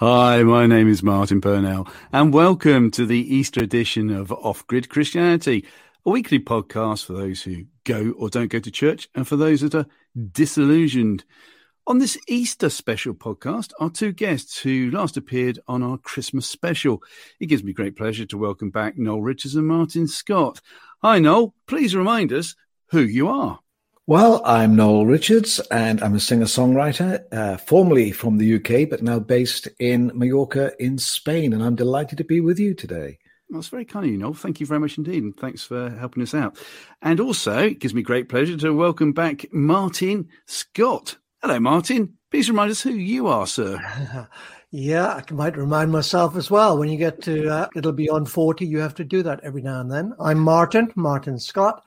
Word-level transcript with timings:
Hi, 0.00 0.42
my 0.44 0.66
name 0.66 0.88
is 0.88 1.02
Martin 1.02 1.42
Purnell, 1.42 1.86
and 2.10 2.32
welcome 2.32 2.90
to 2.92 3.04
the 3.04 3.18
Easter 3.18 3.62
edition 3.62 4.08
of 4.08 4.32
Off 4.32 4.66
Grid 4.66 4.88
Christianity, 4.88 5.66
a 6.06 6.10
weekly 6.10 6.38
podcast 6.38 7.04
for 7.04 7.12
those 7.12 7.42
who 7.42 7.66
go 7.84 8.14
or 8.16 8.30
don't 8.30 8.50
go 8.50 8.60
to 8.60 8.70
church 8.70 9.10
and 9.14 9.28
for 9.28 9.36
those 9.36 9.60
that 9.60 9.74
are 9.74 9.84
disillusioned. 10.32 11.26
On 11.86 11.98
this 11.98 12.16
Easter 12.28 12.70
special 12.70 13.12
podcast 13.12 13.72
are 13.78 13.90
two 13.90 14.12
guests 14.12 14.58
who 14.58 14.90
last 14.90 15.18
appeared 15.18 15.58
on 15.68 15.82
our 15.82 15.98
Christmas 15.98 16.46
special. 16.46 17.02
It 17.38 17.48
gives 17.48 17.62
me 17.62 17.74
great 17.74 17.94
pleasure 17.94 18.24
to 18.24 18.38
welcome 18.38 18.70
back 18.70 18.96
Noel 18.96 19.20
Richards 19.20 19.54
and 19.54 19.66
Martin 19.66 20.08
Scott. 20.08 20.62
Hi, 21.02 21.18
Noel. 21.18 21.54
Please 21.66 21.94
remind 21.94 22.32
us 22.32 22.56
who 22.86 23.02
you 23.02 23.28
are. 23.28 23.58
Well, 24.06 24.42
I'm 24.44 24.74
Noel 24.74 25.06
Richards, 25.06 25.60
and 25.70 26.02
I'm 26.02 26.14
a 26.14 26.20
singer 26.20 26.46
songwriter, 26.46 27.22
uh, 27.32 27.58
formerly 27.58 28.10
from 28.10 28.38
the 28.38 28.54
UK, 28.54 28.88
but 28.88 29.02
now 29.02 29.18
based 29.20 29.68
in 29.78 30.10
Mallorca 30.14 30.72
in 30.82 30.98
Spain. 30.98 31.52
And 31.52 31.62
I'm 31.62 31.76
delighted 31.76 32.18
to 32.18 32.24
be 32.24 32.40
with 32.40 32.58
you 32.58 32.74
today. 32.74 33.18
That's 33.50 33.68
very 33.68 33.84
kind 33.84 34.06
of 34.06 34.10
you, 34.10 34.18
Noel. 34.18 34.34
Thank 34.34 34.58
you 34.58 34.66
very 34.66 34.80
much 34.80 34.96
indeed. 34.96 35.22
And 35.22 35.36
thanks 35.36 35.62
for 35.62 35.90
helping 35.90 36.22
us 36.22 36.34
out. 36.34 36.58
And 37.02 37.20
also, 37.20 37.58
it 37.58 37.78
gives 37.78 37.94
me 37.94 38.02
great 38.02 38.28
pleasure 38.28 38.56
to 38.56 38.72
welcome 38.72 39.12
back 39.12 39.44
Martin 39.52 40.28
Scott. 40.46 41.18
Hello, 41.42 41.60
Martin. 41.60 42.14
Please 42.30 42.48
remind 42.48 42.70
us 42.70 42.82
who 42.82 42.92
you 42.92 43.26
are, 43.26 43.46
sir. 43.46 44.28
yeah, 44.70 45.08
I 45.08 45.32
might 45.32 45.56
remind 45.56 45.92
myself 45.92 46.36
as 46.36 46.50
well. 46.50 46.78
When 46.78 46.88
you 46.88 46.96
get 46.96 47.22
to 47.22 47.48
uh, 47.48 47.68
it'll 47.76 47.92
be 47.92 48.08
on 48.08 48.24
40, 48.24 48.66
you 48.66 48.78
have 48.78 48.94
to 48.96 49.04
do 49.04 49.22
that 49.24 49.40
every 49.42 49.62
now 49.62 49.80
and 49.80 49.90
then. 49.90 50.14
I'm 50.18 50.38
Martin, 50.38 50.90
Martin 50.96 51.38
Scott. 51.38 51.84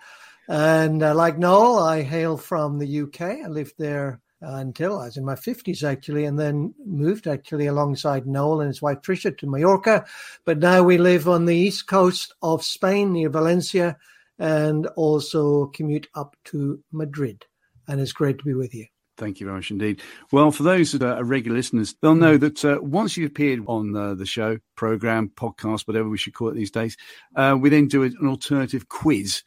And 0.47 1.01
uh, 1.01 1.15
like 1.15 1.37
Noel, 1.37 1.79
I 1.79 2.01
hail 2.01 2.37
from 2.37 2.79
the 2.79 3.01
UK. 3.01 3.21
I 3.21 3.47
lived 3.47 3.75
there 3.77 4.19
uh, 4.41 4.55
until 4.55 4.99
I 4.99 5.05
was 5.05 5.17
in 5.17 5.23
my 5.23 5.35
50s, 5.35 5.83
actually, 5.83 6.25
and 6.25 6.37
then 6.37 6.73
moved 6.85 7.27
actually 7.27 7.67
alongside 7.67 8.27
Noel 8.27 8.61
and 8.61 8.67
his 8.67 8.81
wife 8.81 9.01
Tricia 9.01 9.37
to 9.37 9.47
Mallorca. 9.47 10.05
But 10.45 10.59
now 10.59 10.83
we 10.83 10.97
live 10.97 11.29
on 11.29 11.45
the 11.45 11.55
east 11.55 11.87
coast 11.87 12.33
of 12.41 12.63
Spain 12.63 13.13
near 13.13 13.29
Valencia 13.29 13.97
and 14.39 14.87
also 14.95 15.67
commute 15.67 16.07
up 16.15 16.35
to 16.45 16.83
Madrid. 16.91 17.45
And 17.87 18.01
it's 18.01 18.13
great 18.13 18.37
to 18.39 18.43
be 18.43 18.53
with 18.53 18.73
you. 18.73 18.87
Thank 19.15 19.39
you 19.39 19.45
very 19.45 19.57
much 19.57 19.69
indeed. 19.69 20.01
Well, 20.31 20.51
for 20.51 20.63
those 20.63 20.91
that 20.91 21.03
are 21.03 21.23
regular 21.23 21.55
listeners, 21.55 21.95
they'll 22.01 22.15
know 22.15 22.35
that 22.37 22.65
uh, 22.65 22.79
once 22.81 23.15
you've 23.15 23.29
appeared 23.29 23.63
on 23.67 23.95
uh, 23.95 24.15
the 24.15 24.25
show, 24.25 24.57
program, 24.75 25.29
podcast, 25.29 25.87
whatever 25.87 26.09
we 26.09 26.17
should 26.17 26.33
call 26.33 26.49
it 26.49 26.55
these 26.55 26.71
days, 26.71 26.97
uh, 27.35 27.55
we 27.59 27.69
then 27.69 27.87
do 27.87 28.03
an 28.03 28.15
alternative 28.25 28.89
quiz 28.89 29.43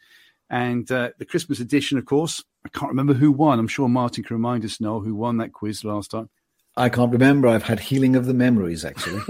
and 0.49 0.89
uh, 0.91 1.09
the 1.17 1.25
Christmas 1.25 1.59
edition, 1.59 1.97
of 1.97 2.05
course, 2.05 2.43
I 2.65 2.69
can't 2.69 2.89
remember 2.89 3.13
who 3.13 3.31
won. 3.31 3.59
I'm 3.59 3.67
sure 3.67 3.89
Martin 3.89 4.23
can 4.23 4.35
remind 4.35 4.65
us 4.65 4.81
now 4.81 4.99
who 4.99 5.15
won 5.15 5.37
that 5.37 5.53
quiz 5.53 5.83
last 5.83 6.11
time. 6.11 6.29
I 6.75 6.89
can't 6.89 7.11
remember. 7.11 7.47
I've 7.47 7.63
had 7.63 7.79
healing 7.79 8.15
of 8.15 8.27
the 8.27 8.33
memories, 8.33 8.85
actually. 8.85 9.21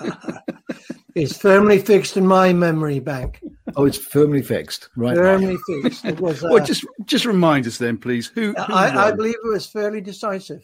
it's 1.14 1.36
firmly 1.36 1.78
fixed 1.78 2.16
in 2.16 2.26
my 2.26 2.52
memory 2.52 3.00
bank. 3.00 3.42
Oh, 3.76 3.86
it's 3.86 3.96
firmly 3.96 4.42
fixed, 4.42 4.90
right? 4.96 5.16
Firmly 5.16 5.56
fixed. 5.66 6.04
It 6.04 6.20
was. 6.20 6.44
Uh, 6.44 6.48
well, 6.50 6.64
just 6.64 6.84
just 7.06 7.24
remind 7.24 7.66
us 7.66 7.78
then, 7.78 7.96
please. 7.96 8.26
Who? 8.28 8.52
who 8.52 8.72
I, 8.72 9.08
I, 9.08 9.12
believe 9.12 9.34
it 9.42 9.48
was 9.48 9.66
fairly 9.66 10.02
decisive. 10.02 10.62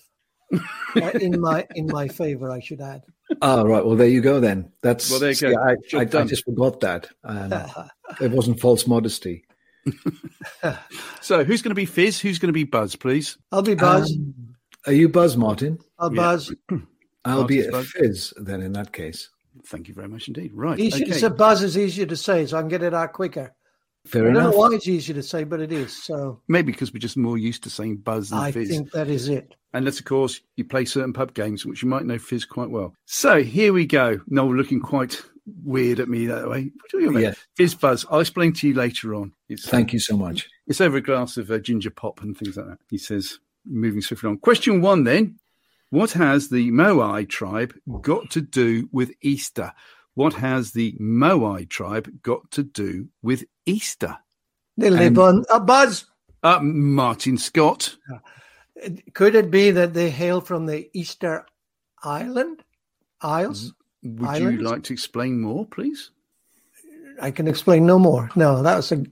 uh, 0.52 1.10
in 1.20 1.40
my 1.40 1.66
in 1.74 1.86
my 1.86 2.06
favour, 2.06 2.50
I 2.50 2.60
should 2.60 2.82
add. 2.82 3.02
Oh, 3.40 3.64
right. 3.64 3.84
Well, 3.84 3.96
there 3.96 4.06
you 4.06 4.20
go 4.20 4.38
then. 4.38 4.70
That's 4.82 5.10
well, 5.10 5.20
there 5.20 5.30
you 5.30 5.36
go. 5.36 5.54
I, 5.54 5.96
I, 5.96 6.00
I, 6.00 6.24
just 6.24 6.44
forgot 6.44 6.80
that. 6.80 7.08
Um, 7.24 7.52
it 8.20 8.30
wasn't 8.30 8.60
false 8.60 8.86
modesty. 8.86 9.44
so, 11.20 11.44
who's 11.44 11.62
going 11.62 11.70
to 11.70 11.74
be 11.74 11.86
Fizz? 11.86 12.20
Who's 12.20 12.38
going 12.38 12.48
to 12.48 12.52
be 12.52 12.64
Buzz, 12.64 12.96
please? 12.96 13.36
I'll 13.52 13.62
be 13.62 13.74
Buzz. 13.74 14.10
Um, 14.12 14.56
are 14.86 14.92
you 14.92 15.08
Buzz, 15.08 15.36
Martin? 15.36 15.78
I'll 15.98 16.14
yeah. 16.14 16.22
Buzz. 16.22 16.54
I'll 17.24 17.44
be 17.44 17.66
a 17.66 17.82
Fizz 17.82 18.34
then 18.36 18.62
in 18.62 18.72
that 18.72 18.92
case. 18.92 19.30
Thank 19.66 19.88
you 19.88 19.94
very 19.94 20.08
much 20.08 20.28
indeed. 20.28 20.52
Right. 20.54 20.78
Easy, 20.78 21.02
okay. 21.02 21.12
It's 21.12 21.22
a 21.22 21.30
Buzz 21.30 21.62
is 21.62 21.76
easier 21.76 22.06
to 22.06 22.16
say, 22.16 22.46
so 22.46 22.56
I 22.56 22.60
can 22.60 22.68
get 22.68 22.82
it 22.82 22.94
out 22.94 23.12
quicker. 23.12 23.52
Fair 24.06 24.26
I 24.26 24.30
enough. 24.30 24.42
don't 24.42 24.52
know 24.52 24.58
why 24.58 24.74
it's 24.74 24.86
easier 24.86 25.16
to 25.16 25.22
say, 25.22 25.42
but 25.42 25.60
it 25.60 25.72
is. 25.72 26.04
So 26.04 26.40
maybe 26.46 26.70
because 26.70 26.92
we're 26.92 27.00
just 27.00 27.16
more 27.16 27.36
used 27.36 27.64
to 27.64 27.70
saying 27.70 27.96
Buzz 27.96 28.30
than 28.30 28.38
I 28.38 28.52
Fizz. 28.52 28.70
I 28.70 28.72
think 28.72 28.90
that 28.92 29.08
is 29.08 29.28
it. 29.28 29.56
Unless, 29.72 29.98
of 29.98 30.04
course, 30.04 30.40
you 30.56 30.64
play 30.64 30.84
certain 30.84 31.12
pub 31.12 31.34
games, 31.34 31.66
which 31.66 31.82
you 31.82 31.88
might 31.88 32.06
know 32.06 32.18
Fizz 32.18 32.44
quite 32.44 32.70
well. 32.70 32.94
So 33.06 33.42
here 33.42 33.72
we 33.72 33.86
go. 33.86 34.20
Noel 34.28 34.54
looking 34.54 34.80
quite 34.80 35.20
weird 35.64 36.00
at 36.00 36.08
me 36.08 36.26
that 36.26 36.48
way. 36.48 36.64
What 36.64 36.90
do 36.90 37.00
you 37.00 37.10
mean? 37.10 37.24
Yeah. 37.24 37.34
Fizz 37.54 37.74
Buzz. 37.76 38.06
I'll 38.10 38.20
explain 38.20 38.52
to 38.54 38.68
you 38.68 38.74
later 38.74 39.14
on. 39.14 39.32
It's, 39.48 39.68
Thank 39.68 39.92
you 39.92 40.00
so 40.00 40.16
much. 40.16 40.48
It's 40.66 40.80
over 40.80 40.96
a 40.96 41.00
glass 41.02 41.36
of 41.36 41.50
uh, 41.50 41.58
ginger 41.58 41.90
pop 41.90 42.22
and 42.22 42.36
things 42.36 42.56
like 42.56 42.66
that. 42.66 42.78
He 42.90 42.98
says, 42.98 43.38
moving 43.64 44.00
swiftly 44.00 44.30
on. 44.30 44.38
Question 44.38 44.80
one 44.80 45.04
then. 45.04 45.38
What 45.90 46.12
has 46.12 46.48
the 46.48 46.70
Moai 46.72 47.28
tribe 47.28 47.72
got 48.00 48.30
to 48.30 48.40
do 48.40 48.88
with 48.90 49.12
Easter? 49.22 49.72
What 50.14 50.34
has 50.34 50.72
the 50.72 50.92
Moai 51.00 51.68
tribe 51.68 52.10
got 52.22 52.50
to 52.52 52.64
do 52.64 53.08
with 53.22 53.44
Easter? 53.66 54.16
They 54.76 54.90
live 54.90 55.18
on 55.18 55.44
a 55.50 55.60
buzz. 55.60 56.06
Uh, 56.42 56.58
Martin 56.60 57.38
Scott. 57.38 57.96
Could 59.14 59.34
it 59.34 59.50
be 59.50 59.70
that 59.70 59.94
they 59.94 60.10
hail 60.10 60.40
from 60.40 60.66
the 60.66 60.90
Easter 60.92 61.46
Island? 62.02 62.62
Isles? 63.22 63.72
Would 64.14 64.28
Islands? 64.28 64.60
you 64.60 64.68
like 64.68 64.82
to 64.84 64.92
explain 64.92 65.40
more, 65.40 65.66
please? 65.66 66.10
I 67.20 67.30
can 67.30 67.48
explain 67.48 67.86
no 67.86 67.98
more. 67.98 68.30
No, 68.36 68.62
that 68.62 68.76
was 68.76 68.92
a. 68.92 69.04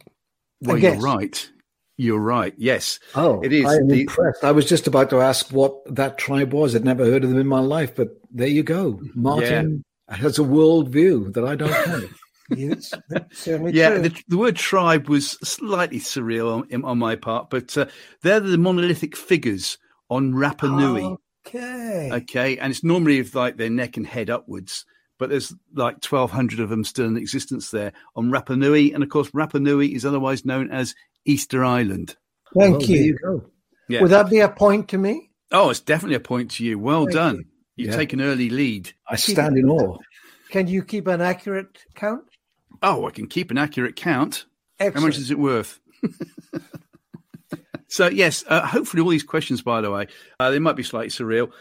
Well, 0.60 0.78
you're 0.78 0.96
right. 0.96 1.50
You're 1.96 2.20
right. 2.20 2.54
Yes. 2.56 2.98
Oh, 3.14 3.40
it 3.42 3.52
is. 3.52 3.64
I 3.64 3.76
am 3.76 3.88
the, 3.88 4.02
impressed. 4.02 4.42
I 4.42 4.50
was 4.50 4.66
just 4.66 4.86
about 4.86 5.10
to 5.10 5.20
ask 5.20 5.50
what 5.50 5.94
that 5.94 6.18
tribe 6.18 6.52
was. 6.52 6.74
I'd 6.74 6.84
never 6.84 7.04
heard 7.04 7.22
of 7.22 7.30
them 7.30 7.38
in 7.38 7.46
my 7.46 7.60
life, 7.60 7.94
but 7.94 8.08
there 8.30 8.48
you 8.48 8.62
go. 8.62 9.00
Martin 9.14 9.84
yeah. 10.08 10.16
has 10.16 10.38
a 10.38 10.42
world 10.42 10.88
view 10.88 11.30
that 11.32 11.44
I 11.44 11.54
don't 11.54 11.70
have. 11.70 12.04
yes, 12.50 12.92
yeah, 13.46 13.96
the, 13.96 14.22
the, 14.28 14.36
word 14.36 14.56
tribe 14.56 15.08
was 15.08 15.30
slightly 15.42 15.98
surreal 15.98 16.62
on, 16.70 16.84
on 16.84 16.98
my 16.98 17.16
part, 17.16 17.48
but 17.48 17.76
uh, 17.78 17.86
they're 18.20 18.38
the 18.38 18.58
monolithic 18.58 19.16
figures 19.16 19.78
on 20.10 20.34
Rapa 20.34 20.68
Nui. 20.68 21.16
Okay. 21.46 22.10
Okay, 22.12 22.58
and 22.58 22.70
it's 22.70 22.84
normally 22.84 23.18
with 23.18 23.34
like 23.34 23.56
their 23.56 23.70
neck 23.70 23.96
and 23.96 24.06
head 24.06 24.30
upwards 24.30 24.84
but 25.18 25.30
there's 25.30 25.54
like 25.74 26.04
1,200 26.04 26.60
of 26.60 26.70
them 26.70 26.84
still 26.84 27.06
in 27.06 27.16
existence 27.16 27.70
there 27.70 27.92
on 28.16 28.30
Rapa 28.30 28.58
Nui. 28.58 28.92
And 28.92 29.02
of 29.02 29.08
course, 29.08 29.30
Rapa 29.30 29.60
Nui 29.60 29.94
is 29.94 30.04
otherwise 30.04 30.44
known 30.44 30.70
as 30.70 30.94
Easter 31.24 31.64
Island. 31.64 32.16
Thank 32.58 32.80
well, 32.80 32.82
you. 32.82 33.02
you 33.02 33.18
go. 33.18 33.44
Yeah. 33.88 34.02
Would 34.02 34.10
that 34.10 34.30
be 34.30 34.40
a 34.40 34.48
point 34.48 34.88
to 34.88 34.98
me? 34.98 35.30
Oh, 35.52 35.70
it's 35.70 35.80
definitely 35.80 36.16
a 36.16 36.20
point 36.20 36.50
to 36.52 36.64
you. 36.64 36.78
Well 36.78 37.04
Thank 37.04 37.14
done. 37.14 37.36
You, 37.76 37.84
you 37.84 37.90
yeah. 37.90 37.96
take 37.96 38.12
an 38.12 38.20
early 38.20 38.50
lead. 38.50 38.92
I 39.08 39.16
stand 39.16 39.56
in 39.56 39.68
awe. 39.68 39.98
Can 40.50 40.68
you 40.68 40.82
keep 40.82 41.06
an 41.06 41.20
accurate 41.20 41.78
count? 41.94 42.24
Oh, 42.82 43.06
I 43.06 43.10
can 43.10 43.26
keep 43.26 43.50
an 43.50 43.58
accurate 43.58 43.96
count. 43.96 44.44
Excellent. 44.78 44.94
How 44.94 45.06
much 45.06 45.16
is 45.16 45.30
it 45.30 45.38
worth? 45.38 45.80
so, 47.94 48.08
yes, 48.08 48.42
uh, 48.48 48.66
hopefully 48.66 49.04
all 49.04 49.08
these 49.08 49.22
questions, 49.22 49.62
by 49.62 49.80
the 49.80 49.88
way, 49.88 50.08
uh, 50.40 50.50
they 50.50 50.58
might 50.58 50.74
be 50.74 50.82
slightly 50.82 51.10
surreal, 51.10 51.52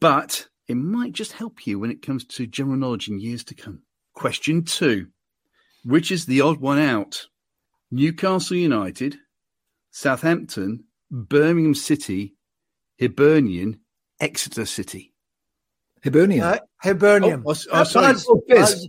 but 0.00 0.48
it 0.66 0.76
might 0.76 1.12
just 1.12 1.32
help 1.32 1.66
you 1.66 1.78
when 1.78 1.90
it 1.90 2.00
comes 2.00 2.24
to 2.24 2.46
general 2.46 2.78
knowledge 2.78 3.08
in 3.08 3.20
years 3.20 3.44
to 3.44 3.54
come. 3.54 3.82
Question 4.14 4.64
two 4.64 5.08
Which 5.84 6.10
is 6.10 6.24
the 6.24 6.40
odd 6.40 6.62
one 6.62 6.78
out? 6.78 7.26
Newcastle 7.90 8.56
United, 8.56 9.18
Southampton, 9.90 10.84
Birmingham 11.10 11.74
City, 11.74 12.36
Hibernian, 12.98 13.78
Exeter 14.18 14.64
City. 14.64 15.12
Hibernian. 16.02 16.42
Uh, 16.42 16.58
Hibernian. 16.82 17.42
Oh, 17.44 17.50
oh, 17.50 17.66
oh 17.70 17.84
sorry. 17.84 18.14
Oh, 18.30 18.40
Fizz. 18.48 18.88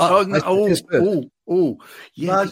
Oh, 0.00 0.24
no, 0.24 0.40
oh, 0.44 0.76
oh, 0.94 1.30
oh, 1.48 1.78
yeah. 2.14 2.44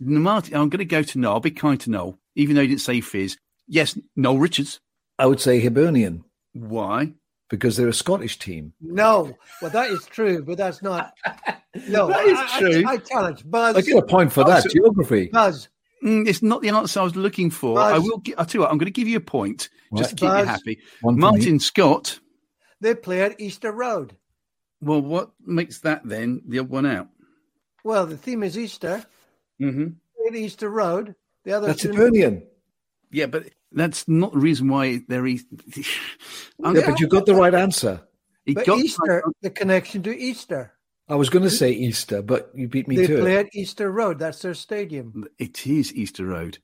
Martin, 0.00 0.56
I'm 0.56 0.70
going 0.70 0.78
to 0.78 0.86
go 0.86 1.02
to 1.02 1.18
Noel. 1.18 1.34
I'll 1.34 1.40
be 1.40 1.50
kind 1.50 1.78
to 1.80 1.90
Noel, 1.90 2.18
even 2.34 2.56
though 2.56 2.62
you 2.62 2.68
didn't 2.68 2.80
say 2.80 3.00
Fizz. 3.00 3.36
Yes, 3.66 3.98
Noel 4.16 4.38
Richards. 4.38 4.80
I 5.18 5.26
would 5.26 5.40
say 5.40 5.60
Hibernian. 5.60 6.24
Why? 6.52 7.12
because 7.52 7.76
they're 7.76 7.86
a 7.86 7.92
Scottish 7.92 8.38
team. 8.38 8.72
No, 8.80 9.36
well, 9.60 9.70
that 9.70 9.90
is 9.90 10.06
true, 10.06 10.42
but 10.42 10.56
that's 10.58 10.82
not. 10.82 11.14
No, 11.88 12.08
that 12.08 12.26
is 12.26 12.38
I, 12.38 12.58
true. 12.58 12.84
I, 12.86 12.92
I, 12.92 12.96
challenge 12.98 13.50
Buzz. 13.50 13.76
I 13.76 13.80
get 13.80 13.96
a 13.96 14.02
point 14.02 14.30
for 14.30 14.44
that. 14.44 14.68
Geography. 14.70 15.30
Buzz. 15.32 15.70
Mm, 16.04 16.28
it's 16.28 16.42
not 16.42 16.60
the 16.60 16.68
answer 16.68 17.00
I 17.00 17.04
was 17.04 17.16
looking 17.16 17.48
for. 17.48 17.76
Buzz. 17.76 17.94
I 17.94 17.98
will. 17.98 18.22
I'll 18.36 18.44
tell 18.44 18.58
you 18.58 18.60
what. 18.60 18.70
I'm 18.70 18.76
going 18.76 18.84
to 18.84 18.90
give 18.90 19.08
you 19.08 19.16
a 19.16 19.22
point 19.22 19.70
right. 19.90 20.00
just 20.00 20.10
to 20.10 20.16
keep 20.16 20.28
Buzz. 20.28 20.40
you 20.40 20.46
happy. 20.50 20.78
One 21.00 21.18
Martin 21.18 21.52
point. 21.52 21.62
Scott. 21.62 22.20
They 22.82 22.94
play 22.94 23.22
at 23.22 23.40
Easter 23.40 23.72
Road. 23.72 24.14
Well, 24.82 25.00
what 25.00 25.30
makes 25.46 25.78
that 25.78 26.02
then 26.04 26.42
the 26.46 26.58
odd 26.58 26.68
one 26.68 26.84
out? 26.84 27.08
Well, 27.84 28.04
the 28.04 28.18
theme 28.18 28.42
is 28.42 28.58
Easter. 28.58 29.02
Mm-hmm. 29.58 29.86
At 30.28 30.34
Easter 30.34 30.68
Road. 30.68 31.14
The 31.44 31.52
other. 31.52 31.66
That's 31.68 31.82
Hibernian. 31.82 32.44
Yeah, 33.10 33.26
but 33.26 33.50
that's 33.72 34.08
not 34.08 34.32
the 34.32 34.38
reason 34.38 34.68
why 34.68 35.02
they're 35.08 35.26
easy. 35.26 35.46
yeah, 36.58 36.72
but 36.86 37.00
you 37.00 37.08
got 37.08 37.26
the 37.26 37.34
right 37.34 37.54
answer. 37.54 38.00
He 38.44 38.54
but 38.54 38.68
Easter, 38.68 39.22
the 39.42 39.50
connection 39.50 40.02
to 40.04 40.16
Easter. 40.16 40.72
I 41.08 41.14
was 41.14 41.28
going 41.28 41.44
to 41.44 41.50
say 41.50 41.70
Easter, 41.70 42.22
but 42.22 42.50
you 42.54 42.68
beat 42.68 42.88
me 42.88 42.96
they 42.96 43.06
to 43.06 43.20
play 43.20 43.36
at 43.36 43.54
Easter 43.54 43.90
Road. 43.90 44.18
That's 44.18 44.40
their 44.40 44.54
stadium. 44.54 45.26
It 45.38 45.66
is 45.66 45.94
Easter 45.94 46.24
Road. 46.24 46.58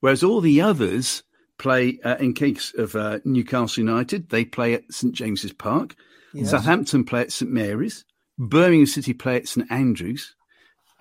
Whereas 0.00 0.24
all 0.24 0.40
the 0.40 0.60
others 0.60 1.22
play, 1.58 2.00
uh, 2.04 2.16
in 2.16 2.34
case 2.34 2.74
of 2.76 2.96
uh, 2.96 3.20
Newcastle 3.24 3.84
United, 3.84 4.30
they 4.30 4.44
play 4.44 4.74
at 4.74 4.92
St 4.92 5.14
James's 5.14 5.52
Park. 5.52 5.94
Yes. 6.34 6.50
Southampton 6.50 7.04
play 7.04 7.20
at 7.20 7.32
St 7.32 7.50
Mary's, 7.50 8.04
Birmingham 8.38 8.86
City 8.86 9.12
play 9.12 9.36
at 9.36 9.46
St 9.46 9.70
Andrews, 9.70 10.34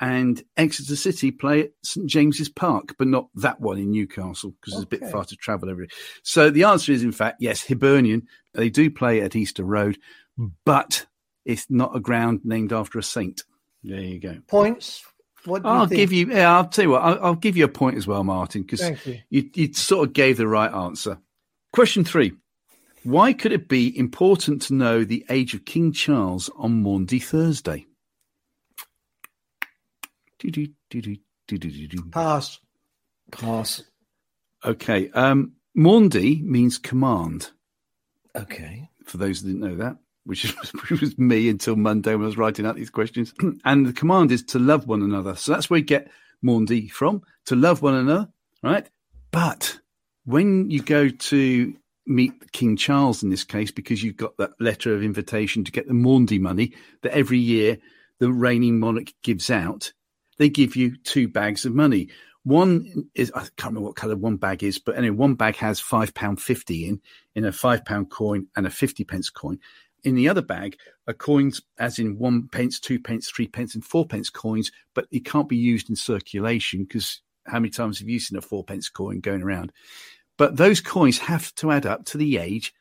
and 0.01 0.43
Exeter 0.57 0.95
City 0.95 1.29
play 1.29 1.61
at 1.61 1.71
St 1.83 2.07
James's 2.07 2.49
Park, 2.49 2.95
but 2.97 3.07
not 3.07 3.29
that 3.35 3.61
one 3.61 3.77
in 3.77 3.91
Newcastle 3.91 4.55
because 4.59 4.73
it's 4.73 4.83
a 4.83 4.87
bit 4.87 5.07
far 5.11 5.23
to 5.25 5.35
travel 5.35 5.69
every. 5.69 5.87
So 6.23 6.49
the 6.49 6.63
answer 6.63 6.91
is, 6.91 7.03
in 7.03 7.11
fact, 7.11 7.37
yes, 7.39 7.63
Hibernian. 7.63 8.27
They 8.53 8.71
do 8.71 8.89
play 8.89 9.21
at 9.21 9.35
Easter 9.35 9.63
Road, 9.63 9.99
but 10.65 11.05
it's 11.45 11.67
not 11.69 11.95
a 11.95 11.99
ground 11.99 12.41
named 12.43 12.73
after 12.73 12.97
a 12.97 13.03
saint. 13.03 13.43
There 13.83 14.01
you 14.01 14.19
go. 14.19 14.39
Points. 14.47 15.05
What 15.45 15.63
do 15.63 15.69
I'll 15.69 15.87
you 15.87 15.95
give 15.95 16.11
you. 16.11 16.27
Yeah, 16.31 16.55
I'll 16.55 16.67
tell 16.67 16.85
you 16.85 16.91
what. 16.91 17.03
I'll, 17.03 17.23
I'll 17.23 17.35
give 17.35 17.55
you 17.55 17.65
a 17.65 17.69
point 17.69 17.97
as 17.97 18.07
well, 18.07 18.23
Martin, 18.23 18.63
because 18.63 18.81
you. 19.05 19.19
you, 19.29 19.49
you 19.53 19.73
sort 19.73 20.07
of 20.07 20.13
gave 20.13 20.37
the 20.37 20.47
right 20.47 20.73
answer. 20.73 21.19
Question 21.73 22.03
three. 22.03 22.33
Why 23.03 23.33
could 23.33 23.51
it 23.51 23.67
be 23.67 23.97
important 23.97 24.63
to 24.63 24.73
know 24.73 25.03
the 25.03 25.25
age 25.29 25.53
of 25.53 25.65
King 25.65 25.91
Charles 25.91 26.49
on 26.57 26.83
Maundy 26.83 27.19
Thursday? 27.19 27.85
Pass. 32.11 32.59
Pass. 33.31 33.83
Okay. 34.65 35.09
Um, 35.11 35.53
Maundy 35.75 36.41
means 36.43 36.77
command, 36.77 37.51
Okay. 38.35 38.89
for 39.05 39.17
those 39.17 39.41
who 39.41 39.47
didn't 39.47 39.61
know 39.61 39.75
that, 39.77 39.97
which 40.25 40.43
was, 40.43 40.69
which 40.89 41.01
was 41.01 41.17
me 41.17 41.49
until 41.49 41.75
Monday 41.75 42.13
when 42.15 42.23
I 42.23 42.27
was 42.27 42.37
writing 42.37 42.65
out 42.65 42.75
these 42.75 42.89
questions. 42.89 43.33
and 43.65 43.85
the 43.85 43.93
command 43.93 44.31
is 44.31 44.43
to 44.43 44.59
love 44.59 44.87
one 44.87 45.01
another. 45.01 45.35
So 45.35 45.51
that's 45.53 45.69
where 45.69 45.79
you 45.79 45.85
get 45.85 46.09
Maundy 46.41 46.87
from, 46.87 47.21
to 47.45 47.55
love 47.55 47.81
one 47.81 47.93
another, 47.95 48.27
right? 48.63 48.87
But 49.31 49.79
when 50.25 50.69
you 50.69 50.81
go 50.81 51.09
to 51.09 51.73
meet 52.07 52.51
King 52.51 52.75
Charles 52.75 53.23
in 53.23 53.29
this 53.29 53.43
case, 53.43 53.71
because 53.71 54.03
you've 54.03 54.17
got 54.17 54.35
that 54.37 54.51
letter 54.59 54.93
of 54.93 55.03
invitation 55.03 55.63
to 55.63 55.71
get 55.71 55.87
the 55.87 55.93
Maundy 55.93 56.39
money 56.39 56.73
that 57.03 57.13
every 57.13 57.37
year 57.37 57.77
the 58.19 58.31
reigning 58.31 58.79
monarch 58.79 59.13
gives 59.23 59.49
out, 59.49 59.93
they 60.37 60.49
give 60.49 60.75
you 60.75 60.95
two 60.97 61.27
bags 61.27 61.65
of 61.65 61.73
money. 61.73 62.09
One 62.43 63.09
is 63.13 63.31
I 63.35 63.41
can't 63.41 63.73
remember 63.73 63.87
what 63.87 63.95
colour 63.95 64.15
one 64.15 64.37
bag 64.37 64.63
is, 64.63 64.79
but 64.79 64.97
anyway, 64.97 65.15
one 65.15 65.35
bag 65.35 65.57
has 65.57 65.79
five 65.79 66.13
pound 66.13 66.41
fifty 66.41 66.87
in 66.87 67.01
in 67.35 67.45
a 67.45 67.51
five 67.51 67.85
pound 67.85 68.09
coin 68.09 68.47
and 68.55 68.65
a 68.65 68.71
fifty 68.71 69.03
pence 69.03 69.29
coin. 69.29 69.59
In 70.03 70.15
the 70.15 70.27
other 70.29 70.41
bag 70.41 70.77
are 71.07 71.13
coins, 71.13 71.61
as 71.77 71.99
in 71.99 72.17
one 72.17 72.47
pence, 72.47 72.79
two 72.79 72.99
pence, 72.99 73.29
three 73.29 73.47
pence, 73.47 73.75
and 73.75 73.85
four 73.85 74.07
pence 74.07 74.31
coins, 74.31 74.71
but 74.95 75.05
it 75.11 75.25
can't 75.25 75.47
be 75.47 75.57
used 75.57 75.89
in 75.89 75.95
circulation 75.95 76.83
because 76.83 77.21
how 77.45 77.59
many 77.59 77.69
times 77.69 77.99
have 77.99 78.09
you 78.09 78.19
seen 78.19 78.37
a 78.37 78.41
four 78.41 78.63
pence 78.63 78.89
coin 78.89 79.19
going 79.19 79.43
around? 79.43 79.71
But 80.37 80.57
those 80.57 80.81
coins 80.81 81.19
have 81.19 81.53
to 81.55 81.71
add 81.71 81.85
up 81.85 82.05
to 82.05 82.17
the 82.17 82.37
age 82.37 82.73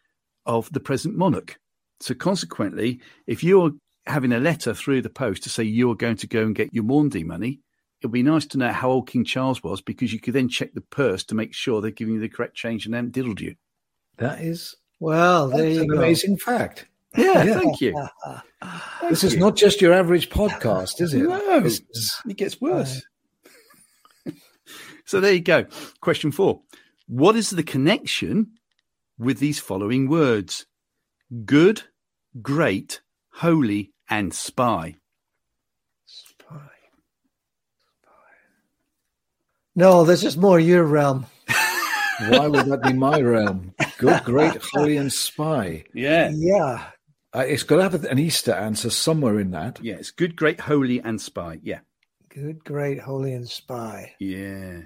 of 0.47 0.73
the 0.73 0.81
present 0.81 1.17
monarch. 1.17 1.58
So 2.00 2.14
consequently, 2.14 3.00
if 3.26 3.44
you're 3.44 3.73
having 4.06 4.32
a 4.32 4.41
letter 4.41 4.75
through 4.75 5.02
the 5.02 5.11
post 5.11 5.43
to 5.44 5.49
say 5.50 5.62
you're 5.64 5.94
going 5.94 6.17
to 6.17 6.26
go 6.26 6.43
and 6.43 6.55
get 6.55 6.73
your 6.75 6.85
Maundy 6.85 7.25
money, 7.25 7.61
it'd 8.00 8.12
be 8.12 8.23
nice 8.23 8.47
to 8.47 8.58
know 8.58 8.73
how 8.73 8.91
old 8.91 9.08
King 9.08 9.25
Charles 9.25 9.62
was 9.62 9.81
because 9.82 10.12
you 10.12 10.20
could 10.20 10.35
then 10.35 10.49
check 10.49 10.73
the 10.75 10.81
purse 10.81 11.23
to 11.25 11.35
make 11.35 11.52
sure 11.55 11.81
they're 11.81 11.91
giving 11.91 12.14
you 12.14 12.20
the 12.20 12.29
correct 12.29 12.55
change 12.56 12.87
and 12.87 12.94
haven't 12.94 13.12
diddled 13.12 13.41
you. 13.41 13.56
That 14.17 14.41
is 14.41 14.76
Well, 15.00 15.49
there 15.49 15.62
that's 15.64 15.75
you 15.76 15.82
an 15.82 15.88
go. 15.88 15.99
amazing 15.99 16.37
fact. 16.38 16.87
Yeah, 17.17 17.43
Yeah. 17.44 17.55
thank 17.58 17.81
you. 17.81 18.06
This 19.08 19.25
is 19.25 19.37
not 19.37 19.56
just 19.56 19.81
your 19.81 19.93
average 19.93 20.31
podcast, 20.31 21.00
is 21.00 21.12
it? 21.14 21.23
No, 21.25 21.58
is- 21.64 21.82
it 22.29 22.37
gets 22.37 22.61
worse. 22.61 23.02
so 25.05 25.20
there 25.20 25.32
you 25.32 25.41
go. 25.41 25.67
Question 26.00 26.31
four. 26.32 26.62
What 27.06 27.35
is 27.37 27.50
the 27.50 27.62
connection 27.64 28.52
with 29.19 29.38
these 29.41 29.58
following 29.58 30.08
words? 30.08 30.67
Good, 31.44 31.82
great, 32.41 33.00
holy, 33.40 33.90
and 34.10 34.34
spy. 34.34 34.94
Spy. 36.04 36.70
No, 39.75 40.04
this 40.04 40.25
is 40.25 40.37
more 40.37 40.60
your 40.60 40.84
realm. 40.84 41.25
Why 42.28 42.46
would 42.48 42.66
that 42.66 42.82
be 42.82 42.92
my 42.92 43.19
realm? 43.19 43.72
Good, 43.96 44.25
great, 44.25 44.60
holy, 44.75 44.98
and 44.98 45.10
spy. 45.10 45.84
Yeah. 45.94 46.31
Yeah. 46.34 46.84
Uh, 47.34 47.44
it's 47.46 47.62
got 47.62 47.76
to 47.76 47.82
have 47.82 48.04
an 48.04 48.19
Easter 48.19 48.52
answer 48.52 48.90
somewhere 48.90 49.40
in 49.40 49.52
that. 49.52 49.82
Yeah, 49.82 49.94
it's 49.94 50.10
good, 50.10 50.37
great, 50.37 50.60
holy, 50.60 51.00
and 51.00 51.19
spy. 51.19 51.60
Yeah. 51.62 51.78
Good, 52.28 52.62
great, 52.62 53.00
holy, 53.00 53.32
and 53.32 53.48
spy. 53.48 54.12
Yeah. 54.19 54.82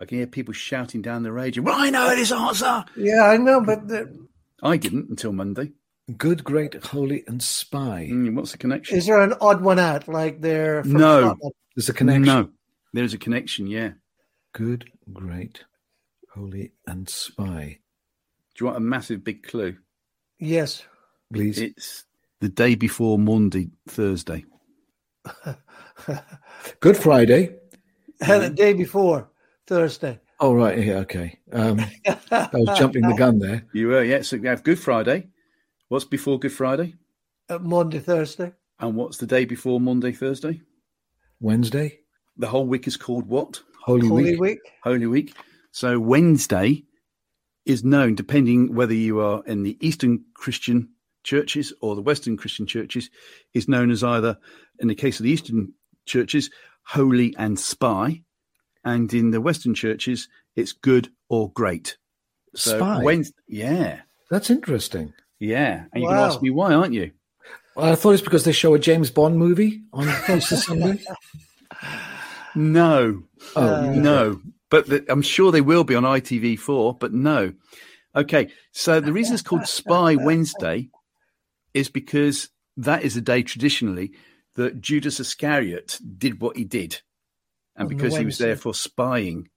I 0.00 0.04
can 0.04 0.18
hear 0.18 0.28
people 0.28 0.54
shouting 0.54 1.02
down 1.02 1.24
the 1.24 1.32
radio, 1.32 1.64
well, 1.64 1.74
I 1.76 1.90
know 1.90 2.14
this 2.14 2.30
answer. 2.30 2.84
Yeah, 2.96 3.24
I 3.24 3.38
know, 3.38 3.60
but 3.60 3.88
the, 3.88 4.28
I 4.62 4.76
didn't 4.76 5.10
until 5.10 5.32
Monday. 5.32 5.72
Good, 6.16 6.44
great, 6.44 6.74
holy, 6.84 7.24
and 7.26 7.42
spy. 7.42 8.08
Mm, 8.10 8.34
what's 8.34 8.52
the 8.52 8.58
connection? 8.58 8.96
is 8.96 9.06
there 9.06 9.20
an 9.20 9.34
odd 9.40 9.60
one 9.60 9.78
out 9.78 10.08
like 10.08 10.40
they're 10.40 10.82
from 10.82 10.92
No. 10.92 11.20
Scotland? 11.20 11.54
There's 11.76 11.88
a 11.88 11.92
connection. 11.92 12.24
No, 12.24 12.48
there's 12.92 13.14
a 13.14 13.18
connection. 13.18 13.66
Yeah. 13.66 13.92
Good, 14.52 14.90
great, 15.12 15.64
holy, 16.34 16.72
and 16.86 17.08
spy. 17.08 17.78
Do 18.54 18.64
you 18.64 18.66
want 18.66 18.78
a 18.78 18.80
massive 18.80 19.22
big 19.22 19.42
clue? 19.42 19.76
Yes. 20.38 20.82
Please. 21.32 21.58
It's 21.58 22.04
the 22.40 22.48
day 22.48 22.74
before 22.74 23.18
Monday, 23.18 23.68
Thursday. 23.88 24.44
Good 26.80 26.96
Friday. 26.96 27.56
And 28.20 28.42
the 28.42 28.50
day 28.50 28.72
before 28.72 29.30
Thursday. 29.66 30.18
Oh, 30.40 30.54
right. 30.54 30.78
Yeah, 30.78 30.94
okay. 30.96 31.38
Um, 31.52 31.80
I 32.30 32.48
was 32.52 32.78
jumping 32.78 33.02
the 33.02 33.14
gun 33.14 33.38
there. 33.38 33.66
You 33.72 33.88
were, 33.88 34.02
yeah. 34.02 34.22
So 34.22 34.38
we 34.38 34.48
have 34.48 34.64
Good 34.64 34.78
Friday. 34.78 35.28
What's 35.90 36.04
before 36.04 36.38
Good 36.38 36.52
Friday? 36.52 36.94
Uh, 37.48 37.58
Monday, 37.58 37.98
Thursday. 37.98 38.52
And 38.78 38.94
what's 38.94 39.16
the 39.16 39.26
day 39.26 39.44
before 39.44 39.80
Monday, 39.80 40.12
Thursday? 40.12 40.60
Wednesday. 41.40 41.98
The 42.36 42.46
whole 42.46 42.68
week 42.68 42.86
is 42.86 42.96
called 42.96 43.26
what? 43.26 43.60
Holy, 43.82 44.06
Holy 44.06 44.36
Week. 44.36 44.40
Week. 44.40 44.60
Holy 44.84 45.08
Week. 45.08 45.34
So 45.72 45.98
Wednesday 45.98 46.84
is 47.66 47.82
known, 47.82 48.14
depending 48.14 48.72
whether 48.72 48.94
you 48.94 49.18
are 49.18 49.42
in 49.46 49.64
the 49.64 49.76
Eastern 49.84 50.24
Christian 50.34 50.90
churches 51.24 51.72
or 51.80 51.96
the 51.96 52.02
Western 52.02 52.36
Christian 52.36 52.68
churches, 52.68 53.10
is 53.52 53.66
known 53.66 53.90
as 53.90 54.04
either, 54.04 54.38
in 54.78 54.86
the 54.86 54.94
case 54.94 55.18
of 55.18 55.24
the 55.24 55.30
Eastern 55.30 55.72
churches, 56.06 56.50
holy 56.86 57.34
and 57.36 57.58
spy. 57.58 58.22
And 58.84 59.12
in 59.12 59.32
the 59.32 59.40
Western 59.40 59.74
churches, 59.74 60.28
it's 60.54 60.70
good 60.70 61.08
or 61.28 61.50
great. 61.50 61.98
So 62.54 62.78
Spy? 62.78 63.02
Wednesday, 63.02 63.34
yeah, 63.48 64.02
That's 64.30 64.50
interesting. 64.50 65.12
Yeah. 65.40 65.86
And 65.92 66.02
you 66.02 66.08
Wow. 66.08 66.14
can 66.14 66.30
ask 66.30 66.42
me 66.42 66.50
why, 66.50 66.72
aren't 66.74 66.94
you? 66.94 67.10
Well, 67.74 67.92
I 67.92 67.94
thought 67.96 68.12
it's 68.12 68.22
because 68.22 68.44
they 68.44 68.52
show 68.52 68.74
a 68.74 68.78
James 68.78 69.10
Bond 69.10 69.36
movie 69.38 69.82
on 69.92 70.08
Easter 70.28 70.56
Sunday. 70.56 71.02
No, 72.54 73.22
Oh, 73.56 73.74
Uh, 73.74 73.92
no. 73.94 74.40
But 74.70 74.86
the, 74.86 75.04
I'm 75.08 75.22
sure 75.22 75.50
they 75.50 75.60
will 75.60 75.82
be 75.84 75.94
on 75.96 76.04
ITV4, 76.04 76.98
but 77.00 77.12
no. 77.12 77.52
Okay, 78.14 78.50
so 78.72 79.00
the 79.00 79.12
reason 79.12 79.34
it's 79.34 79.42
called 79.42 79.66
Spy 79.66 80.14
Wednesday 80.20 80.90
is 81.74 81.88
because 81.88 82.50
that 82.76 83.02
is 83.02 83.16
a 83.16 83.20
day 83.20 83.42
traditionally 83.42 84.12
that 84.54 84.80
Judas 84.80 85.18
Iscariot 85.20 85.98
did 86.18 86.40
what 86.40 86.56
he 86.56 86.64
did, 86.64 87.00
and 87.76 87.86
On 87.86 87.88
because 87.88 88.16
he 88.16 88.24
was 88.24 88.34
Wednesday. 88.34 88.46
there 88.46 88.56
for 88.56 88.74
spying, 88.74 89.48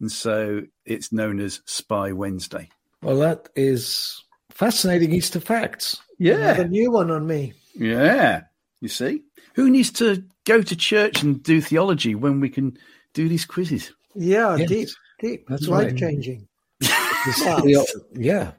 and 0.00 0.10
so 0.10 0.62
it's 0.84 1.12
known 1.12 1.40
as 1.40 1.62
Spy 1.66 2.12
Wednesday. 2.12 2.68
well, 3.02 3.18
that 3.18 3.48
is 3.56 4.22
fascinating 4.50 5.12
Easter 5.12 5.40
facts. 5.40 6.00
Yeah. 6.18 6.34
Another 6.36 6.68
new 6.68 6.90
one 6.90 7.10
on 7.10 7.26
me. 7.26 7.54
yeah. 7.74 8.42
You 8.82 8.88
see, 8.88 9.22
who 9.54 9.68
needs 9.70 9.90
to 9.92 10.24
go 10.46 10.62
to 10.62 10.74
church 10.76 11.22
and 11.22 11.42
do 11.42 11.60
theology 11.60 12.14
when 12.14 12.40
we 12.40 12.48
can 12.48 12.78
do 13.12 13.28
these 13.28 13.44
quizzes? 13.44 13.92
Yeah, 14.14 14.56
Yes. 14.56 14.68
deep, 14.70 14.88
deep. 15.20 15.46
That's 15.48 15.68
life 15.68 15.94
changing. 15.96 16.48
The- 16.80 17.86
yeah. 18.14 18.52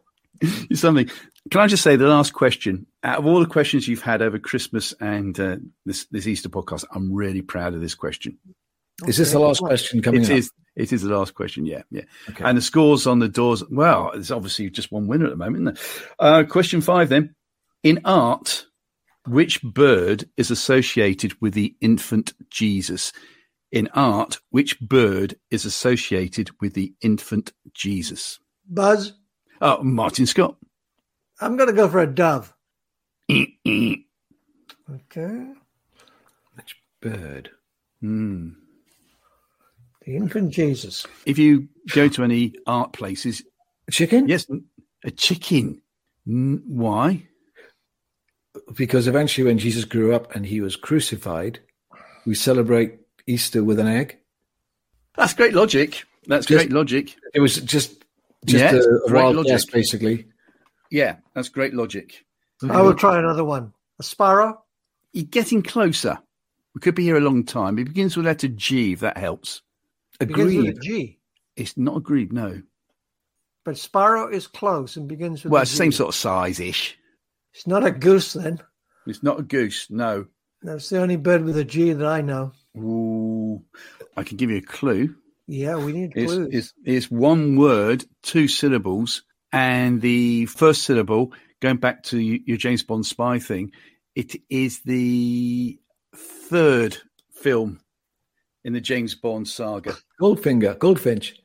something. 0.73 1.09
Can 1.49 1.61
I 1.61 1.65
just 1.67 1.81
say 1.81 1.95
the 1.95 2.07
last 2.07 2.33
question? 2.33 2.85
Out 3.03 3.17
of 3.17 3.25
all 3.25 3.39
the 3.39 3.47
questions 3.47 3.87
you've 3.87 4.03
had 4.03 4.21
over 4.21 4.37
Christmas 4.37 4.93
and 5.01 5.39
uh, 5.39 5.57
this 5.87 6.05
this 6.11 6.27
Easter 6.27 6.49
podcast, 6.49 6.85
I'm 6.93 7.11
really 7.11 7.41
proud 7.41 7.73
of 7.73 7.81
this 7.81 7.95
question. 7.95 8.37
Is 9.07 9.17
this 9.17 9.31
the 9.31 9.39
last 9.39 9.59
question 9.59 10.03
coming 10.03 10.21
It 10.21 10.29
up? 10.29 10.37
is. 10.37 10.51
It 10.75 10.93
is 10.93 11.01
the 11.01 11.15
last 11.15 11.35
question. 11.35 11.65
Yeah, 11.65 11.83
yeah. 11.91 12.03
Okay. 12.29 12.43
And 12.45 12.57
the 12.57 12.61
scores 12.61 13.05
on 13.05 13.19
the 13.19 13.27
doors. 13.27 13.63
Well, 13.69 14.11
there's 14.13 14.31
obviously 14.31 14.69
just 14.69 14.91
one 14.91 15.07
winner 15.07 15.25
at 15.25 15.31
the 15.31 15.37
moment. 15.37 15.67
Isn't 15.67 15.75
there? 15.75 15.83
Uh, 16.19 16.43
question 16.43 16.81
five. 16.81 17.09
Then, 17.09 17.35
in 17.83 17.99
art, 18.05 18.65
which 19.27 19.61
bird 19.61 20.29
is 20.37 20.49
associated 20.49 21.39
with 21.41 21.53
the 21.53 21.75
infant 21.81 22.33
Jesus? 22.49 23.11
In 23.71 23.87
art, 23.93 24.39
which 24.49 24.79
bird 24.81 25.35
is 25.49 25.65
associated 25.65 26.49
with 26.59 26.73
the 26.73 26.93
infant 27.01 27.53
Jesus? 27.73 28.39
Buzz, 28.67 29.13
Oh, 29.61 29.81
Martin 29.83 30.25
Scott. 30.25 30.57
I'm 31.39 31.55
going 31.55 31.69
to 31.69 31.75
go 31.75 31.87
for 31.87 31.99
a 31.99 32.07
dove. 32.07 32.53
Okay. 33.29 34.03
Which 36.55 36.75
bird? 37.01 37.51
Hmm. 38.01 38.49
The 40.11 40.17
infant 40.17 40.51
Jesus. 40.51 41.07
If 41.25 41.37
you 41.37 41.69
go 41.95 42.09
to 42.09 42.23
any 42.25 42.53
art 42.67 42.91
places, 42.91 43.43
Chicken? 43.89 44.27
yes, 44.27 44.45
a 45.05 45.11
chicken. 45.11 45.81
Why? 46.25 47.27
because 48.75 49.07
eventually, 49.07 49.47
when 49.47 49.57
Jesus 49.57 49.85
grew 49.85 50.13
up 50.13 50.35
and 50.35 50.45
he 50.45 50.59
was 50.59 50.75
crucified, 50.75 51.59
we 52.25 52.35
celebrate 52.35 52.99
Easter 53.25 53.63
with 53.63 53.79
an 53.79 53.87
egg. 53.87 54.17
That's 55.15 55.33
great 55.33 55.53
logic. 55.53 56.03
That's 56.27 56.45
Just- 56.45 56.57
great 56.65 56.73
logic. 56.73 57.15
It 57.33 57.39
was 57.39 57.55
just 57.61 58.03
just 58.45 58.59
Yeah, 58.59 58.73
a, 58.73 58.79
a 58.79 59.07
great 59.07 59.23
wild 59.23 59.35
logic. 59.37 59.51
guess, 59.51 59.65
basically. 59.65 60.25
Yeah, 60.89 61.15
that's 61.33 61.47
great 61.47 61.73
logic. 61.73 62.25
I 62.69 62.81
will 62.81 62.95
try 62.95 63.17
another 63.17 63.45
one. 63.45 63.71
A 63.97 64.03
sparrow? 64.03 64.61
You're 65.13 65.23
getting 65.23 65.63
closer. 65.63 66.19
We 66.75 66.81
could 66.81 66.95
be 66.95 67.03
here 67.05 67.15
a 67.15 67.21
long 67.21 67.45
time. 67.45 67.79
It 67.79 67.85
begins 67.85 68.17
with 68.17 68.25
the 68.25 68.29
letter 68.31 68.49
G, 68.49 68.91
if 68.91 68.99
that 68.99 69.17
helps. 69.17 69.61
Begins 70.25 70.55
with 70.55 70.65
a 70.65 70.69
Agreed. 70.69 70.81
G. 70.81 71.19
It's 71.55 71.77
not 71.77 71.97
agreed, 71.97 72.31
no. 72.33 72.61
But 73.63 73.77
sparrow 73.77 74.29
is 74.31 74.47
close 74.47 74.95
and 74.95 75.07
begins 75.07 75.43
with 75.43 75.51
Well, 75.51 75.65
same 75.65 75.91
sort 75.91 76.09
of 76.09 76.15
size 76.15 76.59
ish. 76.59 76.97
It's 77.53 77.67
not 77.67 77.85
a 77.85 77.91
goose 77.91 78.33
then. 78.33 78.59
It's 79.05 79.21
not 79.23 79.39
a 79.39 79.43
goose, 79.43 79.87
no. 79.89 80.25
That's 80.61 80.89
the 80.89 81.01
only 81.01 81.17
bird 81.17 81.43
with 81.43 81.57
a 81.57 81.65
G 81.65 81.91
that 81.93 82.07
I 82.07 82.21
know. 82.21 82.53
Ooh, 82.77 83.63
I 84.15 84.23
can 84.23 84.37
give 84.37 84.49
you 84.49 84.57
a 84.57 84.61
clue. 84.61 85.15
Yeah, 85.47 85.75
we 85.77 85.91
need 85.91 86.13
It's, 86.15 86.31
clues. 86.31 86.49
it's, 86.51 86.73
it's 86.85 87.11
one 87.11 87.57
word, 87.57 88.05
two 88.23 88.47
syllables, 88.47 89.23
and 89.51 90.01
the 90.01 90.45
first 90.45 90.83
syllable, 90.83 91.33
going 91.59 91.77
back 91.77 92.03
to 92.03 92.19
your 92.19 92.57
James 92.57 92.83
Bond 92.83 93.05
spy 93.05 93.39
thing, 93.39 93.71
it 94.15 94.35
is 94.49 94.79
the 94.81 95.77
third 96.15 96.97
film 97.33 97.79
in 98.63 98.73
the 98.73 98.81
James 98.81 99.15
Bond 99.15 99.47
saga. 99.47 99.95
Goldfinger, 100.21 100.77
goldfinch. 100.79 101.35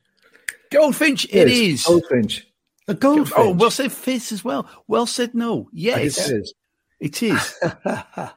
Goldfinch, 0.71 1.25
it 1.25 1.47
Yes, 1.47 1.57
is. 1.57 1.83
goldfinch. 1.85 2.47
A 2.87 2.93
goldfinch. 2.93 3.33
Oh, 3.37 3.51
well 3.51 3.71
said, 3.71 3.91
Fizz 3.91 4.31
as 4.31 4.43
well. 4.43 4.69
Well 4.87 5.05
said, 5.05 5.33
no. 5.33 5.69
Yes, 5.73 6.29
It 6.29 6.33
is. 6.35 6.53
it 6.99 7.23
is. 7.23 7.53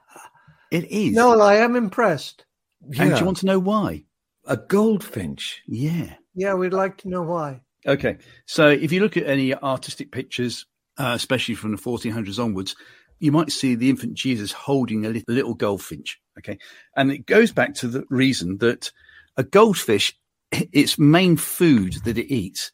It 0.71 0.85
is. 0.85 1.15
no, 1.15 1.41
I 1.41 1.57
am 1.57 1.75
impressed. 1.75 2.45
Yeah, 2.91 3.03
And 3.03 3.13
do 3.15 3.19
you 3.19 3.25
want 3.25 3.39
to 3.39 3.47
know 3.47 3.59
why? 3.59 4.05
a 4.47 4.57
goldfinch. 4.57 5.63
Yeah. 5.67 6.15
Yeah, 6.35 6.55
we'd 6.55 6.73
like 6.73 6.97
to 6.99 7.09
know 7.09 7.23
why. 7.23 7.61
Okay. 7.87 8.17
So 8.47 8.69
if 8.69 8.91
you 8.93 9.01
look 9.01 9.17
at 9.17 9.27
any 9.27 9.53
artistic 9.55 10.11
pictures, 10.13 10.67
uh, 10.99 11.13
especially 11.15 11.55
from 11.57 11.73
the 11.73 11.77
1400s 11.77 12.43
onwards, 12.43 12.75
you 13.19 13.33
might 13.33 13.53
see 13.53 13.75
the 13.75 13.91
infant 13.91 14.15
Jesus 14.15 14.51
holding 14.53 15.05
a 15.07 15.11
little, 15.11 15.35
little 15.35 15.55
goldfinch. 15.55 16.21
Okay. 16.41 16.59
And 16.97 17.11
it 17.13 17.27
goes 17.27 17.53
back 17.53 17.75
to 17.77 17.89
the 17.89 18.05
reason 18.11 18.59
that 18.59 18.91
a 19.37 19.43
goldfish, 19.45 20.17
its 20.51 20.99
main 20.99 21.37
food 21.37 21.95
that 22.05 22.19
it 22.19 22.33
eats 22.33 22.73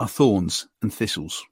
are 0.00 0.08
thorns 0.08 0.66
and 0.82 0.92
thistles, 0.92 1.42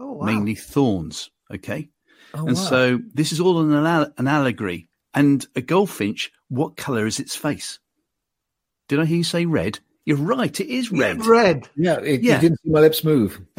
Oh, 0.00 0.12
wow. 0.12 0.26
mainly 0.26 0.54
thorns. 0.54 1.30
Okay. 1.52 1.88
Oh, 2.34 2.46
and 2.46 2.56
wow. 2.56 2.62
so 2.62 3.00
this 3.14 3.32
is 3.32 3.40
all 3.40 3.60
an, 3.60 3.72
anal- 3.72 4.12
an 4.18 4.28
allegory. 4.28 4.88
And 5.14 5.44
a 5.56 5.60
goldfinch, 5.62 6.30
what 6.48 6.76
color 6.76 7.06
is 7.06 7.18
its 7.18 7.34
face? 7.34 7.78
Did 8.88 9.00
I 9.00 9.04
hear 9.06 9.16
you 9.18 9.24
say 9.24 9.46
red? 9.46 9.80
You're 10.04 10.16
right. 10.18 10.58
It 10.60 10.68
is 10.68 10.92
red. 10.92 11.26
Red. 11.26 11.68
yeah, 11.76 11.98
it, 12.00 12.22
Yeah. 12.22 12.36
you 12.36 12.40
didn't 12.40 12.60
see 12.62 12.70
my 12.70 12.80
lips 12.80 13.02
move. 13.04 13.40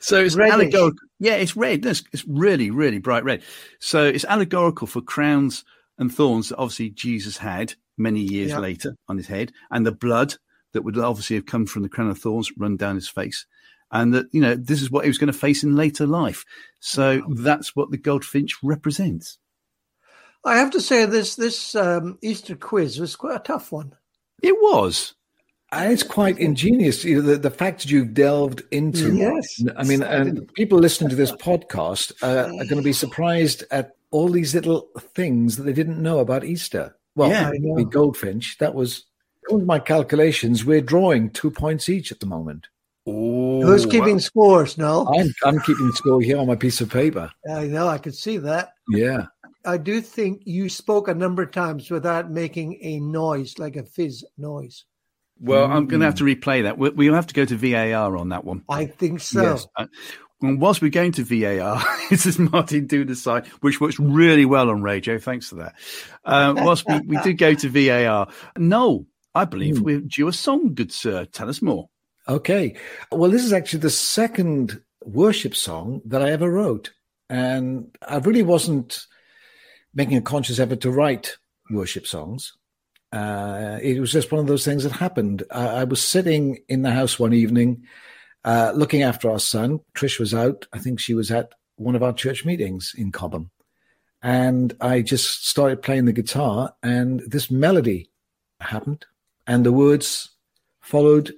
So 0.00 0.16
it's 0.24 0.34
Reddish. 0.34 0.54
allegorical. 0.54 0.98
Yeah, 1.18 1.34
it's 1.34 1.56
red. 1.56 1.84
It's, 1.84 2.02
it's 2.12 2.24
really, 2.26 2.70
really 2.70 2.98
bright 2.98 3.24
red. 3.24 3.42
So 3.80 4.04
it's 4.04 4.24
allegorical 4.24 4.86
for 4.86 5.00
crowns 5.00 5.64
and 5.98 6.14
thorns 6.14 6.48
that 6.48 6.58
obviously 6.58 6.90
Jesus 6.90 7.36
had 7.38 7.74
many 7.96 8.20
years 8.20 8.50
Yeah. 8.50 8.60
later 8.60 8.94
on 9.08 9.16
his 9.16 9.26
head, 9.26 9.52
and 9.70 9.84
the 9.84 9.92
blood 9.92 10.34
that 10.72 10.82
would 10.82 10.98
obviously 10.98 11.36
have 11.36 11.46
come 11.46 11.66
from 11.66 11.82
the 11.82 11.88
crown 11.88 12.10
of 12.10 12.18
thorns 12.18 12.52
run 12.56 12.76
down 12.76 12.94
his 12.94 13.08
face. 13.08 13.46
And 13.90 14.12
that, 14.14 14.26
you 14.32 14.40
know, 14.40 14.54
this 14.54 14.82
is 14.82 14.90
what 14.90 15.04
he 15.04 15.08
was 15.08 15.16
going 15.18 15.32
to 15.32 15.38
face 15.38 15.64
in 15.64 15.74
later 15.74 16.06
life. 16.06 16.44
So 16.78 17.22
that's 17.36 17.74
what 17.74 17.90
the 17.90 17.96
goldfinch 17.96 18.56
represents. 18.62 19.38
I 20.44 20.58
have 20.58 20.70
to 20.72 20.80
say 20.80 21.06
this 21.06 21.36
this 21.36 21.74
um, 21.74 22.18
Easter 22.22 22.54
quiz 22.54 23.00
was 23.00 23.16
quite 23.16 23.36
a 23.36 23.40
tough 23.40 23.72
one. 23.72 23.94
It 24.42 24.54
was. 24.54 25.14
And 25.70 25.92
it's 25.92 26.02
quite 26.02 26.38
ingenious. 26.38 27.04
You 27.04 27.16
know, 27.16 27.22
the, 27.22 27.36
the 27.36 27.50
fact 27.50 27.82
that 27.82 27.90
you've 27.90 28.14
delved 28.14 28.62
into. 28.70 29.14
Yes. 29.14 29.62
I 29.76 29.84
mean, 29.84 30.02
and 30.02 30.52
people 30.54 30.78
listening 30.78 31.10
to 31.10 31.16
this 31.16 31.32
podcast 31.32 32.12
uh, 32.22 32.46
are 32.46 32.64
going 32.64 32.76
to 32.76 32.82
be 32.82 32.92
surprised 32.92 33.64
at 33.70 33.96
all 34.10 34.28
these 34.28 34.54
little 34.54 34.88
things 35.14 35.56
that 35.56 35.64
they 35.64 35.72
didn't 35.72 36.02
know 36.02 36.20
about 36.20 36.44
Easter. 36.44 36.96
Well, 37.14 37.30
Yeah, 37.30 37.50
the 37.50 37.84
goldfinch. 37.84 38.58
That 38.58 38.74
was, 38.74 39.04
according 39.44 39.64
to 39.64 39.66
my 39.66 39.78
calculations, 39.78 40.64
we're 40.64 40.80
drawing 40.80 41.30
two 41.30 41.50
points 41.50 41.88
each 41.88 42.12
at 42.12 42.20
the 42.20 42.26
moment. 42.26 42.68
Oh, 43.06 43.62
Who's 43.62 43.86
keeping 43.86 44.20
scores? 44.20 44.78
No, 44.78 45.06
I'm, 45.18 45.32
I'm 45.44 45.60
keeping 45.60 45.90
score 45.92 46.20
here 46.20 46.38
on 46.38 46.46
my 46.46 46.56
piece 46.56 46.80
of 46.80 46.90
paper. 46.90 47.30
I 47.50 47.66
know. 47.66 47.88
I 47.88 47.98
could 47.98 48.14
see 48.14 48.36
that. 48.38 48.72
Yeah. 48.90 49.26
I 49.64 49.76
do 49.76 50.00
think 50.00 50.42
you 50.44 50.68
spoke 50.68 51.08
a 51.08 51.14
number 51.14 51.42
of 51.42 51.50
times 51.50 51.90
without 51.90 52.30
making 52.30 52.78
a 52.82 53.00
noise, 53.00 53.58
like 53.58 53.76
a 53.76 53.82
fizz 53.82 54.24
noise. 54.36 54.84
Well, 55.40 55.64
I'm 55.70 55.86
going 55.86 56.00
to 56.00 56.06
have 56.06 56.16
to 56.16 56.24
replay 56.24 56.62
that. 56.64 56.78
We- 56.78 56.90
We'll 56.90 57.14
have 57.14 57.26
to 57.28 57.34
go 57.34 57.44
to 57.44 57.56
VAR 57.56 58.16
on 58.16 58.30
that 58.30 58.44
one. 58.44 58.62
I 58.68 58.86
think 58.86 59.20
so. 59.20 59.42
Yes. 59.42 59.66
And 60.40 60.60
whilst 60.60 60.80
we're 60.82 60.90
going 60.90 61.12
to 61.12 61.24
VAR, 61.24 61.82
this 62.10 62.26
is 62.26 62.38
Martin 62.38 62.86
do 62.86 63.04
the 63.04 63.44
which 63.60 63.80
works 63.80 63.98
really 63.98 64.44
well 64.44 64.70
on 64.70 64.82
radio. 64.82 65.18
Thanks 65.18 65.48
for 65.48 65.56
that. 65.56 65.74
Um, 66.24 66.56
whilst 66.64 66.86
we, 66.88 67.00
we 67.00 67.18
do 67.22 67.32
go 67.32 67.54
to 67.54 67.68
VAR, 67.68 68.28
no, 68.56 69.06
I 69.34 69.44
believe 69.44 69.78
Hmm. 69.78 69.84
we're 69.84 70.00
due 70.00 70.28
a 70.28 70.32
song, 70.32 70.74
good 70.74 70.92
sir. 70.92 71.24
Tell 71.26 71.48
us 71.48 71.60
more. 71.62 71.88
Okay. 72.28 72.76
Well, 73.10 73.30
this 73.30 73.44
is 73.44 73.52
actually 73.52 73.80
the 73.80 73.90
second 73.90 74.80
worship 75.04 75.56
song 75.56 76.02
that 76.06 76.22
I 76.22 76.30
ever 76.30 76.50
wrote. 76.50 76.92
And 77.30 77.96
I 78.06 78.18
really 78.18 78.42
wasn't 78.42 79.06
making 79.94 80.16
a 80.16 80.22
conscious 80.22 80.58
effort 80.58 80.80
to 80.82 80.90
write 80.90 81.36
worship 81.70 82.06
songs. 82.06 82.52
Uh, 83.12 83.78
it 83.82 84.00
was 84.00 84.12
just 84.12 84.30
one 84.30 84.40
of 84.40 84.46
those 84.46 84.64
things 84.64 84.84
that 84.84 84.92
happened. 84.92 85.42
I, 85.50 85.66
I 85.66 85.84
was 85.84 86.02
sitting 86.02 86.58
in 86.68 86.82
the 86.82 86.90
house 86.90 87.18
one 87.18 87.32
evening, 87.32 87.84
uh, 88.44 88.72
looking 88.74 89.02
after 89.02 89.30
our 89.30 89.38
son. 89.38 89.80
Trish 89.94 90.18
was 90.18 90.34
out. 90.34 90.66
I 90.72 90.78
think 90.78 91.00
she 91.00 91.14
was 91.14 91.30
at 91.30 91.52
one 91.76 91.96
of 91.96 92.02
our 92.02 92.12
church 92.12 92.44
meetings 92.44 92.94
in 92.96 93.12
Cobham. 93.12 93.50
And 94.22 94.74
I 94.80 95.02
just 95.02 95.46
started 95.46 95.82
playing 95.82 96.06
the 96.06 96.12
guitar, 96.12 96.74
and 96.82 97.20
this 97.26 97.50
melody 97.50 98.10
happened, 98.60 99.06
and 99.46 99.64
the 99.64 99.72
words 99.72 100.30
followed 100.80 101.32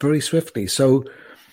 very 0.00 0.20
swiftly. 0.20 0.66
So 0.66 1.04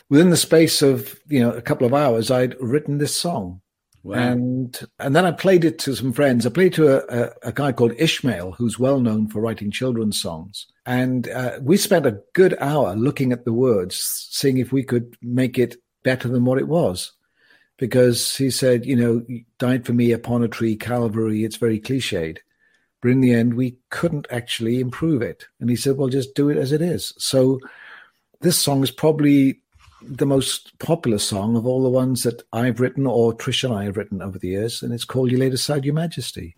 within 0.09 0.29
the 0.29 0.37
space 0.37 0.81
of 0.81 1.19
you 1.27 1.41
know 1.41 1.51
a 1.51 1.61
couple 1.61 1.85
of 1.85 1.93
hours, 1.93 2.31
I'd 2.31 2.55
written 2.61 2.97
this 2.97 3.13
song, 3.13 3.61
and 4.05 4.79
and 4.99 5.15
then 5.15 5.25
I 5.25 5.31
played 5.31 5.65
it 5.65 5.79
to 5.79 5.95
some 5.95 6.13
friends. 6.13 6.45
I 6.45 6.49
played 6.49 6.73
to 6.73 6.87
a, 6.87 7.23
a, 7.23 7.31
a 7.43 7.51
guy 7.51 7.71
called 7.71 7.93
Ishmael, 7.97 8.53
who's 8.53 8.79
well 8.79 8.99
known 8.99 9.27
for 9.27 9.41
writing 9.41 9.71
children's 9.71 10.21
songs, 10.21 10.67
and 10.85 11.27
uh, 11.29 11.59
we 11.61 11.77
spent 11.77 12.05
a 12.05 12.21
good 12.33 12.55
hour 12.59 12.95
looking 12.95 13.31
at 13.31 13.45
the 13.45 13.53
words, 13.53 14.27
seeing 14.31 14.57
if 14.57 14.71
we 14.71 14.83
could 14.83 15.15
make 15.21 15.59
it 15.59 15.75
better 16.03 16.27
than 16.27 16.45
what 16.45 16.59
it 16.59 16.67
was. 16.67 17.11
Because 17.77 18.35
he 18.35 18.49
said, 18.49 18.85
you 18.85 18.95
know, 18.95 19.25
died 19.57 19.85
for 19.85 19.93
me 19.93 20.11
upon 20.11 20.43
a 20.43 20.49
tree, 20.49 20.75
Calvary. 20.75 21.45
It's 21.45 21.55
very 21.55 21.79
cliched. 21.79 22.39
But 23.01 23.11
in 23.11 23.21
the 23.21 23.33
end, 23.33 23.53
we 23.53 23.77
couldn't 23.89 24.27
actually 24.29 24.81
improve 24.81 25.21
it. 25.21 25.45
And 25.61 25.69
he 25.69 25.77
said, 25.77 25.95
well, 25.95 26.09
just 26.09 26.35
do 26.35 26.49
it 26.49 26.57
as 26.57 26.73
it 26.73 26.81
is. 26.81 27.13
So 27.17 27.59
this 28.41 28.57
song 28.57 28.83
is 28.83 28.91
probably 28.91 29.61
the 30.01 30.25
most 30.25 30.77
popular 30.79 31.17
song 31.17 31.55
of 31.55 31.65
all 31.65 31.83
the 31.83 31.89
ones 31.89 32.23
that 32.23 32.43
I've 32.53 32.79
written 32.79 33.05
or 33.05 33.33
Trish 33.33 33.63
and 33.63 33.73
I 33.73 33.85
have 33.85 33.97
written 33.97 34.21
over 34.21 34.39
the 34.39 34.49
years. 34.49 34.81
And 34.81 34.93
it's 34.93 35.05
called 35.05 35.31
You 35.31 35.37
Laid 35.37 35.53
Aside 35.53 35.85
Your 35.85 35.93
Majesty. 35.93 36.55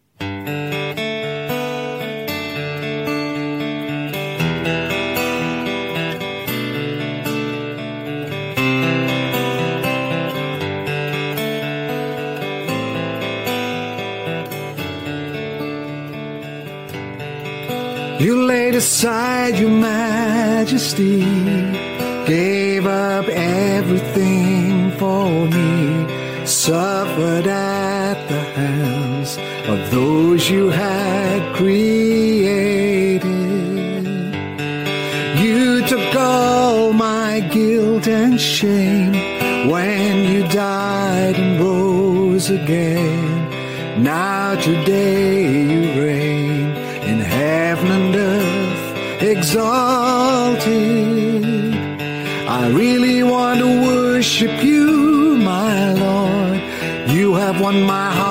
You 18.19 18.45
laid 18.45 18.75
aside 18.75 19.57
your 19.57 19.71
majesty, 19.71 21.21
gave 22.27 22.70
up 23.21 23.29
everything 23.29 24.91
for 24.97 25.45
me, 25.45 26.07
suffered 26.45 27.45
at 27.45 28.15
the 28.27 28.41
hands 28.59 29.37
of 29.69 29.91
those 29.91 30.49
you 30.49 30.69
had 30.69 31.55
created. 31.55 33.21
You 35.43 35.85
took 35.85 36.15
all 36.15 36.93
my 36.93 37.41
guilt 37.51 38.07
and 38.07 38.41
shame 38.41 39.13
when 39.69 40.25
you 40.31 40.41
died 40.47 41.35
and 41.35 41.59
rose 41.59 42.49
again. 42.49 43.51
Now 44.01 44.55
today 44.55 45.61
you 45.71 45.81
reign 46.01 46.69
in 47.11 47.19
heaven 47.19 47.91
and 47.91 48.15
earth 48.15 49.21
exalted. 49.21 49.90
Have 57.51 57.59
won 57.59 57.83
my 57.83 58.09
heart 58.11 58.30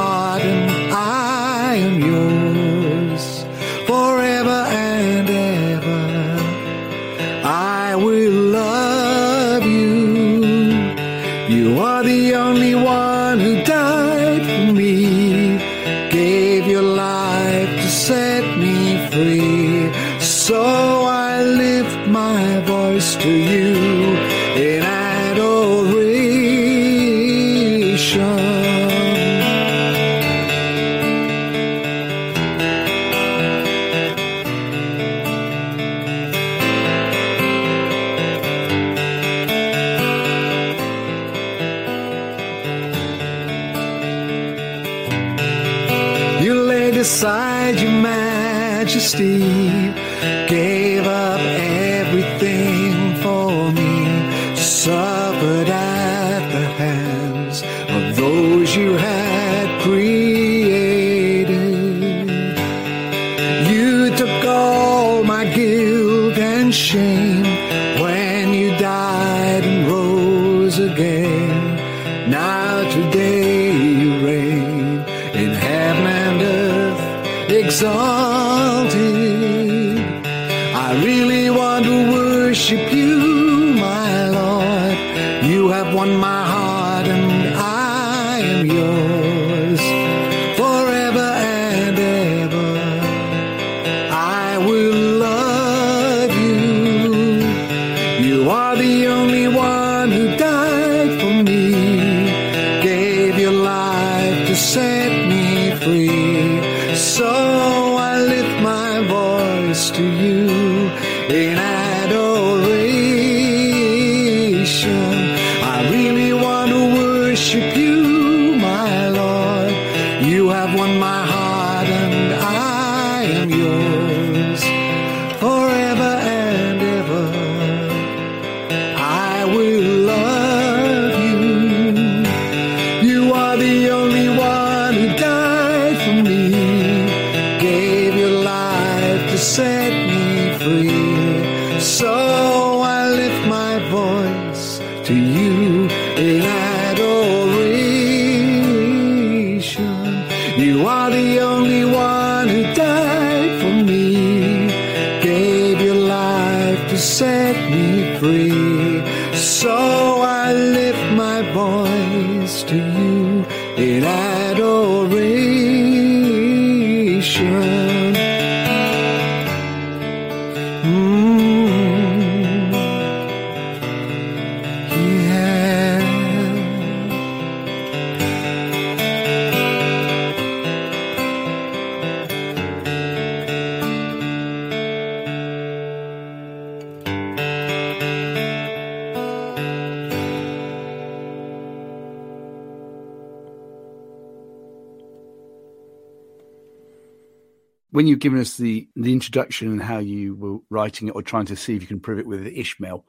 given 198.20 198.38
us 198.38 198.56
the 198.56 198.88
the 198.96 199.12
introduction 199.12 199.68
and 199.68 199.82
how 199.82 199.98
you 199.98 200.34
were 200.34 200.58
writing 200.70 201.08
it 201.08 201.14
or 201.14 201.22
trying 201.22 201.46
to 201.46 201.56
see 201.56 201.76
if 201.76 201.82
you 201.82 201.88
can 201.88 202.00
prove 202.00 202.18
it 202.18 202.26
with 202.26 202.46
Ishmael, 202.46 203.04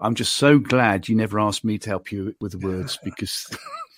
I'm 0.00 0.14
just 0.14 0.36
so 0.36 0.58
glad 0.58 1.08
you 1.08 1.16
never 1.16 1.40
asked 1.40 1.64
me 1.64 1.78
to 1.78 1.90
help 1.90 2.12
you 2.12 2.34
with 2.40 2.52
the 2.52 2.66
words 2.66 2.98
because 3.04 3.46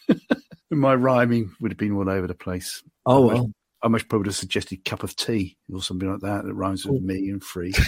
my 0.71 0.95
rhyming 0.95 1.53
would 1.61 1.71
have 1.71 1.79
been 1.79 1.93
all 1.93 2.09
over 2.09 2.27
the 2.27 2.35
place. 2.35 2.83
Oh, 3.07 3.31
I 3.31 3.35
well. 3.35 3.53
I 3.85 3.89
much 3.89 4.09
probably 4.09 4.21
would 4.21 4.27
have 4.29 4.37
suggested 4.37 4.85
cup 4.85 5.03
of 5.03 5.17
tea 5.17 5.57
or 5.73 5.83
something 5.83 6.09
like 6.09 6.21
that 6.21 6.45
that 6.45 6.55
rhymes 6.55 6.87
with 6.87 7.03
me 7.03 7.31
and 7.31 7.43
free. 7.43 7.75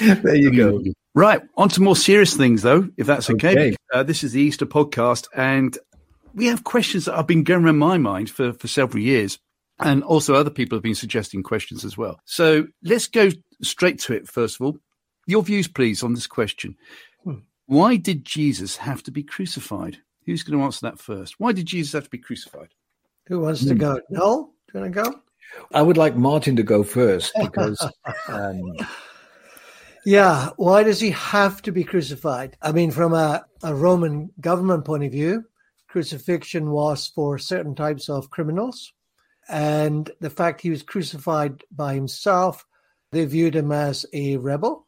There 0.00 0.34
you 0.34 0.54
go. 0.54 0.82
Right, 1.14 1.40
on 1.56 1.68
to 1.70 1.82
more 1.82 1.96
serious 1.96 2.36
things, 2.36 2.62
though, 2.62 2.88
if 2.96 3.06
that's 3.06 3.28
okay. 3.30 3.50
Okay. 3.50 3.76
Uh, 3.92 4.02
this 4.02 4.22
is 4.22 4.32
the 4.32 4.40
Easter 4.40 4.66
podcast, 4.66 5.26
and 5.34 5.76
we 6.38 6.46
have 6.46 6.64
questions 6.64 7.04
that 7.04 7.16
have 7.16 7.26
been 7.26 7.42
going 7.42 7.64
around 7.64 7.78
my 7.78 7.98
mind 7.98 8.30
for, 8.30 8.52
for 8.52 8.68
several 8.68 9.02
years. 9.02 9.38
And 9.80 10.02
also, 10.02 10.34
other 10.34 10.50
people 10.50 10.76
have 10.76 10.82
been 10.82 10.94
suggesting 10.94 11.42
questions 11.42 11.84
as 11.84 11.96
well. 11.96 12.20
So 12.24 12.66
let's 12.82 13.06
go 13.06 13.30
straight 13.62 13.98
to 14.00 14.14
it, 14.14 14.26
first 14.28 14.56
of 14.56 14.66
all. 14.66 14.78
Your 15.26 15.42
views, 15.42 15.68
please, 15.68 16.02
on 16.02 16.14
this 16.14 16.26
question. 16.26 16.76
Hmm. 17.22 17.40
Why 17.66 17.96
did 17.96 18.24
Jesus 18.24 18.76
have 18.76 19.02
to 19.04 19.10
be 19.10 19.22
crucified? 19.22 19.98
Who's 20.26 20.42
going 20.42 20.58
to 20.58 20.64
answer 20.64 20.86
that 20.86 20.98
first? 20.98 21.38
Why 21.38 21.52
did 21.52 21.66
Jesus 21.66 21.92
have 21.92 22.04
to 22.04 22.10
be 22.10 22.18
crucified? 22.18 22.68
Who 23.26 23.40
wants 23.40 23.64
to 23.66 23.74
go? 23.74 24.00
Noel, 24.10 24.52
Do 24.72 24.78
you 24.78 24.80
want 24.80 24.94
to 24.94 25.02
go? 25.02 25.20
I 25.72 25.82
would 25.82 25.96
like 25.96 26.16
Martin 26.16 26.56
to 26.56 26.62
go 26.62 26.82
first 26.82 27.32
because 27.40 27.86
um, 28.28 28.62
Yeah. 30.04 30.50
Why 30.56 30.82
does 30.82 31.00
he 31.00 31.10
have 31.10 31.62
to 31.62 31.72
be 31.72 31.84
crucified? 31.84 32.56
I 32.62 32.72
mean, 32.72 32.90
from 32.90 33.12
a, 33.12 33.44
a 33.62 33.74
Roman 33.74 34.30
government 34.40 34.84
point 34.84 35.04
of 35.04 35.12
view, 35.12 35.44
crucifixion 35.88 36.70
was 36.70 37.06
for 37.06 37.38
certain 37.38 37.74
types 37.74 38.08
of 38.08 38.30
criminals. 38.30 38.92
And 39.48 40.10
the 40.20 40.30
fact 40.30 40.60
he 40.60 40.70
was 40.70 40.82
crucified 40.82 41.64
by 41.70 41.94
himself, 41.94 42.66
they 43.12 43.24
viewed 43.24 43.56
him 43.56 43.72
as 43.72 44.04
a 44.12 44.36
rebel, 44.36 44.86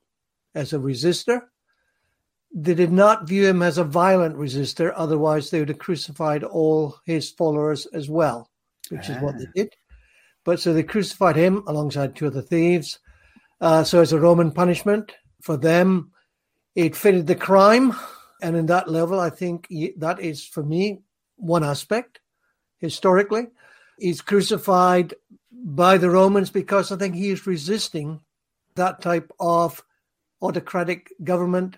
as 0.55 0.73
a 0.73 0.79
resistor. 0.79 1.43
They 2.53 2.75
did 2.75 2.93
not 2.93 3.29
view 3.29 3.47
him 3.47 3.63
as 3.63 3.79
a 3.79 3.85
violent 3.85 4.37
resistor, 4.37 4.93
otherwise, 4.95 5.51
they 5.51 5.61
would 5.61 5.69
have 5.69 5.79
crucified 5.79 6.43
all 6.45 6.97
his 7.07 7.31
followers 7.31 7.87
as 7.87 8.11
well, 8.11 8.51
which 8.91 9.09
is 9.09 9.17
what 9.23 9.39
they 9.39 9.47
did. 9.55 9.73
But 10.45 10.61
so 10.61 10.75
they 10.75 10.83
crucified 10.83 11.37
him 11.37 11.63
alongside 11.67 12.17
two 12.17 12.27
other 12.27 12.43
thieves. 12.43 12.99
Uh, 13.61 13.85
so 13.85 14.01
as 14.01 14.13
a 14.13 14.19
Roman 14.19 14.51
punishment 14.51 15.13
for 15.43 15.57
them, 15.57 16.11
it 16.75 16.97
fitted 16.97 17.27
the 17.27 17.35
crime. 17.35 17.95
And 18.43 18.57
in 18.57 18.67
that 18.67 18.89
level, 18.89 19.21
I 19.21 19.31
think 19.31 19.69
that 19.97 20.21
is 20.21 20.45
for 20.45 20.63
me 20.63 21.01
one 21.37 21.65
aspect 21.65 22.21
historically. 22.79 23.49
He's 23.99 24.21
crucified 24.21 25.15
by 25.53 25.99
the 25.99 26.11
Romans 26.11 26.51
because 26.51 26.91
I 26.91 26.97
think 26.97 27.15
he 27.15 27.31
is 27.31 27.47
resisting 27.47 28.21
that 28.77 29.03
type 29.03 29.31
of 29.39 29.83
autocratic 30.43 31.13
government, 31.23 31.77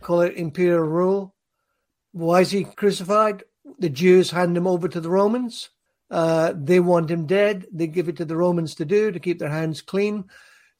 call 0.00 0.22
it 0.22 0.36
imperial 0.36 0.80
rule, 0.80 1.34
Why 2.12 2.40
is 2.40 2.50
he 2.50 2.64
crucified? 2.64 3.44
The 3.78 3.90
Jews 3.90 4.30
hand 4.30 4.56
him 4.56 4.66
over 4.66 4.88
to 4.88 5.00
the 5.00 5.10
Romans. 5.10 5.70
Uh, 6.10 6.52
they 6.56 6.80
want 6.80 7.10
him 7.10 7.26
dead. 7.26 7.66
They 7.72 7.86
give 7.86 8.08
it 8.08 8.16
to 8.16 8.24
the 8.24 8.36
Romans 8.36 8.74
to 8.76 8.84
do 8.84 9.12
to 9.12 9.20
keep 9.20 9.38
their 9.38 9.50
hands 9.50 9.80
clean. 9.80 10.24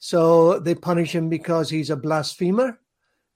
So 0.01 0.59
they 0.59 0.75
punish 0.75 1.15
him 1.15 1.29
because 1.29 1.71
he's 1.71 1.91
a 1.91 1.97
blasphemer. 1.97 2.80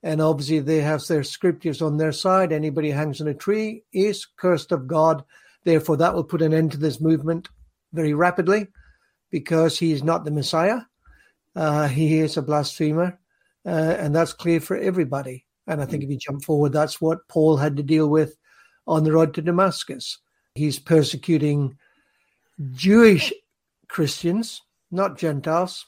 And 0.05 0.21
obviously, 0.21 0.59
they 0.59 0.81
have 0.81 1.05
their 1.07 1.23
scriptures 1.23 1.81
on 1.81 1.97
their 1.97 2.11
side. 2.11 2.53
Anybody 2.53 2.91
hangs 2.91 3.21
on 3.21 3.27
a 3.27 3.33
tree 3.33 3.83
is 3.91 4.27
cursed 4.37 4.71
of 4.71 4.85
God. 4.85 5.23
Therefore, 5.63 5.97
that 5.97 6.13
will 6.13 6.23
put 6.23 6.43
an 6.43 6.53
end 6.53 6.73
to 6.73 6.77
this 6.77 7.01
movement 7.01 7.49
very 7.91 8.13
rapidly 8.13 8.67
because 9.31 9.79
he 9.79 9.91
is 9.91 10.03
not 10.03 10.23
the 10.23 10.29
Messiah. 10.29 10.81
Uh, 11.55 11.87
he 11.87 12.19
is 12.19 12.37
a 12.37 12.43
blasphemer. 12.43 13.19
Uh, 13.65 13.95
and 13.97 14.15
that's 14.15 14.31
clear 14.31 14.61
for 14.61 14.77
everybody. 14.77 15.43
And 15.65 15.81
I 15.81 15.85
think 15.85 16.03
if 16.03 16.09
you 16.11 16.17
jump 16.17 16.43
forward, 16.43 16.71
that's 16.71 17.01
what 17.01 17.27
Paul 17.27 17.57
had 17.57 17.75
to 17.77 17.81
deal 17.81 18.07
with 18.07 18.37
on 18.85 19.05
the 19.05 19.11
road 19.11 19.33
to 19.33 19.41
Damascus. 19.41 20.19
He's 20.53 20.77
persecuting 20.77 21.79
Jewish 22.73 23.33
Christians, 23.87 24.61
not 24.91 25.17
Gentiles, 25.17 25.87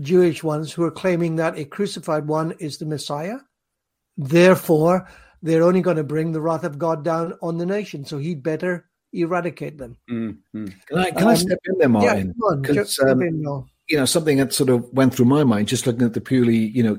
Jewish 0.00 0.42
ones 0.42 0.72
who 0.72 0.84
are 0.84 0.90
claiming 0.90 1.36
that 1.36 1.58
a 1.58 1.66
crucified 1.66 2.26
one 2.26 2.52
is 2.52 2.78
the 2.78 2.86
Messiah. 2.86 3.40
Therefore, 4.18 5.08
they're 5.42 5.62
only 5.62 5.80
going 5.80 5.96
to 5.96 6.04
bring 6.04 6.32
the 6.32 6.40
wrath 6.40 6.64
of 6.64 6.78
God 6.78 7.04
down 7.04 7.34
on 7.40 7.56
the 7.56 7.66
nation. 7.66 8.04
So 8.04 8.18
he'd 8.18 8.42
better 8.42 8.88
eradicate 9.12 9.78
them. 9.78 9.96
Mm-hmm. 10.10 10.66
Can 10.88 10.98
I, 10.98 11.10
can 11.12 11.22
um, 11.22 11.28
I 11.28 11.34
step 11.34 11.58
in 11.64 11.78
there, 11.78 11.88
Martin? 11.88 12.34
Yeah, 12.36 12.56
Because 12.60 12.98
um, 12.98 13.22
you 13.88 13.96
know 13.96 14.04
something 14.04 14.36
that 14.38 14.52
sort 14.52 14.70
of 14.70 14.84
went 14.92 15.14
through 15.14 15.26
my 15.26 15.44
mind 15.44 15.68
just 15.68 15.86
looking 15.86 16.02
at 16.02 16.14
the 16.14 16.20
purely 16.20 16.56
you 16.56 16.82
know 16.82 16.98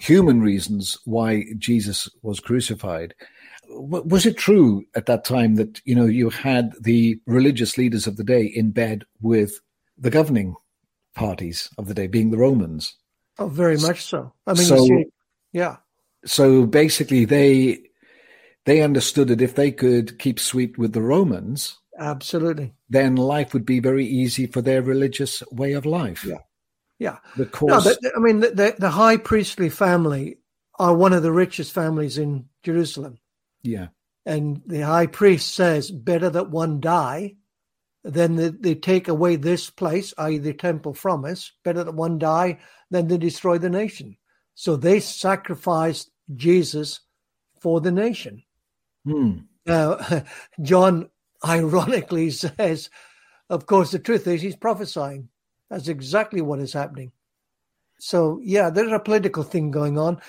human 0.00 0.40
reasons 0.40 0.96
why 1.04 1.44
Jesus 1.58 2.08
was 2.22 2.38
crucified. 2.38 3.14
Was 3.68 4.26
it 4.26 4.36
true 4.36 4.84
at 4.94 5.06
that 5.06 5.24
time 5.24 5.54
that 5.56 5.80
you 5.84 5.94
know 5.94 6.06
you 6.06 6.30
had 6.30 6.72
the 6.80 7.20
religious 7.26 7.78
leaders 7.78 8.06
of 8.06 8.16
the 8.16 8.24
day 8.24 8.44
in 8.44 8.70
bed 8.70 9.04
with 9.20 9.60
the 9.98 10.10
governing 10.10 10.54
parties 11.14 11.68
of 11.78 11.86
the 11.86 11.94
day, 11.94 12.06
being 12.06 12.30
the 12.30 12.38
Romans? 12.38 12.96
Oh, 13.38 13.48
very 13.48 13.76
much 13.78 14.02
so. 14.02 14.32
I 14.46 14.54
mean, 14.54 14.64
so, 14.64 14.84
see, 14.84 15.06
yeah. 15.52 15.76
So 16.24 16.66
basically, 16.66 17.24
they 17.24 17.82
they 18.66 18.82
understood 18.82 19.28
that 19.28 19.40
if 19.40 19.54
they 19.54 19.72
could 19.72 20.18
keep 20.18 20.38
sweet 20.38 20.76
with 20.76 20.92
the 20.92 21.02
Romans, 21.02 21.78
absolutely, 21.98 22.74
then 22.88 23.16
life 23.16 23.54
would 23.54 23.64
be 23.64 23.80
very 23.80 24.06
easy 24.06 24.46
for 24.46 24.60
their 24.60 24.82
religious 24.82 25.42
way 25.50 25.72
of 25.72 25.86
life. 25.86 26.24
Yeah, 26.24 26.38
yeah. 26.98 27.18
Because 27.36 27.86
no, 28.02 28.10
I 28.16 28.20
mean, 28.20 28.40
the, 28.40 28.50
the, 28.50 28.74
the 28.78 28.90
high 28.90 29.16
priestly 29.16 29.70
family 29.70 30.38
are 30.78 30.94
one 30.94 31.12
of 31.12 31.22
the 31.22 31.32
richest 31.32 31.72
families 31.72 32.18
in 32.18 32.46
Jerusalem. 32.62 33.18
Yeah, 33.62 33.88
and 34.26 34.62
the 34.66 34.80
high 34.82 35.06
priest 35.06 35.54
says, 35.54 35.90
"Better 35.90 36.30
that 36.30 36.50
one 36.50 36.80
die." 36.80 37.36
than 38.02 38.36
they, 38.36 38.48
they 38.48 38.74
take 38.74 39.08
away 39.08 39.36
this 39.36 39.68
place, 39.70 40.14
i.e., 40.18 40.38
the 40.38 40.54
temple, 40.54 40.94
from 40.94 41.24
us. 41.24 41.52
Better 41.64 41.84
that 41.84 41.94
one 41.94 42.18
die 42.18 42.58
than 42.90 43.08
they 43.08 43.18
destroy 43.18 43.58
the 43.58 43.70
nation. 43.70 44.16
So 44.54 44.76
they 44.76 45.00
sacrificed 45.00 46.10
Jesus 46.34 47.00
for 47.60 47.80
the 47.80 47.92
nation. 47.92 48.42
Hmm. 49.04 49.38
Now, 49.66 49.98
John 50.62 51.08
ironically 51.44 52.30
says, 52.30 52.90
of 53.48 53.66
course, 53.66 53.90
the 53.90 53.98
truth 53.98 54.26
is 54.26 54.42
he's 54.42 54.56
prophesying. 54.56 55.28
That's 55.70 55.88
exactly 55.88 56.40
what 56.40 56.60
is 56.60 56.72
happening. 56.72 57.12
So, 57.98 58.40
yeah, 58.42 58.70
there's 58.70 58.92
a 58.92 58.98
political 58.98 59.42
thing 59.42 59.70
going 59.70 59.98
on. 59.98 60.20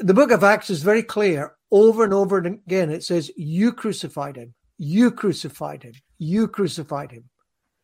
The 0.00 0.14
book 0.14 0.30
of 0.30 0.44
Acts 0.44 0.70
is 0.70 0.82
very 0.82 1.02
clear. 1.02 1.54
Over 1.70 2.04
and 2.04 2.14
over 2.14 2.38
again, 2.38 2.90
it 2.90 3.04
says, 3.04 3.30
You 3.36 3.72
crucified 3.72 4.36
him. 4.36 4.54
You 4.78 5.10
crucified 5.10 5.82
him. 5.82 5.94
You 6.18 6.48
crucified 6.48 7.10
him. 7.10 7.24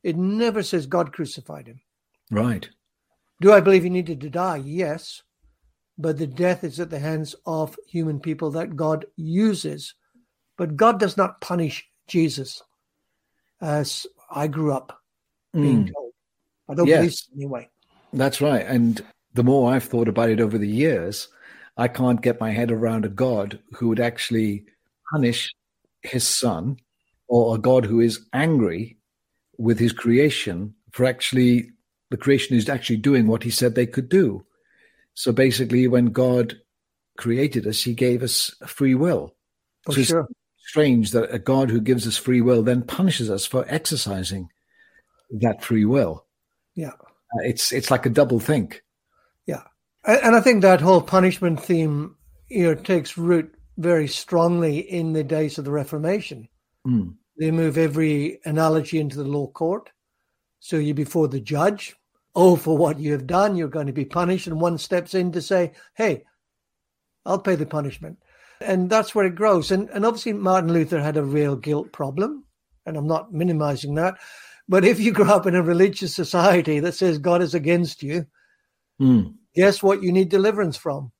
It 0.03 0.17
never 0.17 0.63
says 0.63 0.87
God 0.87 1.13
crucified 1.13 1.67
him. 1.67 1.81
Right. 2.31 2.69
Do 3.41 3.53
I 3.53 3.61
believe 3.61 3.83
he 3.83 3.91
needed 3.91 4.21
to 4.21 4.31
die? 4.31 4.63
Yes. 4.65 5.23
But 5.97 6.19
the 6.19 6.27
death 6.27 6.65
is 6.65 6.81
at 6.81 6.91
the 6.91 6.99
hands 6.99 7.35
of 7.47 7.79
human 7.87 8.21
people 8.21 8.51
that 8.53 8.77
God 8.77 9.07
uses. 9.17 9.95
But 10.57 10.77
God 10.77 10.99
does 10.99 11.17
not 11.17 11.41
punish 11.41 11.85
Jesus 12.09 12.63
as 13.61 14.07
I 14.31 14.49
grew 14.49 14.73
up 14.73 15.01
being 15.53 15.85
mm. 15.85 15.93
told. 15.93 16.13
I 16.69 16.75
don't 16.75 16.87
yes. 16.87 16.99
believe 16.99 17.15
so 17.15 17.33
anyway. 17.37 17.69
That's 18.13 18.41
right. 18.41 18.67
And 18.67 19.05
the 19.35 19.45
more 19.45 19.73
I've 19.73 19.85
thought 19.85 20.09
about 20.09 20.31
it 20.31 20.41
over 20.41 20.59
the 20.59 20.69
years, 20.69 21.29
I 21.77 21.89
can't 21.89 22.23
get 22.23 22.41
my 22.41 22.51
head 22.51 22.71
around 22.71 23.05
a 23.05 23.09
God 23.09 23.59
who 23.73 23.89
would 23.89 24.01
actually 24.01 24.65
punish 25.13 25.53
his 26.03 26.27
son 26.27 26.77
or 27.29 27.55
a 27.55 27.59
God 27.59 27.85
who 27.85 28.01
is 28.01 28.27
angry 28.33 28.99
with 29.59 29.79
his 29.79 29.93
creation 29.93 30.75
for 30.93 31.05
actually 31.05 31.71
the 32.11 32.17
creation 32.17 32.57
is 32.57 32.69
actually 32.69 32.99
doing 32.99 33.27
what 33.27 33.43
he 33.43 33.51
said 33.51 33.75
they 33.75 33.87
could 33.87 34.09
do. 34.09 34.45
So 35.15 35.33
basically, 35.33 35.87
when 35.89 36.07
God 36.07 36.57
created 37.17 37.67
us, 37.67 37.83
he 37.83 37.95
gave 37.95 38.23
us 38.23 38.55
free 38.67 38.95
will. 38.95 39.35
Oh, 39.89 39.93
so 39.93 40.03
sure. 40.03 40.29
strange 40.59 41.13
that 41.13 41.33
a 41.33 41.39
God 41.39 41.71
who 41.71 41.81
gives 41.81 42.07
us 42.07 42.17
free 42.17 42.41
will 42.41 42.63
then 42.63 42.83
punishes 42.83 43.31
us 43.31 43.47
for 43.47 43.65
exercising 43.69 44.49
that 45.31 45.63
free 45.63 45.85
will. 45.85 46.27
Yeah. 46.75 46.89
Uh, 46.89 47.43
it's 47.45 47.73
it's 47.73 47.91
like 47.91 48.07
a 48.07 48.11
double 48.11 48.41
think. 48.41 48.83
Yeah. 49.47 49.63
And 50.05 50.35
I 50.37 50.41
think 50.41 50.63
that 50.63 50.81
whole 50.81 51.01
punishment 51.01 51.63
theme 51.63 52.17
you 52.49 52.65
know 52.65 52.75
takes 52.75 53.17
root 53.17 53.55
very 53.77 54.07
strongly 54.07 54.79
in 54.79 55.13
the 55.13 55.25
days 55.25 55.59
of 55.59 55.65
the 55.65 55.71
Reformation. 55.71 56.49
Mm. 56.87 57.15
They 57.39 57.51
move 57.51 57.77
every 57.77 58.41
analogy 58.45 59.01
into 59.01 59.17
the 59.17 59.25
law 59.25 59.49
court. 59.49 59.91
So 60.61 60.77
you're 60.77 60.95
before 60.95 61.29
the 61.29 61.41
judge. 61.41 61.95
Oh, 62.35 62.57
for 62.57 62.77
what 62.77 62.99
you 62.99 63.13
have 63.13 63.27
done, 63.27 63.57
you're 63.57 63.69
going 63.69 63.87
to 63.87 63.93
be 63.93 64.05
punished. 64.05 64.47
And 64.47 64.61
one 64.61 64.79
steps 64.79 65.15
in 65.15 65.33
to 65.33 65.43
say, 65.43 65.73
hey, 65.95 66.25
I'll 67.25 67.39
pay 67.39 67.55
the 67.55 67.67
punishment. 67.67 68.19
And 68.61 68.91
that's 68.91 69.15
where 69.15 69.27
it 69.27 69.35
grows. 69.35 69.71
And, 69.71 69.89
and 69.91 70.05
obviously, 70.05 70.33
Martin 70.33 70.73
Luther 70.73 71.01
had 71.01 71.17
a 71.17 71.25
real 71.25 71.57
guilt 71.57 71.93
problem. 71.93 72.45
And 72.87 72.97
I'm 72.97 73.07
not 73.07 73.33
minimizing 73.33 73.95
that. 73.95 74.17
But 74.69 74.85
if 74.85 74.99
you 74.99 75.13
grow 75.13 75.27
up 75.27 75.47
in 75.47 75.55
a 75.55 75.63
religious 75.63 76.15
society 76.15 76.81
that 76.81 76.95
says 76.95 77.19
God 77.19 77.43
is 77.43 77.55
against 77.55 78.03
you, 78.03 78.27
mm. 79.01 79.35
guess 79.55 79.83
what 79.83 80.03
you 80.03 80.11
need 80.13 80.29
deliverance 80.29 80.77
from? 80.77 81.13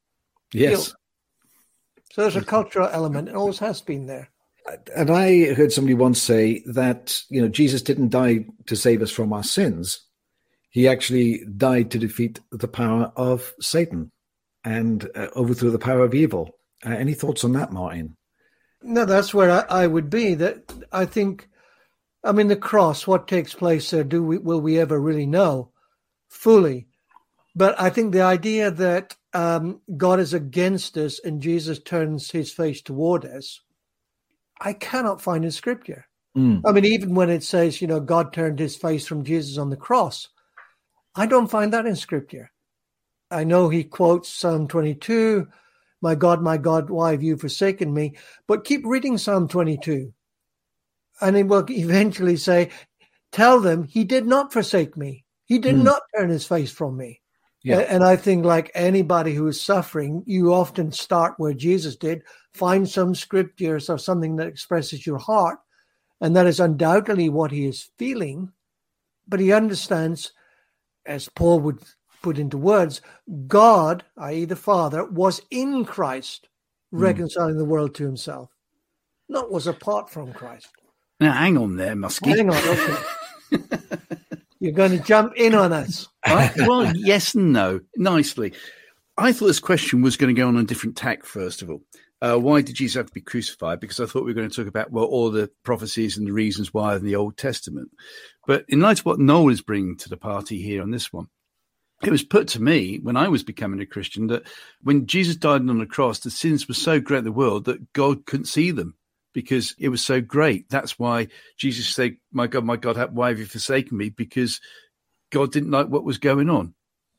Yes. 0.53 0.71
Guilt. 0.71 0.97
So 2.13 2.23
there's 2.23 2.37
a 2.37 2.45
cultural 2.45 2.89
element. 2.89 3.29
It 3.29 3.35
always 3.35 3.59
has 3.59 3.81
been 3.81 4.07
there. 4.07 4.31
And 4.95 5.11
I 5.11 5.53
heard 5.55 5.73
somebody 5.73 5.95
once 5.95 6.23
say 6.23 6.63
that, 6.67 7.21
you 7.29 7.43
know, 7.43 7.49
Jesus 7.49 7.83
didn't 7.83 8.11
die 8.11 8.47
to 8.67 8.77
save 8.77 9.03
us 9.03 9.11
from 9.11 9.33
our 9.33 9.43
sins. 9.43 10.01
He 10.75 10.89
actually 10.89 11.45
died 11.57 11.93
to 11.93 12.01
defeat 12.01 12.41
the 12.51 12.67
power 12.67 13.13
of 13.15 13.55
Satan 13.61 14.11
and 14.65 15.09
uh, 15.15 15.29
overthrow 15.37 15.71
the 15.71 15.79
power 15.79 16.03
of 16.03 16.17
evil. 16.17 16.51
Uh, 16.85 16.91
any 16.91 17.15
thoughts 17.15 17.45
on 17.45 17.53
that, 17.53 17.73
Martin? 17.73 18.17
No, 18.83 19.05
that's 19.05 19.33
where 19.33 19.53
I, 19.53 19.83
I, 19.85 19.87
would 19.87 20.11
be. 20.11 20.35
That 20.35 20.73
I 20.91 21.07
think, 21.07 21.49
I 22.25 22.33
mean, 22.33 22.49
the 22.49 22.57
cross. 22.57 23.07
What 23.07 23.29
takes 23.29 23.55
place 23.55 23.89
there? 23.89 24.03
Do 24.03 24.25
we 24.25 24.37
will 24.37 24.61
we 24.61 24.81
ever 24.81 25.01
really 25.01 25.27
know 25.27 25.71
fully? 26.29 26.89
But 27.55 27.81
I 27.81 27.89
think 27.89 28.13
the 28.13 28.23
idea 28.23 28.73
that 28.73 29.15
um, 29.33 29.81
God 29.97 30.19
is 30.19 30.35
against 30.35 30.97
us 30.97 31.21
and 31.21 31.41
Jesus 31.41 31.79
turns 31.79 32.33
his 32.33 32.53
face 32.53 32.83
toward 32.83 33.25
us, 33.25 33.61
I 34.61 34.73
cannot 34.73 35.23
find 35.23 35.45
in 35.45 35.53
scripture. 35.53 36.09
Mm. 36.37 36.63
I 36.67 36.73
mean, 36.73 36.85
even 36.85 37.15
when 37.15 37.31
it 37.31 37.45
says, 37.45 37.81
you 37.81 37.87
know, 37.87 38.01
God 38.01 38.33
turned 38.33 38.59
his 38.59 38.75
face 38.75 39.07
from 39.07 39.23
Jesus 39.23 39.57
on 39.57 39.71
the 39.71 39.77
cross, 39.77 40.31
I 41.15 41.27
don't 41.27 41.51
find 41.51 41.73
that 41.73 41.87
in 41.87 41.97
scripture. 41.97 42.51
I 43.31 43.45
know 43.45 43.69
he 43.69 43.85
quotes 43.85 44.29
Psalm 44.29 44.69
22, 44.69 45.49
My 46.01 46.15
God, 46.15 46.43
my 46.43 46.57
God, 46.57 46.91
why 46.91 47.13
have 47.13 47.23
you 47.23 47.37
forsaken 47.37 47.93
me? 47.93 48.17
But 48.47 48.65
keep 48.65 48.85
reading 48.85 49.19
Psalm 49.19 49.49
22. 49.49 50.13
And 51.21 51.37
he 51.37 51.43
will 51.43 51.65
eventually 51.71 52.37
say, 52.37 52.71
Tell 53.33 53.61
them 53.61 53.85
he 53.85 54.05
did 54.05 54.27
not 54.27 54.53
forsake 54.53 54.97
me. 54.97 55.25
He 55.47 55.59
did 55.59 55.77
mm. 55.77 55.85
not 55.85 56.03
turn 56.17 56.31
his 56.31 56.47
face 56.47 56.71
from 56.71 56.97
me. 56.97 57.21
Yeah. 57.65 57.79
And 57.79 58.05
I 58.05 58.17
think, 58.17 58.45
like 58.45 58.71
anybody 58.75 59.35
who 59.35 59.49
is 59.49 59.61
suffering, 59.61 60.23
you 60.27 60.53
often 60.53 60.93
start 60.93 61.35
where 61.39 61.55
Jesus 61.55 61.97
did 61.97 62.23
find 62.53 62.89
some 62.89 63.15
scriptures 63.15 63.89
or 63.89 63.99
something 63.99 64.37
that 64.37 64.47
expresses 64.47 65.07
your 65.07 65.19
heart. 65.19 65.59
And 66.21 66.37
that 66.37 66.47
is 66.47 66.61
undoubtedly 66.61 67.31
what 67.31 67.51
he 67.51 67.67
is 67.67 67.91
feeling. 67.99 68.53
But 69.27 69.41
he 69.41 69.53
understands, 69.53 70.33
as 71.07 71.29
Paul 71.29 71.61
would 71.61 71.79
put 72.23 72.39
into 72.39 72.57
words, 72.57 73.01
God, 73.47 74.05
i.e., 74.17 74.45
the 74.45 74.57
Father, 74.57 75.05
was 75.05 75.43
in 75.51 75.85
Christ, 75.85 76.49
hmm. 76.91 77.01
reconciling 77.01 77.57
mm. 77.57 77.59
the 77.59 77.65
world 77.65 77.95
to 77.97 78.05
himself, 78.05 78.51
not 79.29 79.51
was 79.51 79.67
apart 79.67 80.11
from 80.11 80.33
Christ. 80.33 80.69
Now, 81.21 81.33
hang 81.33 81.57
on 81.57 81.77
there, 81.77 81.95
Muskie. 81.95 82.37
Hang 82.37 82.51
on. 82.51 82.57
Okay. 82.57 83.79
You're 84.61 84.73
going 84.73 84.99
to 84.99 85.05
jump 85.05 85.35
in 85.37 85.55
on 85.55 85.73
us. 85.73 86.09
Well, 86.27 86.97
yes 86.97 87.35
and 87.35 87.53
no. 87.53 87.81
Nicely. 87.97 88.55
I 89.17 89.33
thought 89.33 89.47
this 89.47 89.61
question 89.61 90.03
was 90.03 90.17
going 90.17 90.35
to 90.35 90.41
go 90.41 90.49
on 90.49 90.57
a 90.57 90.65
different 90.65 90.97
tack, 90.97 91.25
first 91.25 91.63
of 91.63 91.71
all. 91.71 91.83
Uh, 92.25 92.39
why 92.39 92.63
did 92.63 92.75
Jesus 92.75 92.95
have 92.95 93.07
to 93.07 93.13
be 93.13 93.21
crucified? 93.21 93.81
Because 93.81 94.01
I 94.01 94.07
thought 94.07 94.25
we 94.25 94.31
were 94.31 94.41
going 94.41 94.49
to 94.49 94.57
talk 94.57 94.67
about 94.67 94.91
well 94.91 95.05
all 95.05 95.31
the 95.31 95.51
prophecies 95.63 96.17
and 96.17 96.27
the 96.27 96.33
reasons 96.33 96.73
why 96.73 96.97
in 96.97 97.05
the 97.05 97.17
Old 97.17 97.37
Testament. 97.37 97.91
But 98.47 98.65
in 98.69 98.81
light 98.81 99.01
of 99.01 99.05
what 99.05 99.19
Noel 99.19 99.51
is 99.51 99.61
bringing 99.61 99.99
to 99.99 100.09
the 100.09 100.17
party 100.17 100.63
here 100.63 100.81
on 100.81 100.91
this 100.91 101.13
one, 101.13 101.29
it 102.03 102.11
was 102.11 102.25
put 102.25 102.49
to 102.49 102.63
me 102.63 102.99
when 102.99 103.19
I 103.19 103.29
was 103.29 103.43
becoming 103.43 103.79
a 103.81 103.87
Christian 103.87 104.29
that 104.29 104.45
when 104.83 105.07
Jesus 105.07 105.37
died 105.37 105.69
on 105.69 105.79
the 105.79 105.85
cross, 105.85 106.19
the 106.19 106.31
sins 106.31 106.67
were 106.67 106.73
so 106.73 106.99
great 106.99 107.19
in 107.19 107.25
the 107.25 107.33
world 107.33 107.67
that 107.67 107.93
God 107.93 108.25
couldn't 108.25 108.47
see 108.47 108.71
them 108.71 108.95
because 109.35 109.75
it 109.79 109.91
was 109.91 110.01
so 110.01 110.23
great. 110.23 110.71
That's 110.71 110.99
why 110.99 111.29
Jesus 111.59 111.89
said, 111.89 112.17
My 112.33 112.47
God, 112.47 112.65
my 112.65 112.77
God, 112.77 112.97
why 113.13 113.29
have 113.29 113.39
you 113.39 113.45
forsaken 113.45 113.99
me? 113.99 114.09
Because 114.09 114.63
God 115.29 115.53
didn't 115.53 115.73
like 115.73 115.89
what 115.89 116.05
was 116.05 116.17
going 116.17 116.49
on. 116.49 116.73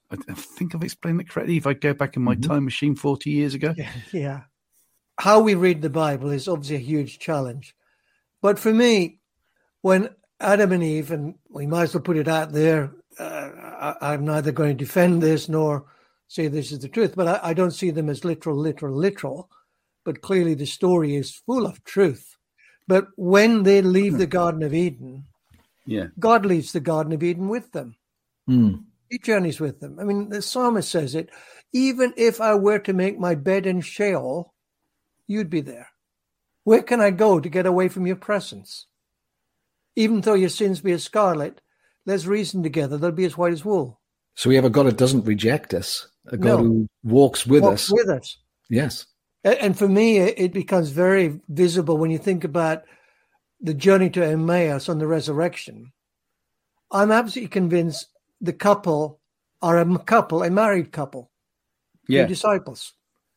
I, 0.10 0.15
think 0.34 0.74
I've 0.74 0.84
explained 0.84 1.22
it 1.22 1.30
correctly. 1.30 1.58
If 1.58 1.68
I 1.68 1.74
go 1.74 1.94
back 1.94 2.15
in 2.15 2.24
my 2.24 2.34
mm-hmm. 2.34 2.50
time 2.50 2.65
machine 2.65 2.96
40 2.96 3.30
years 3.30 3.54
ago. 3.54 3.76
Yeah, 3.78 3.91
yeah. 4.12 4.41
How 5.17 5.39
we 5.39 5.56
read 5.56 5.82
the 5.82 5.89
Bible 5.89 6.32
is 6.32 6.47
obviously 6.47 6.75
a 6.78 6.80
huge 6.80 7.19
challenge. 7.19 7.75
But 8.41 8.60
for 8.60 8.73
me, 8.73 9.19
when 9.82 10.10
Adam 10.39 10.71
and 10.71 10.84
Eve, 10.84 11.12
and 11.12 11.36
we 11.49 11.65
might 11.67 11.84
as 11.84 11.93
well 11.93 12.04
put 12.04 12.17
it 12.17 12.28
out 12.28 12.51
there, 12.51 12.91
uh, 13.17 13.93
I, 14.01 14.13
am 14.13 14.25
neither 14.25 14.51
going 14.51 14.78
to 14.78 14.84
defend 14.84 15.23
this 15.23 15.47
nor 15.47 15.86
say 16.28 16.47
this 16.47 16.71
is 16.71 16.80
the 16.80 16.89
truth, 16.89 17.15
but 17.15 17.28
I, 17.28 17.49
I 17.49 17.54
don't 17.54 17.71
see 17.71 17.91
them 17.91 18.10
as 18.10 18.25
literal, 18.25 18.58
literal, 18.58 18.95
literal. 18.95 19.49
But 20.04 20.21
clearly 20.21 20.54
the 20.54 20.65
story 20.65 21.15
is 21.15 21.32
full 21.32 21.65
of 21.65 21.84
truth. 21.84 22.38
But 22.88 23.08
when 23.15 23.63
they 23.63 23.82
leave 23.82 24.17
the 24.17 24.28
Garden 24.28 24.62
of 24.62 24.73
Eden, 24.73 25.25
yeah, 25.86 26.08
God 26.19 26.45
leaves 26.45 26.71
the 26.71 26.80
Garden 26.80 27.13
of 27.13 27.23
Eden 27.23 27.47
with 27.47 27.71
them. 27.71 27.95
Mm. 28.49 28.84
He 29.10 29.17
journeys 29.17 29.60
with 29.60 29.80
them. 29.80 29.97
I 29.99 30.04
mean, 30.04 30.30
the 30.30 30.41
psalmist 30.41 30.91
says 30.91 31.15
it. 31.15 31.30
Even 31.73 32.13
if 32.17 32.41
I 32.41 32.56
were 32.56 32.80
to 32.80 32.93
make 32.93 33.19
my 33.19 33.36
bed 33.36 33.65
in 33.65 33.82
Sheol, 33.82 34.54
you'd 35.28 35.50
be 35.50 35.62
there. 35.62 35.90
Where 36.64 36.82
can 36.82 37.00
I 37.02 37.12
go 37.12 37.40
to 37.40 37.50
get 37.50 37.66
away 37.66 37.90
from 37.90 38.08
your 38.08 38.16
presence? 38.16 38.88
Even 39.96 40.22
though 40.22 40.34
your 40.34 40.50
sins 40.50 40.82
be 40.82 40.92
as 40.92 41.04
scarlet, 41.04 41.62
let's 42.06 42.26
reason 42.26 42.64
together. 42.64 42.98
They'll 42.98 43.12
be 43.12 43.26
as 43.26 43.38
white 43.38 43.54
as 43.54 43.64
wool. 43.64 44.00
So 44.36 44.50
we 44.50 44.56
have 44.56 44.66
a 44.66 44.70
God 44.70 44.88
that 44.88 44.98
doesn't 44.98 45.26
reject 45.26 45.74
us, 45.74 46.08
a 46.28 46.38
God 46.38 46.60
no. 46.60 46.64
who 46.64 46.88
walks 47.04 47.46
with 47.46 47.64
walks 47.64 47.86
us. 47.86 47.94
With 47.94 48.10
us. 48.10 48.38
Yes. 48.70 49.06
And 49.44 49.78
for 49.78 49.88
me, 49.88 50.18
it 50.18 50.54
becomes 50.54 50.90
very 50.90 51.40
visible 51.50 51.98
when 51.98 52.10
you 52.10 52.18
think 52.18 52.44
about 52.44 52.84
the 53.62 53.76
journey 53.76 54.10
to 54.10 54.26
Emmaus 54.26 54.90
on 54.90 54.98
the 54.98 55.08
resurrection. 55.08 55.92
I'm 56.92 57.12
absolutely 57.12 57.50
convinced 57.50 58.08
the 58.42 58.54
couple 58.54 59.20
are 59.62 59.80
a 59.80 60.00
couple, 60.00 60.44
a 60.44 60.50
married 60.50 60.92
couple, 60.92 61.32
yeah. 62.08 62.26
disciples. 62.26 62.94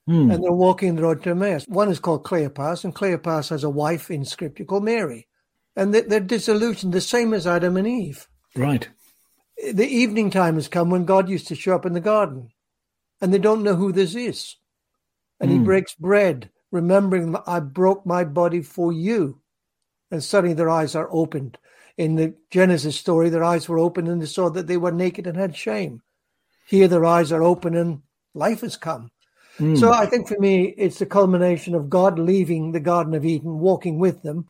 Hmm. 0.09 0.31
And 0.31 0.43
they're 0.43 0.53
walking 0.53 0.97
the 0.97 1.03
road 1.03 1.23
to 1.23 1.31
Emmaus. 1.31 1.67
One 1.69 1.91
is 1.91 2.01
called 2.01 2.25
Cleopas, 2.25 2.83
and 2.83 2.95
Cleopas 2.95 3.51
has 3.51 3.63
a 3.63 3.69
wife 3.69 4.11
in 4.11 4.25
scripture 4.25 4.65
called 4.65 4.85
Mary. 4.85 5.29
And 5.77 5.95
they're 5.95 6.19
disillusioned, 6.19 6.95
the 6.95 7.03
same 7.03 7.35
as 7.35 7.47
Adam 7.47 7.77
and 7.77 7.87
Eve. 7.87 8.27
Right. 8.57 8.89
The 9.73 9.87
evening 9.87 10.31
time 10.31 10.55
has 10.55 10.67
come 10.67 10.89
when 10.89 11.05
God 11.05 11.29
used 11.29 11.47
to 11.49 11.55
show 11.55 11.75
up 11.75 11.85
in 11.85 11.93
the 11.93 12.01
garden, 12.01 12.49
and 13.21 13.35
they 13.35 13.39
don't 13.39 13.63
know 13.63 13.75
who 13.75 13.93
this 13.93 14.15
is. 14.15 14.57
And 15.41 15.51
he 15.51 15.59
hmm. 15.59 15.65
breaks 15.65 15.95
bread, 15.95 16.49
remembering 16.73 17.33
that 17.33 17.45
I 17.47 17.61
broke 17.61 18.07
my 18.07 18.25
body 18.25 18.63
for 18.63 18.91
you. 18.93 19.43
And 20.11 20.25
suddenly 20.25 20.55
their 20.55 20.71
eyes 20.71 20.95
are 20.95 21.09
opened 21.13 21.59
in 21.99 22.15
the 22.15 22.35
Genesis 22.51 22.97
story, 22.97 23.29
their 23.29 23.45
eyes 23.45 23.69
were 23.69 23.79
open 23.79 24.07
and 24.07 24.23
they 24.23 24.27
saw 24.27 24.49
that 24.51 24.69
they 24.69 24.77
were 24.77 24.93
naked 24.93 25.27
and 25.27 25.37
had 25.37 25.57
shame. 25.57 26.01
Here, 26.67 26.87
their 26.87 27.05
eyes 27.05 27.33
are 27.33 27.43
open 27.43 27.75
and 27.75 28.03
life 28.35 28.61
has 28.61 28.77
come. 28.77 29.11
Mm. 29.59 29.79
So 29.79 29.93
I 29.93 30.07
think 30.07 30.29
for 30.29 30.39
me, 30.39 30.75
it's 30.77 30.99
the 30.99 31.07
culmination 31.07 31.75
of 31.75 31.91
God 31.91 32.19
leaving 32.19 32.73
the 32.73 32.81
Garden 32.81 33.15
of 33.15 33.25
Eden, 33.25 33.59
walking 33.59 33.99
with 33.99 34.23
them 34.23 34.49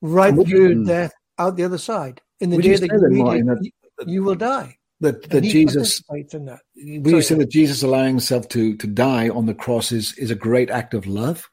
right 0.00 0.34
through 0.34 0.68
you, 0.68 0.84
death 0.84 1.12
out 1.38 1.56
the 1.56 1.64
other 1.64 1.78
side. 1.78 2.22
In 2.40 2.50
the 2.50 2.58
day 2.58 2.76
that 2.76 2.90
you, 2.90 3.22
Martin, 3.22 3.48
it, 3.50 3.72
that, 3.98 4.08
you 4.08 4.22
will 4.22 4.34
die. 4.34 4.78
That, 5.00 5.28
that 5.28 5.42
Jesus, 5.42 6.02
in 6.32 6.46
that. 6.46 6.60
Will 6.74 7.16
you 7.16 7.22
say 7.22 7.34
that 7.34 7.50
Jesus 7.50 7.82
allowing 7.82 8.14
himself 8.14 8.48
to, 8.48 8.74
to 8.76 8.86
die 8.86 9.28
on 9.28 9.44
the 9.44 9.54
cross 9.54 9.92
is, 9.92 10.16
is 10.16 10.30
a 10.30 10.34
great 10.34 10.70
act 10.70 10.94
of 10.94 11.06
love 11.06 11.50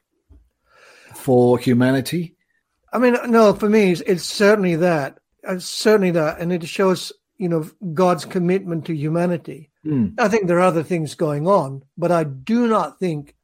for 1.14 1.58
humanity? 1.58 2.36
I 2.92 2.98
mean, 2.98 3.16
no, 3.28 3.52
for 3.52 3.68
me, 3.68 3.92
it's, 3.92 4.00
it's 4.02 4.24
certainly 4.24 4.76
that. 4.76 5.18
It's 5.42 5.66
certainly 5.66 6.12
that. 6.12 6.38
And 6.38 6.52
it 6.52 6.66
shows, 6.66 7.12
you 7.36 7.50
know, 7.50 7.68
God's 7.92 8.24
commitment 8.24 8.86
to 8.86 8.96
humanity. 8.96 9.70
Mm. 9.84 10.14
I 10.18 10.28
think 10.28 10.46
there 10.46 10.58
are 10.58 10.62
other 10.62 10.82
things 10.82 11.14
going 11.14 11.46
on, 11.46 11.82
but 11.96 12.10
I 12.10 12.24
do 12.24 12.66
not 12.66 12.98
think 12.98 13.34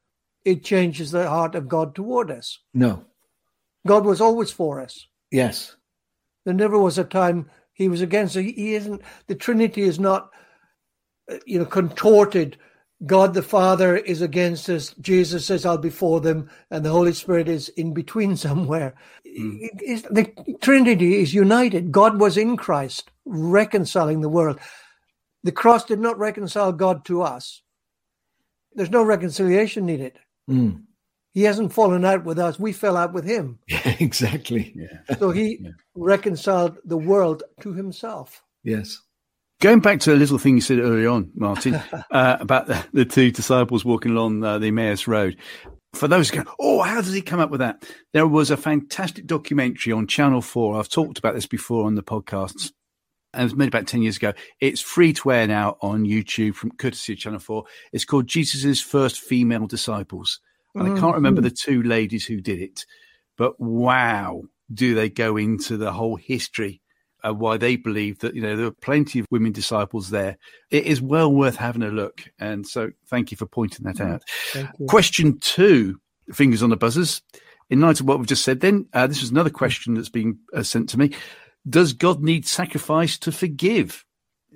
it 0.44 0.64
changes 0.64 1.10
the 1.10 1.28
heart 1.28 1.54
of 1.54 1.68
God 1.68 1.94
toward 1.94 2.30
us. 2.30 2.58
No. 2.72 3.04
God 3.86 4.04
was 4.04 4.20
always 4.20 4.50
for 4.50 4.80
us. 4.80 5.06
Yes. 5.30 5.76
There 6.44 6.54
never 6.54 6.78
was 6.78 6.98
a 6.98 7.04
time 7.04 7.50
he 7.72 7.88
was 7.88 8.00
against. 8.00 8.34
So 8.34 8.42
he 8.42 8.74
isn't, 8.74 9.02
the 9.26 9.34
Trinity 9.34 9.82
is 9.82 9.98
not, 9.98 10.30
uh, 11.30 11.36
you 11.46 11.58
know, 11.58 11.66
contorted 11.66 12.56
God 13.06 13.32
the 13.32 13.42
Father 13.42 13.96
is 13.96 14.20
against 14.20 14.68
us. 14.68 14.94
Jesus 15.00 15.46
says, 15.46 15.64
I'll 15.64 15.78
be 15.78 15.90
for 15.90 16.20
them. 16.20 16.50
And 16.70 16.84
the 16.84 16.90
Holy 16.90 17.14
Spirit 17.14 17.48
is 17.48 17.70
in 17.70 17.94
between 17.94 18.36
somewhere. 18.36 18.94
Mm. 19.26 19.68
the 20.10 20.56
Trinity 20.60 21.20
is 21.20 21.32
united. 21.32 21.92
God 21.92 22.20
was 22.20 22.36
in 22.36 22.56
Christ, 22.56 23.10
reconciling 23.24 24.20
the 24.20 24.28
world. 24.28 24.58
The 25.42 25.52
cross 25.52 25.84
did 25.84 26.00
not 26.00 26.18
reconcile 26.18 26.72
God 26.72 27.04
to 27.06 27.22
us. 27.22 27.62
There's 28.74 28.90
no 28.90 29.02
reconciliation 29.02 29.86
needed. 29.86 30.18
Mm. 30.48 30.82
He 31.32 31.42
hasn't 31.42 31.72
fallen 31.72 32.04
out 32.04 32.24
with 32.24 32.38
us. 32.38 32.58
We 32.58 32.72
fell 32.72 32.96
out 32.96 33.12
with 33.12 33.24
him. 33.24 33.58
Yeah, 33.68 33.96
exactly. 34.00 34.74
Yeah. 34.74 35.16
So 35.18 35.30
he 35.30 35.58
yeah. 35.62 35.70
reconciled 35.94 36.78
the 36.84 36.96
world 36.96 37.42
to 37.60 37.72
himself. 37.72 38.42
Yes. 38.64 39.00
Going 39.60 39.80
back 39.80 40.00
to 40.00 40.14
a 40.14 40.16
little 40.16 40.38
thing 40.38 40.54
you 40.54 40.60
said 40.60 40.78
earlier 40.78 41.08
on, 41.08 41.30
Martin, 41.34 41.74
uh, 42.10 42.36
about 42.40 42.66
the, 42.66 42.84
the, 42.92 43.04
two 43.04 43.30
disciples 43.30 43.84
walking 43.84 44.12
along 44.12 44.42
uh, 44.42 44.58
the 44.58 44.68
Emmaus 44.68 45.06
Road. 45.06 45.36
For 45.94 46.08
those 46.08 46.30
who 46.30 46.42
go, 46.42 46.50
oh, 46.58 46.82
how 46.82 47.00
does 47.00 47.12
he 47.12 47.20
come 47.20 47.40
up 47.40 47.50
with 47.50 47.60
that? 47.60 47.84
There 48.12 48.26
was 48.26 48.50
a 48.50 48.56
fantastic 48.56 49.26
documentary 49.26 49.92
on 49.92 50.06
Channel 50.06 50.40
4. 50.40 50.78
I've 50.78 50.88
talked 50.88 51.18
about 51.18 51.34
this 51.34 51.46
before 51.46 51.86
on 51.86 51.94
the 51.94 52.02
podcasts. 52.02 52.72
And 53.32 53.42
it 53.42 53.44
was 53.44 53.54
made 53.54 53.68
about 53.68 53.86
10 53.86 54.02
years 54.02 54.16
ago. 54.16 54.32
It's 54.60 54.80
free 54.80 55.12
to 55.14 55.32
air 55.32 55.46
now 55.46 55.76
on 55.80 56.04
YouTube 56.04 56.54
from 56.54 56.72
courtesy 56.72 57.12
of 57.12 57.18
Channel 57.20 57.38
4. 57.38 57.64
It's 57.92 58.04
called 58.04 58.26
Jesus' 58.26 58.80
First 58.80 59.20
Female 59.20 59.66
Disciples. 59.66 60.40
And 60.74 60.84
mm-hmm. 60.84 60.96
I 60.96 61.00
can't 61.00 61.14
remember 61.14 61.40
the 61.40 61.50
two 61.50 61.82
ladies 61.82 62.26
who 62.26 62.40
did 62.40 62.60
it, 62.60 62.86
but 63.36 63.58
wow, 63.60 64.42
do 64.72 64.94
they 64.94 65.08
go 65.08 65.36
into 65.36 65.76
the 65.76 65.92
whole 65.92 66.16
history 66.16 66.80
uh, 67.22 67.32
why 67.32 67.56
they 67.56 67.76
believe 67.76 68.18
that 68.20 68.34
you 68.34 68.42
know 68.42 68.56
there 68.56 68.66
were 68.66 68.72
plenty 68.72 69.18
of 69.18 69.26
women 69.30 69.52
disciples 69.52 70.10
there. 70.10 70.36
It 70.70 70.84
is 70.84 71.00
well 71.00 71.32
worth 71.32 71.56
having 71.56 71.82
a 71.82 71.88
look, 71.88 72.22
and 72.38 72.66
so 72.66 72.90
thank 73.08 73.30
you 73.30 73.36
for 73.36 73.46
pointing 73.46 73.84
that 73.84 74.00
out. 74.00 74.22
Question 74.88 75.38
two, 75.38 76.00
fingers 76.32 76.62
on 76.62 76.70
the 76.70 76.76
buzzers. 76.76 77.22
In 77.68 77.80
light 77.80 78.00
of 78.00 78.06
what 78.06 78.18
we've 78.18 78.26
just 78.26 78.44
said, 78.44 78.60
then 78.60 78.88
uh, 78.94 79.06
this 79.06 79.22
is 79.22 79.30
another 79.30 79.50
question 79.50 79.94
that's 79.94 80.08
been 80.08 80.38
uh, 80.52 80.62
sent 80.62 80.88
to 80.88 80.98
me. 80.98 81.12
Does 81.68 81.92
God 81.92 82.22
need 82.22 82.46
sacrifice 82.46 83.18
to 83.18 83.32
forgive? 83.32 84.04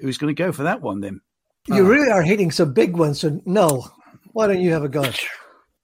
Who's 0.00 0.18
going 0.18 0.34
to 0.34 0.42
go 0.42 0.52
for 0.52 0.62
that 0.64 0.82
one 0.82 1.00
then? 1.00 1.20
You 1.66 1.84
uh, 1.84 1.88
really 1.88 2.10
are 2.10 2.22
hitting 2.22 2.50
some 2.50 2.72
big 2.72 2.96
ones. 2.96 3.20
So 3.20 3.40
no, 3.44 3.86
why 4.32 4.46
don't 4.46 4.60
you 4.60 4.72
have 4.72 4.84
a 4.84 4.88
go? 4.88 5.04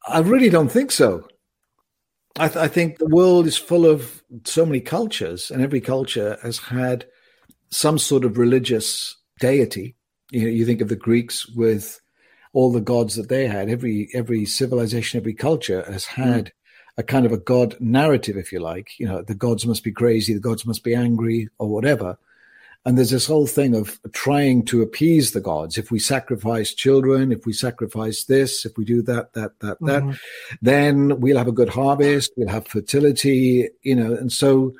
I 0.06 0.20
really 0.20 0.50
don't 0.50 0.70
think 0.70 0.90
so. 0.90 1.26
I, 2.38 2.48
th- 2.48 2.56
I, 2.56 2.68
think 2.68 2.98
the 2.98 3.08
world 3.08 3.46
is 3.46 3.56
full 3.56 3.86
of 3.86 4.22
so 4.44 4.64
many 4.64 4.80
cultures, 4.80 5.50
and 5.50 5.62
every 5.62 5.80
culture 5.80 6.38
has 6.42 6.58
had 6.58 7.06
some 7.70 7.98
sort 7.98 8.24
of 8.24 8.38
religious 8.38 9.16
deity. 9.40 9.96
You 10.30 10.42
know, 10.42 10.48
you 10.48 10.64
think 10.64 10.80
of 10.80 10.88
the 10.88 10.96
Greeks 10.96 11.46
with 11.48 12.00
all 12.52 12.72
the 12.72 12.80
gods 12.80 13.16
that 13.16 13.28
they 13.28 13.46
had. 13.46 13.68
Every 13.68 14.08
every 14.14 14.44
civilization, 14.44 15.18
every 15.18 15.34
culture 15.34 15.84
has 15.90 16.04
had 16.04 16.46
mm. 16.46 16.50
A 17.00 17.02
kind 17.02 17.24
of 17.26 17.32
a 17.32 17.38
god 17.38 17.76
narrative, 17.80 18.36
if 18.36 18.52
you 18.52 18.60
like. 18.60 18.98
You 18.98 19.06
know, 19.06 19.22
the 19.22 19.34
gods 19.34 19.66
must 19.66 19.82
be 19.82 19.90
crazy, 19.90 20.34
the 20.34 20.48
gods 20.50 20.66
must 20.66 20.84
be 20.84 20.94
angry, 20.94 21.48
or 21.58 21.68
whatever. 21.68 22.18
And 22.84 22.96
there's 22.96 23.10
this 23.10 23.26
whole 23.26 23.46
thing 23.46 23.74
of 23.74 23.98
trying 24.12 24.64
to 24.66 24.82
appease 24.82 25.32
the 25.32 25.40
gods. 25.40 25.76
If 25.76 25.90
we 25.90 25.98
sacrifice 25.98 26.72
children, 26.74 27.32
if 27.32 27.44
we 27.46 27.52
sacrifice 27.52 28.24
this, 28.24 28.64
if 28.64 28.76
we 28.76 28.84
do 28.84 29.02
that, 29.02 29.32
that, 29.32 29.58
that, 29.60 29.80
mm-hmm. 29.80 30.10
that, 30.10 30.18
then 30.62 31.20
we'll 31.20 31.36
have 31.38 31.48
a 31.48 31.52
good 31.60 31.68
harvest, 31.70 32.32
we'll 32.36 32.48
have 32.48 32.66
fertility, 32.66 33.68
you 33.82 33.94
know. 33.94 34.14
And 34.14 34.32
so 34.32 34.72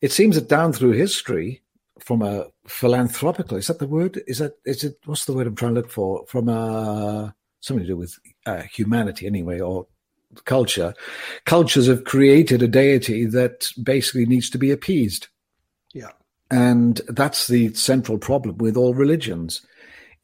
it 0.00 0.12
seems 0.12 0.34
that 0.36 0.48
down 0.48 0.72
through 0.72 0.92
history, 0.92 1.62
from 1.98 2.22
a 2.22 2.46
philanthropical, 2.66 3.58
is 3.58 3.66
that 3.66 3.80
the 3.80 3.88
word? 3.88 4.20
Is 4.26 4.38
that, 4.38 4.54
is 4.64 4.84
it, 4.84 4.98
what's 5.04 5.24
the 5.24 5.32
word 5.32 5.46
I'm 5.46 5.56
trying 5.56 5.74
to 5.74 5.80
look 5.80 5.90
for? 5.90 6.24
From 6.26 6.48
a, 6.48 7.34
something 7.60 7.84
to 7.84 7.92
do 7.92 7.96
with 7.96 8.16
uh, 8.46 8.62
humanity 8.62 9.26
anyway, 9.26 9.60
or 9.60 9.86
culture. 10.44 10.94
Cultures 11.44 11.86
have 11.86 12.04
created 12.04 12.62
a 12.62 12.68
deity 12.68 13.24
that 13.26 13.68
basically 13.82 14.26
needs 14.26 14.50
to 14.50 14.58
be 14.58 14.70
appeased. 14.70 15.28
Yeah. 15.94 16.10
And 16.50 17.00
that's 17.08 17.46
the 17.46 17.74
central 17.74 18.18
problem 18.18 18.58
with 18.58 18.76
all 18.76 18.94
religions 18.94 19.62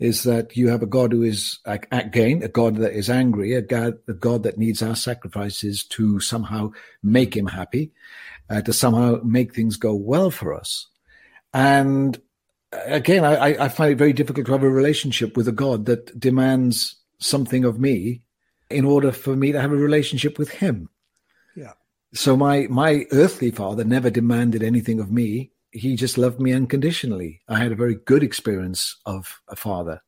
is 0.00 0.24
that 0.24 0.56
you 0.56 0.68
have 0.68 0.82
a 0.82 0.86
God 0.86 1.12
who 1.12 1.22
is 1.22 1.60
again 1.64 2.42
a 2.42 2.48
God 2.48 2.76
that 2.76 2.92
is 2.92 3.08
angry, 3.08 3.54
a 3.54 3.62
God, 3.62 3.94
a 4.08 4.12
God 4.12 4.42
that 4.42 4.58
needs 4.58 4.82
our 4.82 4.96
sacrifices 4.96 5.84
to 5.84 6.18
somehow 6.20 6.72
make 7.02 7.36
Him 7.36 7.46
happy, 7.46 7.92
uh, 8.50 8.60
to 8.62 8.72
somehow 8.72 9.20
make 9.22 9.54
things 9.54 9.76
go 9.76 9.94
well 9.94 10.30
for 10.30 10.52
us. 10.52 10.88
And 11.52 12.20
again, 12.72 13.24
I, 13.24 13.64
I 13.64 13.68
find 13.68 13.92
it 13.92 13.98
very 13.98 14.12
difficult 14.12 14.46
to 14.46 14.52
have 14.52 14.64
a 14.64 14.68
relationship 14.68 15.36
with 15.36 15.46
a 15.46 15.52
God 15.52 15.86
that 15.86 16.18
demands 16.18 16.96
something 17.18 17.64
of 17.64 17.78
me 17.78 18.22
in 18.70 18.84
order 18.84 19.12
for 19.12 19.36
me 19.36 19.52
to 19.52 19.60
have 19.60 19.72
a 19.72 19.76
relationship 19.76 20.38
with 20.38 20.50
Him. 20.50 20.88
Yeah. 21.54 21.72
So 22.14 22.36
my 22.36 22.66
my 22.68 23.06
earthly 23.12 23.50
father 23.50 23.84
never 23.84 24.10
demanded 24.10 24.62
anything 24.62 25.00
of 25.00 25.10
me 25.10 25.50
he 25.74 25.96
just 25.96 26.16
loved 26.16 26.40
me 26.40 26.52
unconditionally. 26.52 27.42
I 27.48 27.58
had 27.58 27.72
a 27.72 27.76
very 27.76 27.96
good 27.96 28.22
experience 28.22 28.96
of 29.04 29.40
a 29.48 29.56
father. 29.56 30.00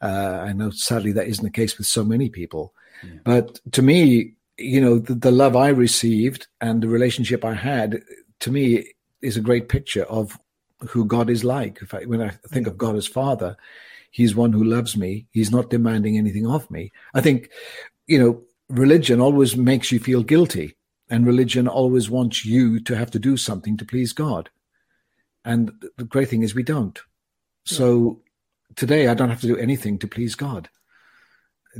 Uh, 0.00 0.44
I 0.46 0.52
know 0.52 0.70
sadly 0.70 1.12
that 1.12 1.26
isn't 1.26 1.44
the 1.44 1.50
case 1.50 1.78
with 1.78 1.86
so 1.86 2.04
many 2.04 2.28
people, 2.28 2.74
yeah. 3.02 3.18
but 3.24 3.58
to 3.72 3.80
me, 3.80 4.34
you 4.58 4.80
know, 4.80 4.98
the, 4.98 5.14
the, 5.14 5.30
love 5.30 5.56
I 5.56 5.68
received 5.68 6.48
and 6.60 6.82
the 6.82 6.88
relationship 6.88 7.44
I 7.44 7.54
had, 7.54 8.02
to 8.40 8.50
me, 8.50 8.92
is 9.22 9.38
a 9.38 9.42
great 9.42 9.70
picture 9.70 10.04
of 10.04 10.38
who 10.88 11.06
God 11.06 11.30
is 11.30 11.44
like. 11.44 11.78
I, 11.94 12.04
when 12.04 12.20
I 12.20 12.30
think 12.48 12.66
of 12.66 12.76
God 12.76 12.94
as 12.96 13.06
Father, 13.06 13.56
He's 14.10 14.34
one 14.34 14.52
who 14.52 14.64
loves 14.64 14.96
me. 14.96 15.26
He's 15.30 15.50
not 15.50 15.70
demanding 15.70 16.16
anything 16.16 16.46
of 16.46 16.70
me. 16.70 16.92
I 17.14 17.22
think, 17.22 17.50
you 18.06 18.18
know, 18.18 18.42
religion 18.68 19.20
always 19.20 19.56
makes 19.56 19.92
you 19.92 19.98
feel 19.98 20.22
guilty, 20.22 20.76
and 21.08 21.26
religion 21.26 21.68
always 21.68 22.10
wants 22.10 22.44
you 22.44 22.80
to 22.80 22.96
have 22.96 23.10
to 23.12 23.18
do 23.18 23.36
something 23.36 23.76
to 23.76 23.84
please 23.84 24.12
God. 24.12 24.50
And 25.44 25.72
the 25.96 26.04
great 26.04 26.28
thing 26.28 26.42
is 26.42 26.54
we 26.54 26.64
don't. 26.64 26.98
So 27.64 28.22
today 28.74 29.08
I 29.08 29.14
don't 29.14 29.30
have 29.30 29.40
to 29.40 29.46
do 29.46 29.56
anything 29.56 29.98
to 29.98 30.08
please 30.08 30.34
God. 30.34 30.68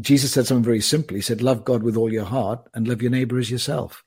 Jesus 0.01 0.33
said 0.33 0.47
something 0.47 0.65
very 0.65 0.81
simple. 0.81 1.17
He 1.17 1.23
said, 1.23 1.43
Love 1.43 1.65
God 1.65 1.83
with 1.83 1.97
all 1.97 2.13
your 2.13 2.25
heart 2.25 2.69
and 2.75 2.87
love 2.87 3.03
your 3.03 3.11
neighbor 3.11 3.39
as 3.39 3.51
yourself. 3.51 4.05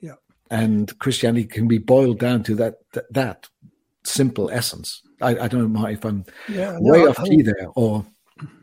Yeah. 0.00 0.16
And 0.50 0.98
Christianity 0.98 1.46
can 1.46 1.68
be 1.68 1.78
boiled 1.78 2.18
down 2.18 2.42
to 2.44 2.54
that 2.56 2.74
that, 2.92 3.12
that 3.12 3.48
simple 4.04 4.50
essence. 4.50 5.02
I, 5.20 5.38
I, 5.38 5.48
don't 5.48 5.72
know 5.72 5.86
if 5.86 6.04
I'm 6.04 6.24
yeah, 6.48 6.76
way 6.80 7.04
no, 7.04 7.10
off 7.10 7.24
key 7.24 7.42
there 7.42 7.68
or 7.76 8.04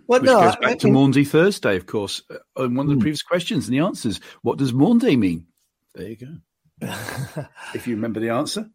well, 0.10 0.22
Which 0.22 0.28
no, 0.28 0.42
goes 0.42 0.56
back 0.56 0.72
I, 0.72 0.76
to 0.78 0.92
Maundy 0.92 1.24
Thursday, 1.24 1.76
of 1.76 1.86
course, 1.86 2.24
uh, 2.32 2.38
on 2.64 2.74
one 2.74 2.88
of 2.88 2.90
the 2.90 2.96
hmm. 2.96 3.02
previous 3.02 3.22
questions 3.22 3.68
and 3.68 3.78
the 3.78 3.86
answers. 3.86 4.20
What 4.42 4.58
does 4.58 4.74
Maundy 4.74 5.16
mean? 5.16 5.46
There 5.94 6.08
you 6.08 6.16
go. 6.16 6.36
if 7.76 7.86
you 7.86 7.94
remember 7.94 8.20
the 8.20 8.30
answer. 8.30 8.68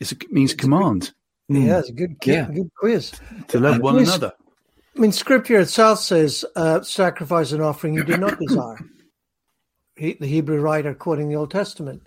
It's 0.00 0.12
it 0.12 0.32
means 0.32 0.52
it's 0.52 0.62
command. 0.62 1.12
Good, 1.52 1.64
yeah, 1.64 1.80
it's 1.80 1.90
a 1.90 1.92
good, 1.92 2.16
yeah. 2.24 2.48
good 2.50 2.70
quiz. 2.78 3.12
To 3.48 3.60
love 3.60 3.82
one 3.82 3.98
another. 3.98 4.32
I 4.96 5.00
mean, 5.00 5.12
Scripture 5.12 5.60
itself 5.60 5.98
says, 5.98 6.46
uh, 6.56 6.80
"Sacrifice 6.80 7.52
and 7.52 7.60
offering 7.60 7.92
you 7.92 8.02
do 8.02 8.16
not 8.16 8.38
desire." 8.48 8.78
He, 9.96 10.14
the 10.14 10.28
Hebrew 10.28 10.62
writer 10.62 10.94
quoting 10.94 11.28
the 11.28 11.36
Old 11.36 11.50
Testament, 11.50 12.06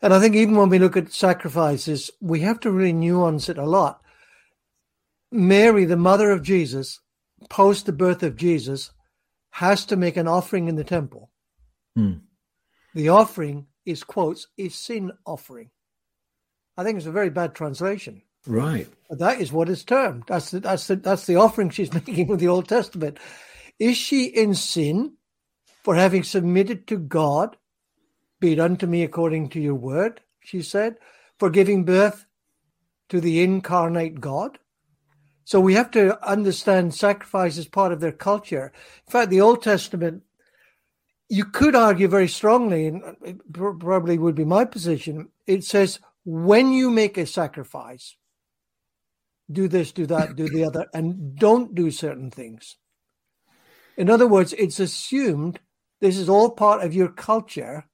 and 0.00 0.14
I 0.14 0.18
think 0.18 0.34
even 0.34 0.56
when 0.56 0.70
we 0.70 0.78
look 0.78 0.96
at 0.96 1.12
sacrifices, 1.12 2.10
we 2.22 2.40
have 2.40 2.58
to 2.60 2.70
really 2.70 2.94
nuance 2.94 3.50
it 3.50 3.58
a 3.58 3.66
lot. 3.66 4.00
Mary, 5.30 5.84
the 5.84 5.96
mother 5.98 6.30
of 6.30 6.42
Jesus, 6.42 7.00
post 7.48 7.86
the 7.86 7.92
birth 7.92 8.22
of 8.22 8.36
Jesus, 8.36 8.90
has 9.50 9.84
to 9.86 9.96
make 9.96 10.16
an 10.16 10.28
offering 10.28 10.68
in 10.68 10.76
the 10.76 10.84
temple. 10.84 11.30
Hmm. 11.96 12.14
The 12.94 13.08
offering 13.08 13.66
is 13.84 14.04
quotes 14.04 14.48
a 14.58 14.68
sin 14.68 15.12
offering. 15.26 15.70
I 16.76 16.84
think 16.84 16.96
it's 16.96 17.06
a 17.06 17.12
very 17.12 17.30
bad 17.30 17.54
translation. 17.54 18.22
Right. 18.46 18.88
But 19.08 19.18
that 19.18 19.40
is 19.40 19.52
what 19.52 19.68
it's 19.68 19.84
termed. 19.84 20.24
That's 20.26 20.50
the, 20.50 20.60
that's 20.60 20.86
the, 20.86 20.96
that's 20.96 21.26
the 21.26 21.36
offering 21.36 21.70
she's 21.70 21.92
making 22.06 22.28
with 22.28 22.40
the 22.40 22.48
Old 22.48 22.68
Testament. 22.68 23.18
Is 23.78 23.96
she 23.96 24.26
in 24.26 24.54
sin 24.54 25.14
for 25.82 25.94
having 25.94 26.22
submitted 26.22 26.86
to 26.88 26.98
God? 26.98 27.56
Be 28.40 28.52
it 28.52 28.60
unto 28.60 28.86
me 28.86 29.02
according 29.02 29.48
to 29.50 29.60
your 29.60 29.74
word, 29.74 30.20
she 30.40 30.62
said, 30.62 30.96
for 31.38 31.50
giving 31.50 31.84
birth 31.84 32.26
to 33.08 33.20
the 33.20 33.42
incarnate 33.42 34.20
God. 34.20 34.58
So 35.48 35.60
we 35.60 35.72
have 35.76 35.90
to 35.92 36.22
understand 36.28 36.94
sacrifice 36.94 37.56
as 37.56 37.66
part 37.66 37.90
of 37.90 38.00
their 38.00 38.12
culture. 38.12 38.70
In 39.06 39.10
fact, 39.10 39.30
the 39.30 39.40
Old 39.40 39.62
Testament, 39.62 40.24
you 41.30 41.46
could 41.46 41.74
argue 41.74 42.06
very 42.06 42.28
strongly, 42.28 42.86
and 42.88 43.40
probably 43.54 44.18
would 44.18 44.34
be 44.34 44.44
my 44.44 44.66
position. 44.66 45.30
It 45.46 45.64
says 45.64 46.00
when 46.26 46.72
you 46.72 46.90
make 46.90 47.16
a 47.16 47.24
sacrifice, 47.24 48.14
do 49.50 49.68
this, 49.68 49.90
do 49.90 50.04
that, 50.04 50.36
do 50.36 50.50
the 50.50 50.66
other, 50.66 50.84
and 50.92 51.34
don't 51.34 51.74
do 51.74 51.90
certain 51.90 52.30
things. 52.30 52.76
In 53.96 54.10
other 54.10 54.26
words, 54.26 54.52
it's 54.52 54.80
assumed 54.80 55.60
this 56.02 56.18
is 56.18 56.28
all 56.28 56.50
part 56.50 56.84
of 56.84 56.92
your 56.92 57.08
culture, 57.08 57.86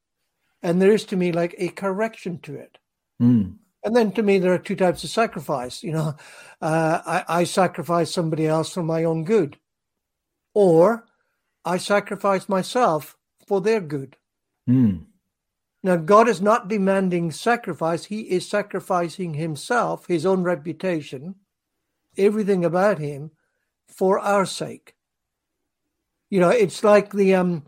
and 0.60 0.82
there 0.82 0.90
is 0.90 1.04
to 1.04 1.16
me 1.16 1.30
like 1.30 1.54
a 1.58 1.68
correction 1.68 2.40
to 2.40 2.56
it. 2.56 2.78
Mm. 3.22 3.58
And 3.84 3.94
then 3.94 4.12
to 4.12 4.22
me, 4.22 4.38
there 4.38 4.54
are 4.54 4.58
two 4.58 4.76
types 4.76 5.04
of 5.04 5.10
sacrifice. 5.10 5.82
You 5.82 5.92
know, 5.92 6.14
uh, 6.62 7.00
I, 7.06 7.24
I 7.40 7.44
sacrifice 7.44 8.10
somebody 8.10 8.46
else 8.46 8.72
for 8.72 8.82
my 8.82 9.04
own 9.04 9.24
good, 9.24 9.58
or 10.54 11.06
I 11.64 11.76
sacrifice 11.76 12.48
myself 12.48 13.16
for 13.46 13.60
their 13.60 13.80
good. 13.80 14.16
Mm. 14.68 15.04
Now, 15.82 15.96
God 15.96 16.28
is 16.28 16.40
not 16.40 16.68
demanding 16.68 17.30
sacrifice. 17.30 18.06
He 18.06 18.22
is 18.22 18.48
sacrificing 18.48 19.34
himself, 19.34 20.06
his 20.06 20.24
own 20.24 20.42
reputation, 20.42 21.34
everything 22.16 22.64
about 22.64 22.98
him 22.98 23.32
for 23.86 24.18
our 24.18 24.46
sake. 24.46 24.94
You 26.30 26.40
know, 26.40 26.48
it's 26.48 26.82
like 26.82 27.12
the 27.12 27.34
um 27.34 27.64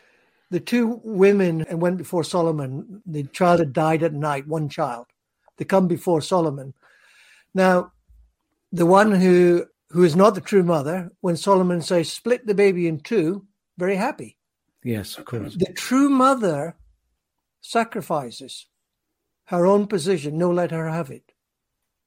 the 0.51 0.61
two 0.61 1.01
women 1.05 1.63
and 1.69 1.83
went 1.83 1.99
before 1.99 2.25
Solomon. 2.25 3.03
The 3.05 3.25
child 3.25 3.59
had 3.59 3.75
died 3.75 4.03
at 4.03 4.15
night, 4.15 4.47
one 4.47 4.71
child. 4.71 5.07
They 5.57 5.65
come 5.65 5.89
before 5.89 6.21
Solomon. 6.21 6.75
Now, 7.55 7.93
the 8.73 8.87
one 8.87 9.13
who 9.13 9.67
who 9.91 10.03
is 10.03 10.17
not 10.17 10.35
the 10.35 10.41
true 10.41 10.65
mother, 10.65 11.11
when 11.21 11.37
Solomon 11.37 11.81
says 11.81 12.13
split 12.13 12.47
the 12.47 12.55
baby 12.55 12.89
in 12.89 13.01
two, 13.01 13.47
very 13.79 13.97
happy. 13.97 14.37
Yes, 14.83 15.17
of 15.17 15.25
course. 15.25 15.55
The 15.55 15.73
true 15.73 16.09
mother 16.09 16.77
sacrifices 17.61 18.67
her 19.47 19.67
own 19.67 19.87
position, 19.87 20.39
no, 20.39 20.51
let 20.51 20.73
her 20.73 20.89
have 20.89 21.11
it 21.11 21.33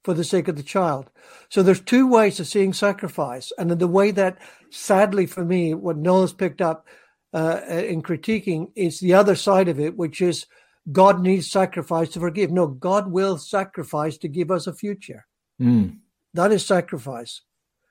for 0.03 0.13
the 0.13 0.23
sake 0.23 0.47
of 0.47 0.55
the 0.55 0.63
child. 0.63 1.09
So 1.49 1.63
there's 1.63 1.81
two 1.81 2.07
ways 2.07 2.39
of 2.39 2.47
seeing 2.47 2.73
sacrifice. 2.73 3.51
And 3.57 3.71
in 3.71 3.77
the 3.77 3.87
way 3.87 4.11
that, 4.11 4.37
sadly 4.69 5.25
for 5.25 5.43
me, 5.43 5.73
what 5.73 5.97
Noel's 5.97 6.33
picked 6.33 6.61
up 6.61 6.87
uh, 7.33 7.61
in 7.67 8.01
critiquing 8.01 8.71
is 8.75 8.99
the 8.99 9.13
other 9.13 9.35
side 9.35 9.67
of 9.67 9.79
it, 9.79 9.97
which 9.97 10.21
is 10.21 10.45
God 10.91 11.21
needs 11.21 11.51
sacrifice 11.51 12.09
to 12.09 12.19
forgive. 12.19 12.51
No, 12.51 12.67
God 12.67 13.11
will 13.11 13.37
sacrifice 13.37 14.17
to 14.19 14.27
give 14.27 14.51
us 14.51 14.67
a 14.67 14.73
future. 14.73 15.25
Mm. 15.61 15.97
That 16.33 16.51
is 16.51 16.65
sacrifice. 16.65 17.41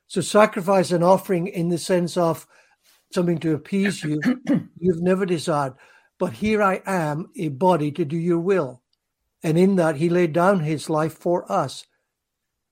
So 0.06 0.20
sacrifice 0.20 0.90
and 0.90 1.04
offering 1.04 1.48
in 1.48 1.68
the 1.68 1.78
sense 1.78 2.16
of 2.16 2.46
something 3.12 3.38
to 3.38 3.54
appease 3.54 4.02
you, 4.02 4.20
you've 4.78 5.02
never 5.02 5.26
desired. 5.26 5.74
But 6.18 6.32
here 6.32 6.62
I 6.62 6.82
am, 6.86 7.30
a 7.36 7.48
body 7.48 7.92
to 7.92 8.04
do 8.04 8.16
your 8.16 8.40
will. 8.40 8.82
And 9.42 9.56
in 9.56 9.76
that, 9.76 9.96
he 9.96 10.08
laid 10.08 10.32
down 10.32 10.60
his 10.60 10.90
life 10.90 11.14
for 11.14 11.50
us. 11.50 11.84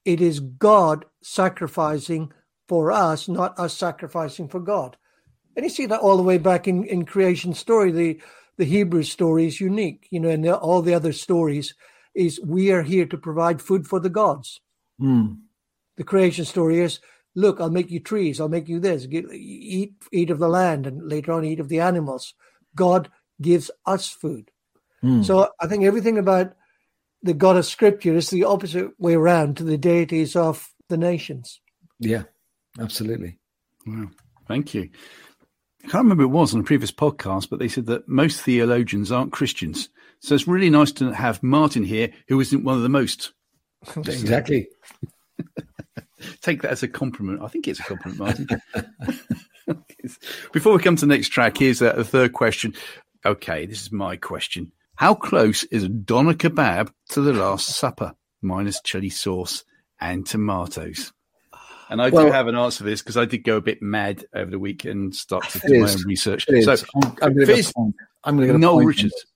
It 0.05 0.21
is 0.21 0.41
God 0.41 1.05
sacrificing 1.23 2.33
for 2.69 2.91
us, 2.91 3.29
not 3.29 3.59
us 3.59 3.77
sacrificing 3.77 4.49
for 4.49 4.61
God. 4.61 4.97
And 5.55 5.65
you 5.65 5.71
see 5.71 5.87
that 5.87 6.01
all 6.01 6.17
the 6.17 6.23
way 6.23 6.39
back 6.39 6.67
in, 6.67 6.85
in 6.85 7.05
creation 7.05 7.55
story. 7.55 7.93
The, 7.93 8.21
the 8.59 8.65
Hebrew 8.65 9.03
story 9.03 9.47
is 9.47 9.61
unique, 9.61 10.07
you 10.11 10.21
know, 10.21 10.31
and 10.31 10.45
the, 10.45 10.57
all 10.57 10.83
the 10.83 10.95
other 10.95 11.13
stories 11.13 11.75
is 12.15 12.41
we 12.41 12.73
are 12.73 12.83
here 12.83 13.07
to 13.07 13.19
provide 13.19 13.61
food 13.61 13.87
for 13.87 14.01
the 14.01 14.09
gods. 14.09 14.61
Mm. 15.01 15.39
The 15.97 16.05
creation 16.05 16.45
story 16.45 16.81
is, 16.81 17.01
look, 17.35 17.61
I'll 17.61 17.71
make 17.71 17.91
you 17.91 18.01
trees, 18.01 18.41
I'll 18.41 18.49
make 18.49 18.69
you 18.69 18.81
this, 18.81 19.07
Get, 19.07 19.27
eat 19.33 19.95
eat 20.13 20.31
of 20.31 20.39
the 20.39 20.49
land, 20.49 20.87
and 20.87 21.07
later 21.07 21.33
on 21.33 21.45
eat 21.45 21.61
of 21.61 21.69
the 21.69 21.81
animals. 21.81 22.35
God 22.75 23.11
gives 23.41 23.71
us 23.85 24.09
food. 24.09 24.51
Mm. 25.05 25.25
So 25.25 25.51
I 25.61 25.67
think 25.67 25.85
everything 25.85 26.19
about 26.19 26.55
the 27.23 27.35
God 27.35 27.57
of 27.57 27.67
Scripture 27.67 28.15
is 28.15 28.31
the 28.31 28.45
opposite 28.45 28.99
way 28.99 29.15
around 29.15 29.57
to 29.57 29.65
the 29.65 29.79
deities 29.79 30.37
of 30.37 30.69
the 30.89 30.97
nations. 30.97 31.61
Yeah, 31.99 32.25
absolutely. 32.79 33.39
Wow. 33.87 34.11
Thank 34.49 34.75
you. 34.75 34.91
I 35.87 35.89
can't 35.89 36.03
remember 36.03 36.25
it 36.25 36.29
was 36.29 36.53
on 36.53 36.59
a 36.59 36.65
previous 36.65 36.91
podcast, 36.91 37.49
but 37.49 37.61
they 37.61 37.69
said 37.69 37.87
that 37.87 38.09
most 38.09 38.41
theologians 38.41 39.13
aren't 39.13 39.31
Christians. 39.31 39.89
So 40.19 40.35
it's 40.35 40.49
really 40.49 40.69
nice 40.69 40.91
to 40.93 41.13
have 41.13 41.45
Martin 41.45 41.85
here, 41.85 42.11
who 42.27 42.41
isn't 42.41 42.65
one 42.65 42.75
of 42.75 42.83
the 42.83 42.89
most. 42.89 43.33
exactly. 43.97 44.67
Take 46.43 46.63
that 46.63 46.73
as 46.73 46.83
a 46.83 46.89
compliment. 46.89 47.41
I 47.41 47.47
think 47.47 47.69
it's 47.69 47.79
a 47.79 47.85
compliment, 47.85 48.19
Martin. 48.19 48.49
Before 50.53 50.73
we 50.77 50.83
come 50.83 50.97
to 50.97 51.07
the 51.07 51.15
next 51.15 51.29
track, 51.29 51.59
here's 51.59 51.81
a, 51.81 51.91
a 51.91 52.03
third 52.03 52.33
question. 52.33 52.75
Okay, 53.25 53.65
this 53.65 53.83
is 53.83 53.93
my 53.93 54.17
question. 54.17 54.73
How 54.97 55.15
close 55.15 55.63
is 55.65 55.85
a 55.85 55.89
doner 55.89 56.35
kebab 56.35 56.91
to 57.11 57.21
the 57.21 57.33
Last 57.33 57.69
Supper, 57.69 58.15
minus 58.43 58.81
chili 58.83 59.11
sauce 59.11 59.63
and 60.01 60.27
tomatoes? 60.27 61.13
And 61.89 62.03
I 62.03 62.09
Well- 62.11 62.27
do 62.27 62.33
have 62.33 62.49
an 62.49 62.57
answer 62.57 62.85
for 62.85 62.91
this 62.91 63.01
because 63.03 63.17
I 63.17 63.25
did 63.27 63.45
go 63.45 63.57
a 63.57 63.61
bit 63.61 63.81
mad 63.83 64.25
over 64.35 64.51
the 64.51 64.59
weekend 64.59 64.93
and 65.01 65.15
start 65.15 65.49
to 65.51 65.59
It 65.59 65.69
do 65.69 65.81
my 65.83 65.91
own 65.91 66.03
research. 66.05 66.47
So, 66.63 66.73
I'm, 66.73 66.79
I'm 67.23 67.35
going 67.35 67.35
to 67.35 67.47
get 67.47 67.57
Fizz- 67.57 67.71
a 67.71 67.75
point. 67.75 67.95
I'm 68.25 68.37
going 68.37 68.49
to 68.49 68.53
get 68.53 68.57
a 68.57 68.59
Noel 68.59 68.75
point. 68.77 68.87
Richards, 68.89 69.27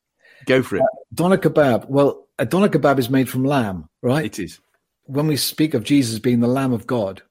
go 0.46 0.62
for 0.62 0.76
it. 0.76 0.82
Doner 1.14 1.38
kebab. 1.38 1.88
Well, 1.88 2.26
a 2.38 2.46
doner 2.46 2.68
kebab 2.68 2.98
is 2.98 3.08
made 3.10 3.28
from 3.28 3.44
lamb, 3.44 3.88
right? 4.02 4.24
It 4.24 4.38
is. 4.38 4.58
when 5.04 5.26
we 5.26 5.36
speak 5.36 5.74
of 5.74 5.82
Jesus 5.84 6.18
being 6.20 6.40
the 6.40 6.46
Lamb 6.48 6.72
of 6.72 6.86
God, 6.86 7.22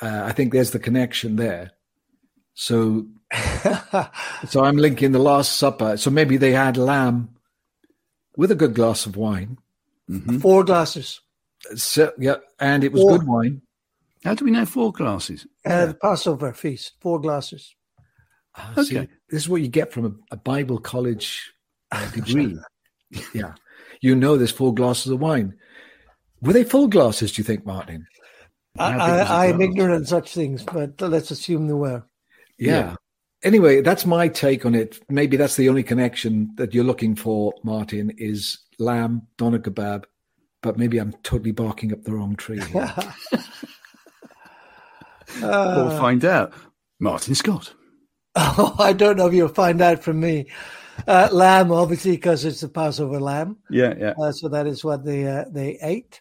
uh, 0.00 0.22
I 0.24 0.32
think 0.32 0.52
there's 0.52 0.70
the 0.72 0.78
connection 0.78 1.36
there. 1.36 1.72
So, 2.54 3.06
so 4.48 4.64
I'm 4.64 4.76
linking 4.76 5.12
the 5.12 5.18
Last 5.18 5.56
Supper. 5.58 5.96
So 5.96 6.10
maybe 6.10 6.36
they 6.36 6.52
had 6.52 6.76
lamb 6.76 7.28
with 8.36 8.50
a 8.50 8.54
good 8.54 8.74
glass 8.74 9.06
of 9.06 9.16
wine. 9.16 9.58
Mhm. 10.10 10.40
Four 10.40 10.64
glasses. 10.64 11.20
So, 11.76 12.12
yeah, 12.18 12.36
and 12.58 12.84
it 12.84 12.92
was 12.92 13.02
Or- 13.02 13.18
good 13.18 13.26
wine. 13.26 13.62
How 14.24 14.34
do 14.34 14.44
we 14.44 14.50
know 14.50 14.64
four 14.64 14.92
glasses? 14.92 15.46
Uh, 15.66 15.86
the 15.86 15.94
Passover 15.94 16.52
feast. 16.52 16.92
Four 17.00 17.20
glasses. 17.20 17.74
See, 18.82 18.98
Okay. 18.98 19.08
this 19.28 19.42
is 19.42 19.48
what 19.48 19.60
you 19.62 19.68
get 19.68 19.92
from 19.92 20.06
a, 20.06 20.34
a 20.34 20.36
Bible 20.36 20.78
college 20.78 21.52
uh, 21.92 22.10
degree. 22.12 22.56
yeah, 23.34 23.54
you 24.00 24.14
know, 24.14 24.36
there's 24.36 24.50
four 24.52 24.72
glasses 24.74 25.12
of 25.12 25.20
wine. 25.20 25.54
Were 26.40 26.52
they 26.52 26.64
full 26.64 26.88
glasses? 26.88 27.32
Do 27.32 27.40
you 27.40 27.44
think, 27.44 27.66
Martin? 27.66 28.06
I, 28.78 28.92
How 28.92 28.98
big 28.98 29.00
was 29.08 29.28
the 29.28 29.34
I, 29.34 29.46
I'm 29.46 29.60
ignorant 29.60 30.02
of 30.02 30.08
such 30.08 30.34
things, 30.34 30.62
but 30.62 31.00
let's 31.00 31.30
assume 31.30 31.66
they 31.66 31.74
were. 31.74 32.04
Yeah. 32.58 32.72
Yeah. 32.72 32.94
Anyway, 33.42 33.82
that's 33.82 34.06
my 34.06 34.26
take 34.28 34.64
on 34.64 34.74
it. 34.74 34.98
Maybe 35.10 35.36
that's 35.36 35.56
the 35.56 35.68
only 35.68 35.82
connection 35.82 36.50
that 36.56 36.72
you're 36.72 36.82
looking 36.84 37.14
for, 37.14 37.52
Martin, 37.62 38.10
is 38.16 38.58
lamb, 38.78 39.22
doner 39.36 39.58
kebab. 39.58 40.04
But 40.62 40.78
maybe 40.78 40.98
I'm 40.98 41.12
totally 41.22 41.52
barking 41.52 41.92
up 41.92 42.04
the 42.04 42.12
wrong 42.14 42.36
tree. 42.36 42.60
here. 45.40 45.48
we'll 45.48 45.88
Uh, 45.88 45.98
find 46.00 46.24
out. 46.24 46.52
Martin 47.00 47.34
Scott. 47.34 47.74
oh, 48.36 48.74
I 48.78 48.92
don't 48.92 49.16
know 49.16 49.26
if 49.26 49.34
you'll 49.34 49.48
find 49.48 49.80
out 49.80 50.02
from 50.02 50.20
me. 50.20 50.46
Uh, 51.08 51.28
lamb, 51.32 51.72
obviously, 51.72 52.12
because 52.12 52.44
it's 52.44 52.60
the 52.60 52.68
Passover 52.68 53.20
lamb. 53.20 53.56
Yeah, 53.70 53.94
yeah. 53.98 54.14
Uh, 54.20 54.30
so 54.32 54.48
that 54.48 54.66
is 54.66 54.84
what 54.84 55.04
they 55.04 55.26
uh, 55.26 55.44
they 55.50 55.78
ate 55.82 56.20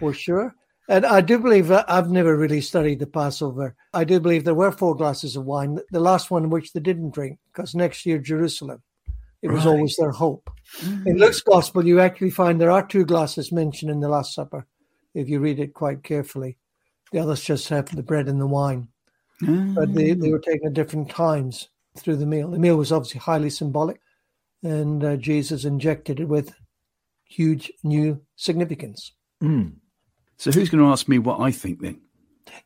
for 0.00 0.12
sure. 0.12 0.54
And 0.88 1.04
I 1.04 1.20
do 1.20 1.38
believe 1.38 1.70
uh, 1.70 1.84
I've 1.86 2.10
never 2.10 2.36
really 2.36 2.60
studied 2.60 2.98
the 2.98 3.06
Passover. 3.06 3.76
I 3.94 4.04
do 4.04 4.18
believe 4.18 4.44
there 4.44 4.54
were 4.54 4.72
four 4.72 4.96
glasses 4.96 5.36
of 5.36 5.44
wine. 5.44 5.78
The 5.92 6.00
last 6.00 6.30
one 6.30 6.50
which 6.50 6.72
they 6.72 6.80
didn't 6.80 7.10
drink 7.14 7.38
because 7.52 7.74
next 7.74 8.06
year 8.06 8.18
Jerusalem. 8.18 8.82
It 9.40 9.50
was 9.52 9.64
Right. 9.66 9.70
always 9.72 9.94
their 9.96 10.10
hope. 10.10 10.50
In 11.06 11.18
Luke's 11.18 11.40
Gospel, 11.42 11.86
you 11.86 12.00
actually 12.00 12.30
find 12.30 12.60
there 12.60 12.72
are 12.72 12.84
two 12.84 13.04
glasses 13.04 13.52
mentioned 13.52 13.88
in 13.88 14.00
the 14.00 14.08
Last 14.08 14.34
Supper, 14.34 14.66
if 15.14 15.28
you 15.28 15.38
read 15.38 15.60
it 15.60 15.74
quite 15.74 16.02
carefully. 16.02 16.56
The 17.12 17.20
others 17.20 17.42
just 17.42 17.68
have 17.68 17.94
the 17.94 18.02
bread 18.02 18.28
and 18.28 18.40
the 18.40 18.46
wine, 18.46 18.88
but 19.40 19.94
they, 19.94 20.12
they 20.12 20.30
were 20.30 20.38
taken 20.38 20.68
at 20.68 20.74
different 20.74 21.10
times 21.10 21.68
through 21.96 22.16
the 22.16 22.26
meal. 22.26 22.50
The 22.50 22.58
meal 22.58 22.76
was 22.76 22.92
obviously 22.92 23.20
highly 23.20 23.50
symbolic, 23.50 24.00
and 24.62 25.02
uh, 25.02 25.16
Jesus 25.16 25.64
injected 25.64 26.20
it 26.20 26.28
with 26.28 26.54
huge 27.24 27.72
new 27.82 28.20
significance. 28.36 29.12
Mm. 29.42 29.74
So 30.36 30.50
who's 30.50 30.70
going 30.70 30.84
to 30.84 30.90
ask 30.90 31.08
me 31.08 31.18
what 31.18 31.40
I 31.40 31.50
think 31.50 31.80
then? 31.80 32.00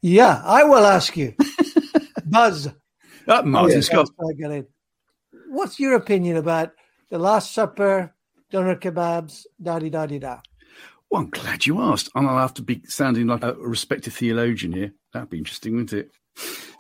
Yeah, 0.00 0.42
I 0.44 0.64
will 0.64 0.84
ask 0.84 1.16
you, 1.16 1.34
Buzz. 2.26 2.68
Uh, 3.26 3.42
Martin 3.42 3.76
yeah. 3.76 3.80
Scott. 3.80 4.10
I 4.20 4.32
get 4.34 4.50
it. 4.50 4.70
What's 5.48 5.78
your 5.78 5.94
opinion 5.94 6.36
about 6.36 6.72
the 7.10 7.18
Last 7.18 7.52
Supper, 7.52 8.14
doner 8.50 8.76
kebabs, 8.76 9.46
da 9.60 9.78
di 9.78 9.90
da 9.90 10.06
di 10.06 10.18
da? 10.18 10.40
Well, 11.12 11.20
I'm 11.20 11.30
glad 11.30 11.66
you 11.66 11.78
asked. 11.78 12.08
And 12.14 12.26
I'll 12.26 12.38
have 12.38 12.54
to 12.54 12.62
be 12.62 12.80
sounding 12.86 13.26
like 13.26 13.44
a 13.44 13.52
respected 13.52 14.14
theologian 14.14 14.72
here. 14.72 14.94
That'd 15.12 15.28
be 15.28 15.36
interesting, 15.36 15.74
wouldn't 15.74 15.92
it? 15.92 16.10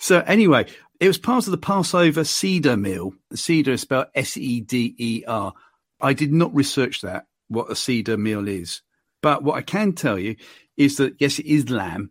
So, 0.00 0.20
anyway, 0.20 0.66
it 0.98 1.06
was 1.06 1.18
part 1.18 1.46
of 1.46 1.50
the 1.50 1.58
Passover 1.58 2.24
seder 2.24 2.78
meal. 2.78 3.12
Seder 3.34 3.72
is 3.72 3.82
spelled 3.82 4.06
S 4.14 4.38
E 4.38 4.62
D 4.62 4.94
E 4.98 5.22
R. 5.28 5.52
I 6.00 6.14
did 6.14 6.32
not 6.32 6.54
research 6.54 7.02
that, 7.02 7.26
what 7.48 7.70
a 7.70 7.76
seder 7.76 8.16
meal 8.16 8.48
is. 8.48 8.80
But 9.20 9.42
what 9.42 9.56
I 9.58 9.62
can 9.62 9.92
tell 9.92 10.18
you 10.18 10.36
is 10.78 10.96
that, 10.96 11.16
yes, 11.18 11.38
it 11.38 11.46
is 11.46 11.68
lamb. 11.68 12.10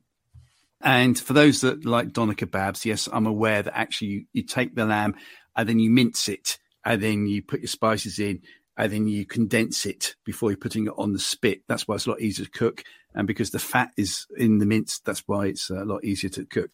And 0.79 1.19
for 1.19 1.33
those 1.33 1.61
that 1.61 1.85
like 1.85 2.13
doner 2.13 2.35
kebabs, 2.35 2.85
yes, 2.85 3.09
I'm 3.11 3.25
aware 3.25 3.63
that 3.63 3.75
actually 3.75 4.07
you, 4.07 4.25
you 4.31 4.43
take 4.43 4.75
the 4.75 4.85
lamb 4.85 5.15
and 5.55 5.67
then 5.67 5.79
you 5.79 5.89
mince 5.89 6.29
it 6.29 6.59
and 6.85 7.01
then 7.01 7.25
you 7.25 7.41
put 7.41 7.61
your 7.61 7.67
spices 7.67 8.19
in 8.19 8.41
and 8.81 8.91
then 8.91 9.07
you 9.07 9.27
condense 9.27 9.85
it 9.85 10.15
before 10.25 10.49
you're 10.49 10.57
putting 10.57 10.87
it 10.87 10.93
on 10.97 11.13
the 11.13 11.19
spit. 11.19 11.61
That's 11.67 11.87
why 11.87 11.95
it's 11.95 12.07
a 12.07 12.09
lot 12.09 12.19
easier 12.19 12.45
to 12.45 12.51
cook. 12.51 12.83
And 13.13 13.27
because 13.27 13.51
the 13.51 13.59
fat 13.59 13.91
is 13.95 14.25
in 14.37 14.57
the 14.57 14.65
mince, 14.65 14.99
that's 15.05 15.23
why 15.27 15.45
it's 15.45 15.69
a 15.69 15.85
lot 15.85 16.03
easier 16.03 16.31
to 16.31 16.45
cook. 16.45 16.71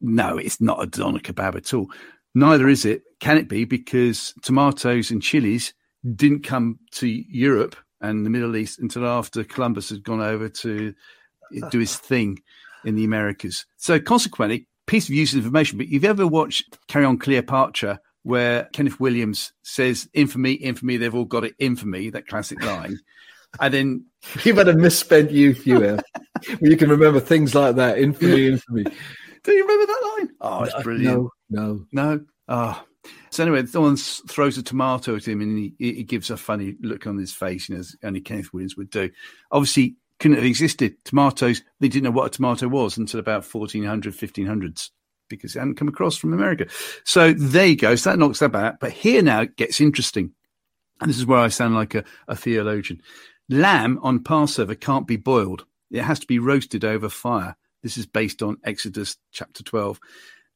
No, 0.00 0.36
it's 0.36 0.60
not 0.60 0.82
a 0.82 0.86
doner 0.86 1.20
kebab 1.20 1.54
at 1.54 1.72
all. 1.72 1.92
Neither 2.34 2.68
is 2.68 2.84
it. 2.84 3.02
Can 3.20 3.38
it 3.38 3.48
be? 3.48 3.64
Because 3.64 4.34
tomatoes 4.42 5.12
and 5.12 5.22
chilies 5.22 5.72
didn't 6.16 6.42
come 6.42 6.80
to 6.94 7.06
Europe 7.06 7.76
and 8.00 8.26
the 8.26 8.30
Middle 8.30 8.56
East 8.56 8.80
until 8.80 9.06
after 9.06 9.44
Columbus 9.44 9.90
had 9.90 10.02
gone 10.02 10.20
over 10.20 10.48
to 10.48 10.92
do 11.70 11.78
his 11.78 11.96
thing 11.96 12.40
in 12.84 12.96
the 12.96 13.04
Americas. 13.04 13.64
So 13.76 14.00
consequently, 14.00 14.66
piece 14.86 15.08
of 15.08 15.14
useless 15.14 15.44
information. 15.44 15.78
But 15.78 15.86
you've 15.86 16.04
ever 16.04 16.26
watched 16.26 16.78
Carry 16.88 17.04
On 17.04 17.16
Cleopatra, 17.16 18.00
where 18.24 18.64
Kenneth 18.72 18.98
Williams 18.98 19.52
says, 19.62 20.08
"Infamy, 20.12 20.54
infamy, 20.54 20.96
they've 20.96 21.14
all 21.14 21.24
got 21.24 21.44
it, 21.44 21.54
infamy." 21.58 22.10
That 22.10 22.26
classic 22.26 22.62
line, 22.62 22.98
and 23.60 23.72
then 23.72 24.04
You've 24.44 24.56
had 24.56 24.68
a 24.68 24.74
misspent 24.74 25.30
youth, 25.30 25.66
you 25.66 25.80
have. 25.80 26.04
Where 26.58 26.70
you 26.70 26.76
can 26.76 26.90
remember 26.90 27.20
things 27.20 27.54
like 27.54 27.76
that. 27.76 27.98
Infamy, 27.98 28.48
infamy. 28.48 28.84
do 29.42 29.52
you 29.52 29.62
remember 29.66 29.86
that 29.86 30.16
line? 30.16 30.30
Oh, 30.40 30.64
it's 30.64 30.82
brilliant. 30.82 31.16
No, 31.16 31.30
no. 31.50 31.86
No. 31.92 32.24
Oh. 32.48 32.84
So 33.30 33.42
anyway, 33.42 33.66
someone 33.66 33.96
throws 33.96 34.56
a 34.56 34.62
tomato 34.62 35.16
at 35.16 35.28
him 35.28 35.40
and 35.40 35.58
he, 35.58 35.74
he 35.78 36.04
gives 36.04 36.30
a 36.30 36.36
funny 36.36 36.76
look 36.80 37.06
on 37.06 37.18
his 37.18 37.32
face, 37.32 37.68
you 37.68 37.74
know, 37.74 37.80
as 37.80 37.96
only 38.02 38.20
Kenneth 38.20 38.52
Williams 38.52 38.76
would 38.76 38.90
do. 38.90 39.10
Obviously, 39.50 39.96
couldn't 40.20 40.36
have 40.36 40.46
existed. 40.46 40.96
Tomatoes, 41.04 41.62
they 41.80 41.88
didn't 41.88 42.04
know 42.04 42.10
what 42.10 42.26
a 42.26 42.30
tomato 42.30 42.68
was 42.68 42.96
until 42.96 43.20
about 43.20 43.44
1400, 43.44 44.14
1500s 44.14 44.90
because 45.28 45.54
it 45.54 45.58
hadn't 45.58 45.76
come 45.76 45.88
across 45.88 46.16
from 46.16 46.32
America. 46.32 46.66
So 47.04 47.32
there 47.32 47.66
you 47.66 47.76
go. 47.76 47.94
So 47.96 48.10
that 48.10 48.18
knocks 48.18 48.40
that 48.40 48.54
out. 48.54 48.80
But 48.80 48.92
here 48.92 49.22
now 49.22 49.42
it 49.42 49.56
gets 49.56 49.80
interesting. 49.80 50.32
And 51.00 51.10
this 51.10 51.18
is 51.18 51.26
where 51.26 51.40
I 51.40 51.48
sound 51.48 51.74
like 51.74 51.94
a, 51.94 52.04
a 52.28 52.36
theologian. 52.36 53.00
Lamb 53.48 53.98
on 54.02 54.22
Passover 54.22 54.74
can't 54.74 55.06
be 55.06 55.16
boiled. 55.16 55.64
It 55.90 56.02
has 56.02 56.18
to 56.20 56.26
be 56.26 56.38
roasted 56.38 56.84
over 56.84 57.08
fire. 57.08 57.56
This 57.82 57.98
is 57.98 58.06
based 58.06 58.42
on 58.42 58.56
Exodus 58.64 59.16
chapter 59.32 59.62
12 59.62 60.00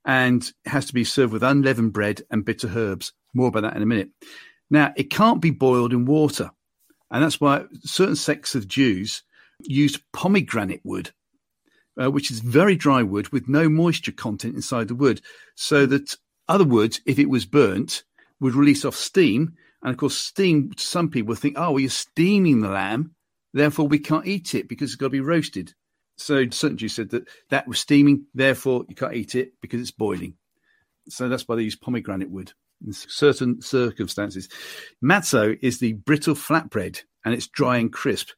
and 0.05 0.43
it 0.65 0.71
has 0.71 0.87
to 0.87 0.95
be 0.95 1.05
served 1.05 1.33
with 1.33 1.43
unleavened 1.43 1.93
bread 1.93 2.23
and 2.31 2.45
bitter 2.45 2.71
herbs. 2.75 3.13
More 3.35 3.49
about 3.49 3.63
that 3.63 3.77
in 3.77 3.83
a 3.83 3.87
minute. 3.87 4.11
Now, 4.71 4.93
it 4.97 5.11
can't 5.11 5.41
be 5.41 5.51
boiled 5.51 5.93
in 5.93 6.07
water. 6.07 6.51
And 7.11 7.23
that's 7.23 7.41
why 7.41 7.65
certain 7.83 8.17
sects 8.17 8.55
of 8.55 8.69
Jews 8.69 9.23
used 9.61 10.03
pomegranate 10.13 10.81
wood, 10.85 11.11
uh, 12.01 12.11
which 12.11 12.31
is 12.31 12.41
very 12.41 12.77
dry 12.77 13.03
wood 13.03 13.29
with 13.31 13.49
no 13.49 13.69
moisture 13.69 14.13
content 14.13 14.55
inside 14.55 14.89
the 14.89 14.95
wood, 14.95 15.21
so 15.55 15.87
that 15.87 16.15
other 16.49 16.65
wood, 16.65 16.99
if 17.07 17.19
it 17.19 17.29
was 17.29 17.45
burnt, 17.45 18.05
would 18.41 18.55
release 18.55 18.85
off 18.85 18.97
steam. 18.97 19.55
And 19.83 19.91
of 19.91 19.97
course, 19.97 20.17
steam, 20.17 20.73
some 20.77 21.09
people 21.09 21.35
think, 21.35 21.57
oh, 21.57 21.73
well, 21.73 21.81
you're 21.81 21.91
steaming 21.91 22.61
the 22.61 22.71
lamb, 22.71 23.13
therefore 23.53 23.87
we 23.87 23.99
can't 23.99 24.27
eat 24.27 24.55
it 24.55 24.69
because 24.69 24.91
it's 24.91 24.97
got 24.97 25.07
to 25.07 25.11
be 25.11 25.21
roasted. 25.21 25.73
So 26.17 26.49
certain 26.51 26.77
Jews 26.77 26.95
said 26.95 27.11
that 27.11 27.29
that 27.51 27.69
was 27.69 27.79
steaming, 27.79 28.27
therefore 28.35 28.85
you 28.89 28.95
can't 28.95 29.15
eat 29.15 29.35
it 29.35 29.53
because 29.61 29.81
it's 29.81 29.93
boiling. 29.93 30.35
So 31.09 31.29
that's 31.29 31.47
why 31.47 31.57
they 31.57 31.63
use 31.63 31.77
pomegranate 31.77 32.31
wood 32.31 32.53
in 32.85 32.93
certain 32.93 33.63
circumstances. 33.63 34.49
Matzo 35.03 35.57
is 35.63 35.79
the 35.79 35.93
brittle 35.95 36.35
flatbread 36.35 37.03
and 37.25 37.35
it's 37.35 37.47
dry 37.47 37.79
and 37.79 37.93
crisp. 37.93 38.31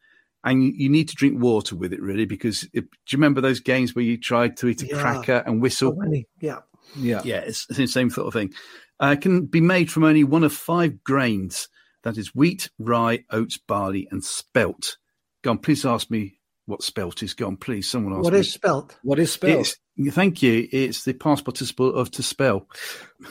And 0.43 0.65
you, 0.65 0.73
you 0.75 0.89
need 0.89 1.09
to 1.11 1.15
drink 1.15 1.41
water 1.41 1.77
with 1.77 1.93
it, 1.93 2.01
really, 2.01 2.25
because 2.25 2.63
it, 2.73 2.83
do 2.83 2.89
you 3.11 3.17
remember 3.19 3.41
those 3.41 3.61
games 3.61 3.95
where 3.95 4.05
you 4.05 4.17
tried 4.17 4.57
to 4.59 4.69
eat 4.69 4.83
a 4.83 4.87
Yeah. 4.87 5.01
cracker 5.01 5.43
and 5.47 5.61
whistle? 5.61 5.95
many, 5.97 6.27
yeah. 6.41 6.61
Yeah. 6.97 7.21
Yeah, 7.25 7.41
it's, 7.41 7.67
it's 7.69 7.77
the 7.79 7.87
same 7.87 8.09
sort 8.11 8.27
of 8.27 8.33
thing. 8.33 8.53
Uh, 8.99 9.15
it 9.17 9.21
can 9.21 9.45
be 9.47 9.61
made 9.61 9.91
from 9.93 10.05
only 10.05 10.25
one 10.25 10.43
of 10.43 10.53
five 10.53 11.05
grains 11.05 11.69
that 12.05 12.17
is 12.17 12.35
wheat, 12.35 12.71
rye, 12.79 13.23
oats, 13.31 13.59
barley, 13.59 14.09
and 14.11 14.25
spelt. 14.25 14.97
Go 15.43 15.51
on, 15.51 15.59
please 15.59 15.85
ask 15.85 16.11
me 16.11 16.39
what 16.67 16.83
spelt 16.83 17.23
is. 17.23 17.35
Go 17.35 17.47
on, 17.47 17.57
please. 17.59 17.89
Someone 17.91 18.15
ask 18.15 18.25
What 18.25 18.33
me. 18.33 18.41
is 18.41 18.53
spelt? 18.53 18.97
What 19.03 19.19
is 19.19 19.31
spelt 19.33 19.77
It's, 19.99 20.15
thank 20.15 20.43
you. 20.43 20.67
It's 20.73 21.05
the 21.05 21.13
past 21.13 21.45
participle 21.45 21.95
of 21.95 22.11
to 22.13 22.23
spell. 22.23 22.67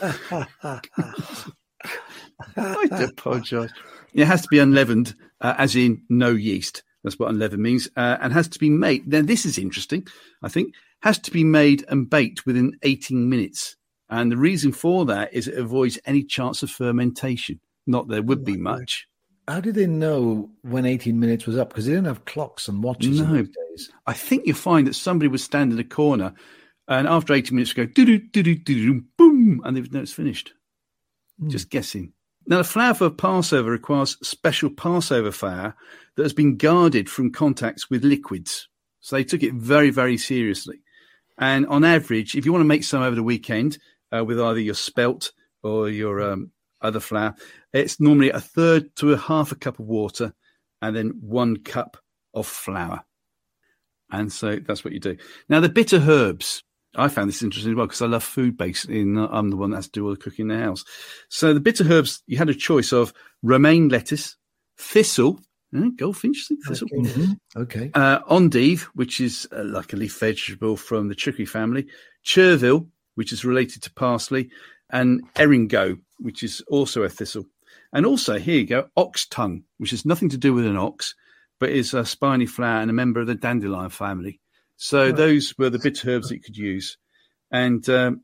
I 2.56 2.86
apologise. 2.90 3.70
It 4.14 4.26
has 4.26 4.42
to 4.42 4.48
be 4.48 4.58
unleavened, 4.58 5.14
uh, 5.40 5.54
as 5.58 5.76
in 5.76 6.02
no 6.08 6.30
yeast. 6.30 6.82
That's 7.02 7.18
what 7.18 7.30
unleavened 7.30 7.62
means, 7.62 7.88
uh, 7.96 8.18
and 8.20 8.32
has 8.32 8.48
to 8.48 8.58
be 8.58 8.68
made. 8.70 9.06
Now, 9.08 9.22
this 9.22 9.46
is 9.46 9.58
interesting. 9.58 10.06
I 10.42 10.48
think 10.48 10.74
has 11.02 11.18
to 11.20 11.30
be 11.30 11.44
made 11.44 11.84
and 11.88 12.08
baked 12.10 12.44
within 12.44 12.76
18 12.82 13.28
minutes, 13.28 13.76
and 14.08 14.30
the 14.30 14.36
reason 14.36 14.72
for 14.72 15.06
that 15.06 15.32
is 15.32 15.48
it 15.48 15.56
avoids 15.58 15.98
any 16.04 16.22
chance 16.22 16.62
of 16.62 16.70
fermentation. 16.70 17.60
Not 17.86 18.08
there 18.08 18.22
would 18.22 18.44
be 18.44 18.56
much. 18.56 19.06
How 19.48 19.60
did 19.60 19.74
they 19.74 19.86
know 19.86 20.50
when 20.62 20.84
18 20.86 21.18
minutes 21.18 21.46
was 21.46 21.56
up? 21.56 21.70
Because 21.70 21.86
they 21.86 21.92
didn't 21.92 22.06
have 22.06 22.24
clocks 22.24 22.68
and 22.68 22.84
watches 22.84 23.18
in 23.18 23.26
No. 23.26 23.38
those 23.38 23.48
days. 23.48 23.90
I 24.06 24.12
think 24.12 24.46
you 24.46 24.54
find 24.54 24.86
that 24.86 24.94
somebody 24.94 25.26
would 25.28 25.40
stand 25.40 25.72
in 25.72 25.78
a 25.78 25.84
corner 25.84 26.34
and 26.86 27.08
after 27.08 27.32
18 27.32 27.56
minutes 27.56 27.72
go 27.72 27.86
do 27.86 28.04
do 28.04 28.18
do 28.18 28.42
do 28.42 28.54
do 28.56 29.02
boom 29.16 29.60
and 29.64 29.76
they've 29.76 29.92
know 29.92 30.00
it's 30.02 30.12
finished. 30.12 30.52
Mm. 31.42 31.50
Just 31.50 31.70
guessing. 31.70 32.12
Now, 32.50 32.58
the 32.58 32.64
flour 32.64 32.94
for 32.94 33.10
Passover 33.10 33.70
requires 33.70 34.18
special 34.26 34.70
Passover 34.70 35.30
flour 35.30 35.76
that 36.16 36.24
has 36.24 36.32
been 36.32 36.56
guarded 36.56 37.08
from 37.08 37.30
contacts 37.30 37.88
with 37.88 38.04
liquids. 38.04 38.68
So 38.98 39.14
they 39.14 39.22
took 39.22 39.44
it 39.44 39.54
very, 39.54 39.90
very 39.90 40.18
seriously. 40.18 40.80
And 41.38 41.64
on 41.68 41.84
average, 41.84 42.34
if 42.34 42.44
you 42.44 42.52
want 42.52 42.62
to 42.62 42.68
make 42.68 42.82
some 42.82 43.02
over 43.02 43.14
the 43.14 43.22
weekend 43.22 43.78
uh, 44.10 44.24
with 44.24 44.40
either 44.40 44.58
your 44.58 44.74
spelt 44.74 45.30
or 45.62 45.88
your 45.88 46.20
um, 46.20 46.50
other 46.82 46.98
flour, 46.98 47.36
it's 47.72 48.00
normally 48.00 48.30
a 48.30 48.40
third 48.40 48.96
to 48.96 49.12
a 49.12 49.16
half 49.16 49.52
a 49.52 49.54
cup 49.54 49.78
of 49.78 49.86
water 49.86 50.34
and 50.82 50.96
then 50.96 51.20
one 51.20 51.56
cup 51.56 51.98
of 52.34 52.48
flour. 52.48 53.04
And 54.10 54.32
so 54.32 54.56
that's 54.56 54.84
what 54.84 54.92
you 54.92 54.98
do. 54.98 55.16
Now, 55.48 55.60
the 55.60 55.68
bitter 55.68 55.98
herbs, 56.00 56.64
I 56.96 57.08
found 57.08 57.28
this 57.28 57.42
interesting 57.42 57.72
as 57.72 57.76
well 57.76 57.86
because 57.86 58.02
I 58.02 58.06
love 58.06 58.24
food 58.24 58.56
based. 58.56 58.88
In 58.88 59.16
uh, 59.16 59.28
I'm 59.30 59.50
the 59.50 59.56
one 59.56 59.70
that 59.70 59.76
has 59.76 59.86
to 59.86 59.92
do 59.92 60.04
all 60.04 60.10
the 60.10 60.16
cooking 60.16 60.50
in 60.50 60.58
the 60.58 60.64
house. 60.64 60.84
So 61.28 61.54
the 61.54 61.60
bitter 61.60 61.84
herbs, 61.84 62.22
you 62.26 62.36
had 62.36 62.48
a 62.48 62.54
choice 62.54 62.92
of 62.92 63.12
romaine 63.42 63.88
lettuce, 63.88 64.36
thistle, 64.76 65.40
eh, 65.74 65.90
goldfinch 65.96 66.48
thistle, 66.66 66.88
okay, 66.92 67.08
mm-hmm. 67.08 67.60
okay. 67.60 67.90
Uh, 67.94 68.20
endive, 68.30 68.82
which 68.94 69.20
is 69.20 69.46
uh, 69.52 69.64
like 69.64 69.92
a 69.92 69.96
leaf 69.96 70.18
vegetable 70.18 70.76
from 70.76 71.08
the 71.08 71.14
chicory 71.14 71.46
family, 71.46 71.86
chervil, 72.24 72.88
which 73.14 73.32
is 73.32 73.44
related 73.44 73.82
to 73.82 73.92
parsley, 73.92 74.50
and 74.90 75.22
eringo, 75.34 75.98
which 76.18 76.42
is 76.42 76.60
also 76.68 77.02
a 77.02 77.08
thistle. 77.08 77.44
And 77.92 78.06
also 78.06 78.38
here 78.38 78.58
you 78.58 78.66
go, 78.66 78.88
ox 78.96 79.26
tongue, 79.26 79.64
which 79.78 79.90
has 79.90 80.04
nothing 80.04 80.28
to 80.30 80.36
do 80.36 80.52
with 80.52 80.66
an 80.66 80.76
ox, 80.76 81.14
but 81.58 81.70
is 81.70 81.94
a 81.94 82.04
spiny 82.04 82.46
flower 82.46 82.80
and 82.80 82.90
a 82.90 82.94
member 82.94 83.20
of 83.20 83.26
the 83.26 83.34
dandelion 83.34 83.90
family. 83.90 84.40
So 84.82 85.06
right. 85.06 85.16
those 85.16 85.54
were 85.58 85.68
the 85.68 85.78
bitter 85.78 86.10
herbs 86.10 86.30
that 86.30 86.36
you 86.36 86.40
could 86.40 86.56
use. 86.56 86.96
And 87.52 87.86
um, 87.90 88.22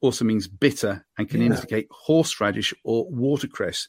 also 0.00 0.24
means 0.24 0.48
bitter 0.48 1.06
and 1.16 1.28
can 1.28 1.40
yeah. 1.40 1.46
indicate 1.46 1.86
horseradish 1.92 2.74
or 2.82 3.06
watercress 3.08 3.86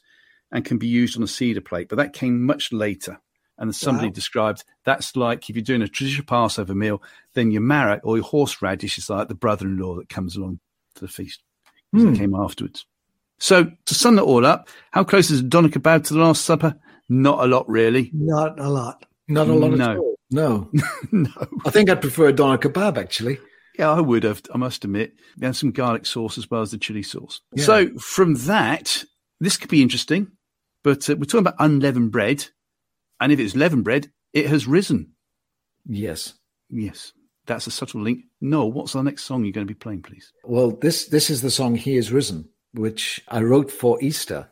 and 0.52 0.64
can 0.64 0.78
be 0.78 0.86
used 0.86 1.16
on 1.16 1.24
a 1.24 1.26
seder 1.26 1.60
plate. 1.60 1.88
But 1.88 1.96
that 1.96 2.12
came 2.12 2.46
much 2.46 2.72
later. 2.72 3.20
And 3.58 3.74
somebody 3.74 4.06
wow. 4.06 4.12
described, 4.12 4.64
that's 4.84 5.16
like 5.16 5.50
if 5.50 5.56
you're 5.56 5.64
doing 5.64 5.82
a 5.82 5.88
traditional 5.88 6.26
Passover 6.26 6.76
meal, 6.76 7.02
then 7.34 7.50
your 7.50 7.62
maror 7.62 7.98
or 8.04 8.18
your 8.18 8.24
horseradish 8.24 8.96
is 8.96 9.10
like 9.10 9.26
the 9.26 9.34
brother 9.34 9.66
in 9.66 9.78
law 9.78 9.96
that 9.96 10.08
comes 10.08 10.36
along 10.36 10.60
to 10.94 11.00
the 11.00 11.08
feast. 11.08 11.42
Mm. 11.92 12.14
It 12.14 12.18
came 12.18 12.36
afterwards. 12.36 12.86
So 13.40 13.72
to 13.86 13.94
sum 13.94 14.14
that 14.14 14.22
all 14.22 14.46
up, 14.46 14.68
how 14.92 15.02
close 15.02 15.30
is 15.32 15.42
doner 15.42 15.70
kebab 15.70 16.04
to 16.04 16.14
the 16.14 16.20
Last 16.20 16.44
Supper? 16.44 16.76
Not 17.08 17.42
a 17.42 17.48
lot, 17.48 17.68
really. 17.68 18.12
Not 18.14 18.60
a 18.60 18.70
lot. 18.70 19.04
Not 19.26 19.48
a 19.48 19.52
lot 19.52 19.72
no. 19.72 19.90
at 19.90 19.96
all. 19.96 20.15
No, 20.30 20.70
no. 21.12 21.30
I 21.64 21.70
think 21.70 21.88
I'd 21.88 22.00
prefer 22.00 22.28
a 22.28 22.32
doner 22.32 22.58
kebab 22.58 22.98
actually. 22.98 23.38
Yeah, 23.78 23.90
I 23.90 24.00
would 24.00 24.24
have. 24.24 24.42
I 24.54 24.56
must 24.56 24.84
admit, 24.84 25.14
and 25.40 25.54
some 25.54 25.70
garlic 25.70 26.06
sauce 26.06 26.38
as 26.38 26.50
well 26.50 26.62
as 26.62 26.70
the 26.70 26.78
chili 26.78 27.02
sauce. 27.02 27.42
Yeah. 27.54 27.64
So 27.64 27.98
from 27.98 28.34
that, 28.46 29.04
this 29.40 29.56
could 29.56 29.70
be 29.70 29.82
interesting. 29.82 30.28
But 30.82 31.08
uh, 31.10 31.16
we're 31.16 31.24
talking 31.24 31.40
about 31.40 31.56
unleavened 31.58 32.12
bread, 32.12 32.46
and 33.20 33.32
if 33.32 33.38
it's 33.40 33.56
leavened 33.56 33.84
bread, 33.84 34.08
it 34.32 34.46
has 34.46 34.66
risen. 34.66 35.12
Yes, 35.84 36.34
yes, 36.70 37.12
that's 37.44 37.66
a 37.66 37.70
subtle 37.70 38.00
link. 38.00 38.24
No, 38.40 38.66
what's 38.66 38.92
the 38.92 39.02
next 39.02 39.24
song 39.24 39.44
you're 39.44 39.52
going 39.52 39.66
to 39.66 39.74
be 39.74 39.78
playing, 39.78 40.02
please? 40.02 40.32
Well, 40.44 40.70
this 40.70 41.06
this 41.06 41.28
is 41.28 41.42
the 41.42 41.50
song 41.50 41.74
"He 41.74 41.96
Is 41.96 42.12
Risen," 42.12 42.48
which 42.72 43.20
I 43.28 43.42
wrote 43.42 43.70
for 43.70 44.00
Easter. 44.02 44.48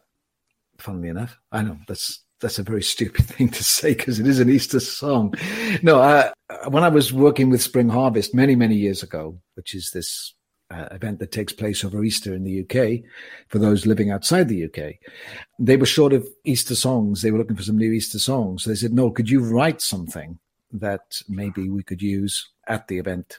Funnily 0.79 1.09
enough, 1.09 1.39
I 1.53 1.63
know 1.63 1.79
that's 1.87 2.24
that's 2.45 2.59
a 2.59 2.63
very 2.63 2.83
stupid 2.83 3.25
thing 3.27 3.49
to 3.49 3.65
say 3.65 3.95
because 3.95 4.21
it 4.21 4.27
is 4.27 4.39
an 4.39 4.51
Easter 4.51 4.79
song. 4.79 5.33
No, 5.83 5.99
I, 5.99 6.31
when 6.69 6.85
I 6.85 6.89
was 6.89 7.11
working 7.11 7.49
with 7.49 7.63
Spring 7.63 7.89
Harvest 7.89 8.35
many, 8.35 8.55
many 8.55 8.77
years 8.77 9.03
ago, 9.03 9.41
which 9.55 9.75
is 9.75 9.91
this 9.93 10.35
uh, 10.71 10.89
event 10.91 11.21
that 11.21 11.33
takes 11.33 11.55
place 11.55 11.83
over 11.83 12.05
Easter 12.05 12.35
in 12.35 12.45
the 12.45 12.61
UK 12.61 13.03
for 13.49 13.59
those 13.59 13.87
living 13.87 14.11
outside 14.11 14.49
the 14.49 14.65
UK, 14.65 14.97
they 15.59 15.79
were 15.79 15.87
short 15.87 16.13
of 16.13 16.29
Easter 16.45 16.75
songs. 16.75 17.23
They 17.23 17.31
were 17.31 17.39
looking 17.39 17.57
for 17.57 17.63
some 17.63 17.79
new 17.79 17.93
Easter 17.93 18.19
songs. 18.19 18.65
So 18.65 18.71
they 18.71 18.77
said, 18.77 18.93
"No, 18.93 19.11
could 19.11 19.31
you 19.31 19.41
write 19.41 19.81
something 19.81 20.39
that 20.71 21.23
maybe 21.29 21.71
we 21.71 21.83
could 21.83 22.03
use 22.03 22.51
at 22.69 22.89
the 22.89 22.99
event?" 22.99 23.39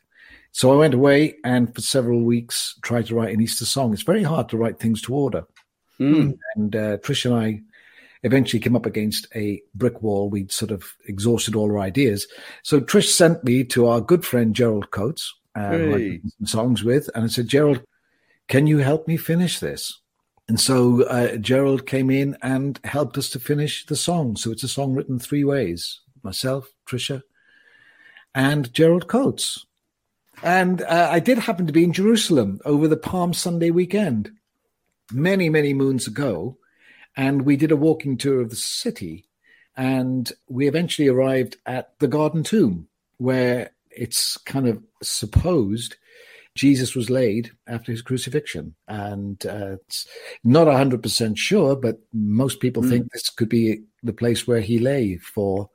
So 0.51 0.73
I 0.73 0.77
went 0.77 0.95
away 0.95 1.35
and 1.43 1.73
for 1.75 1.81
several 1.81 2.21
weeks 2.23 2.79
tried 2.81 3.05
to 3.07 3.15
write 3.15 3.35
an 3.35 3.41
Easter 3.41 3.65
song. 3.65 3.93
It's 3.93 4.01
very 4.01 4.23
hard 4.23 4.49
to 4.49 4.57
write 4.57 4.79
things 4.79 4.99
to 5.03 5.13
order. 5.13 5.43
Mm. 5.99 6.37
And 6.55 6.75
uh, 6.75 6.97
Trish 6.97 7.25
and 7.25 7.35
I 7.35 7.61
eventually 8.25 8.59
came 8.59 8.75
up 8.75 8.87
against 8.87 9.27
a 9.35 9.61
brick 9.75 10.01
wall. 10.01 10.29
We'd 10.29 10.51
sort 10.51 10.71
of 10.71 10.83
exhausted 11.07 11.55
all 11.55 11.71
our 11.71 11.79
ideas. 11.79 12.27
So 12.63 12.81
Trish 12.81 13.09
sent 13.09 13.43
me 13.43 13.63
to 13.65 13.87
our 13.87 14.01
good 14.01 14.25
friend 14.25 14.55
Gerald 14.55 14.89
Coates, 14.89 15.33
uh, 15.55 15.69
hey. 15.69 16.21
songs 16.43 16.83
with, 16.83 17.09
and 17.13 17.23
I 17.23 17.27
said, 17.27 17.47
Gerald, 17.47 17.81
can 18.47 18.67
you 18.67 18.79
help 18.79 19.07
me 19.07 19.15
finish 19.15 19.59
this? 19.59 20.01
And 20.47 20.59
so 20.59 21.03
uh, 21.03 21.37
Gerald 21.37 21.85
came 21.85 22.09
in 22.09 22.35
and 22.41 22.79
helped 22.83 23.17
us 23.17 23.29
to 23.31 23.39
finish 23.39 23.85
the 23.85 23.95
song. 23.95 24.35
So 24.35 24.51
it's 24.51 24.63
a 24.63 24.67
song 24.67 24.93
written 24.93 25.17
three 25.17 25.43
ways: 25.43 26.01
myself, 26.23 26.67
Trisha, 26.87 27.23
and 28.33 28.71
Gerald 28.73 29.07
Coates. 29.07 29.65
And 30.43 30.81
uh, 30.81 31.09
I 31.11 31.19
did 31.19 31.39
happen 31.39 31.65
to 31.65 31.73
be 31.73 31.83
in 31.83 31.93
Jerusalem 31.93 32.59
over 32.65 32.87
the 32.87 32.97
Palm 32.97 33.33
Sunday 33.33 33.71
weekend, 33.71 34.31
many, 35.11 35.49
many 35.49 35.73
moons 35.73 36.05
ago. 36.05 36.57
And 37.15 37.43
we 37.43 37.55
did 37.55 37.71
a 37.71 37.77
walking 37.77 38.17
tour 38.17 38.41
of 38.41 38.49
the 38.49 38.55
city. 38.55 39.25
And 39.77 40.31
we 40.47 40.67
eventually 40.67 41.07
arrived 41.07 41.57
at 41.65 41.97
the 41.99 42.07
Garden 42.07 42.43
Tomb, 42.43 42.87
where 43.17 43.71
it's 43.89 44.37
kind 44.37 44.67
of 44.67 44.81
supposed 45.01 45.95
Jesus 46.55 46.95
was 46.95 47.09
laid 47.09 47.51
after 47.67 47.91
his 47.91 48.01
crucifixion. 48.01 48.75
And 48.87 49.45
uh, 49.45 49.75
it's 49.87 50.07
not 50.43 50.67
100% 50.67 51.37
sure, 51.37 51.75
but 51.75 51.99
most 52.13 52.61
people 52.61 52.81
mm. 52.83 52.89
think 52.89 53.11
this 53.11 53.29
could 53.29 53.49
be 53.49 53.83
the 54.03 54.13
place 54.13 54.47
where 54.47 54.61
he 54.61 54.79
lay 54.79 55.17
for 55.17 55.69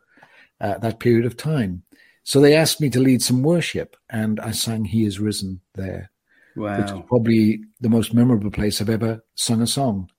uh, 0.60 0.78
that 0.78 1.00
period 1.00 1.26
of 1.26 1.36
time. 1.36 1.82
So 2.22 2.40
they 2.40 2.54
asked 2.54 2.80
me 2.80 2.90
to 2.90 3.00
lead 3.00 3.22
some 3.22 3.42
worship, 3.42 3.96
and 4.10 4.40
I 4.40 4.52
sang 4.52 4.84
He 4.84 5.04
is 5.04 5.18
Risen 5.18 5.60
there. 5.74 6.10
Wow. 6.54 6.78
Which 6.78 6.90
is 6.90 7.00
probably 7.08 7.60
the 7.80 7.88
most 7.88 8.12
memorable 8.12 8.50
place 8.50 8.80
I've 8.80 8.90
ever 8.90 9.24
sung 9.36 9.62
a 9.62 9.66
song 9.66 10.10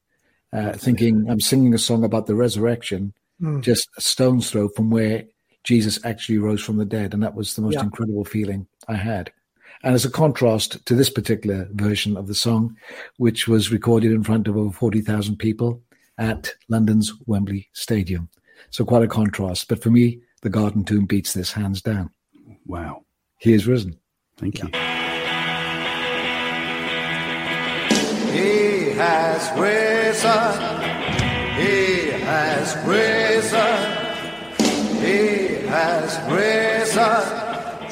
uh, 0.54 0.74
thinking 0.74 1.30
I'm 1.30 1.40
singing 1.40 1.74
a 1.74 1.80
song 1.80 2.04
about 2.04 2.28
the 2.28 2.36
resurrection, 2.36 3.14
mm. 3.42 3.62
just 3.62 3.90
a 3.98 4.02
stone's 4.02 4.50
throw 4.50 4.70
from 4.70 4.90
where 4.90 5.26
Jesus 5.64 6.04
actually 6.04 6.38
rose 6.38 6.62
from 6.62 6.78
the 6.78 6.86
dead. 6.86 7.14
And 7.14 7.24
that 7.24 7.36
was 7.36 7.56
the 7.56 7.62
most 7.62 7.76
yeah. 7.76 7.84
incredible 7.84 8.26
feeling 8.26 8.68
I 8.88 8.96
had. 8.96 9.32
And 9.84 9.96
as 9.96 10.06
a 10.06 10.12
contrast 10.12 10.86
to 10.86 10.96
this 10.96 11.10
particular 11.10 11.68
version 11.72 12.16
of 12.16 12.28
the 12.28 12.36
song, 12.36 12.76
which 13.18 13.48
was 13.48 13.72
recorded 13.72 14.12
in 14.12 14.24
front 14.24 14.48
of 14.48 14.58
over 14.58 14.72
40,000 14.72 15.38
people 15.38 15.82
at 16.18 16.54
London's 16.70 17.14
Wembley 17.26 17.70
Stadium. 17.74 18.30
So 18.70 18.86
quite 18.86 19.04
a 19.04 19.08
contrast. 19.08 19.68
But 19.68 19.82
for 19.82 19.90
me, 19.90 20.22
the 20.42 20.50
Garden 20.50 20.84
Tomb 20.84 21.06
beats 21.06 21.34
this 21.34 21.52
hands 21.52 21.82
down. 21.82 22.12
Wow. 22.66 23.06
He 23.40 23.54
is 23.54 23.68
risen. 23.68 23.98
Thank 24.38 24.62
you. 24.62 25.01
Has 29.02 29.44
risen. 29.58 30.52
He 31.60 32.12
has 32.30 32.68
risen. 32.86 33.80
He 35.06 35.20
has 35.76 36.10
risen. 36.30 37.24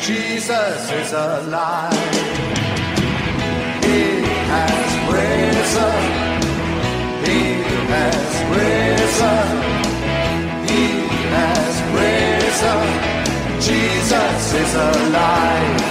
Jesus 0.07 0.81
is 1.01 1.11
alive. 1.13 2.15
He 3.87 4.01
has 4.53 4.89
risen. 5.15 5.97
He 7.27 7.41
has 7.93 8.29
risen. 8.57 9.47
He 10.69 10.83
has 11.35 11.73
risen. 11.97 12.81
Jesus 13.67 14.53
is 14.63 14.73
alive. 14.75 15.88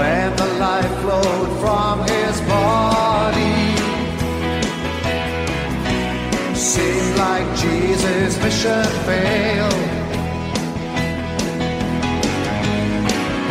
When 0.00 0.34
the 0.34 0.46
life 0.66 0.94
flowed 1.02 1.50
from 1.62 1.94
his 2.14 2.36
body. 2.54 3.60
Seemed 6.54 7.16
like 7.24 7.46
Jesus' 7.64 8.34
mission 8.42 8.86
failed. 9.06 9.88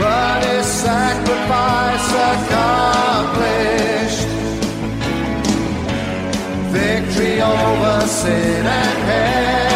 But 0.02 0.40
his 0.50 0.66
sacrifice 0.86 2.08
accomplished 2.32 4.28
victory 6.74 7.36
over 7.42 7.98
sin 8.08 8.66
and 8.66 9.00
hell. 9.10 9.69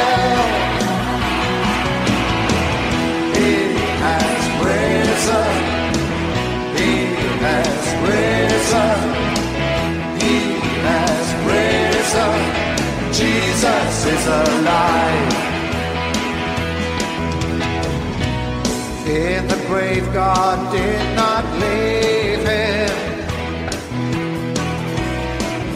God 20.14 20.72
did 20.72 21.16
not 21.16 21.44
leave 21.60 22.46
him 22.46 22.96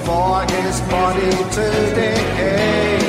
for 0.06 0.46
his 0.54 0.80
body 0.82 1.32
to 1.56 1.66
decay. 1.98 3.00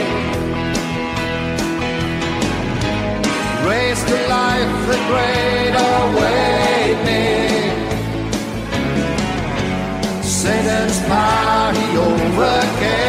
Raised 3.69 4.07
to 4.09 4.19
life, 4.37 4.75
the 4.89 4.99
great 5.11 5.75
awakening. 5.93 7.43
Satan's 10.23 10.99
power 11.09 11.75
he 11.75 11.87
overcame. 11.99 13.08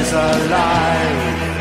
Is 0.00 0.12
alive. 0.12 1.52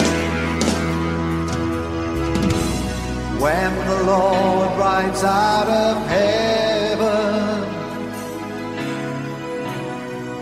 When 3.39 3.71
the 3.89 3.99
Lord 4.03 4.69
rides 4.79 5.23
out 5.23 5.67
of 5.67 5.95
heaven, 6.07 7.73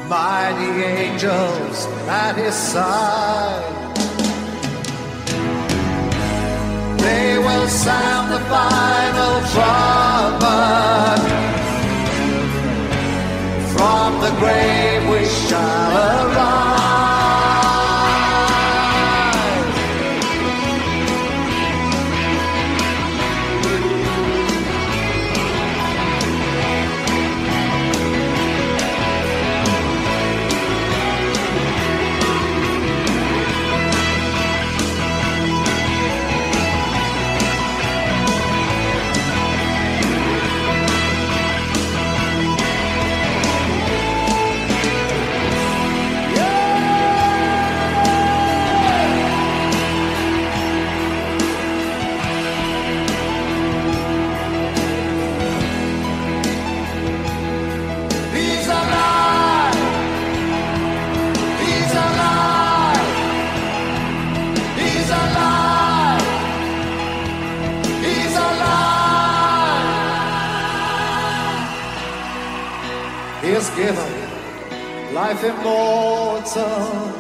mighty 0.08 0.72
angels 0.84 1.86
at 2.08 2.36
his 2.36 2.56
side. 2.56 3.82
They 7.06 7.38
will 7.38 7.68
sound 7.68 8.32
the 8.36 8.42
final 8.56 9.34
trumpet. 9.54 11.22
From 13.74 14.10
the 14.26 14.32
grave 14.40 15.02
we 15.10 15.26
shall 15.26 15.92
arise. 15.98 16.81
Given 73.76 75.14
life 75.14 75.44
immortal. 75.44 77.12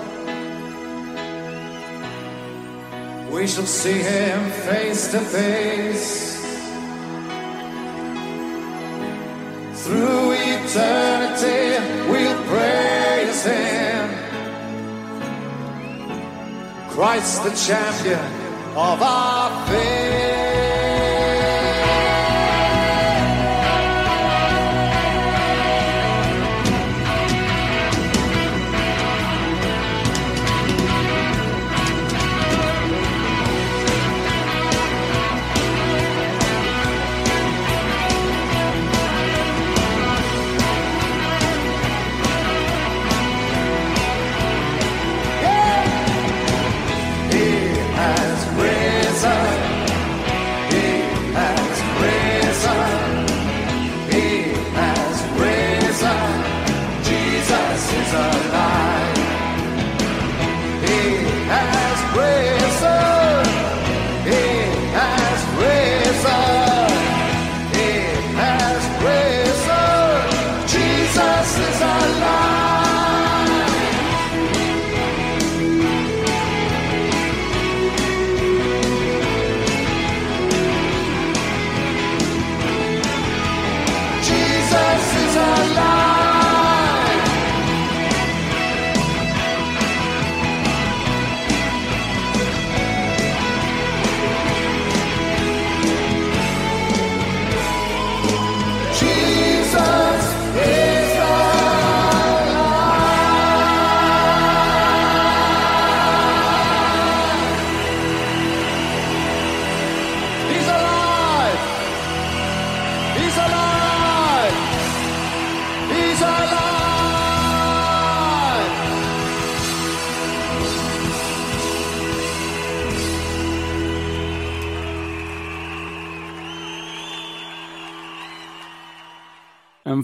We 3.31 3.47
shall 3.47 3.65
see 3.65 3.99
him 3.99 4.51
face 4.67 5.11
to 5.11 5.19
face. 5.19 6.31
Through 9.83 10.31
eternity, 10.33 12.09
we'll 12.09 12.43
praise 12.45 13.45
Him. 13.45 14.09
Christ, 16.91 17.43
the 17.43 17.49
champion 17.49 18.19
of 18.77 19.01
our 19.01 19.67
faith. 19.67 20.10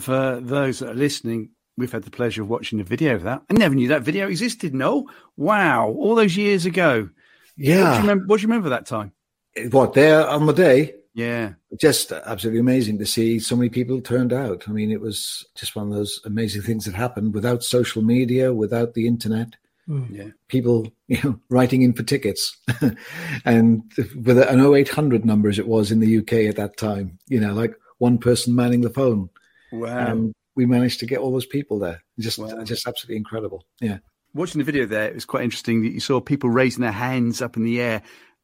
For 0.07 0.39
those 0.41 0.79
that 0.79 0.91
are 0.91 0.93
listening, 0.95 1.49
we've 1.77 1.91
had 1.91 2.03
the 2.03 2.09
pleasure 2.11 2.41
of 2.41 2.47
watching 2.47 2.77
the 2.77 2.83
video 2.85 3.13
of 3.15 3.23
that. 3.23 3.41
I 3.49 3.53
never 3.55 3.75
knew 3.75 3.89
that 3.89 4.03
video 4.03 4.29
existed, 4.29 4.73
No, 4.73 5.09
Wow, 5.35 5.89
all 5.89 6.15
those 6.15 6.37
years 6.37 6.65
ago. 6.65 7.01
What 7.01 7.09
do 7.57 7.63
you 7.63 7.73
Yeah. 7.73 7.99
remember, 7.99 8.25
what 8.25 8.37
do 8.37 8.43
you 8.43 8.47
remember 8.47 8.69
that 8.69 8.85
time? 8.85 9.11
What, 9.71 9.93
there 9.95 10.25
on 10.25 10.45
the 10.45 10.53
day? 10.53 10.93
Yeah. 11.13 11.53
Just 11.77 12.13
absolutely 12.13 12.61
amazing 12.61 12.99
to 12.99 13.05
see 13.05 13.37
so 13.39 13.57
many 13.57 13.67
people 13.69 13.99
turned 13.99 14.31
out. 14.31 14.63
I 14.69 14.71
mean, 14.71 14.91
it 14.91 15.01
was 15.01 15.45
just 15.55 15.75
one 15.75 15.87
of 15.89 15.93
those 15.93 16.21
amazing 16.23 16.61
things 16.61 16.85
that 16.85 16.93
happened 16.95 17.33
without 17.33 17.63
social 17.65 18.01
media, 18.01 18.53
without 18.53 18.93
the 18.93 19.07
internet. 19.07 19.55
Mm. 19.89 20.07
Yeah. 20.09 20.29
People, 20.47 20.89
you 21.07 21.17
know, 21.21 21.37
writing 21.49 21.81
in 21.81 21.91
for 21.91 22.03
tickets, 22.03 22.55
and 23.45 23.83
with 24.23 24.37
an 24.37 24.61
0800 24.61 25.25
number 25.25 25.49
as 25.49 25.59
it 25.59 25.67
was 25.67 25.91
in 25.91 25.99
the 25.99 26.17
UK 26.19 26.33
at 26.49 26.55
that 26.55 26.77
time, 26.77 27.19
you 27.27 27.39
know, 27.41 27.53
like 27.53 27.75
one 27.97 28.17
person 28.17 28.55
manning 28.55 28.81
the 28.81 28.89
phone. 28.89 29.29
Wow. 29.71 29.97
And 30.11 30.33
we 30.55 30.65
managed 30.65 30.99
to 31.01 31.05
get 31.05 31.19
all 31.19 31.31
those 31.31 31.45
people 31.45 31.79
there. 31.79 32.01
Just, 32.19 32.39
Wow. 32.39 32.63
just 32.63 32.87
absolutely 32.87 33.17
incredible. 33.17 33.65
Yeah. 33.79 33.99
Watching 34.33 34.59
the 34.59 34.65
video 34.65 34.85
there, 34.85 35.07
it 35.07 35.15
was 35.15 35.25
quite 35.25 35.43
interesting 35.43 35.81
that 35.83 35.91
you 35.93 35.99
saw 35.99 36.19
people 36.19 36.49
raising 36.49 36.81
their 36.81 36.91
hands 36.91 37.41
up 37.41 37.57
in 37.57 37.63
the 37.63 37.79
air 37.81 38.01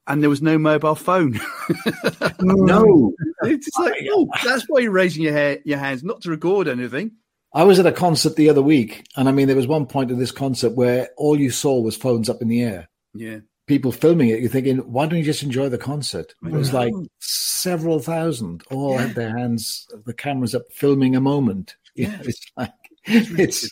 and 0.08 0.22
there 0.22 0.30
was 0.30 0.42
no 0.42 0.58
mobile 0.58 0.96
phone. 0.96 1.40
No, 2.42 3.14
it's 3.44 3.70
like, 3.80 3.96
oh, 4.12 4.28
that's 4.44 4.66
why 4.68 4.82
you're 4.82 4.92
raising 4.92 5.24
your, 5.24 5.34
hair, 5.34 5.60
your 5.66 5.78
hands, 5.78 6.04
not 6.04 6.22
to 6.22 6.30
record 6.30 6.68
anything. 6.68 7.12
I 7.54 7.64
was 7.64 7.80
at 7.80 7.86
a 7.86 7.92
concert 7.92 8.36
the 8.36 8.50
other 8.50 8.62
week, 8.62 9.06
and 9.16 9.30
I 9.30 9.32
mean, 9.32 9.48
there 9.48 9.56
was 9.56 9.68
one 9.68 9.86
point 9.86 10.12
of 10.12 10.18
this 10.18 10.32
concert 10.32 10.72
where 10.76 11.10
all 11.18 11.40
you 11.40 11.52
saw 11.52 11.80
was 11.80 11.96
phones 11.96 12.30
up 12.30 12.42
in 12.42 12.48
the 12.48 12.64
air. 12.64 12.90
Yeah. 13.14 13.40
People 13.66 13.92
filming 13.94 14.30
it. 14.30 14.40
You're 14.42 14.50
thinking, 14.50 14.80
why 14.80 15.06
don't 15.06 15.20
you 15.20 15.24
just 15.26 15.44
enjoy 15.44 15.70
the 15.70 15.78
concert? 15.78 16.36
It 16.46 16.52
was 16.52 16.74
like 16.74 16.94
several 17.20 18.00
thousand 18.00 18.64
all 18.70 18.98
had 18.98 19.16
their 19.16 19.38
hands, 19.38 19.88
the 20.06 20.14
cameras 20.14 20.54
up, 20.54 20.64
filming 20.74 21.16
a 21.16 21.22
moment. 21.22 21.76
Yeah, 21.96 22.18
it's 22.24 22.42
like 22.58 22.72
it's 23.06 23.70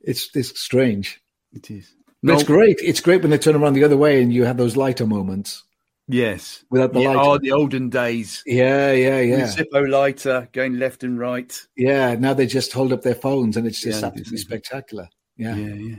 it's 0.00 0.30
it's 0.36 0.60
strange. 0.60 1.20
It 1.52 1.68
is. 1.72 1.92
But 2.22 2.34
it's 2.34 2.44
great. 2.44 2.78
It's 2.80 3.00
great 3.00 3.20
when 3.20 3.32
they 3.32 3.38
turn 3.38 3.56
around 3.56 3.72
the 3.72 3.82
other 3.82 3.96
way 3.96 4.22
and 4.22 4.32
you 4.32 4.44
have 4.44 4.56
those 4.58 4.76
lighter 4.76 5.06
moments 5.06 5.64
Yes. 6.06 6.64
without 6.70 6.92
the 6.92 7.00
Yeah, 7.00 7.08
lighter. 7.08 7.20
oh, 7.20 7.38
the 7.38 7.50
olden 7.50 7.90
days. 7.90 8.44
yeah, 8.46 8.92
yeah, 8.92 9.18
yeah, 9.20 9.46
Zippo 9.48 9.88
lighter 9.90 10.48
going 10.52 10.78
left 10.78 11.02
and 11.02 11.18
right. 11.18 11.52
yeah. 11.76 12.14
Now 12.14 12.32
they 12.32 12.46
just 12.46 12.72
hold 12.72 12.92
up 12.92 13.02
their 13.02 13.16
phones 13.16 13.56
and 13.56 13.66
it's 13.66 13.80
just 13.80 14.02
Yeah, 14.02 14.06
absolutely 14.06 14.38
spectacular. 14.38 15.08
Yeah. 15.36 15.56
Yeah, 15.56 15.74
yeah. 15.74 15.96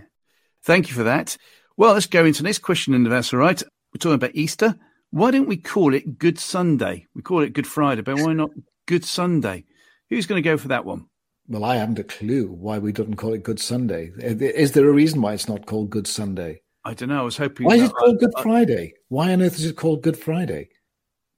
Thank 0.64 0.88
you 0.88 0.96
for 0.96 1.04
that. 1.04 1.36
Well, 1.80 1.94
let's 1.94 2.08
go 2.08 2.26
into 2.26 2.44
the 2.44 2.48
next 2.50 2.60
question, 2.60 2.94
and 2.94 3.08
if 3.08 3.10
that's 3.10 3.34
all 3.34 3.40
right. 3.40 3.64
We're 3.64 4.00
talking 4.00 4.16
about 4.16 4.36
Easter. 4.36 4.76
Why 5.12 5.32
don't 5.32 5.48
we 5.48 5.56
call 5.56 5.94
it 5.94 6.20
Good 6.20 6.38
Sunday? 6.38 7.08
We 7.16 7.22
call 7.22 7.40
it 7.40 7.54
Good 7.54 7.66
Friday, 7.66 8.02
but 8.02 8.20
why 8.20 8.34
not 8.34 8.50
Good 8.86 9.06
Sunday? 9.06 9.64
Who's 10.10 10.26
going 10.26 10.44
to 10.44 10.50
go 10.50 10.58
for 10.58 10.68
that 10.68 10.84
one? 10.84 11.06
Well, 11.48 11.64
I 11.64 11.78
haven't 11.78 11.98
a 11.98 12.04
clue 12.04 12.48
why 12.52 12.80
we 12.80 12.92
didn't 12.92 13.16
call 13.16 13.34
it 13.34 13.44
Good 13.44 13.62
Sunday. 13.62 14.12
Is 14.20 14.74
there 14.74 14.90
a 14.90 14.92
reason 14.92 15.22
why 15.22 15.32
it's 15.32 15.48
not 15.48 15.68
called 15.68 15.90
Good 15.90 16.06
Sunday? 16.06 16.62
I 16.84 16.94
don't 16.96 17.08
know. 17.08 17.22
I 17.22 17.24
was 17.24 17.38
hoping. 17.38 17.66
Why 17.66 17.76
is 17.76 17.84
it 17.84 17.94
called 17.94 18.20
Good 18.20 18.34
I- 18.36 18.40
I- 18.42 18.44
Friday? 18.44 18.94
Why 19.08 19.32
on 19.32 19.42
earth 19.42 19.56
is 19.56 19.64
it 19.64 19.78
called 19.78 20.04
Good 20.04 20.18
Friday? 20.18 20.68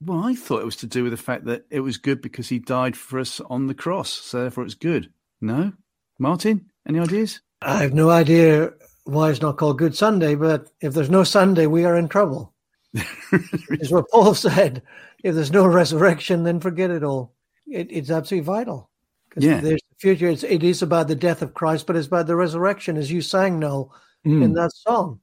well, 0.04 0.24
I 0.24 0.34
thought 0.34 0.62
it 0.62 0.66
was 0.66 0.74
to 0.78 0.88
do 0.88 1.04
with 1.04 1.12
the 1.12 1.16
fact 1.16 1.44
that 1.44 1.66
it 1.70 1.78
was 1.80 1.98
good 1.98 2.20
because 2.20 2.48
he 2.48 2.58
died 2.58 2.96
for 2.96 3.20
us 3.20 3.40
on 3.48 3.68
the 3.68 3.74
cross, 3.74 4.10
so 4.10 4.40
therefore 4.40 4.64
it's 4.64 4.74
good. 4.74 5.08
No, 5.40 5.72
Martin, 6.18 6.66
any 6.88 6.98
ideas? 6.98 7.40
I 7.62 7.82
have 7.82 7.94
no 7.94 8.10
idea 8.10 8.72
why 9.04 9.30
it's 9.30 9.40
not 9.40 9.58
called 9.58 9.78
Good 9.78 9.96
Sunday, 9.96 10.34
but 10.34 10.68
if 10.80 10.94
there's 10.94 11.10
no 11.10 11.24
Sunday, 11.24 11.66
we 11.66 11.84
are 11.84 11.96
in 11.96 12.08
trouble. 12.08 12.52
Is 13.70 13.90
what 13.90 14.10
Paul 14.10 14.34
said. 14.34 14.82
If 15.24 15.34
there's 15.34 15.50
no 15.52 15.66
resurrection, 15.66 16.42
then 16.44 16.60
forget 16.60 16.90
it 16.90 17.02
all. 17.02 17.34
It, 17.66 17.88
it's 17.90 18.10
absolutely 18.10 18.44
vital. 18.44 18.90
Yeah. 19.36 19.60
there's 19.60 19.80
the 19.88 19.96
future. 19.98 20.28
It's, 20.28 20.42
it 20.42 20.62
is 20.62 20.82
about 20.82 21.08
the 21.08 21.14
death 21.14 21.40
of 21.40 21.54
Christ, 21.54 21.86
but 21.86 21.96
it's 21.96 22.06
about 22.06 22.26
the 22.26 22.36
resurrection, 22.36 22.96
as 22.98 23.10
you 23.10 23.22
sang, 23.22 23.58
Noel, 23.58 23.92
Mm, 24.26 24.44
in 24.44 24.52
that 24.52 24.72
song. 24.72 25.18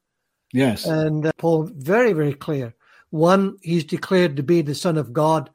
yes. 0.52 0.86
And 0.86 1.28
uh, 1.28 1.32
Paul, 1.38 1.70
very, 1.74 2.12
very 2.12 2.34
clear. 2.34 2.74
One, 3.12 3.58
he's 3.62 3.86
declared 3.86 4.36
to 4.36 4.44
be 4.44 4.62
the 4.62 4.76
Son 4.76 4.98
of 4.98 5.14
God 5.14 5.50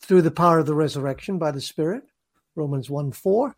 through 0.00 0.22
the 0.22 0.30
power 0.30 0.60
of 0.60 0.66
the 0.66 0.74
resurrection 0.74 1.36
by 1.38 1.50
the 1.50 1.60
Spirit, 1.60 2.04
Romans 2.56 2.88
1 2.88 3.12
4. 3.12 3.54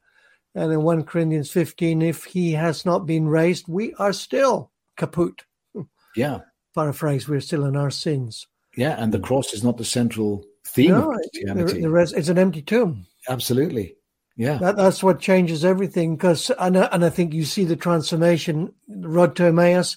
And 0.54 0.70
in 0.72 0.82
1 0.82 1.04
Corinthians 1.04 1.50
15, 1.50 2.02
if 2.02 2.24
he 2.24 2.52
has 2.52 2.84
not 2.84 3.06
been 3.06 3.26
raised, 3.28 3.68
we 3.68 3.94
are 3.94 4.12
still 4.12 4.70
kaput. 4.96 5.44
yeah. 6.16 6.40
Paraphrase, 6.74 7.28
we're 7.28 7.40
still 7.40 7.64
in 7.64 7.76
our 7.76 7.90
sins. 7.90 8.46
Yeah. 8.76 8.96
And 9.02 9.12
the 9.12 9.18
cross 9.18 9.52
is 9.54 9.64
not 9.64 9.78
the 9.78 9.84
central 9.84 10.44
theme 10.66 10.90
No, 10.90 11.10
of 11.10 11.16
Christianity. 11.16 11.80
the 11.80 11.90
res, 11.90 12.12
it's 12.12 12.28
an 12.28 12.38
empty 12.38 12.62
tomb. 12.62 13.06
Absolutely. 13.28 13.96
Yeah. 14.36 14.58
That, 14.58 14.76
that's 14.76 15.02
what 15.02 15.20
changes 15.20 15.64
everything. 15.64 16.16
Because, 16.16 16.50
and, 16.58 16.76
I- 16.76 16.88
and 16.92 17.04
I 17.04 17.10
think 17.10 17.32
you 17.34 17.44
see 17.44 17.64
the 17.64 17.76
transformation, 17.76 18.72
Rod 18.88 19.06
road 19.14 19.36
to 19.36 19.44
Emmaus. 19.46 19.96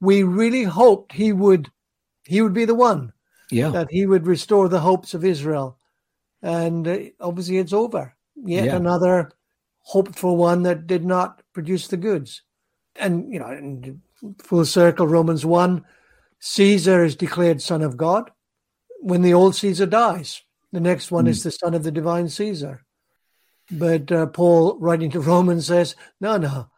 We 0.00 0.22
really 0.24 0.64
hoped 0.64 1.12
he 1.12 1.32
would, 1.32 1.70
he 2.24 2.40
would 2.42 2.54
be 2.54 2.64
the 2.64 2.74
one. 2.74 3.12
yeah. 3.50 3.68
that 3.70 3.88
he 3.90 4.06
would 4.06 4.26
restore 4.26 4.68
the 4.68 4.80
hopes 4.80 5.14
of 5.14 5.24
Israel. 5.24 5.78
And 6.42 6.88
uh, 6.88 6.98
obviously, 7.20 7.58
it's 7.58 7.72
over. 7.72 8.14
Yet 8.34 8.64
Yeah. 8.64 8.76
another 8.76 9.30
hoped 9.82 10.18
for 10.18 10.36
one 10.36 10.62
that 10.62 10.86
did 10.86 11.04
not 11.04 11.42
produce 11.52 11.88
the 11.88 11.96
goods. 11.96 12.42
And, 12.96 13.32
you 13.32 13.38
know, 13.40 13.50
in 13.50 14.02
full 14.38 14.64
circle, 14.64 15.06
Romans 15.06 15.44
1 15.44 15.84
Caesar 16.40 17.04
is 17.04 17.14
declared 17.16 17.62
son 17.62 17.82
of 17.82 17.96
God 17.96 18.30
when 19.00 19.22
the 19.22 19.34
old 19.34 19.54
Caesar 19.56 19.86
dies. 19.86 20.42
The 20.72 20.80
next 20.80 21.10
one 21.10 21.26
is 21.26 21.42
the 21.42 21.50
son 21.50 21.74
of 21.74 21.82
the 21.84 21.92
divine 21.92 22.28
Caesar. 22.28 22.84
But 23.70 24.10
uh, 24.10 24.26
Paul, 24.26 24.78
writing 24.78 25.10
to 25.12 25.20
Romans, 25.20 25.66
says, 25.66 25.94
no, 26.20 26.36
no. 26.36 26.68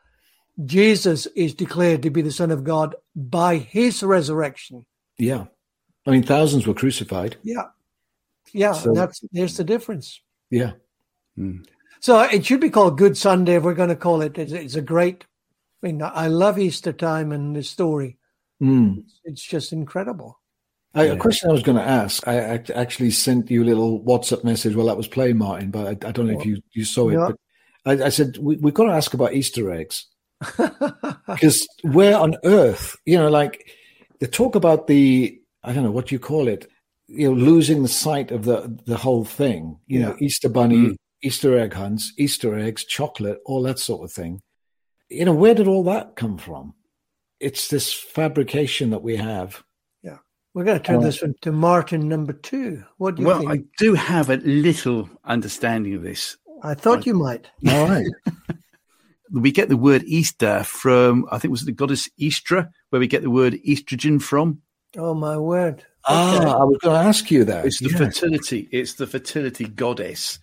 Jesus 0.65 1.27
is 1.35 1.55
declared 1.55 2.03
to 2.03 2.11
be 2.11 2.23
the 2.23 2.31
son 2.31 2.51
of 2.51 2.63
God 2.65 2.95
by 3.17 3.57
his 3.57 4.03
resurrection. 4.03 4.87
yeah. 5.19 5.47
I 6.07 6.11
mean, 6.11 6.23
thousands 6.23 6.67
were 6.67 6.75
crucified. 6.75 7.37
Yeah. 7.43 7.69
Yeah, 8.53 8.73
So- 8.73 8.93
that's 8.93 9.25
there's 9.33 9.57
the 9.57 9.65
difference. 9.65 10.21
Yeah. 10.51 10.73
So 12.05 12.21
it 12.21 12.45
should 12.45 12.61
be 12.61 12.69
called 12.69 12.99
Good 12.99 13.17
Sunday 13.17 13.55
if 13.55 13.63
we're 13.63 13.73
going 13.73 13.89
to 13.89 13.97
call 13.97 14.21
it. 14.21 14.37
It's, 14.37 14.53
it's 14.53 14.75
a 14.75 14.83
great. 14.83 15.25
I 15.83 15.87
mean, 15.87 16.03
I 16.03 16.27
love 16.27 16.59
Easter 16.59 16.93
time 16.93 17.33
and 17.33 17.57
the 17.57 17.63
story. 17.63 18.19
Mm. 18.63 19.05
It's 19.25 19.43
just 19.43 19.73
incredible. 19.73 20.39
I, 20.95 21.05
A 21.05 21.17
question 21.17 21.49
I 21.49 21.55
was 21.55 21.63
going 21.63 21.79
to 21.79 21.83
ask. 21.83 22.29
I 22.29 22.61
actually 22.75 23.11
sent 23.11 23.51
you 23.51 23.63
a 23.63 23.65
little 23.65 24.05
WhatsApp 24.05 24.45
message 24.45 24.77
while 24.77 24.85
that 24.89 24.99
was 24.99 25.09
playing, 25.09 25.39
Martin, 25.39 25.71
but 25.71 25.87
I, 26.05 26.09
I 26.09 26.13
don't 26.13 26.27
know 26.27 26.39
if 26.39 26.45
you, 26.45 26.61
you 26.73 26.85
saw 26.85 27.09
it. 27.09 27.15
Yeah. 27.15 27.31
But 27.87 28.03
I, 28.03 28.05
I 28.05 28.09
said 28.11 28.37
we, 28.37 28.57
we've 28.57 28.75
got 28.75 28.85
to 28.85 28.93
ask 28.93 29.15
about 29.15 29.33
Easter 29.33 29.73
eggs 29.73 30.05
because 31.27 31.67
where 31.85 32.19
on 32.19 32.37
earth, 32.45 32.99
you 33.07 33.17
know, 33.17 33.31
like 33.31 33.67
the 34.21 34.27
talk 34.27 34.57
about 34.57 34.89
the 34.89 35.41
I 35.63 35.73
don't 35.73 35.85
know 35.85 35.91
what 35.91 36.13
you 36.13 36.19
call 36.19 36.49
it, 36.49 36.71
you 37.09 37.31
know, 37.31 37.35
losing 37.35 37.83
the 37.83 37.89
sight 37.89 38.31
of 38.31 38.45
the 38.45 38.79
the 38.85 38.99
whole 38.99 39.25
thing. 39.25 39.79
You 39.87 40.01
know, 40.01 40.17
Easter 40.21 40.51
bunny, 40.51 40.77
Mm. 40.77 40.97
Easter 41.25 41.59
egg 41.59 41.73
hunts, 41.73 42.13
Easter 42.19 42.57
eggs, 42.59 42.85
chocolate, 42.85 43.39
all 43.47 43.63
that 43.63 43.79
sort 43.79 44.05
of 44.05 44.13
thing. 44.13 44.43
You 45.09 45.25
know, 45.25 45.33
where 45.35 45.55
did 45.55 45.67
all 45.69 45.85
that 45.85 46.17
come 46.17 46.37
from? 46.37 46.75
It's 47.41 47.69
this 47.69 47.93
fabrication 47.93 48.91
that 48.91 49.03
we 49.03 49.17
have. 49.17 49.63
Yeah. 50.03 50.19
We're 50.53 50.65
going 50.65 50.79
to 50.79 50.85
turn 50.85 50.97
Uh, 50.97 51.01
this 51.03 51.23
one 51.23 51.35
to 51.43 51.53
Martin 51.53 52.09
number 52.09 52.33
two. 52.35 52.85
What 52.99 53.17
do 53.17 53.23
you 53.23 53.29
Well, 53.29 53.39
think? 53.41 53.51
I 53.51 53.59
do 53.79 53.95
have 53.95 54.29
a 54.31 54.37
little 54.37 55.09
understanding 55.25 55.95
of 55.95 56.03
this. 56.03 56.37
I, 56.63 56.75
thought 56.75 57.07
you 57.07 57.15
might. 57.15 57.51
All 57.69 57.89
right. 57.89 58.07
We 59.33 59.51
get 59.51 59.69
the 59.69 59.77
word 59.77 60.05
Easter 60.05 60.63
from, 60.65 61.27
I 61.33 61.39
think 61.39 61.47
it 61.47 61.51
was 61.51 61.65
the 61.65 61.73
goddess 61.73 62.09
Eastra, 62.21 62.69
where 62.91 63.01
we 63.01 63.09
get 63.09 63.23
the 63.23 63.31
word 63.31 63.55
estrogen 63.67 64.23
from. 64.23 64.61
Oh 64.97 65.15
my 65.15 65.37
word! 65.39 65.85
Ah, 66.07 66.61
I 66.61 66.63
was 66.65 66.79
going 66.83 66.95
to 66.95 67.09
ask 67.09 67.31
you 67.33 67.43
that. 67.45 67.65
It's 67.67 67.81
the 67.81 67.89
Yeah. 67.91 67.97
fertility. 67.97 68.69
It's 68.71 68.95
the 68.95 69.09
fertility 69.09 69.67
goddess, 69.67 70.39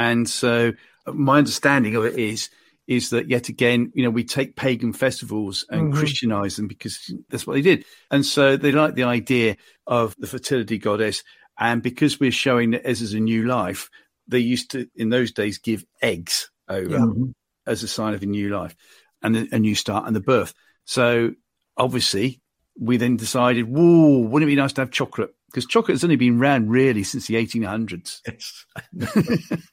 and 0.00 0.28
so 0.28 0.72
uh, 1.06 1.12
my 1.12 1.38
understanding 1.38 1.94
of 1.96 2.04
it 2.04 2.18
is 2.18 2.50
is 2.86 3.10
that 3.10 3.28
yet 3.30 3.48
again, 3.48 3.92
you 3.94 4.02
know, 4.02 4.10
we 4.10 4.24
take 4.24 4.56
pagan 4.56 4.92
festivals 4.92 5.64
and 5.70 5.92
Mhm. 5.92 5.96
Christianize 5.96 6.56
them 6.56 6.66
because 6.66 7.14
that's 7.28 7.46
what 7.46 7.54
they 7.54 7.62
did, 7.62 7.84
and 8.10 8.24
so 8.26 8.56
they 8.56 8.72
like 8.72 8.94
the 8.94 9.04
idea 9.04 9.56
of 9.86 10.14
the 10.18 10.26
fertility 10.26 10.78
goddess, 10.78 11.22
and 11.56 11.82
because 11.82 12.18
we're 12.18 12.32
showing 12.32 12.70
that 12.72 12.84
as 12.86 13.00
is 13.00 13.14
a 13.14 13.20
new 13.20 13.46
life, 13.46 13.88
they 14.26 14.40
used 14.40 14.70
to 14.72 14.88
in 14.96 15.10
those 15.10 15.32
days 15.32 15.58
give 15.58 15.84
eggs 16.02 16.50
over. 16.68 16.98
Mhm. 16.98 17.34
as 17.66 17.82
a 17.84 17.88
sign 17.88 18.14
of 18.14 18.22
a 18.22 18.26
new 18.26 18.48
life 18.48 18.74
and 19.22 19.36
a, 19.36 19.46
a 19.52 19.58
new 19.58 19.74
start 19.74 20.06
and 20.06 20.16
the 20.16 20.20
birth. 20.20 20.54
So 20.86 21.34
obviously, 21.76 22.40
we 22.80 22.96
then 22.96 23.16
decided, 23.16 23.68
whoa, 23.68 24.18
wouldn't 24.18 24.48
it 24.48 24.54
be 24.54 24.60
nice 24.60 24.72
to 24.72 24.80
have 24.80 24.90
chocolate? 24.90 25.30
Because 25.46 25.66
chocolate 25.66 25.94
has 25.94 26.02
only 26.04 26.16
been 26.16 26.40
around 26.40 26.70
really 26.70 27.04
since 27.04 27.26
the 27.26 27.36
1800s. 27.36 28.22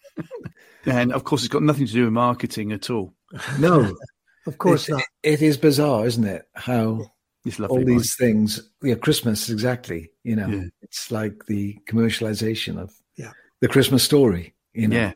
and 0.86 1.11
of 1.13 1.24
course, 1.24 1.43
it's 1.43 1.51
got 1.53 1.63
nothing 1.63 1.88
to 1.88 1.93
do 1.93 2.03
with 2.05 2.13
marketing 2.13 2.72
at 2.72 2.89
all. 2.89 3.13
No, 3.59 3.95
Of 4.47 4.57
course 4.59 4.88
it, 4.88 4.93
not. 4.93 5.03
it 5.24 5.41
is 5.41 5.57
bizarre, 5.57 6.05
isn't 6.05 6.24
it? 6.24 6.43
How 6.55 7.11
It's 7.45 7.59
lovely. 7.59 7.78
all 7.80 7.86
these 7.86 8.15
things, 8.15 8.70
yeah, 8.82 8.95
Christmas 8.95 9.49
exactly. 9.49 10.09
You 10.24 10.38
know, 10.38 10.47
Yeah. 10.47 10.63
it's 10.82 11.11
like 11.11 11.45
the 11.47 11.78
commercialization 11.89 12.78
of 12.80 12.93
Yeah. 13.18 13.34
the 13.59 13.68
Christmas 13.68 14.03
story. 14.03 14.53
You 14.74 14.88
know, 14.88 14.95
Yeah. 14.95 15.13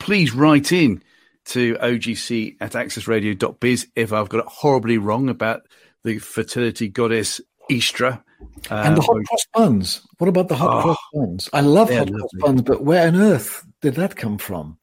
Please 0.00 0.34
write 0.34 0.70
in 0.72 1.02
to 1.46 1.76
ogc 1.76 2.56
at 2.60 2.72
accessradio.biz 2.72 3.86
if 3.96 4.12
I've 4.12 4.28
got 4.28 4.40
it 4.40 4.46
horribly 4.48 4.98
wrong 4.98 5.28
about 5.28 5.62
the 6.02 6.18
fertility 6.18 6.88
goddess 6.88 7.40
Eastra. 7.70 8.23
And 8.70 8.96
the 8.96 9.00
Um, 9.00 9.06
hot 9.06 9.24
cross 9.26 9.46
buns. 9.52 10.00
What 10.18 10.28
about 10.28 10.48
the 10.48 10.56
hot 10.56 10.78
Oh. 10.78 10.82
cross 10.82 10.98
buns? 11.12 11.48
I 11.52 11.60
love 11.60 11.88
They're 11.88 11.98
hot 12.00 12.12
cross 12.12 12.30
buns, 12.38 12.62
but 12.62 12.82
where 12.84 13.06
on 13.08 13.16
earth 13.16 13.64
did 13.82 13.94
that 13.96 14.16
come 14.16 14.38
from? 14.38 14.78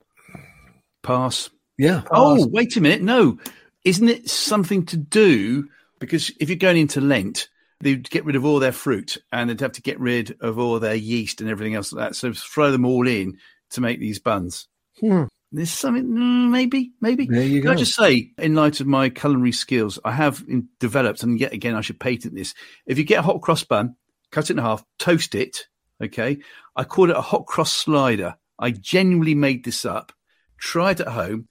pass. 1.03 1.49
Yeah, 1.77 2.03
Oh, 2.11 2.47
wait 2.47 2.75
a 2.77 2.81
minute. 2.81 3.01
No, 3.01 3.39
isn't 3.83 4.07
it 4.07 4.29
something 4.29 4.85
to 4.85 4.97
do? 4.97 5.67
Because 5.99 6.31
if 6.39 6.47
you're 6.49 6.57
going 6.57 6.77
into 6.77 7.01
Lent, 7.01 7.49
they'd 7.79 8.07
get 8.11 8.23
rid 8.25 8.35
of 8.35 8.45
all 8.45 8.59
their 8.59 8.71
fruit 8.71 9.17
and 9.31 9.49
they'd 9.49 9.59
have 9.61 9.71
to 9.73 9.81
get 9.81 9.99
rid 9.99 10.37
of 10.41 10.59
all 10.59 10.79
their 10.79 10.93
yeast 10.95 11.41
and 11.41 11.49
everything 11.49 11.73
else 11.73 11.91
like 11.91 12.09
that. 12.09 12.15
So 12.15 12.33
throw 12.33 12.71
them 12.71 12.85
all 12.85 13.07
in 13.07 13.37
to 13.71 13.81
make 13.81 13.99
these 13.99 14.19
buns. 14.19 14.67
Hmm. 14.99 15.23
There's 15.53 15.71
something, 15.71 16.05
mm, 16.05 16.49
maybe, 16.49 16.91
maybe. 17.01 17.27
There 17.27 17.43
you 17.43 17.61
Can 17.61 17.71
I 17.71 17.75
just 17.75 17.95
say, 17.95 18.31
in 18.37 18.55
light 18.55 18.79
of 18.79 18.87
my 18.87 19.09
culinary 19.09 19.51
skills, 19.51 19.99
I 20.05 20.13
have 20.13 20.43
in, 20.47 20.69
developed, 20.79 21.23
and 21.23 21.37
yet 21.37 21.51
again, 21.51 21.75
I 21.75 21.81
should 21.81 21.99
patent 21.99 22.35
this. 22.35 22.53
If 22.85 22.97
you 22.97 23.03
get 23.03 23.19
a 23.19 23.23
hot 23.23 23.41
cross 23.41 23.63
bun, 23.63 23.95
cut 24.31 24.49
it 24.49 24.53
in 24.53 24.59
half, 24.59 24.85
toast 24.97 25.35
it. 25.35 25.67
Okay, 26.01 26.39
I 26.75 26.83
call 26.85 27.09
it 27.09 27.17
a 27.17 27.21
hot 27.21 27.45
cross 27.45 27.71
slider. 27.71 28.35
I 28.57 28.71
genuinely 28.71 29.35
made 29.35 29.65
this 29.65 29.83
up. 29.85 30.13
Try 30.57 30.91
it 30.91 31.01
at 31.01 31.09
home. 31.09 31.47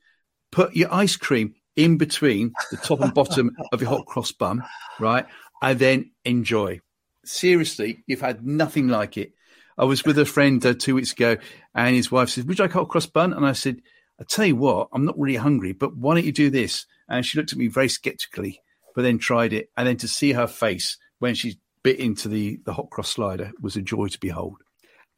Put 0.50 0.74
your 0.74 0.92
ice 0.92 1.16
cream 1.16 1.54
in 1.76 1.98
between 1.98 2.52
the 2.70 2.76
top 2.78 3.00
and 3.00 3.14
bottom 3.14 3.54
of 3.72 3.80
your 3.80 3.90
hot 3.90 4.06
cross 4.06 4.32
bun, 4.32 4.64
right? 4.98 5.26
And 5.62 5.78
then 5.78 6.10
enjoy. 6.24 6.80
Seriously, 7.24 8.02
you've 8.06 8.22
had 8.22 8.46
nothing 8.46 8.88
like 8.88 9.18
it. 9.18 9.32
I 9.76 9.84
was 9.84 10.04
with 10.04 10.18
a 10.18 10.24
friend 10.24 10.64
uh, 10.64 10.74
two 10.74 10.94
weeks 10.94 11.12
ago, 11.12 11.36
and 11.74 11.94
his 11.94 12.10
wife 12.10 12.30
said, 12.30 12.48
"Would 12.48 12.58
you 12.58 12.64
like 12.64 12.74
a 12.74 12.78
hot 12.78 12.88
cross 12.88 13.06
bun?" 13.06 13.32
And 13.32 13.46
I 13.46 13.52
said, 13.52 13.82
"I 14.20 14.24
tell 14.28 14.44
you 14.46 14.56
what, 14.56 14.88
I'm 14.92 15.04
not 15.04 15.18
really 15.18 15.36
hungry, 15.36 15.72
but 15.72 15.96
why 15.96 16.14
don't 16.14 16.24
you 16.24 16.32
do 16.32 16.50
this?" 16.50 16.86
And 17.08 17.24
she 17.24 17.38
looked 17.38 17.52
at 17.52 17.58
me 17.58 17.68
very 17.68 17.88
skeptically, 17.88 18.60
but 18.94 19.02
then 19.02 19.18
tried 19.18 19.52
it, 19.52 19.70
and 19.76 19.86
then 19.88 19.96
to 19.98 20.08
see 20.08 20.32
her 20.32 20.46
face 20.46 20.96
when 21.18 21.34
she 21.34 21.58
bit 21.82 21.98
into 21.98 22.28
the 22.28 22.60
the 22.64 22.74
hot 22.74 22.90
cross 22.90 23.08
slider 23.10 23.52
was 23.60 23.76
a 23.76 23.82
joy 23.82 24.06
to 24.08 24.18
behold. 24.20 24.58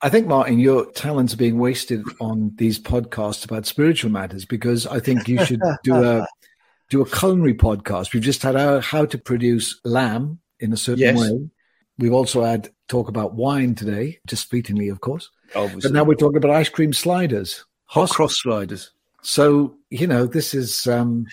I 0.05 0.09
think, 0.09 0.27
Martin, 0.27 0.59
your 0.59 0.91
talents 0.93 1.33
are 1.33 1.37
being 1.37 1.59
wasted 1.59 2.05
on 2.21 2.53
these 2.57 2.79
podcasts 2.79 3.45
about 3.45 3.67
spiritual 3.67 4.11
matters 4.11 4.45
because 4.45 4.85
I 4.87 4.99
think 4.99 5.29
you 5.29 5.45
should 5.45 5.61
do 5.85 6.03
a 6.03 6.27
do 6.91 7.01
a 7.03 7.09
culinary 7.09 7.55
podcast. 7.55 8.13
We've 8.13 8.23
just 8.23 8.43
had 8.43 8.57
our 8.57 8.81
how 8.81 9.05
to 9.07 9.19
produce 9.19 9.81
lamb 9.85 10.41
in 10.59 10.73
a 10.73 10.77
certain 10.77 11.01
Yes. 11.03 11.19
way. 11.19 11.49
We've 11.99 12.13
also 12.13 12.43
had 12.43 12.71
talk 12.89 13.09
about 13.09 13.35
wine 13.35 13.75
today, 13.75 14.19
just 14.27 14.51
fleetingly, 14.51 14.89
of 14.89 15.01
course. 15.01 15.31
Obviously, 15.55 15.89
But 15.89 15.95
now 15.95 16.05
we're 16.05 16.15
talking 16.15 16.37
about 16.39 16.51
ice 16.51 16.69
cream 16.69 16.93
sliders. 16.93 17.65
Hot 17.93 18.09
cross 18.09 18.41
sliders. 18.41 18.91
So, 19.21 19.75
you 19.91 20.07
know, 20.07 20.25
this 20.25 20.55
is 20.55 20.87
um, 20.87 21.27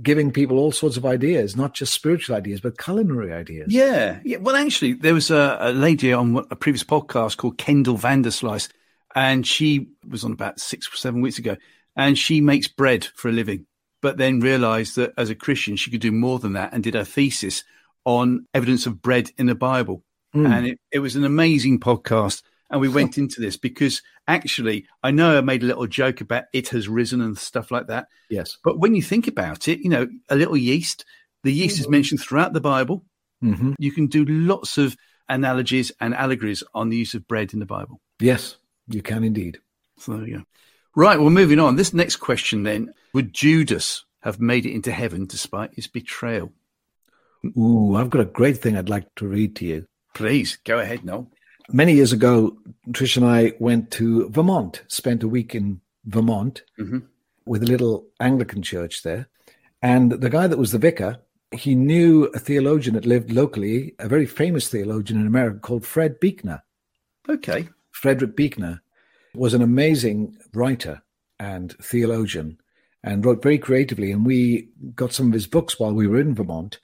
giving 0.00 0.30
people 0.30 0.56
all 0.58 0.70
sorts 0.70 0.96
of 0.96 1.04
ideas, 1.04 1.56
not 1.56 1.74
just 1.74 1.92
spiritual 1.92 2.36
ideas, 2.36 2.60
but 2.60 2.78
culinary 2.78 3.32
ideas. 3.32 3.72
Yeah, 3.72 4.20
yeah. 4.24 4.36
Well, 4.36 4.54
actually, 4.54 4.92
there 4.92 5.14
was 5.14 5.32
a, 5.32 5.58
a 5.60 5.72
lady 5.72 6.12
on 6.12 6.46
a 6.48 6.54
previous 6.54 6.84
podcast 6.84 7.38
called 7.38 7.58
Kendall 7.58 7.98
Vanderslice, 7.98 8.68
and 9.16 9.44
she 9.44 9.88
was 10.08 10.22
on 10.22 10.30
about 10.30 10.60
six 10.60 10.86
or 10.86 10.96
seven 10.96 11.22
weeks 11.22 11.38
ago, 11.38 11.56
and 11.96 12.16
she 12.16 12.40
makes 12.40 12.68
bread 12.68 13.06
for 13.16 13.28
a 13.28 13.32
living, 13.32 13.66
but 14.00 14.16
then 14.16 14.38
realised 14.38 14.94
that 14.94 15.12
as 15.18 15.28
a 15.28 15.34
Christian 15.34 15.74
she 15.74 15.90
could 15.90 16.00
do 16.00 16.12
more 16.12 16.38
than 16.38 16.52
that, 16.52 16.72
and 16.72 16.84
did 16.84 16.94
her 16.94 17.04
thesis 17.04 17.64
on 18.04 18.46
evidence 18.54 18.86
of 18.86 19.02
bread 19.02 19.30
in 19.38 19.46
the 19.46 19.56
Bible, 19.56 20.04
and 20.32 20.68
it, 20.68 20.78
it 20.92 21.00
was 21.00 21.16
an 21.16 21.24
amazing 21.24 21.80
podcast. 21.80 22.42
And 22.70 22.80
we 22.80 22.88
went 22.88 23.18
into 23.18 23.40
this 23.40 23.56
because 23.56 24.00
actually, 24.28 24.86
I 25.02 25.10
know 25.10 25.36
I 25.36 25.40
made 25.40 25.62
a 25.62 25.66
little 25.66 25.88
joke 25.88 26.20
about 26.20 26.44
it 26.52 26.68
has 26.68 26.88
risen 26.88 27.20
and 27.20 27.36
stuff 27.36 27.70
like 27.70 27.88
that. 27.88 28.06
Yes. 28.28 28.58
But 28.62 28.78
when 28.78 28.94
you 28.94 29.02
think 29.02 29.26
about 29.26 29.66
it, 29.66 29.80
you 29.80 29.88
know, 29.88 30.06
a 30.28 30.36
little 30.36 30.56
yeast, 30.56 31.04
the 31.42 31.52
yeast 31.52 31.80
is 31.80 31.88
mentioned 31.88 32.20
throughout 32.20 32.52
the 32.52 32.60
Bible. 32.60 33.04
hmm 33.40 33.72
You 33.78 33.90
can 33.90 34.06
do 34.06 34.24
lots 34.24 34.78
of 34.78 34.96
analogies 35.28 35.90
and 36.00 36.14
allegories 36.14 36.62
on 36.74 36.90
the 36.90 36.96
use 36.96 37.14
of 37.14 37.26
bread 37.26 37.52
in 37.52 37.58
the 37.58 37.66
Bible. 37.66 38.00
Yes, 38.20 38.56
you 38.88 39.02
can 39.02 39.24
indeed. 39.24 39.58
So 39.98 40.18
go. 40.18 40.44
Right, 40.94 41.18
well, 41.20 41.30
moving 41.30 41.58
on. 41.58 41.76
This 41.76 41.94
next 41.94 42.16
question 42.16 42.62
then 42.62 42.92
Would 43.14 43.32
Judas 43.32 44.04
have 44.22 44.40
made 44.40 44.66
it 44.66 44.74
into 44.74 44.92
heaven 44.92 45.26
despite 45.26 45.74
his 45.74 45.86
betrayal? 45.86 46.52
Ooh, 47.56 47.96
I've 47.96 48.10
got 48.10 48.20
a 48.20 48.26
great 48.26 48.58
thing 48.58 48.76
I'd 48.76 48.88
like 48.88 49.12
to 49.16 49.26
read 49.26 49.56
to 49.56 49.64
you. 49.64 49.86
Please 50.14 50.58
go 50.64 50.78
ahead, 50.78 51.04
Noel. 51.04 51.30
Many 51.72 51.94
years 51.94 52.12
ago, 52.12 52.56
Trish 52.88 53.16
and 53.16 53.26
I 53.26 53.52
went 53.60 53.90
to 53.92 54.28
Vermont, 54.28 54.82
spent 54.88 55.22
a 55.22 55.28
week 55.28 55.54
in 55.54 55.80
Vermont 56.04 56.62
Mhm. 56.78 57.04
with 57.46 57.62
a 57.62 57.66
little 57.66 58.06
Anglican 58.18 58.62
church 58.62 59.02
there. 59.02 59.28
And 59.82 60.12
the 60.12 60.30
guy 60.30 60.46
that 60.46 60.58
was 60.58 60.72
the 60.72 60.78
vicar, 60.78 61.18
he 61.52 61.74
knew 61.74 62.24
a 62.34 62.38
theologian 62.38 62.94
that 62.94 63.06
lived 63.06 63.30
locally, 63.32 63.94
a 63.98 64.08
very 64.08 64.26
famous 64.26 64.68
theologian 64.68 65.20
in 65.20 65.26
America 65.26 65.58
called 65.60 65.86
Fred 65.86 66.20
Buechner. 66.20 66.62
Okay. 67.28 67.68
Frederick 67.90 68.36
Buechner 68.36 68.82
was 69.34 69.54
an 69.54 69.62
amazing 69.62 70.36
writer 70.52 71.02
and 71.38 71.72
theologian 71.80 72.58
and 73.02 73.24
wrote 73.24 73.42
very 73.42 73.58
creatively. 73.58 74.10
And 74.12 74.26
we 74.26 74.68
got 74.94 75.12
some 75.12 75.28
of 75.28 75.32
his 75.34 75.46
books 75.46 75.78
while 75.78 75.94
we 75.94 76.06
were 76.06 76.20
in 76.20 76.34
Vermont. 76.34 76.78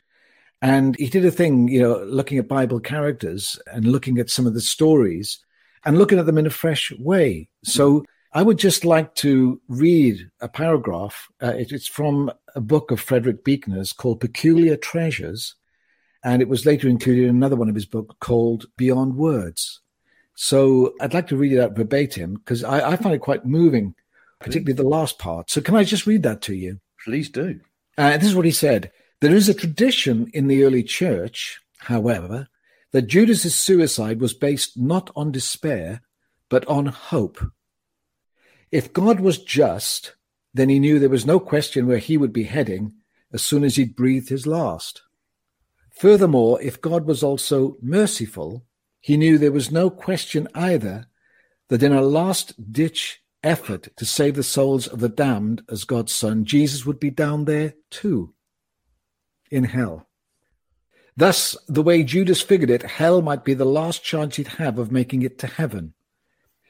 And 0.63 0.97
he 0.97 1.09
did 1.09 1.25
a 1.25 1.31
thing, 1.31 1.69
you 1.69 1.81
know, 1.81 1.99
looking 2.05 2.39
at 2.39 2.49
Bible 2.49 2.81
characters 2.81 3.59
and 3.73 3.85
looking 3.85 4.19
at 4.19 4.31
some 4.31 4.47
of 4.47 4.55
the 4.55 4.61
stories 4.61 5.39
and 5.85 5.99
looking 5.99 6.19
at 6.19 6.27
them 6.27 6.39
in 6.39 6.47
a 6.47 6.51
fresh 6.51 6.93
way. 6.99 7.49
So 7.65 8.05
I 8.33 8.43
would 8.43 8.59
just 8.59 8.85
like 8.85 9.15
to 9.17 9.61
read 9.69 10.29
a 10.41 10.49
paragraph. 10.49 11.29
Uh, 11.43 11.55
it- 11.57 11.73
it's 11.73 11.87
from 11.87 12.31
a 12.55 12.61
book 12.61 12.91
of 12.91 13.01
Frederick 13.01 13.45
Buechner's 13.45 13.93
called 13.93 14.21
Peculiar 14.21 14.77
Treasures. 14.77 15.55
And 16.25 16.43
it 16.43 16.49
was 16.49 16.67
later 16.67 16.89
included 16.89 17.25
in 17.25 17.37
another 17.37 17.55
one 17.57 17.69
of 17.69 17.75
his 17.75 17.87
books 17.87 18.17
called 18.21 18.67
Beyond 18.77 19.15
Words. 19.17 19.81
So 20.35 20.95
I'd 21.01 21.15
like 21.15 21.29
to 21.29 21.37
read 21.37 21.53
it 21.53 21.61
out 21.61 21.77
verbatim 21.77 22.35
because 22.35 22.65
I, 22.65 22.91
I 22.93 22.97
find 22.97 23.15
it 23.15 23.21
quite 23.21 23.47
moving, 23.47 23.95
particularly 24.41 24.73
the 24.73 24.83
last 24.89 25.19
part. 25.19 25.51
So 25.51 25.61
can 25.61 25.77
I 25.77 25.85
just 25.85 26.07
read 26.07 26.23
that 26.25 26.43
to 26.43 26.55
you? 26.55 26.81
Please 27.05 27.31
do. 27.31 27.61
Uh, 27.97 28.17
this 28.19 28.29
is 28.29 28.35
what 28.35 28.45
he 28.45 28.51
said. 28.51 28.91
There 29.21 29.35
is 29.35 29.49
a 29.49 29.55
tradition 29.55 30.31
in 30.35 30.47
the 30.47 30.65
early 30.65 30.83
church, 30.83 31.61
however, 31.79 32.49
that 32.93 33.07
Judas's 33.07 33.55
suicide 33.55 34.21
was 34.21 34.35
based 34.35 34.77
not 34.77 35.11
on 35.17 35.33
despair, 35.33 36.03
but 36.49 36.67
on 36.67 36.87
hope. 36.87 37.43
If 38.71 38.93
God 38.93 39.21
was 39.21 39.39
just, 39.39 40.15
then 40.53 40.69
he 40.69 40.79
knew 40.79 40.99
there 40.99 41.09
was 41.09 41.27
no 41.27 41.41
question 41.41 41.87
where 41.87 41.99
he 41.99 42.17
would 42.17 42.33
be 42.33 42.45
heading 42.45 42.93
as 43.33 43.43
soon 43.43 43.65
as 43.65 43.77
he'd 43.77 43.97
breathed 43.97 44.29
his 44.29 44.47
last. 44.47 45.03
Furthermore, 45.91 46.61
if 46.61 46.81
God 46.81 47.07
was 47.07 47.23
also 47.23 47.77
merciful, 47.81 48.67
he 49.01 49.17
knew 49.17 49.39
there 49.39 49.53
was 49.53 49.71
no 49.71 49.89
question 49.89 50.47
either 50.55 51.07
that 51.69 51.83
in 51.83 51.93
a 51.93 52.03
last 52.03 52.73
ditch 52.73 53.23
effort 53.43 53.89
to 53.97 54.05
save 54.05 54.37
the 54.37 54.43
souls 54.43 54.87
of 54.87 55.01
the 55.01 55.09
damned 55.09 55.63
as 55.71 55.85
God's 55.85 56.13
Son, 56.13 56.45
Jesus 56.45 56.85
would 56.85 57.01
be 57.01 57.11
down 57.11 57.45
there 57.45 57.75
too, 57.91 58.35
in 59.57 59.65
hell. 59.65 60.07
Thus, 61.17 61.57
the 61.67 61.83
way 61.83 62.03
Judas 62.03 62.43
figured 62.43 62.69
it, 62.69 62.83
hell 62.83 63.23
might 63.23 63.43
be 63.43 63.55
the 63.55 63.65
last 63.65 64.05
chance 64.05 64.37
he'd 64.37 64.49
have 64.49 64.79
of 64.79 64.93
making 64.93 65.23
it 65.23 65.39
to 65.39 65.47
heaven. 65.47 65.95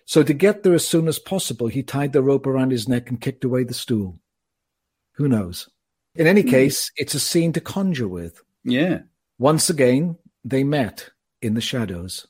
So, 0.05 0.23
to 0.23 0.33
get 0.33 0.63
there 0.63 0.75
as 0.75 0.87
soon 0.87 1.09
as 1.09 1.19
possible, 1.19 1.67
he 1.67 1.83
tied 1.83 2.13
the 2.13 2.23
rope 2.23 2.47
around 2.47 2.71
his 2.71 2.89
neck 2.89 3.11
and 3.11 3.21
kicked 3.21 3.43
away 3.43 3.65
the 3.65 3.75
stool. 3.75 4.21
Who 5.15 5.27
knows? 5.27 5.69
In 6.15 6.29
any 6.29 6.43
hmm. 6.43 6.51
case, 6.51 6.93
it's 6.97 7.15
a 7.15 7.21
scene 7.21 7.53
to 7.55 7.61
conjure 7.61 8.07
with. 8.07 8.41
Yeah. 8.63 9.01
Once 9.37 9.69
again, 9.69 10.17
they 10.45 10.63
met 10.63 11.11
in 11.43 11.55
the 11.55 11.61
shadows. 11.61 12.29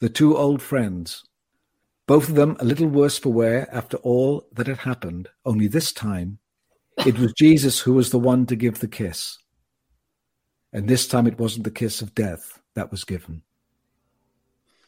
The 0.00 0.08
two 0.08 0.34
old 0.34 0.62
friends. 0.62 1.24
Both 2.06 2.30
of 2.30 2.36
them 2.36 2.56
a 2.58 2.64
little 2.64 2.88
worse 2.88 3.18
for 3.18 3.32
wear 3.32 3.68
after 3.70 3.98
all 3.98 4.48
that 4.52 4.66
had 4.66 4.78
happened, 4.78 5.28
only 5.44 5.68
this 5.68 5.92
time 5.92 6.38
it 7.04 7.18
was 7.18 7.32
Jesus 7.38 7.80
who 7.80 7.92
was 7.92 8.10
the 8.10 8.18
one 8.18 8.46
to 8.46 8.56
give 8.56 8.80
the 8.80 8.88
kiss. 8.88 9.38
And 10.74 10.88
this 10.88 11.06
time 11.06 11.26
it 11.26 11.38
wasn't 11.38 11.64
the 11.64 11.70
kiss 11.70 12.02
of 12.02 12.14
death 12.14 12.60
that 12.74 12.90
was 12.90 13.04
given. 13.04 13.42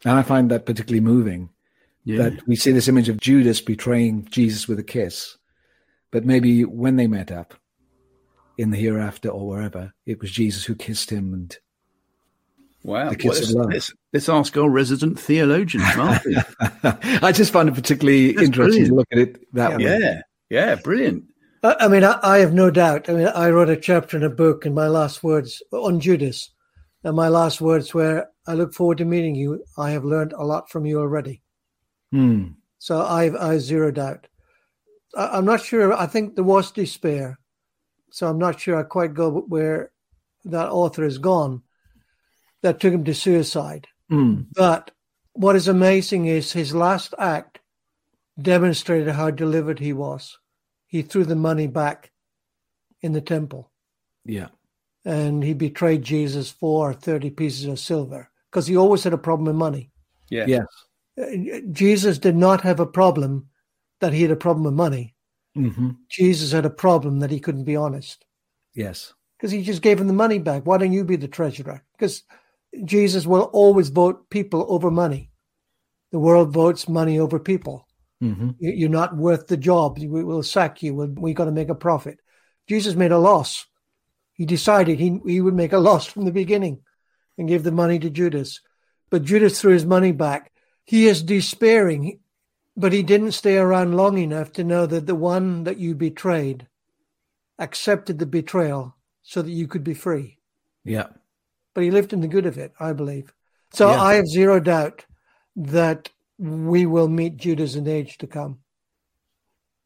And 0.05 0.19
I 0.19 0.23
find 0.23 0.51
that 0.51 0.67
particularly 0.67 1.01
moving 1.01 1.49
Yeah. 2.05 2.25
that 2.25 2.47
we 2.47 2.57
see 2.57 2.73
this 2.73 2.89
image 2.89 3.09
of 3.09 3.21
Judas 3.21 3.61
betraying 3.61 4.27
Jesus 4.31 4.69
with 4.69 4.79
a 4.79 4.85
kiss. 4.85 5.39
But 6.11 6.25
maybe 6.27 6.65
when 6.65 6.97
they 6.97 7.07
met 7.07 7.31
up 7.33 7.55
in 8.59 8.71
the 8.71 8.77
hereafter 8.79 9.29
or 9.29 9.47
wherever, 9.47 9.93
it 10.07 10.21
was 10.21 10.31
Jesus 10.31 10.65
who 10.65 10.75
kissed 10.75 11.11
him 11.11 11.33
and 11.33 11.57
wow. 12.83 13.09
the 13.11 13.17
kiss 13.17 13.25
Well, 13.55 13.65
of 13.67 13.71
let's, 13.73 13.91
love. 13.91 13.97
let's, 14.13 14.29
ask 14.29 14.57
our 14.57 14.69
resident 14.69 15.19
theologian. 15.21 15.83
I 15.87 17.33
just 17.33 17.53
find 17.53 17.69
it 17.69 17.75
particularly 17.75 18.33
That's 18.33 18.47
interesting 18.47 18.85
brilliant. 18.85 18.89
to 18.89 18.95
look 18.95 19.09
at 19.13 19.19
it 19.19 19.55
that 19.55 19.77
way. 19.79 19.85
yeah. 20.01 20.21
Yeah. 20.51 20.75
Brilliant. 20.77 21.25
I, 21.81 21.89
mean, 21.89 22.05
I, 22.05 22.19
I 22.23 22.39
have 22.39 22.53
no 22.53 22.71
doubt. 22.71 23.09
I 23.09 23.13
mean, 23.13 23.29
I 23.29 23.51
wrote 23.51 23.71
a 23.71 23.77
chapter 23.77 24.17
in 24.17 24.23
a 24.23 24.31
book, 24.31 24.67
and 24.67 24.75
my 24.75 24.89
last 24.89 25.23
words 25.23 25.63
on 25.73 26.01
Judas, 26.01 26.51
and 27.03 27.17
my 27.17 27.29
last 27.29 27.61
words 27.61 27.95
were, 27.95 28.27
"I 28.47 28.55
look 28.55 28.75
forward 28.75 28.99
to 28.99 29.05
meeting 29.05 29.35
you. 29.35 29.65
I 29.79 29.91
have 29.91 30.05
learned 30.05 30.33
a 30.33 30.45
lot 30.45 30.71
from 30.71 30.87
you 30.87 31.01
already." 31.01 31.43
Hmm. 32.11 32.49
So 32.79 33.01
I've 33.01 33.35
I 33.37 33.55
have 33.55 33.63
zero 33.63 33.91
doubt. 33.91 34.29
I, 35.17 35.39
I'm 35.39 35.45
not 35.45 35.63
sure. 35.63 35.93
I 35.93 36.07
think 36.07 36.35
there 36.35 36.45
was 36.45 36.71
despair, 36.71 37.39
so 38.11 38.29
I'm 38.29 38.39
not 38.39 38.61
sure 38.61 38.77
I 38.77 38.83
quite 38.83 39.15
go 39.15 39.41
where 39.49 39.93
that 40.45 40.71
author 40.71 41.05
has 41.05 41.19
gone. 41.19 41.63
That 42.63 42.81
took 42.81 42.93
him 42.93 43.05
to 43.05 43.15
suicide. 43.15 43.87
Hmm. 44.09 44.43
But 44.55 44.91
what 45.33 45.57
is 45.57 45.69
amazing 45.69 46.27
is 46.27 46.53
his 46.53 46.75
last 46.75 47.15
act 47.19 47.61
demonstrated 48.41 49.15
how 49.15 49.31
delivered 49.31 49.79
he 49.79 49.93
was. 49.93 50.39
He 50.87 51.03
threw 51.03 51.25
the 51.25 51.37
money 51.37 51.67
back 51.67 52.13
in 53.03 53.13
the 53.13 53.21
temple 53.21 53.71
Yeah. 54.25 54.49
and 55.05 55.43
he 55.43 55.53
betrayed 55.55 56.03
Jesus 56.03 56.51
for 56.51 56.93
30 56.95 57.31
pieces 57.31 57.67
of 57.67 57.79
silver 57.79 58.31
because 58.51 58.67
he 58.67 58.77
always 58.77 59.05
had 59.05 59.13
a 59.13 59.19
problem 59.19 59.47
with 59.47 59.57
money. 59.57 59.91
Yeah. 60.31 60.47
Yes. 60.47 60.67
Jesus 61.73 62.19
did 62.19 62.37
not 62.37 62.61
have 62.61 62.81
a 62.81 62.87
problem 62.87 63.49
that 64.01 64.13
he 64.13 64.23
had 64.23 64.31
a 64.31 64.37
problem 64.37 64.65
with 64.65 64.75
money. 64.75 65.15
hmm 65.55 65.91
Jesus 66.09 66.53
had 66.53 66.67
a 66.67 66.71
problem 66.71 67.19
that 67.21 67.31
he 67.31 67.41
couldn't 67.41 67.65
be 67.65 67.77
honest 67.77 68.25
Yes. 68.75 69.15
because 69.37 69.51
he 69.51 69.63
just 69.63 69.83
gave 69.83 70.01
him 70.01 70.07
the 70.07 70.13
money 70.13 70.39
back. 70.39 70.65
Why 70.67 70.79
don't 70.79 70.93
you 70.93 71.05
be 71.05 71.17
the 71.17 71.29
treasurer? 71.29 71.83
Because 71.93 72.23
Jesus 72.85 73.27
will 73.27 73.45
always 73.53 73.89
vote 73.89 74.29
people 74.31 74.67
over 74.69 74.91
money. 74.91 75.31
The 76.13 76.19
world 76.19 76.51
votes 76.53 76.89
money 76.89 77.19
over 77.19 77.39
people. 77.39 77.86
Hmm 78.21 78.51
You- 78.59 78.73
You're 78.73 78.89
not 78.89 79.17
worth 79.17 79.47
the 79.47 79.57
job. 79.57 79.99
We 79.99 80.25
will 80.25 80.43
sack 80.43 80.83
you. 80.83 80.95
We- 80.95 81.07
We 81.07 81.35
got 81.35 81.45
to 81.47 81.53
make 81.53 81.69
a 81.69 81.75
profit. 81.75 82.21
Jesus 82.67 82.95
made 82.95 83.13
a 83.13 83.19
loss. 83.19 83.67
He 84.33 84.45
decided 84.45 84.99
he, 84.99 85.21
he 85.27 85.41
would 85.41 85.55
make 85.55 85.73
a 85.73 85.79
loss 85.79 86.07
from 86.07 86.25
the 86.25 86.33
beginning 86.33 86.81
and 87.39 87.49
give 87.49 87.63
the 87.63 87.73
money 87.73 87.99
to 88.01 88.11
Judas. 88.11 88.61
But 89.11 89.25
Judas 89.25 89.61
threw 89.61 89.73
his 89.73 89.87
money 89.87 90.13
back. 90.13 90.53
He 90.85 91.07
is 91.07 91.23
despairing, 91.23 92.21
but 92.77 92.93
he 92.93 93.03
didn't 93.03 93.33
stay 93.33 93.57
around 93.57 93.97
long 93.97 94.19
enough 94.19 94.53
to 94.53 94.65
know 94.65 94.87
that 94.87 95.07
the 95.07 95.15
one 95.15 95.65
that 95.65 95.79
you 95.79 95.95
betrayed 95.95 96.67
accepted 97.59 98.19
the 98.19 98.27
betrayal 98.27 98.95
so 99.23 99.43
that 99.43 99.51
you 99.51 99.67
could 99.67 99.85
be 99.85 99.95
free. 99.95 100.39
Yeah. 100.85 101.09
But 101.75 101.85
he 101.85 101.91
lived 101.91 102.13
in 102.13 102.21
the 102.21 102.29
good 102.29 102.47
of 102.47 102.59
it, 102.59 102.73
I 102.79 102.93
believe. 102.93 103.33
So 103.73 103.91
Yeah. 103.91 104.03
I 104.03 104.15
have 104.15 104.27
zero 104.27 104.61
doubt 104.61 105.05
that 105.57 106.11
we 106.39 106.87
will 106.87 107.09
meet 107.09 107.37
Judas 107.37 107.75
in 107.75 107.85
the 107.85 107.93
age 107.93 108.19
to 108.19 108.27
come. 108.27 108.59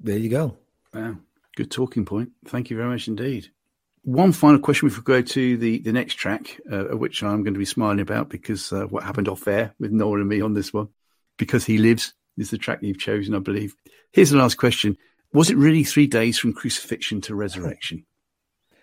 There 0.01 0.19
you 0.19 0.29
go. 0.29 0.57
Wow, 0.95 1.17
good 1.57 1.71
talking 1.71 2.05
point. 2.05 2.31
Thank 2.47 2.71
you 2.71 2.77
very 2.77 2.89
much 2.89 3.07
indeed. 3.09 3.51
One 4.03 4.33
final 4.33 4.61
question 4.61 4.89
before 4.89 5.03
we 5.07 5.21
go 5.21 5.23
to 5.23 5.57
the, 5.59 5.79
the 5.81 5.93
next 5.93 6.15
track, 6.15 6.59
uh, 6.71 6.87
of 6.87 6.99
which 6.99 7.23
I'm 7.23 7.43
going 7.43 7.53
to 7.53 7.59
be 7.59 7.67
smiling 7.67 8.01
about 8.01 8.31
because 8.31 8.73
uh, 8.73 8.85
what 8.85 9.05
happened 9.05 9.29
off 9.29 9.47
air 9.47 9.75
with 9.79 9.93
Noel 9.93 10.21
and 10.21 10.29
me 10.29 10.41
on 10.41 10.55
this 10.55 10.73
one, 10.73 10.89
because 11.37 11.67
he 11.67 11.77
lives 11.77 12.15
is 12.39 12.51
the 12.51 12.59
track 12.59 12.79
you've 12.81 12.99
chosen, 12.99 13.35
I 13.35 13.41
believe. 13.41 13.75
Here's 14.13 14.31
the 14.31 14.39
last 14.39 14.57
question: 14.57 14.97
Was 15.35 15.51
it 15.51 15.59
really 15.59 15.85
three 15.85 16.07
days 16.07 16.39
from 16.39 16.55
crucifixion 16.55 17.21
to 17.23 17.35
resurrection? 17.35 18.07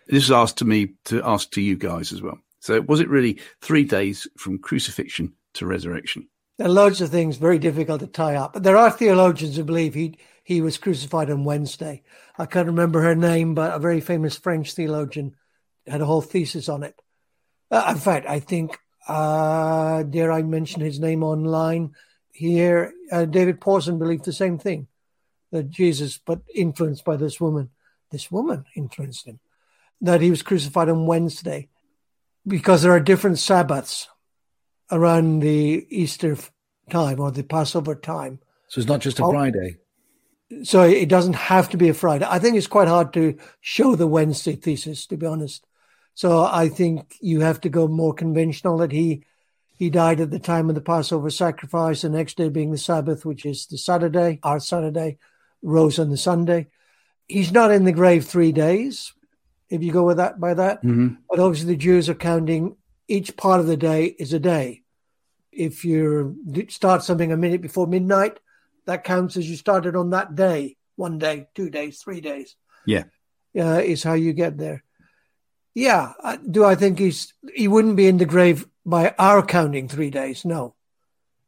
This 0.08 0.30
was 0.30 0.32
asked 0.32 0.58
to 0.58 0.66
me 0.66 0.94
to 1.06 1.22
ask 1.24 1.52
to 1.52 1.62
you 1.62 1.76
guys 1.76 2.14
as 2.14 2.22
well. 2.22 2.38
So, 2.60 2.80
was 2.82 3.00
it 3.00 3.10
really 3.10 3.40
three 3.62 3.84
days 3.84 4.28
from 4.38 4.60
crucifixion 4.60 5.34
to 5.56 5.66
resurrection? 5.66 6.30
There 6.58 6.68
are 6.68 6.72
loads 6.72 7.02
of 7.02 7.10
things 7.10 7.38
very 7.38 7.60
difficult 7.60 8.00
to 8.00 8.08
tie 8.08 8.36
up. 8.36 8.54
But 8.54 8.64
there 8.64 8.78
are 8.78 8.90
theologians 8.90 9.56
who 9.56 9.64
believe 9.64 9.94
he 9.94 10.18
he 10.44 10.62
was 10.62 10.78
crucified 10.78 11.30
on 11.30 11.44
Wednesday. 11.44 12.04
I 12.38 12.46
can't 12.46 12.68
remember 12.68 13.02
her 13.02 13.16
name, 13.16 13.54
but 13.54 13.76
a 13.76 13.80
very 13.80 14.00
famous 14.00 14.38
French 14.38 14.74
theologian 14.74 15.36
had 15.86 16.00
a 16.00 16.06
whole 16.06 16.22
thesis 16.22 16.70
on 16.70 16.84
it. 16.84 17.02
Uh, 17.70 17.92
in 17.94 18.00
fact, 18.00 18.28
I 18.28 18.40
think 18.40 18.80
uh, 19.08 20.04
dare 20.04 20.32
I 20.32 20.44
mention 20.44 20.82
his 20.82 21.00
name 21.00 21.24
online 21.24 21.96
here? 22.32 22.94
Uh, 23.12 23.26
David 23.26 23.60
Pawson 23.60 24.00
believed 24.00 24.26
the 24.26 24.34
same 24.34 24.58
thing 24.58 24.88
that 25.52 25.70
Jesus, 25.70 26.18
but 26.18 26.42
influenced 26.54 27.04
by 27.04 27.18
this 27.18 27.42
woman, 27.42 27.70
this 28.12 28.32
woman 28.32 28.66
influenced 28.76 29.26
him 29.26 29.40
that 30.02 30.22
he 30.22 30.30
was 30.30 30.44
crucified 30.44 30.90
on 30.90 31.08
Wednesday 31.08 31.70
because 32.46 32.82
there 32.82 32.92
are 32.92 33.00
different 33.00 33.40
Sabbaths 33.40 34.08
around 34.92 35.40
the 35.40 35.86
Easter 35.90 36.38
time 36.90 37.20
or 37.20 37.32
the 37.32 37.44
Passover 37.44 37.96
time. 37.96 38.40
So 38.68 38.80
it's 38.80 38.88
not 38.88 39.02
just 39.02 39.20
a 39.20 39.26
Oh. 39.26 39.32
Friday. 39.32 39.78
So 40.64 40.84
it 40.84 41.10
doesn't 41.10 41.36
have 41.36 41.70
to 41.70 41.78
be 41.78 41.90
a 41.90 41.94
Friday. 41.94 42.26
I 42.30 42.40
think 42.40 42.56
it's 42.56 42.68
quite 42.68 42.88
hard 42.88 43.12
to 43.14 43.38
show 43.60 43.96
the 43.96 44.08
Wednesday 44.08 44.56
thesis, 44.56 45.06
to 45.08 45.18
be 45.18 45.26
honest. 45.26 45.66
So 46.14 46.44
I 46.46 46.70
think 46.70 47.16
you 47.20 47.42
have 47.42 47.60
to 47.62 47.70
go 47.70 47.88
more 47.88 48.14
conventional 48.14 48.78
that 48.78 48.92
he 48.92 49.24
he 49.78 49.92
died 49.92 50.20
at 50.20 50.32
the 50.32 50.40
time 50.40 50.70
of 50.70 50.76
the 50.76 50.82
Passover 50.82 51.30
sacrifice, 51.30 52.02
the 52.02 52.10
next 52.10 52.38
day 52.38 52.50
being 52.50 52.72
the 52.72 52.80
Sabbath, 52.80 53.26
which 53.26 53.46
is 53.46 53.68
the 53.68 53.78
Saturday, 53.78 54.40
our 54.42 54.60
Saturday, 54.60 55.20
rose 55.62 56.00
on 56.00 56.10
the 56.10 56.18
Sunday. 56.18 56.68
He's 57.28 57.52
not 57.52 57.70
in 57.70 57.84
the 57.84 57.92
grave 57.92 58.26
three 58.26 58.52
days, 58.52 59.14
if 59.70 59.84
you 59.84 59.92
go 59.92 60.04
with 60.04 60.18
that 60.18 60.40
by 60.40 60.56
that. 60.56 60.78
Mm-hmm. 60.78 61.16
But 61.30 61.40
obviously, 61.40 61.74
the 61.74 61.78
Jews 61.78 62.10
are 62.10 62.16
counting 62.16 62.76
each 63.08 63.38
part 63.38 63.60
of 63.60 63.68
the 63.68 63.78
day 63.78 64.06
is 64.06 64.34
a 64.34 64.40
day. 64.40 64.84
If 65.52 65.86
you 65.86 66.38
start 66.70 67.04
something 67.04 67.32
a 67.32 67.38
minute 67.38 67.62
before 67.62 67.88
midnight, 67.88 68.40
that 68.86 69.04
counts 69.04 69.38
as 69.38 69.50
you 69.50 69.56
started 69.56 69.96
on 69.96 70.12
that 70.12 70.36
day. 70.36 70.78
One 70.96 71.18
day, 71.20 71.48
two 71.56 71.70
days, 71.70 72.02
three 72.02 72.22
days. 72.22 72.56
Yeah. 72.86 73.04
uh, 73.58 73.82
is 73.84 74.04
how 74.04 74.14
you 74.14 74.34
get 74.34 74.58
there. 74.58 74.84
Yeah. 75.74 76.14
Do 76.50 76.66
I 76.66 76.76
think 76.76 77.00
he's 77.00 77.34
he 77.54 77.68
wouldn't 77.68 77.98
be 77.98 78.08
in 78.08 78.18
the 78.18 78.26
grave 78.26 78.68
by 78.86 79.14
our 79.20 79.46
counting 79.46 79.88
three 79.88 80.10
days? 80.10 80.46
No, 80.46 80.76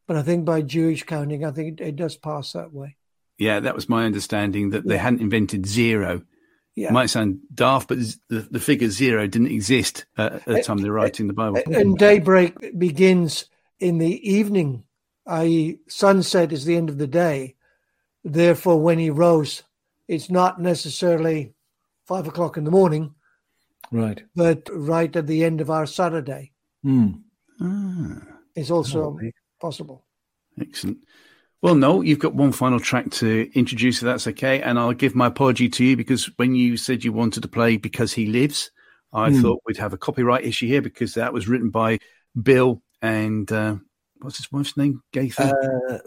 but 0.07 0.17
I 0.17 0.21
think 0.21 0.45
by 0.45 0.61
Jewish 0.61 1.03
counting, 1.03 1.45
I 1.45 1.51
think 1.51 1.79
it, 1.79 1.87
it 1.87 1.95
does 1.95 2.15
pass 2.15 2.53
that 2.53 2.73
way. 2.73 2.97
Yeah, 3.37 3.61
that 3.61 3.75
was 3.75 3.89
my 3.89 4.05
understanding 4.05 4.71
that 4.71 4.85
they 4.87 4.97
hadn't 4.97 5.21
invented 5.21 5.65
zero. 5.65 6.23
Yeah. 6.79 6.87
It 6.89 6.93
might 6.93 7.07
sound 7.09 7.39
daft, 7.53 7.89
but 7.89 7.97
the, 8.29 8.47
the 8.49 8.59
figure 8.59 8.87
zero 8.89 9.27
didn't 9.27 9.51
exist 9.51 10.05
uh, 10.17 10.29
at 10.35 10.45
the 10.45 10.63
time 10.63 10.77
they're 10.77 10.93
writing 10.93 11.27
the 11.27 11.33
Bible. 11.33 11.61
and 11.65 11.97
daybreak 11.97 12.79
begins 12.79 13.45
in 13.79 13.97
the 13.97 14.15
evening, 14.31 14.85
i.e., 15.27 15.79
sunset 15.89 16.53
is 16.53 16.63
the 16.63 16.77
end 16.77 16.89
of 16.89 16.97
the 16.97 17.05
day. 17.07 17.55
Therefore, 18.23 18.79
when 18.81 18.97
he 18.97 19.09
rose, 19.09 19.63
it's 20.07 20.29
not 20.29 20.61
necessarily 20.61 21.53
five 22.07 22.27
o'clock 22.27 22.55
in 22.55 22.63
the 22.63 22.71
morning, 22.71 23.13
Right. 23.91 24.23
but 24.33 24.69
right 24.71 25.13
at 25.13 25.27
the 25.27 25.43
end 25.43 25.59
of 25.59 25.69
our 25.69 25.85
Saturday 25.85 26.53
Hmm. 26.81 27.09
Ah, 27.59 28.21
is 28.55 28.71
also 28.71 29.15
Okay. 29.15 29.33
possible. 29.59 30.05
excellent. 30.61 30.99
Well, 31.61 31.75
no, 31.75 32.01
you've 32.01 32.19
got 32.19 32.33
one 32.35 32.53
final 32.53 32.79
track 32.79 33.09
to 33.11 33.49
introduce, 33.53 33.97
if 33.97 34.03
that's 34.05 34.27
okay. 34.27 34.61
And 34.61 34.79
I'll 34.79 34.93
give 34.93 35.13
my 35.15 35.27
apology 35.27 35.67
to 35.69 35.83
you 35.83 35.97
because 35.97 36.25
when 36.37 36.55
you 36.55 36.77
said 36.77 37.03
you 37.03 37.11
wanted 37.11 37.41
to 37.41 37.49
play 37.49 37.75
Because 37.77 38.13
He 38.13 38.27
Lives, 38.27 38.71
I 39.11 39.29
Hmm. 39.31 39.41
thought 39.41 39.61
we'd 39.65 39.77
have 39.77 39.91
a 39.93 39.97
copyright 39.97 40.45
issue 40.45 40.67
here 40.67 40.81
because 40.81 41.15
that 41.15 41.33
was 41.33 41.47
written 41.49 41.69
by 41.69 41.99
Bill 42.41 42.81
and 43.01 43.51
uh, 43.51 43.75
what's 44.21 44.37
his 44.37 44.49
wife's 44.51 44.77
name? 44.77 45.01
Gaither? 45.11 45.53
Uh, 45.89 45.97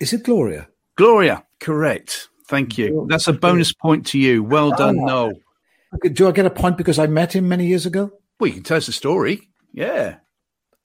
is 0.00 0.12
it 0.12 0.22
Gloria? 0.22 0.68
Gloria, 0.96 1.44
correct. 1.58 2.28
Thank 2.46 2.78
you. 2.78 3.06
That's 3.08 3.26
a 3.26 3.32
bonus 3.32 3.72
point 3.72 4.06
to 4.08 4.18
you. 4.18 4.44
Well 4.44 4.70
done, 4.70 5.00
Ah. 5.00 5.06
Noel. 5.06 5.32
Do 6.12 6.28
I 6.28 6.32
get 6.32 6.46
a 6.46 6.50
point 6.50 6.76
because 6.76 6.98
I 6.98 7.06
met 7.06 7.34
him 7.34 7.48
many 7.48 7.66
years 7.66 7.86
ago? 7.86 8.12
Well, 8.38 8.48
you 8.48 8.54
can 8.54 8.62
tell 8.62 8.76
us 8.76 8.86
the 8.86 8.92
story. 8.92 9.48
Yeah. 9.72 10.16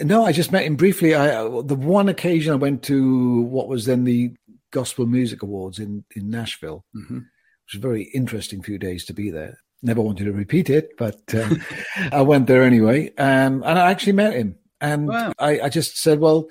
No, 0.01 0.25
I 0.25 0.31
just 0.31 0.51
met 0.51 0.65
him 0.65 0.75
briefly. 0.75 1.13
I 1.13 1.35
uh, 1.35 1.61
the 1.61 1.75
one 1.75 2.07
occasion 2.09 2.53
I 2.53 2.57
went 2.57 2.83
to 2.83 3.41
what 3.41 3.67
was 3.67 3.85
then 3.85 4.05
the 4.05 4.31
Gospel 4.71 5.05
Music 5.05 5.43
Awards 5.43 5.79
in 5.79 6.03
in 6.15 6.29
Nashville, 6.29 6.85
hmm 6.93 7.19
which 7.65 7.75
was 7.75 7.79
a 7.83 7.87
very 7.87 8.03
interesting 8.15 8.63
few 8.63 8.79
days 8.79 9.05
to 9.05 9.13
be 9.13 9.29
there. 9.29 9.59
Never 9.83 10.01
wanted 10.01 10.23
to 10.25 10.31
repeat 10.31 10.69
it, 10.71 10.89
but 10.97 11.21
uh, 11.35 11.53
I 12.11 12.21
went 12.21 12.47
there 12.47 12.63
anyway, 12.63 13.09
um, 13.17 13.61
and 13.63 13.77
I 13.77 13.91
actually 13.91 14.13
met 14.13 14.33
him. 14.33 14.55
And 14.81 15.07
Wow. 15.07 15.33
I, 15.37 15.59
I 15.61 15.69
just 15.69 15.97
said, 15.97 16.19
"Well, 16.19 16.47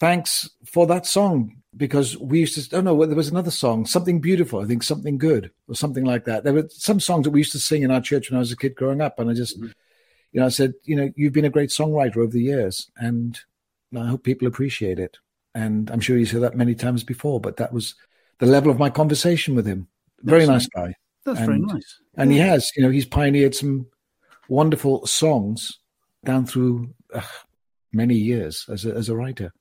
thanks 0.00 0.48
for 0.64 0.86
that 0.86 1.06
song." 1.06 1.52
Because 1.76 2.16
we 2.16 2.40
used 2.40 2.70
to, 2.70 2.76
oh 2.78 2.80
no, 2.80 3.04
there 3.04 3.14
was 3.14 3.28
another 3.28 3.50
song, 3.50 3.84
something 3.84 4.18
beautiful, 4.18 4.60
I 4.60 4.64
think 4.64 4.82
something 4.82 5.18
good 5.18 5.50
or 5.68 5.74
something 5.74 6.06
like 6.06 6.24
that. 6.24 6.42
There 6.42 6.54
were 6.54 6.68
some 6.70 7.00
songs 7.00 7.24
that 7.24 7.32
we 7.32 7.40
used 7.40 7.52
to 7.52 7.58
sing 7.58 7.82
in 7.82 7.90
our 7.90 8.00
church 8.00 8.30
when 8.30 8.36
I 8.36 8.40
was 8.40 8.50
a 8.50 8.56
kid 8.56 8.74
growing 8.76 9.02
up. 9.02 9.18
And 9.18 9.28
I 9.28 9.34
just, 9.34 9.60
Mhm. 9.60 9.72
You 10.36 10.40
know, 10.40 10.46
I 10.46 10.50
said, 10.50 10.74
you 10.84 10.94
know, 10.96 11.10
you've 11.16 11.32
been 11.32 11.46
a 11.46 11.50
great 11.50 11.70
songwriter 11.70 12.18
over 12.18 12.26
the 12.26 12.42
years 12.42 12.90
and 12.98 13.40
I 13.98 14.06
hope 14.06 14.22
people 14.22 14.46
appreciate 14.46 14.98
it. 14.98 15.16
And 15.54 15.90
I'm 15.90 16.00
sure 16.00 16.18
you 16.18 16.26
said 16.26 16.42
that 16.42 16.54
many 16.54 16.74
times 16.74 17.02
before, 17.04 17.40
but 17.40 17.56
that 17.56 17.72
was 17.72 17.94
the 18.38 18.44
level 18.44 18.70
of 18.70 18.78
my 18.78 18.90
conversation 18.90 19.54
with 19.54 19.66
him. 19.66 19.88
Very 20.20 20.42
Excellent. 20.42 20.62
nice 20.62 20.68
guy. 20.88 20.94
That's 21.24 21.40
very 21.40 21.58
nice. 21.58 22.00
And 22.18 22.30
he 22.30 22.36
has, 22.36 22.70
you 22.76 22.82
know, 22.82 22.90
he's 22.90 23.06
pioneered 23.06 23.54
some 23.54 23.86
wonderful 24.46 25.06
songs 25.06 25.78
down 26.22 26.44
through 26.44 26.92
uh, 27.14 27.22
many 27.94 28.16
years 28.16 28.66
as 28.68 28.84
a, 28.84 28.92
as 28.92 29.08
a 29.08 29.16
writer. 29.16 29.54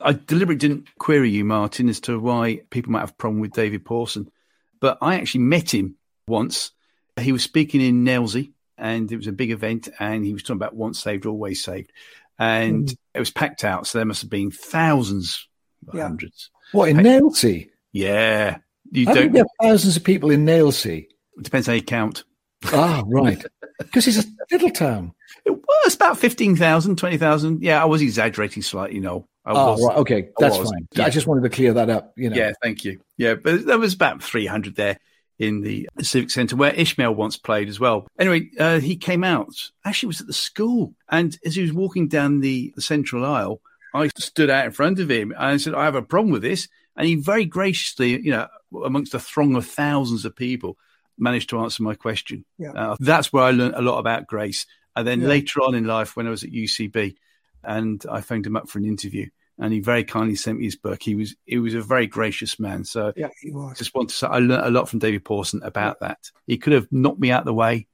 I 0.00 0.12
deliberately 0.12 0.68
didn't 0.68 0.96
query 1.00 1.30
you, 1.30 1.44
Martin, 1.44 1.88
as 1.88 1.98
to 2.02 2.20
why 2.20 2.60
people 2.70 2.92
might 2.92 3.00
have 3.00 3.10
a 3.10 3.14
problem 3.14 3.40
with 3.40 3.50
David 3.50 3.84
Pawson, 3.84 4.30
but 4.78 4.96
I 5.02 5.16
actually 5.16 5.40
met 5.40 5.74
him 5.74 5.96
once. 6.28 6.70
He 7.18 7.32
was 7.32 7.42
speaking 7.42 7.80
in 7.80 8.04
Nailsea, 8.04 8.52
and 8.80 9.10
it 9.12 9.16
was 9.16 9.26
a 9.26 9.32
big 9.32 9.50
event, 9.50 9.88
and 9.98 10.24
he 10.24 10.32
was 10.32 10.42
talking 10.42 10.56
about 10.56 10.74
once 10.74 10.98
saved, 11.00 11.26
always 11.26 11.62
saved, 11.62 11.92
and 12.38 12.86
Mm. 12.88 12.96
it 13.14 13.18
was 13.18 13.30
packed 13.30 13.64
out, 13.64 13.86
so 13.86 13.98
there 13.98 14.04
must 14.06 14.22
have 14.22 14.30
been 14.30 14.50
thousands, 14.50 15.46
Yeah. 15.94 16.02
hundreds. 16.02 16.50
What, 16.72 16.88
in. 16.88 16.96
Nailsea? 16.98 17.68
Yeah, 17.92 18.58
you 18.92 19.06
How 19.06 19.14
do 19.14 19.20
you 19.20 19.24
don't. 19.26 19.32
get 19.34 19.46
thousands 19.62 19.96
of 19.96 20.04
people 20.04 20.30
in 20.30 20.44
Nailsea? 20.44 21.06
It 21.36 21.42
depends 21.44 21.66
how 21.66 21.72
you 21.74 21.82
count. 21.82 22.24
Ah, 22.72 23.02
right. 23.06 23.44
Because 23.78 24.06
it's 24.06 24.18
a 24.18 24.24
little 24.52 24.68
town. 24.68 25.14
It 25.46 25.52
was 25.52 25.94
about 25.94 26.18
15,000, 26.18 26.96
20,000. 26.98 27.62
Yeah, 27.62 27.80
I 27.82 27.86
was 27.86 28.02
exaggerating 28.02 28.62
slightly, 28.62 29.00
no. 29.00 29.26
I 29.46 29.52
Oh, 29.52 29.72
was. 29.72 29.82
right. 29.88 29.96
Okay. 29.96 30.28
That's 30.38 30.58
fine. 30.58 30.86
yeah. 30.92 31.06
I 31.06 31.08
just 31.08 31.26
wanted 31.26 31.44
to 31.44 31.48
clear 31.48 31.72
that 31.72 31.88
up. 31.88 32.12
You 32.14 32.28
know. 32.28 32.36
Yeah, 32.36 32.52
thank 32.62 32.84
you. 32.84 33.00
Yeah, 33.16 33.36
but 33.36 33.64
there 33.64 33.78
was 33.78 33.94
about 33.94 34.22
300 34.22 34.76
there 34.76 34.98
in 35.40 35.62
the 35.62 35.88
Civic 36.02 36.30
Centre 36.30 36.54
where 36.54 36.74
Ishmael 36.74 37.14
once 37.14 37.38
played 37.38 37.68
as 37.68 37.80
well. 37.80 38.06
Anyway, 38.18 38.50
uh, 38.60 38.78
he 38.78 38.94
came 38.94 39.24
out, 39.24 39.48
actually 39.84 40.08
was 40.08 40.20
at 40.20 40.26
the 40.26 40.32
school. 40.34 40.94
And 41.08 41.36
as 41.44 41.56
he 41.56 41.62
was 41.62 41.72
walking 41.72 42.08
down 42.08 42.40
the, 42.40 42.72
the 42.76 42.82
central 42.82 43.24
aisle, 43.24 43.62
I 43.94 44.10
stood 44.18 44.50
out 44.50 44.66
in 44.66 44.72
front 44.72 45.00
of 45.00 45.10
him 45.10 45.32
and 45.32 45.40
I 45.40 45.56
said, 45.56 45.74
I 45.74 45.86
have 45.86 45.94
a 45.94 46.02
problem 46.02 46.30
with 46.30 46.42
this. 46.42 46.68
And 46.94 47.08
he 47.08 47.14
very 47.14 47.46
graciously, 47.46 48.20
you 48.20 48.30
know, 48.30 48.46
amongst 48.84 49.14
a 49.14 49.18
throng 49.18 49.56
of 49.56 49.66
thousands 49.66 50.26
of 50.26 50.36
people, 50.36 50.76
managed 51.18 51.48
to 51.50 51.58
answer 51.60 51.82
my 51.82 51.94
question. 51.94 52.44
Yeah. 52.58 52.72
Uh, 52.72 52.96
that's 53.00 53.32
where 53.32 53.44
I 53.44 53.50
learned 53.50 53.74
a 53.74 53.82
lot 53.82 53.98
about 53.98 54.26
grace. 54.26 54.66
And 54.94 55.06
then 55.06 55.22
Yeah. 55.22 55.28
later 55.28 55.62
on 55.62 55.74
in 55.74 55.84
life, 55.84 56.16
when 56.16 56.26
I 56.26 56.30
was 56.30 56.44
at 56.44 56.52
UCB, 56.52 57.16
and 57.64 58.04
I 58.10 58.20
phoned 58.20 58.46
him 58.46 58.56
up 58.56 58.68
for 58.68 58.78
an 58.78 58.84
interview, 58.84 59.28
and 59.60 59.72
he 59.72 59.78
very 59.80 60.02
kindly 60.02 60.34
sent 60.34 60.58
me 60.58 60.64
his 60.64 60.74
book. 60.76 61.02
He 61.02 61.14
was 61.14 61.36
he 61.46 61.58
was 61.58 61.74
a 61.74 61.80
very 61.82 62.06
gracious 62.06 62.58
man. 62.58 62.82
So 62.84 63.12
Yeah, 63.16 63.28
he 63.40 63.50
I 63.50 63.54
was. 63.54 63.78
just 63.78 63.94
want 63.94 64.08
to 64.08 64.14
say 64.14 64.26
I 64.26 64.38
learned 64.38 64.64
a 64.66 64.70
lot 64.70 64.88
from 64.88 64.98
David 64.98 65.24
Pawson 65.24 65.60
about 65.62 66.00
that. 66.00 66.30
He 66.46 66.58
could 66.58 66.72
have 66.72 66.88
knocked 66.90 67.20
me 67.20 67.30
out 67.30 67.40
of 67.42 67.46
the 67.46 67.54
way, 67.54 67.86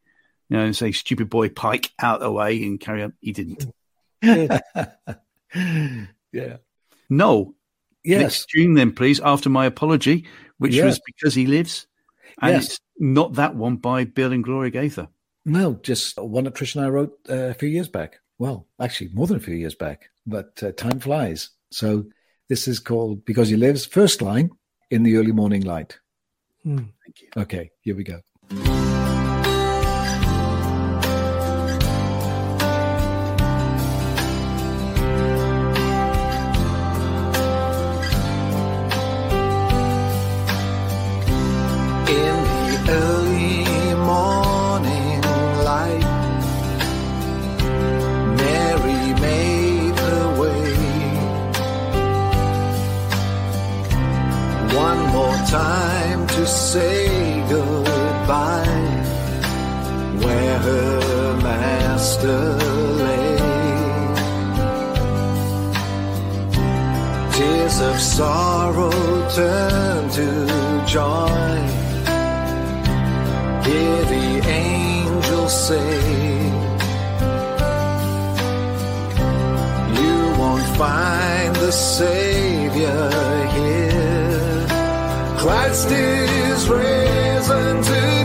you 0.49 0.57
know, 0.57 0.65
and 0.65 0.75
say 0.77 0.93
"stupid 0.93 1.29
boy 1.29 1.49
Pike" 1.51 1.93
out 1.99 2.17
of 2.17 2.23
the 2.23 2.33
way 2.33 2.63
and 2.63 2.81
carry 2.81 3.03
on. 3.03 3.13
He 3.21 3.33
didn't. 3.33 3.67
Did. 4.23 4.61
yeah. 6.33 6.57
No, 7.09 7.55
Yes. 8.05 8.21
next 8.23 8.47
tune 8.51 8.75
then, 8.75 8.93
please. 8.93 9.21
After 9.21 9.49
my 9.51 9.67
apology, 9.67 10.27
which 10.59 10.75
Yes. 10.75 10.85
was 10.85 11.01
because 11.07 11.35
he 11.35 11.47
lives, 11.47 11.87
and 12.41 12.55
Yes. 12.55 12.65
it's 12.67 12.81
not 12.99 13.35
that 13.35 13.55
one 13.57 13.77
by 13.77 14.05
Bill 14.05 14.33
and 14.33 14.45
Gloria 14.45 14.71
Gaither. 14.71 15.09
No, 15.45 15.75
just 15.83 16.19
one 16.19 16.45
that 16.45 16.55
Trish 16.55 16.75
and 16.77 16.85
I 16.85 16.89
wrote 16.89 17.19
uh, 17.31 17.35
a 17.51 17.55
few 17.55 17.69
years 17.69 17.89
back. 17.89 18.21
Well, 18.39 18.67
actually, 18.81 19.11
more 19.13 19.27
than 19.27 19.37
a 19.37 19.41
few 19.41 19.55
years 19.55 19.75
back, 19.75 20.11
but 20.27 20.61
uh, 20.63 20.73
time 20.73 21.01
flies. 21.01 21.51
So 21.71 22.07
this 22.49 22.69
is 22.69 22.79
called 22.79 23.25
Because 23.25 23.49
He 23.49 23.57
Lives, 23.57 23.87
first 23.87 24.23
line 24.23 24.51
in 24.91 25.03
the 25.03 25.17
early 25.17 25.33
morning 25.33 25.63
light. 25.63 25.99
Hmm. 26.63 26.77
Thank 27.05 27.23
you. 27.23 27.29
Okay, 27.37 27.71
here 27.81 27.97
we 27.97 28.05
go. 28.05 28.21
Master 61.43 62.43
lay. 63.03 63.37
Tears 67.33 67.81
of 67.81 68.01
sorrow 68.01 68.91
turn 69.35 70.11
to 70.11 70.27
joy. 70.87 71.59
Hear 73.67 73.99
the 74.15 74.29
angels 74.49 75.55
say, 75.69 75.93
You 80.01 80.19
won't 80.41 80.69
find 80.77 81.57
the 81.57 81.73
Savior 81.73 83.11
here. 83.57 84.67
Christ 85.39 85.91
is 85.91 86.69
risen 86.69 87.83
today. 87.83 88.16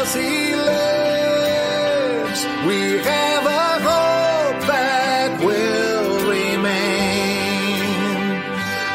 Because 0.00 0.14
he 0.14 0.54
lives. 0.54 2.46
We 2.66 2.80
have 3.04 3.44
a 3.44 3.68
hope 3.88 4.66
that 4.66 5.40
will 5.44 6.26
remain 6.30 7.82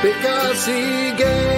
because 0.01 0.65
he 0.65 1.11
gives 1.15 1.54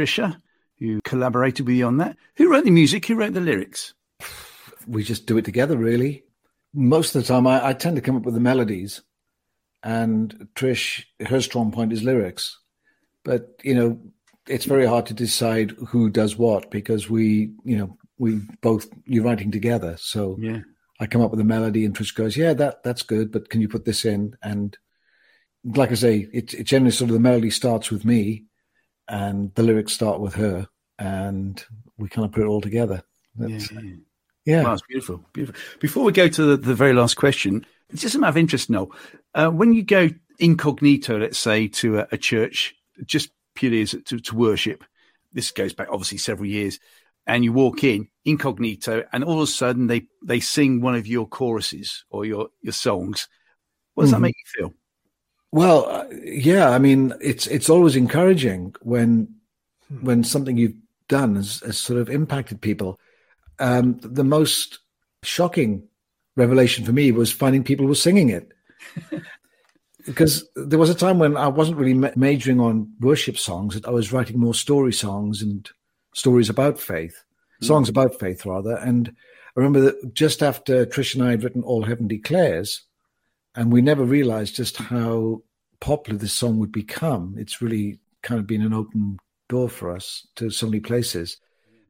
Trisha, 0.00 0.40
who 0.78 1.00
collaborated 1.02 1.66
with 1.66 1.76
you 1.76 1.86
on 1.86 1.98
that. 1.98 2.16
Who 2.36 2.50
wrote 2.50 2.64
the 2.64 2.70
music? 2.70 3.06
Who 3.06 3.14
wrote 3.14 3.34
the 3.34 3.40
lyrics? 3.40 3.94
We 4.86 5.02
just 5.04 5.26
do 5.26 5.36
it 5.36 5.44
together, 5.44 5.76
really. 5.76 6.24
Most 6.72 7.14
of 7.14 7.22
the 7.22 7.28
time, 7.28 7.46
I, 7.46 7.68
I 7.68 7.72
tend 7.74 7.96
to 7.96 8.02
come 8.02 8.16
up 8.16 8.22
with 8.22 8.34
the 8.34 8.40
melodies, 8.40 9.02
and 9.82 10.48
Trish, 10.54 11.04
her 11.26 11.40
strong 11.40 11.70
point 11.72 11.92
is 11.92 12.02
lyrics. 12.02 12.58
But 13.24 13.60
you 13.62 13.74
know, 13.74 14.00
it's 14.48 14.64
very 14.64 14.86
hard 14.86 15.06
to 15.06 15.14
decide 15.14 15.72
who 15.88 16.08
does 16.08 16.38
what 16.38 16.70
because 16.70 17.10
we, 17.10 17.52
you 17.64 17.76
know, 17.76 17.98
we 18.18 18.40
both 18.62 18.88
you're 19.04 19.24
writing 19.24 19.50
together. 19.50 19.96
So 19.98 20.38
Yeah. 20.40 20.60
I 20.98 21.06
come 21.06 21.22
up 21.22 21.30
with 21.30 21.40
a 21.40 21.44
melody, 21.44 21.84
and 21.84 21.94
Trish 21.94 22.14
goes, 22.14 22.36
"Yeah, 22.36 22.54
that 22.54 22.82
that's 22.82 23.02
good, 23.02 23.32
but 23.32 23.50
can 23.50 23.60
you 23.60 23.68
put 23.68 23.84
this 23.84 24.04
in?" 24.04 24.36
And 24.42 24.76
like 25.64 25.90
I 25.90 25.94
say, 25.94 26.28
it, 26.32 26.54
it 26.54 26.64
generally 26.64 26.90
sort 26.90 27.10
of 27.10 27.14
the 27.14 27.20
melody 27.20 27.50
starts 27.50 27.90
with 27.90 28.04
me, 28.04 28.44
and 29.10 29.54
the 29.54 29.62
lyrics 29.62 29.92
start 29.92 30.20
with 30.20 30.34
her, 30.36 30.66
and 30.98 31.62
we 31.98 32.08
kind 32.08 32.24
of 32.24 32.32
put 32.32 32.42
it 32.42 32.46
all 32.46 32.60
together. 32.62 33.02
Yeah. 33.38 33.48
That's, 33.48 33.70
yeah. 33.72 33.80
yeah. 34.46 34.62
Wow, 34.62 34.72
it's 34.74 34.82
beautiful. 34.88 35.24
Beautiful. 35.32 35.60
Before 35.80 36.04
we 36.04 36.12
go 36.12 36.28
to 36.28 36.42
the, 36.44 36.56
the 36.56 36.74
very 36.74 36.94
last 36.94 37.16
question, 37.16 37.66
it's 37.90 38.02
just 38.02 38.14
a 38.14 38.18
matter 38.18 38.30
of 38.30 38.36
interest, 38.36 38.70
Noel. 38.70 38.92
Uh, 39.34 39.50
when 39.50 39.72
you 39.72 39.82
go 39.82 40.08
incognito, 40.38 41.18
let's 41.18 41.38
say, 41.38 41.68
to 41.68 41.98
a, 41.98 42.08
a 42.12 42.16
church, 42.16 42.74
just 43.04 43.30
purely 43.54 43.82
as 43.82 43.94
to, 44.06 44.18
to 44.20 44.34
worship, 44.36 44.84
this 45.32 45.50
goes 45.50 45.72
back 45.72 45.88
obviously 45.90 46.18
several 46.18 46.46
years, 46.48 46.78
and 47.26 47.44
you 47.44 47.52
walk 47.52 47.84
in 47.84 48.08
incognito, 48.24 49.04
and 49.12 49.24
all 49.24 49.34
of 49.42 49.42
a 49.42 49.46
sudden 49.46 49.86
they 49.86 50.06
they 50.24 50.40
sing 50.40 50.80
one 50.80 50.94
of 50.94 51.06
your 51.06 51.26
choruses 51.28 52.04
or 52.10 52.24
your 52.24 52.48
your 52.62 52.72
songs. 52.72 53.28
What 53.94 54.04
does 54.04 54.12
that 54.12 54.18
Mhm. 54.18 54.22
make 54.22 54.36
you 54.36 54.62
feel? 54.62 54.74
Well, 55.52 55.86
uh, 55.88 56.06
yeah, 56.24 56.70
I 56.70 56.78
mean, 56.78 57.12
it's 57.20 57.46
it's 57.48 57.68
always 57.68 57.96
encouraging 57.96 58.74
when 58.82 59.34
when 60.00 60.22
something 60.22 60.56
you've 60.56 60.76
done 61.08 61.34
has, 61.36 61.60
has 61.60 61.78
sort 61.78 61.98
of 61.98 62.08
impacted 62.08 62.60
people. 62.60 62.98
Um, 63.58 63.98
the 64.00 64.24
most 64.24 64.78
shocking 65.22 65.88
revelation 66.36 66.84
for 66.84 66.92
me 66.92 67.10
was 67.10 67.32
finding 67.32 67.64
people 67.64 67.86
were 67.86 67.96
singing 67.96 68.28
it, 68.30 68.52
because 70.06 70.48
there 70.54 70.78
was 70.78 70.88
a 70.88 70.94
time 70.94 71.18
when 71.18 71.36
I 71.36 71.48
wasn't 71.48 71.78
really 71.78 71.94
ma- 71.94 72.10
majoring 72.14 72.60
on 72.60 72.92
worship 73.00 73.36
songs; 73.36 73.80
I 73.84 73.90
was 73.90 74.12
writing 74.12 74.38
more 74.38 74.54
story 74.54 74.92
songs 74.92 75.42
and 75.42 75.68
stories 76.14 76.48
about 76.48 76.78
faith, 76.78 77.24
songs 77.60 77.88
about 77.88 78.20
faith 78.20 78.46
rather. 78.46 78.76
And 78.76 79.08
I 79.08 79.60
remember 79.60 79.80
that 79.80 80.14
just 80.14 80.44
after 80.44 80.86
Trish 80.86 81.14
and 81.14 81.24
I 81.24 81.32
had 81.32 81.42
written 81.42 81.64
"All 81.64 81.82
Heaven 81.82 82.06
Declares." 82.06 82.82
And 83.54 83.72
we 83.72 83.82
never 83.82 84.04
realized 84.04 84.56
just 84.56 84.76
how 84.76 85.42
popular 85.80 86.18
this 86.18 86.32
song 86.32 86.58
would 86.58 86.72
become. 86.72 87.34
It's 87.38 87.60
really 87.60 88.00
kind 88.22 88.38
of 88.38 88.46
been 88.46 88.62
an 88.62 88.74
open 88.74 89.18
door 89.48 89.68
for 89.68 89.90
us 89.90 90.26
to 90.36 90.50
so 90.50 90.66
many 90.66 90.80
places. 90.80 91.38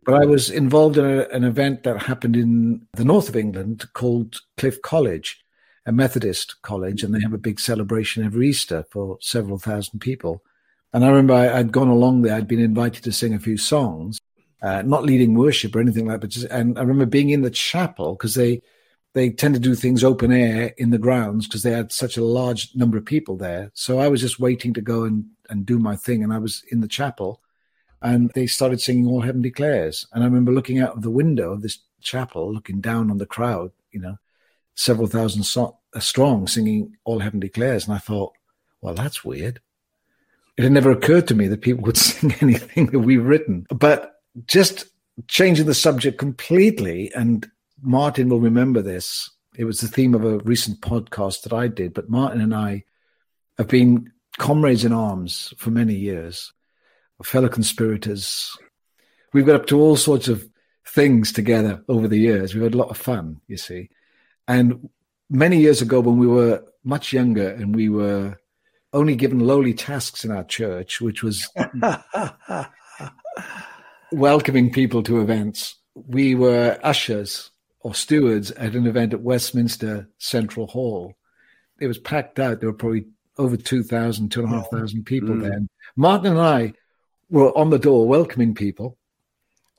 But 0.05 0.23
I 0.23 0.25
was 0.25 0.51
involved 0.51 0.97
in 0.97 1.05
a, 1.05 1.29
an 1.29 1.45
event 1.45 1.83
that 1.83 2.03
happened 2.03 2.37
in 2.37 2.87
the 2.95 3.05
north 3.05 3.29
of 3.29 3.37
England 3.37 3.89
called 3.93 4.41
Cliff 4.57 4.81
College, 4.81 5.45
a 5.85 5.93
Methodist 5.93 6.63
college, 6.63 7.03
and 7.03 7.15
they 7.15 7.21
have 7.21 7.35
a 7.35 7.39
big 7.39 7.61
celebration 7.61 8.25
every 8.25 8.49
Easter 8.49 8.87
for 8.91 9.19
several 9.21 9.59
thousand 9.59 10.01
people. 10.01 10.43
And 10.93 11.05
I 11.05 11.09
remember 11.09 11.35
I, 11.35 11.59
I'd 11.59 11.73
gone 11.73 11.89
along 11.89 12.23
there, 12.23 12.35
I'd 12.35 12.49
been 12.49 12.61
invited 12.61 13.05
to 13.05 13.13
sing 13.13 13.35
a 13.35 13.39
few 13.39 13.57
songs, 13.57 14.19
uh, 14.63 14.83
not 14.83 15.05
leading 15.05 15.35
worship 15.35 15.77
or 15.77 15.81
anything 15.81 16.07
like 16.07 16.15
that, 16.15 16.21
but 16.21 16.31
just, 16.31 16.47
and 16.47 16.79
I 16.79 16.83
remember 16.83 17.07
being 17.07 17.31
in 17.31 17.43
the 17.43 17.51
chapel 17.51 18.15
because 18.15 18.35
they, 18.35 18.63
they 19.13 19.31
tend 19.31 19.55
to 19.55 19.61
do 19.61 19.75
things 19.75 20.05
open 20.05 20.33
air 20.33 20.73
in 20.77 20.91
the 20.91 20.99
grounds 20.99 21.47
because 21.47 21.63
they 21.63 21.73
had 21.73 21.91
such 21.91 22.17
a 22.17 22.25
large 22.25 22.75
number 22.75 22.97
of 22.97 23.05
people 23.05 23.37
there. 23.37 23.71
So 23.75 23.99
I 23.99 24.09
was 24.09 24.21
just 24.21 24.39
waiting 24.39 24.73
to 24.75 24.81
go 24.81 25.05
and, 25.05 25.27
and 25.49 25.67
do 25.67 25.79
my 25.79 25.97
thing. 25.97 26.23
And 26.23 26.33
I 26.33 26.39
was 26.39 26.63
in 26.71 26.81
the 26.81 26.89
chapel 26.89 27.41
and 28.03 28.31
they 28.35 28.47
started 28.47 28.81
singing 28.81 29.07
All 29.07 29.21
Heaven 29.21 29.43
Declares. 29.43 30.07
And 30.13 30.23
I 30.23 30.27
remember 30.27 30.53
looking 30.53 30.79
out 30.79 30.97
of 30.97 31.03
the 31.03 31.11
window 31.11 31.53
of 31.53 31.63
this 31.63 31.79
chapel, 32.01 32.53
looking 32.53 32.81
down 32.81 33.11
on 33.11 33.19
the 33.19 33.27
crowd, 33.27 33.73
you 33.91 34.01
know, 34.01 34.17
several 34.77 35.09
thousand 35.09 35.43
so- 35.43 35.79
uh, 35.93 36.01
strong 36.01 36.47
singing 36.47 36.97
All 37.05 37.19
Heaven 37.19 37.41
Declares. 37.41 37.87
And 37.87 37.95
I 37.95 37.99
thought, 37.99 38.33
well, 38.81 38.95
that's 38.95 39.25
weird. 39.25 39.61
It 40.57 40.63
had 40.63 40.73
never 40.73 40.93
occurred 40.93 41.27
to 41.29 41.35
me 41.35 41.49
that 41.49 41.63
people 41.63 41.83
would 41.85 41.97
sing 41.97 42.33
anything 42.41 42.87
that 42.87 43.01
we've 43.01 43.25
written. 43.25 43.67
But 43.71 44.21
just 44.47 44.87
changing 45.27 45.67
the 45.67 45.75
subject 45.75 46.17
completely 46.17 47.11
and 47.15 47.51
Martin 47.83 48.29
will 48.29 48.41
remember 48.41 48.83
this. 48.83 49.31
It 49.57 49.65
was 49.65 49.81
the 49.81 49.89
theme 49.89 50.15
of 50.15 50.25
a 50.25 50.39
recent 50.39 50.81
podcast 50.81 51.43
that 51.43 51.53
I 51.53 51.69
did, 51.69 51.95
but 51.95 52.09
Martin 52.09 52.41
and 52.41 52.55
I 52.55 52.85
have 53.59 53.69
been 53.69 54.13
comrades 54.39 54.85
in 54.85 54.93
arms 54.93 55.53
for 55.57 55.71
many 55.71 55.95
years, 55.95 56.53
fellow 57.23 57.49
conspirators. 57.49 58.57
We've 59.33 59.47
got 59.47 59.57
up 59.57 59.67
to 59.67 59.81
all 59.81 59.97
sorts 59.97 60.29
of 60.29 60.49
things 60.87 61.33
together 61.33 61.83
over 61.89 62.09
the 62.09 62.19
years. 62.19 62.55
We've 62.55 62.65
had 62.65 62.75
a 62.75 62.79
lot 62.79 62.91
of 62.91 62.97
fun, 62.97 63.41
you 63.47 63.57
see. 63.57 63.91
And 64.49 64.89
many 65.29 65.59
years 65.59 65.83
ago, 65.83 66.01
when 66.01 66.19
we 66.19 66.27
were 66.27 66.65
much 66.85 67.13
younger 67.13 67.49
and 67.49 67.75
we 67.75 67.89
were 67.89 68.39
only 68.93 69.15
given 69.15 69.41
lowly 69.41 69.75
tasks 69.75 70.25
in 70.25 70.31
our 70.31 70.45
church, 70.45 71.01
which 71.01 71.23
was 71.23 71.49
welcoming 74.13 74.73
people 74.73 75.03
to 75.05 75.21
events, 75.21 75.77
we 75.95 76.35
were 76.35 76.79
ushers 76.83 77.51
or 77.81 77.95
stewards 77.95 78.51
at 78.53 78.75
an 78.75 78.87
event 78.87 79.13
at 79.15 79.23
Westminster 79.23 80.09
Central 80.19 80.67
Hall. 80.67 81.15
It 81.81 81.87
was 81.87 81.99
packed 81.99 82.39
out. 82.39 82.61
There 82.61 82.69
were 82.71 82.77
probably 82.77 83.07
over 83.39 83.57
2,000, 83.57 84.29
2,500 84.31 85.05
people 85.07 85.31
Mm. 85.31 85.43
there. 85.43 85.61
Martin 85.97 86.33
and 86.33 86.41
I 86.41 86.75
were 87.31 87.57
on 87.57 87.71
the 87.71 87.79
door 87.79 88.07
welcoming 88.07 88.55
people. 88.55 88.99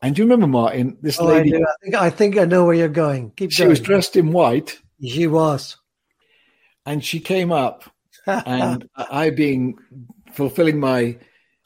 And 0.01 0.15
do 0.15 0.21
you 0.21 0.25
remember, 0.25 0.47
Martin? 0.47 0.97
This 1.01 1.19
Oh, 1.19 1.25
lady, 1.27 1.51
do. 1.51 1.57
I, 1.63 1.73
think, 1.83 1.95
I 1.95 2.09
think 2.09 2.37
I 2.39 2.45
know 2.45 2.65
where 2.65 2.73
you're 2.73 2.87
going. 2.89 3.31
Keep 3.35 3.51
she 3.51 3.59
going. 3.59 3.69
was 3.69 3.79
dressed 3.79 4.15
in 4.15 4.31
white 4.31 4.79
She 5.03 5.27
was. 5.27 5.77
and 6.87 7.05
she 7.05 7.19
came 7.19 7.51
up 7.51 7.83
and 8.25 8.87
I 8.95 9.29
being 9.29 9.77
fulfilling 10.33 10.79
my 10.79 11.17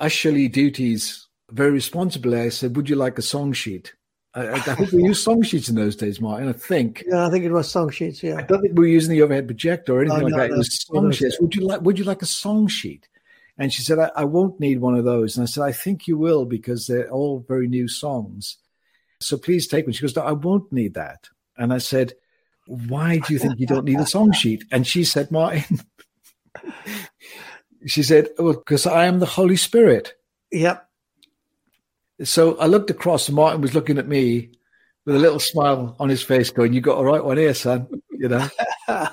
usherly 0.02 0.50
duties 0.50 1.28
very 1.50 1.72
responsibly, 1.72 2.40
I 2.42 2.50
said, 2.50 2.76
would 2.76 2.90
you 2.90 2.96
like 2.98 3.18
a 3.18 3.22
song 3.22 3.54
sheet? 3.54 3.94
I, 4.36 4.52
I 4.52 4.60
think 4.60 4.92
we 4.92 5.04
used 5.04 5.24
song 5.24 5.42
sheets 5.44 5.70
in 5.70 5.76
those 5.76 5.96
days, 5.96 6.20
Martin. 6.20 6.50
I 6.50 6.54
think. 6.54 7.04
yeah, 7.08 7.26
I 7.26 7.30
think 7.30 7.46
it 7.46 7.52
was 7.52 7.72
song 7.72 7.90
sheets. 7.90 8.22
Yeah. 8.22 8.38
I 8.38 8.42
don't 8.42 8.62
think 8.62 8.78
we 8.78 8.86
were 8.86 8.94
using 8.94 9.12
the 9.12 9.22
overhead 9.22 9.48
projector 9.48 9.96
or 9.96 10.02
anything 10.02 10.24
like 10.24 10.32
no, 10.32 10.38
that. 10.38 10.52
It 10.52 10.58
was 10.58 10.86
song 10.86 11.12
sheets. 11.12 11.40
Would 11.40 11.56
you 11.56 11.66
like? 11.66 11.82
Would 11.82 11.98
you 11.98 12.04
like 12.04 12.22
a 12.22 12.28
song 12.28 12.68
sheet? 12.68 13.08
And 13.58 13.72
she 13.72 13.82
said, 13.82 13.98
I, 13.98 14.12
"I 14.16 14.26
won't 14.26 14.60
need 14.60 14.82
one 14.82 14.96
of 14.96 15.06
those." 15.06 15.38
And 15.38 15.44
I 15.44 15.46
said, 15.46 15.64
"I 15.64 15.72
think 15.72 16.08
you 16.08 16.18
will 16.18 16.46
because 16.46 16.88
they're 16.88 17.10
all 17.10 17.46
very 17.48 17.68
new 17.68 17.88
songs. 17.88 18.58
So 19.22 19.38
please 19.38 19.68
take 19.68 19.86
one." 19.86 19.94
She 19.94 20.02
goes, 20.02 20.16
no, 20.16 20.24
"I 20.24 20.34
won't 20.34 20.72
need 20.72 20.96
that." 20.96 21.30
And 21.58 21.72
I 21.72 21.78
said, 21.78 22.14
"Why 22.68 23.20
do 23.20 23.32
you 23.32 23.40
think 23.40 23.58
you 23.60 23.68
don't 23.68 23.86
need 23.86 24.02
a 24.02 24.06
song 24.06 24.34
sheet?" 24.34 24.66
And 24.70 24.86
she 24.86 25.06
said, 25.06 25.32
"Martin." 25.32 25.80
she 27.86 28.04
said, 28.04 28.30
"Well, 28.38 28.54
because 28.54 28.86
I 28.86 29.06
am 29.06 29.20
the 29.20 29.26
Holy 29.26 29.56
Spirit." 29.56 30.14
Yep. 30.52 30.86
So 32.24 32.58
I 32.58 32.68
looked 32.68 32.90
across, 32.90 33.28
and 33.28 33.36
Martin 33.36 33.62
was 33.62 33.76
looking 33.76 33.98
at 33.98 34.08
me 34.08 34.52
with 35.06 35.16
a 35.16 35.20
little 35.20 35.40
smile 35.40 35.96
on 36.00 36.10
his 36.10 36.24
face, 36.24 36.50
going, 36.50 36.74
"You 36.74 36.82
got 36.82 37.00
a 37.00 37.04
right 37.04 37.24
one 37.24 37.38
here, 37.38 37.54
son." 37.54 37.88
You 38.12 38.30
know. 38.30 38.50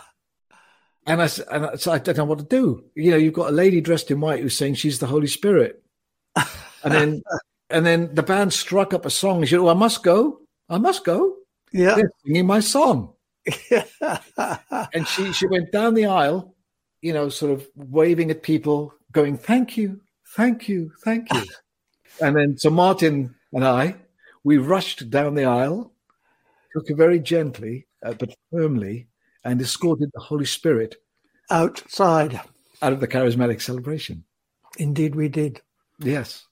And 1.07 1.21
I, 1.21 1.29
and 1.51 1.67
I, 1.67 1.75
so 1.77 1.93
I 1.93 1.99
don't 1.99 2.17
know 2.17 2.25
what 2.25 2.39
to 2.39 2.45
do. 2.45 2.85
You 2.95 3.11
know, 3.11 3.17
you've 3.17 3.35
got 3.35 3.49
a 3.49 3.53
lady 3.53 3.81
dressed 3.81 4.11
in 4.11 4.21
white 4.21 4.41
who's 4.41 4.57
saying 4.57 4.75
she's 4.75 5.01
the 5.01 5.07
Holy 5.09 5.27
Spirit, 5.27 5.83
and 6.37 6.95
then 6.95 7.23
and 7.71 7.85
then 7.85 8.15
the 8.15 8.23
band 8.23 8.53
struck 8.53 8.95
up 8.95 9.05
a 9.05 9.11
song. 9.11 9.39
And 9.39 9.49
she 9.49 9.55
said, 9.55 9.63
"Oh, 9.63 9.69
I 9.69 9.75
must 9.75 10.05
go. 10.05 10.41
I 10.69 10.79
must 10.79 11.05
go. 11.05 11.35
Yeah. 11.73 11.97
They're 11.97 12.13
singing 12.25 12.47
my 12.47 12.61
song." 12.61 13.15
And 14.95 15.09
she 15.09 15.33
she 15.33 15.47
went 15.49 15.73
down 15.73 15.95
the 15.95 16.07
aisle, 16.07 16.55
you 17.01 17.13
know, 17.13 17.29
sort 17.29 17.51
of 17.51 17.67
waving 17.75 18.31
at 18.31 18.45
people, 18.45 18.95
going, 19.11 19.37
"Thank 19.37 19.77
you, 19.77 20.03
thank 20.37 20.69
you, 20.69 20.93
thank 21.03 21.33
you." 21.33 21.43
And 22.21 22.37
then 22.37 22.59
so 22.59 22.71
Martin 22.71 23.35
and 23.53 23.65
I, 23.65 23.97
we 24.45 24.59
rushed 24.59 25.11
down 25.11 25.35
the 25.35 25.45
aisle, 25.45 25.93
took 26.75 26.89
her 26.89 26.95
very 26.95 27.19
gently 27.21 27.87
uh, 28.05 28.15
but 28.15 28.35
firmly, 28.51 29.09
and 29.45 29.61
escorted 29.61 30.11
the 30.13 30.21
Holy 30.21 30.45
Spirit 30.45 30.97
Outside. 31.51 32.41
out 32.81 32.93
of 32.93 33.01
the 33.01 33.09
charismatic 33.09 33.61
celebration. 33.61 34.25
Indeed, 34.79 35.15
we 35.15 35.29
did. 35.29 35.61
Yes. 35.99 36.47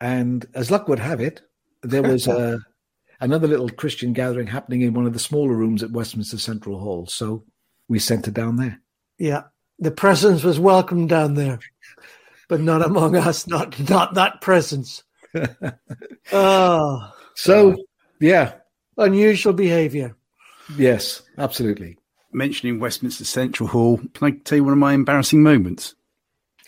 And 0.00 0.46
as 0.54 0.70
luck 0.70 0.88
would 0.88 0.98
have 0.98 1.20
it, 1.20 1.42
there 1.82 2.02
was 2.02 2.26
a, 2.26 2.58
another 3.20 3.48
little 3.48 3.68
Christian 3.68 4.12
gathering 4.12 4.46
happening 4.46 4.82
in 4.82 4.94
one 4.94 5.06
of 5.06 5.12
the 5.12 5.18
smaller 5.18 5.54
rooms 5.54 5.82
at 5.82 5.90
Westminster 5.90 6.38
Central 6.38 6.78
Hall. 6.78 7.06
So 7.06 7.44
we 7.88 7.98
sent 7.98 8.26
her 8.26 8.32
down 8.32 8.56
there. 8.56 8.80
Yeah. 9.18 9.42
The 9.78 9.90
presence 9.90 10.44
was 10.44 10.60
welcome 10.60 11.06
down 11.06 11.34
there, 11.34 11.58
but 12.50 12.60
not 12.60 12.84
among 12.84 13.16
us. 13.16 13.46
Not 13.46 13.78
not 13.88 14.12
that 14.14 14.42
presence. 14.42 15.02
Oh, 16.32 17.12
So, 17.36 17.76
yeah, 18.20 18.54
unusual 18.98 19.54
behavior. 19.54 20.14
yes, 20.76 21.22
absolutely. 21.38 21.96
Mentioning 22.32 22.78
Westminster 22.78 23.24
Central 23.24 23.68
Hall, 23.68 23.98
can 24.12 24.26
I 24.26 24.30
tell 24.44 24.56
you 24.58 24.64
one 24.64 24.74
of 24.74 24.78
my 24.78 24.92
embarrassing 24.92 25.42
moments? 25.42 25.94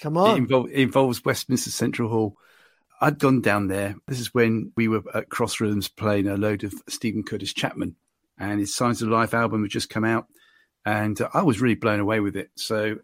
Come 0.01 0.17
It, 0.17 0.51
on. 0.53 0.69
it 0.71 0.81
involves 0.81 1.23
Westminster 1.25 1.71
Central 1.71 2.09
Hall. 2.09 2.37
I'd 3.03 3.19
gone 3.19 3.43
down 3.43 3.67
there. 3.69 3.97
This 4.09 4.21
is 4.21 4.33
when 4.33 4.73
we 4.77 4.89
were 4.89 5.03
at 5.15 5.29
Crossroads 5.29 5.89
playing 5.89 6.27
a 6.29 6.37
load 6.37 6.65
of 6.65 6.73
Steven 6.89 7.23
Curtis 7.23 7.53
Chapman, 7.53 7.97
and 8.39 8.59
his 8.59 8.75
Signs 8.75 9.03
of 9.03 9.09
Life 9.09 9.35
album 9.35 9.63
had 9.63 9.71
just 9.71 9.91
come 9.91 10.05
out, 10.05 10.27
and 10.87 11.21
uh, 11.21 11.29
I 11.35 11.43
was 11.43 11.61
really 11.61 11.75
blown 11.75 12.01
away 12.01 12.21
with 12.21 12.37
it. 12.37 12.51
So 12.57 12.97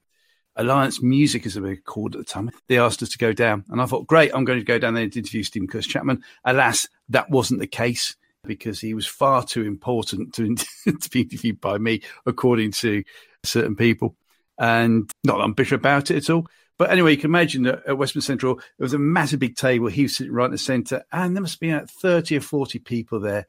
Alliance 0.59 1.01
Music, 1.01 1.47
as 1.47 1.55
they 1.55 1.61
were 1.61 1.77
called 1.77 2.15
at 2.15 2.19
the 2.19 2.25
time, 2.25 2.51
they 2.67 2.79
asked 2.79 3.03
us 3.03 3.09
to 3.11 3.19
go 3.19 3.33
down. 3.33 3.65
And 3.71 3.81
I 3.81 3.87
thought, 3.87 4.07
great, 4.07 4.33
I'm 4.35 4.45
going 4.45 4.59
to 4.59 4.65
go 4.65 4.79
down 4.79 4.95
there 4.95 5.05
and 5.05 5.17
interview 5.17 5.43
Steven 5.43 5.69
Curtis 5.69 5.87
Chapman. 5.87 6.23
Alas, 6.45 6.89
that 7.09 7.31
wasn't 7.31 7.61
the 7.61 7.67
case 7.67 8.17
because 8.45 8.81
he 8.81 8.95
was 8.95 9.07
far 9.07 9.45
too 9.45 9.63
important 9.63 10.35
to, 10.35 10.55
to 10.85 11.11
be 11.11 11.23
interviewed 11.23 11.61
by 11.61 11.79
me, 11.79 12.03
according 12.27 12.73
to 12.73 13.05
certain 13.45 13.77
people. 13.77 14.17
And 14.59 15.11
not 15.23 15.39
that 15.39 15.45
I'm 15.45 15.53
bitter 15.53 15.77
about 15.77 16.11
it 16.11 16.17
at 16.17 16.31
all. 16.31 16.47
But 16.77 16.91
anyway, 16.91 17.13
you 17.13 17.17
can 17.17 17.31
imagine 17.31 17.63
that 17.65 17.87
at 17.87 17.99
Westminster 17.99 18.27
Central, 18.27 18.57
there 18.57 18.85
was 18.85 18.95
a 18.95 18.99
massive 18.99 19.41
big 19.41 19.57
table. 19.57 19.89
He 19.89 20.03
was 20.03 20.17
sitting 20.17 20.33
right 20.33 20.47
in 20.47 20.53
the 20.53 20.59
centre, 20.59 21.05
and 21.13 21.35
there 21.35 21.43
must 21.43 21.61
be 21.61 21.71
about 21.71 21.91
30 21.91 22.37
or 22.37 22.41
40 22.41 22.79
people 22.81 23.21
there 23.21 23.47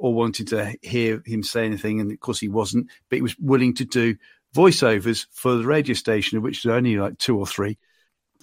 all 0.00 0.14
wanting 0.14 0.46
to 0.46 0.74
hear 0.82 1.22
him 1.26 1.42
say 1.42 1.66
anything. 1.66 2.00
And 2.00 2.10
of 2.10 2.18
course, 2.20 2.40
he 2.40 2.48
wasn't, 2.48 2.88
but 3.08 3.16
he 3.16 3.22
was 3.22 3.38
willing 3.38 3.74
to 3.74 3.84
do 3.84 4.16
voiceovers 4.54 5.26
for 5.32 5.54
the 5.54 5.66
radio 5.66 5.94
station, 5.94 6.38
of 6.38 6.44
which 6.44 6.62
there 6.62 6.72
were 6.72 6.78
only 6.78 6.96
like 6.96 7.18
two 7.18 7.38
or 7.38 7.46
three. 7.46 7.78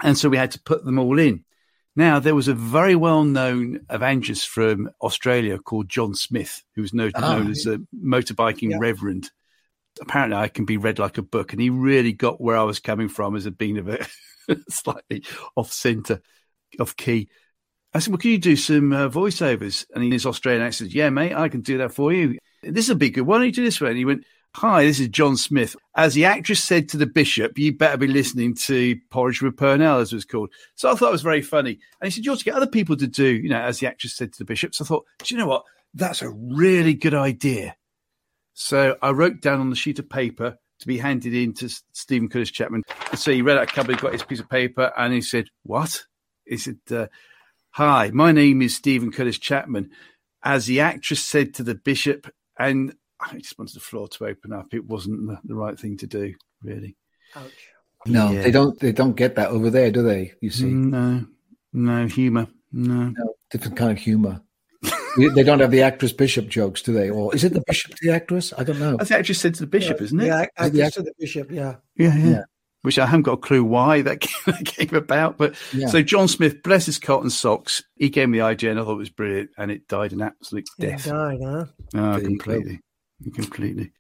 And 0.03 0.17
so 0.17 0.29
we 0.29 0.37
had 0.37 0.51
to 0.51 0.61
put 0.61 0.85
them 0.85 0.99
all 0.99 1.19
in. 1.19 1.43
Now, 1.95 2.19
there 2.19 2.35
was 2.35 2.47
a 2.47 2.53
very 2.53 2.95
well 2.95 3.23
known 3.23 3.79
evangelist 3.89 4.47
from 4.47 4.91
Australia 5.01 5.57
called 5.57 5.89
John 5.89 6.13
Smith, 6.13 6.63
who 6.75 6.83
was 6.83 6.93
known, 6.93 7.11
oh, 7.15 7.21
known 7.21 7.49
as 7.49 7.65
a 7.65 7.79
motorbiking 7.95 8.71
yeah. 8.71 8.77
reverend. 8.79 9.31
Apparently, 9.99 10.37
I 10.37 10.47
can 10.47 10.65
be 10.65 10.77
read 10.77 10.99
like 10.99 11.17
a 11.17 11.23
book, 11.23 11.53
and 11.53 11.61
he 11.61 11.71
really 11.71 12.13
got 12.13 12.39
where 12.39 12.55
I 12.55 12.63
was 12.63 12.79
coming 12.79 13.09
from 13.09 13.35
as 13.35 13.47
a 13.47 13.51
being 13.51 13.79
a 13.79 13.83
bit 13.83 14.07
slightly 14.69 15.23
off 15.55 15.73
center, 15.73 16.21
off 16.79 16.95
key. 16.95 17.29
I 17.95 17.99
said, 17.99 18.11
Well, 18.11 18.19
can 18.19 18.29
you 18.29 18.37
do 18.37 18.55
some 18.55 18.93
uh, 18.93 19.09
voiceovers? 19.09 19.87
And 19.95 20.03
in 20.03 20.11
his 20.11 20.27
Australian 20.27 20.63
accent, 20.63 20.93
Yeah, 20.93 21.09
mate, 21.09 21.33
I 21.33 21.49
can 21.49 21.61
do 21.61 21.79
that 21.79 21.93
for 21.93 22.13
you. 22.13 22.37
This 22.61 22.89
would 22.89 22.99
be 22.99 23.09
good. 23.09 23.25
Why 23.25 23.37
don't 23.37 23.47
you 23.47 23.51
do 23.51 23.63
this 23.63 23.81
one? 23.81 23.89
And 23.89 23.97
he 23.97 24.05
went, 24.05 24.23
Hi, 24.57 24.85
this 24.85 24.99
is 24.99 25.09
John 25.09 25.37
Smith. 25.37 25.75
As 25.95 26.15
the 26.15 26.25
actress 26.25 26.63
said 26.63 26.89
to 26.89 26.97
the 26.97 27.05
bishop, 27.05 27.59
you 27.59 27.77
better 27.77 27.95
be 27.95 28.07
listening 28.07 28.55
to 28.55 28.95
Porridge 29.11 29.39
with 29.39 29.55
Purnell, 29.55 29.99
as 29.99 30.11
it 30.11 30.15
was 30.15 30.25
called. 30.25 30.49
So 30.73 30.91
I 30.91 30.95
thought 30.95 31.09
it 31.09 31.11
was 31.11 31.21
very 31.21 31.43
funny. 31.43 31.77
And 32.01 32.07
he 32.07 32.09
said, 32.09 32.25
You 32.25 32.31
ought 32.31 32.39
to 32.39 32.43
get 32.43 32.55
other 32.55 32.65
people 32.65 32.97
to 32.97 33.05
do, 33.05 33.27
you 33.27 33.49
know, 33.49 33.61
as 33.61 33.77
the 33.77 33.85
actress 33.85 34.15
said 34.15 34.33
to 34.33 34.39
the 34.39 34.45
bishop. 34.45 34.73
So 34.73 34.83
I 34.83 34.87
thought, 34.87 35.05
Do 35.19 35.35
you 35.35 35.39
know 35.39 35.45
what? 35.45 35.63
That's 35.93 36.23
a 36.23 36.29
really 36.31 36.95
good 36.95 37.13
idea. 37.13 37.75
So 38.55 38.97
I 38.99 39.11
wrote 39.11 39.41
down 39.41 39.59
on 39.59 39.69
the 39.69 39.75
sheet 39.75 39.99
of 39.99 40.09
paper 40.09 40.57
to 40.79 40.87
be 40.87 40.97
handed 40.97 41.35
in 41.35 41.53
to 41.53 41.69
Steven 41.93 42.27
Curtis 42.27 42.49
Chapman. 42.49 42.81
So 43.13 43.31
he 43.31 43.43
read 43.43 43.57
out 43.57 43.63
a 43.63 43.67
couple, 43.67 43.93
he 43.93 44.01
got 44.01 44.13
his 44.13 44.23
piece 44.23 44.39
of 44.39 44.49
paper, 44.49 44.91
and 44.97 45.13
he 45.13 45.21
said, 45.21 45.49
What? 45.65 46.03
He 46.47 46.57
said, 46.57 46.79
uh, 46.89 47.05
Hi, 47.73 48.09
my 48.11 48.31
name 48.31 48.63
is 48.63 48.75
Steven 48.75 49.11
Curtis 49.11 49.37
Chapman. 49.37 49.91
As 50.41 50.65
the 50.65 50.79
actress 50.79 51.23
said 51.23 51.53
to 51.53 51.63
the 51.63 51.75
bishop, 51.75 52.33
and 52.57 52.95
I 53.19 53.37
just 53.37 53.57
wanted 53.57 53.75
the 53.75 53.81
floor 53.81 54.07
to 54.07 54.25
open 54.27 54.53
up. 54.53 54.73
It 54.73 54.85
wasn't 54.85 55.27
the, 55.27 55.39
the 55.43 55.55
right 55.55 55.79
thing 55.79 55.97
to 55.97 56.07
do, 56.07 56.33
really. 56.61 56.95
Ouch. 57.35 57.51
No, 58.05 58.31
yeah. 58.31 58.43
they 58.43 58.51
don't. 58.51 58.79
They 58.79 58.91
don't 58.91 59.15
get 59.15 59.35
that 59.35 59.49
over 59.49 59.69
there, 59.69 59.91
do 59.91 60.03
they? 60.03 60.33
You 60.39 60.49
see? 60.49 60.65
Mm, 60.65 60.89
no, 60.91 61.25
no 61.73 62.07
humor. 62.07 62.47
No, 62.71 63.09
no 63.09 63.33
different 63.49 63.77
kind 63.77 63.91
of 63.91 63.97
humor. 63.97 64.41
they 65.35 65.43
don't 65.43 65.59
have 65.59 65.71
the 65.71 65.81
actress 65.81 66.13
bishop 66.13 66.47
jokes, 66.47 66.81
do 66.81 66.93
they? 66.93 67.09
Or 67.09 67.33
is 67.33 67.43
it 67.43 67.53
the 67.53 67.63
bishop 67.65 67.95
the 68.01 68.11
actress? 68.11 68.53
I 68.57 68.63
don't 68.63 68.79
know. 68.79 68.97
I 68.99 69.03
think 69.03 69.19
I 69.19 69.21
just 69.23 69.41
said 69.41 69.55
to 69.55 69.61
the 69.61 69.67
bishop, 69.67 69.97
yeah, 69.99 70.03
isn't 70.05 70.19
it? 70.21 70.27
Yeah, 70.27 70.45
actress 70.57 70.93
to 70.93 71.01
the 71.01 71.13
bishop. 71.19 71.51
Yeah. 71.51 71.75
yeah, 71.95 72.15
yeah, 72.15 72.29
yeah. 72.29 72.43
Which 72.83 72.99
I 72.99 73.07
haven't 73.07 73.23
got 73.23 73.33
a 73.33 73.37
clue 73.37 73.63
why 73.63 74.01
that 74.03 74.21
came 74.21 74.93
about. 74.95 75.37
But 75.37 75.55
yeah. 75.73 75.87
so 75.87 76.01
John 76.03 76.27
Smith, 76.27 76.61
bless 76.61 76.85
his 76.85 76.99
cotton 76.99 77.31
socks, 77.31 77.83
he 77.95 78.09
gave 78.09 78.29
me 78.29 78.37
the 78.37 78.45
idea 78.45 78.71
and 78.71 78.79
I 78.79 78.83
thought 78.83 78.93
it 78.93 78.97
was 78.97 79.09
brilliant, 79.09 79.49
and 79.57 79.71
it 79.71 79.87
died 79.87 80.13
an 80.13 80.21
absolute 80.21 80.69
death. 80.79 81.07
It 81.07 81.09
died, 81.09 81.39
huh? 81.43 81.65
Oh, 81.95 82.21
completely 82.21 82.81
completely. 83.33 83.91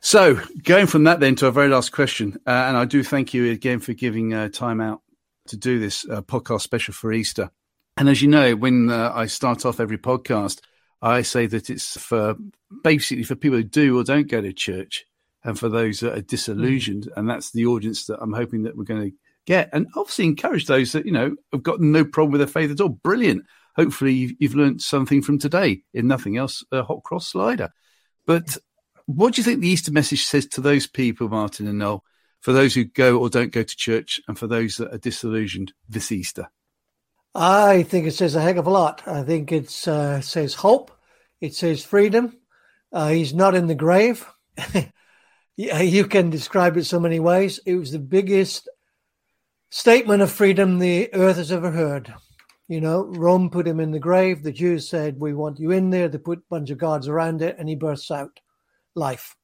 So, 0.00 0.38
going 0.62 0.86
from 0.86 1.04
that 1.04 1.20
then 1.20 1.34
to 1.36 1.46
our 1.46 1.52
very 1.52 1.68
last 1.68 1.92
question, 1.92 2.36
uh, 2.46 2.50
and 2.50 2.76
I 2.76 2.84
do 2.84 3.02
thank 3.02 3.32
you 3.32 3.50
again 3.50 3.80
for 3.80 3.94
giving 3.94 4.34
uh, 4.34 4.50
time 4.50 4.80
out 4.80 5.00
to 5.48 5.56
do 5.56 5.78
this 5.78 6.06
uh, 6.08 6.20
podcast 6.20 6.60
special 6.60 6.92
for 6.92 7.12
Easter. 7.12 7.50
And 7.96 8.08
as 8.08 8.20
you 8.20 8.28
know, 8.28 8.54
when 8.54 8.90
uh, 8.90 9.12
I 9.14 9.26
start 9.26 9.64
off 9.64 9.80
every 9.80 9.98
podcast, 9.98 10.60
I 11.00 11.22
say 11.22 11.46
that 11.46 11.70
it's 11.70 11.98
for 11.98 12.34
basically 12.82 13.24
for 13.24 13.34
people 13.34 13.58
who 13.58 13.64
do 13.64 13.98
or 13.98 14.04
don't 14.04 14.28
go 14.28 14.40
to 14.40 14.52
church, 14.52 15.06
and 15.42 15.58
for 15.58 15.68
those 15.68 16.00
that 16.00 16.18
are 16.18 16.22
disillusioned, 16.22 17.04
mm. 17.04 17.12
and 17.16 17.28
that's 17.28 17.52
the 17.52 17.66
audience 17.66 18.06
that 18.06 18.20
I'm 18.20 18.32
hoping 18.32 18.64
that 18.64 18.76
we're 18.76 18.84
going 18.84 19.10
to 19.10 19.16
get, 19.46 19.70
and 19.72 19.86
obviously 19.96 20.24
encourage 20.26 20.66
those 20.66 20.92
that 20.92 21.06
you 21.06 21.12
know 21.12 21.36
have 21.52 21.62
got 21.62 21.80
no 21.80 22.04
problem 22.04 22.32
with 22.32 22.40
their 22.40 22.48
faith 22.48 22.70
at 22.70 22.80
all. 22.80 22.88
Brilliant. 22.88 23.44
Hopefully, 23.76 24.12
you've, 24.12 24.32
you've 24.38 24.54
learned 24.54 24.82
something 24.82 25.22
from 25.22 25.38
today. 25.38 25.82
In 25.92 26.06
nothing 26.06 26.36
else, 26.36 26.64
a 26.72 26.82
hot 26.82 27.02
cross 27.04 27.28
slider. 27.28 27.70
But 28.26 28.56
what 29.06 29.34
do 29.34 29.40
you 29.40 29.44
think 29.44 29.60
the 29.60 29.68
Easter 29.68 29.92
message 29.92 30.24
says 30.24 30.46
to 30.48 30.60
those 30.60 30.86
people, 30.86 31.28
Martin 31.28 31.66
and 31.66 31.78
Noel, 31.78 32.04
for 32.40 32.52
those 32.52 32.74
who 32.74 32.84
go 32.84 33.18
or 33.18 33.28
don't 33.28 33.52
go 33.52 33.62
to 33.62 33.76
church 33.76 34.20
and 34.28 34.38
for 34.38 34.46
those 34.46 34.76
that 34.76 34.92
are 34.92 34.98
disillusioned 34.98 35.72
this 35.88 36.12
Easter? 36.12 36.50
I 37.34 37.82
think 37.82 38.06
it 38.06 38.12
says 38.12 38.34
a 38.34 38.40
heck 38.40 38.56
of 38.56 38.66
a 38.66 38.70
lot. 38.70 39.02
I 39.06 39.22
think 39.24 39.50
it 39.50 39.88
uh, 39.88 40.20
says 40.20 40.54
hope. 40.54 40.92
It 41.40 41.54
says 41.54 41.84
freedom. 41.84 42.36
Uh, 42.92 43.08
he's 43.08 43.34
not 43.34 43.54
in 43.54 43.66
the 43.66 43.74
grave. 43.74 44.26
you 45.56 46.06
can 46.06 46.30
describe 46.30 46.76
it 46.76 46.84
so 46.84 47.00
many 47.00 47.18
ways. 47.18 47.58
It 47.66 47.74
was 47.74 47.90
the 47.90 47.98
biggest 47.98 48.68
statement 49.70 50.22
of 50.22 50.30
freedom 50.30 50.78
the 50.78 51.12
earth 51.12 51.36
has 51.36 51.50
ever 51.50 51.72
heard. 51.72 52.14
You 52.68 52.80
know, 52.80 53.04
Rome 53.04 53.50
put 53.50 53.68
him 53.68 53.78
in 53.78 53.90
the 53.90 53.98
grave. 53.98 54.42
The 54.42 54.52
Jews 54.52 54.88
said, 54.88 55.20
We 55.20 55.34
want 55.34 55.58
you 55.58 55.70
in 55.70 55.90
there. 55.90 56.08
They 56.08 56.18
put 56.18 56.38
a 56.38 56.50
bunch 56.50 56.70
of 56.70 56.78
guards 56.78 57.08
around 57.08 57.42
it, 57.42 57.56
and 57.58 57.68
he 57.68 57.74
bursts 57.74 58.10
out 58.10 58.40
life. 58.94 59.36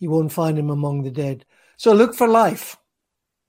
You 0.00 0.10
won't 0.10 0.32
find 0.32 0.58
him 0.58 0.70
among 0.70 1.02
the 1.02 1.10
dead. 1.10 1.44
So 1.76 1.92
look 1.92 2.14
for 2.14 2.26
life. 2.26 2.76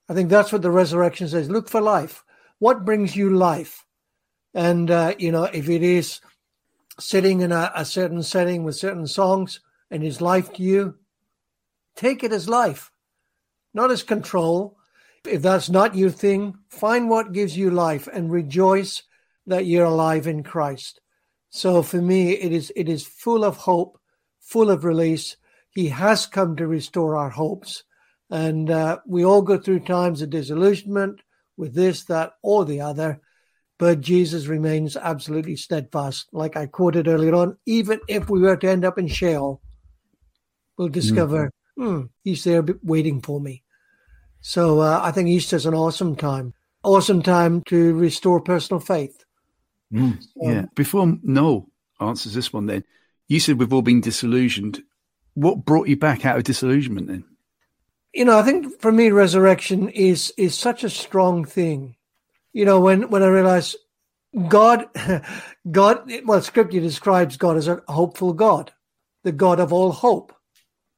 I 0.08 0.14
think 0.14 0.30
that's 0.30 0.52
what 0.52 0.62
the 0.62 0.72
resurrection 0.72 1.28
says. 1.28 1.50
Look 1.50 1.70
for 1.70 1.82
life. 1.82 2.24
What 2.60 2.86
brings 2.86 3.16
you 3.16 3.36
life? 3.36 3.86
And, 4.54 4.92
uh, 4.92 5.16
you 5.18 5.32
know, 5.32 5.46
if 5.46 5.70
it 5.70 5.82
is 5.82 6.20
sitting 7.00 7.42
in 7.42 7.52
a, 7.52 7.72
a 7.76 7.86
certain 7.86 8.22
setting 8.22 8.64
with 8.64 8.76
certain 8.76 9.08
songs 9.08 9.62
and 9.90 10.04
is 10.04 10.22
life 10.22 10.54
to 10.54 10.64
you, 10.64 10.96
take 11.96 12.24
it 12.24 12.32
as 12.32 12.50
life, 12.50 12.92
not 13.74 13.90
as 13.90 14.04
control, 14.04 14.78
if 15.26 15.42
that's 15.42 15.70
not 15.70 15.96
your 15.96 16.10
thing, 16.10 16.56
find 16.70 17.10
what 17.10 17.34
gives 17.34 17.56
you 17.56 17.70
life 17.70 18.08
and 18.08 18.32
rejoice 18.32 19.04
that 19.48 19.66
you're 19.66 19.86
alive 19.86 20.28
in 20.28 20.44
Christ. 20.44 21.02
So 21.50 21.84
for 21.84 22.02
me, 22.02 22.32
it 22.32 22.52
is 22.52 22.72
it 22.76 22.88
is 22.88 23.06
full 23.06 23.44
of 23.44 23.58
hope, 23.58 24.00
full 24.40 24.70
of 24.70 24.84
release. 24.86 25.36
He 25.72 25.90
has 25.90 26.26
come 26.26 26.56
to 26.56 26.68
restore 26.68 27.16
our 27.16 27.30
hopes, 27.30 27.84
and 28.30 28.70
uh, 28.70 29.00
we 29.06 29.26
all 29.26 29.42
go 29.42 29.58
through 29.58 29.82
times 29.82 30.22
of 30.22 30.30
disillusionment 30.30 31.22
with 31.58 31.74
this, 31.74 32.06
that, 32.06 32.34
or 32.42 32.66
the 32.66 32.82
other. 32.82 33.22
But 33.78 34.02
Jesus 34.02 34.48
remains 34.48 34.96
absolutely 34.96 35.56
steadfast. 35.56 36.28
Like 36.32 36.56
I 36.56 36.68
quoted 36.68 37.08
earlier 37.08 37.34
on, 37.36 37.58
even 37.66 38.00
if 38.08 38.30
we 38.30 38.40
were 38.40 38.58
to 38.58 38.70
end 38.70 38.86
up 38.86 38.98
in 38.98 39.08
Sheol, 39.08 39.62
we'll 40.78 40.90
discover 40.90 41.52
mm-hmm. 41.78 41.96
hmm, 41.96 42.06
He's 42.24 42.44
there 42.44 42.64
waiting 42.84 43.22
for 43.22 43.42
me. 43.42 43.64
So 44.42 44.82
uh, 44.82 45.00
I 45.04 45.12
think 45.12 45.30
Easter's 45.30 45.66
an 45.66 45.76
awesome 45.76 46.16
time, 46.16 46.54
awesome 46.84 47.22
time 47.22 47.62
to 47.68 47.94
restore 47.94 48.42
personal 48.42 48.80
faith. 48.80 49.24
Mm, 49.94 50.22
so, 50.22 50.30
yeah. 50.42 50.66
Before 50.76 51.18
Noel 51.24 51.70
answers 52.00 52.34
this 52.34 52.52
one, 52.52 52.66
then 52.66 52.84
you 53.28 53.40
said 53.40 53.60
we've 53.60 53.72
all 53.72 53.82
been 53.82 54.02
disillusioned. 54.02 54.82
What 55.36 55.64
brought 55.64 55.88
you 55.88 55.96
back 55.96 56.26
out 56.26 56.38
of 56.38 56.44
disillusionment 56.44 57.08
then? 57.08 57.24
You 58.14 58.26
know, 58.26 58.38
I 58.38 58.44
think 58.44 58.82
for 58.82 58.92
me, 58.92 59.10
resurrection 59.12 59.88
is 59.90 60.34
is 60.38 60.58
such 60.58 60.84
a 60.84 60.90
strong 60.90 61.46
thing. 61.46 61.96
You 62.52 62.66
know, 62.66 62.82
when 62.82 63.10
when 63.10 63.24
I 63.24 63.28
realize 63.28 63.76
God, 64.48 64.88
God, 65.72 66.12
well, 66.26 66.42
Scripture 66.42 66.82
describes 66.82 67.38
God 67.38 67.58
as 67.58 67.68
a 67.68 67.82
hopeful 67.88 68.34
God, 68.34 68.74
the 69.24 69.32
God 69.32 69.60
of 69.60 69.72
all 69.72 69.92
hope. 69.92 70.34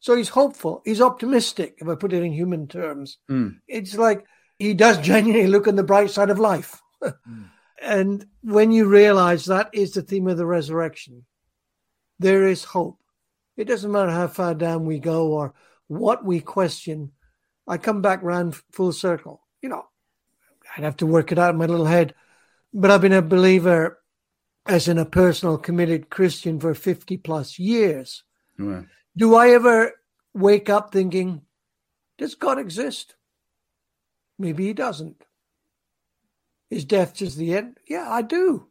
So 0.03 0.17
he's 0.17 0.27
hopeful. 0.27 0.81
He's 0.83 0.99
optimistic, 0.99 1.75
if 1.77 1.87
I 1.87 1.95
put 1.95 2.11
it 2.11 2.21
in 2.21 2.33
human 2.33 2.67
terms. 2.67 3.19
Mm. 3.31 3.59
It's 3.69 3.95
like 3.95 4.25
he 4.59 4.73
does 4.73 4.97
genuinely 4.97 5.47
look 5.47 5.65
on 5.65 5.77
the 5.77 5.83
bright 5.83 6.09
side 6.09 6.29
of 6.29 6.37
life. 6.37 6.81
mm. 7.01 7.49
And 7.81 8.25
when 8.43 8.73
you 8.73 8.89
realize 8.89 9.45
that 9.45 9.69
is 9.71 9.93
the 9.93 10.01
theme 10.01 10.27
of 10.27 10.35
the 10.35 10.45
resurrection, 10.45 11.23
there 12.19 12.45
is 12.45 12.65
hope. 12.65 12.99
It 13.55 13.63
doesn't 13.63 13.93
matter 13.93 14.11
how 14.11 14.27
far 14.27 14.53
down 14.53 14.85
we 14.85 14.99
go 14.99 15.27
or 15.27 15.53
what 15.87 16.25
we 16.25 16.41
question. 16.41 17.13
I 17.65 17.77
come 17.77 18.01
back 18.01 18.21
round 18.23 18.57
full 18.73 18.91
circle. 18.91 19.41
You 19.61 19.69
know, 19.69 19.85
I'd 20.75 20.83
have 20.83 20.97
to 20.97 21.05
work 21.05 21.31
it 21.31 21.39
out 21.39 21.53
in 21.53 21.59
my 21.59 21.65
little 21.65 21.85
head. 21.85 22.13
But 22.73 22.91
I've 22.91 22.99
been 22.99 23.13
a 23.13 23.21
believer 23.21 24.01
as 24.65 24.89
in 24.89 24.97
a 24.97 25.05
personal 25.05 25.57
committed 25.57 26.09
Christian 26.09 26.59
for 26.59 26.73
50 26.73 27.15
plus 27.19 27.57
years. 27.57 28.25
Do 29.15 29.35
I 29.35 29.49
ever 29.49 29.93
wake 30.33 30.69
up 30.69 30.91
thinking, 30.91 31.41
does 32.17 32.35
God 32.35 32.59
exist? 32.59 33.15
Maybe 34.39 34.65
he 34.65 34.73
doesn't. 34.73 35.23
Is 36.69 36.85
death 36.85 37.13
just 37.13 37.37
the 37.37 37.55
end? 37.55 37.77
Yeah, 37.87 38.09
I 38.09 38.23
do. 38.23 38.67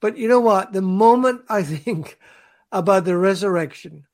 But 0.00 0.16
you 0.16 0.28
know 0.28 0.40
what? 0.40 0.72
The 0.72 0.82
moment 0.82 1.42
I 1.48 1.62
think 1.64 2.18
about 2.70 3.04
the 3.04 3.16
resurrection, 3.16 4.06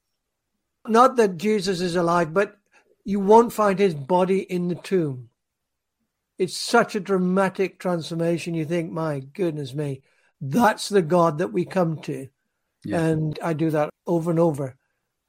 not 0.86 1.16
that 1.16 1.36
Jesus 1.36 1.80
is 1.80 1.96
alive, 1.96 2.32
but 2.32 2.56
you 3.04 3.20
won't 3.20 3.52
find 3.52 3.78
his 3.78 3.94
body 3.94 4.40
in 4.40 4.68
the 4.68 4.74
tomb. 4.74 5.28
It's 6.38 6.56
such 6.56 6.94
a 6.94 7.00
dramatic 7.00 7.78
transformation. 7.78 8.54
You 8.54 8.64
think, 8.64 8.90
my 8.90 9.20
goodness 9.20 9.74
me, 9.74 10.02
that's 10.40 10.88
the 10.88 11.02
God 11.02 11.38
that 11.38 11.52
we 11.52 11.64
come 11.64 11.98
to. 12.02 12.28
Yeah. 12.84 13.00
And 13.00 13.38
I 13.42 13.52
do 13.52 13.70
that 13.70 13.90
over 14.06 14.30
and 14.30 14.40
over. 14.40 14.76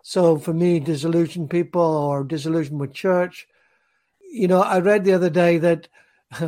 So 0.07 0.37
for 0.37 0.53
me, 0.53 0.79
disillusioned 0.79 1.49
people 1.49 1.81
or 1.81 2.23
disillusioned 2.23 2.79
with 2.79 2.93
church, 2.93 3.45
you 4.21 4.47
know, 4.47 4.61
I 4.61 4.79
read 4.79 5.03
the 5.03 5.11
other 5.11 5.29
day 5.29 5.57
that 5.57 5.89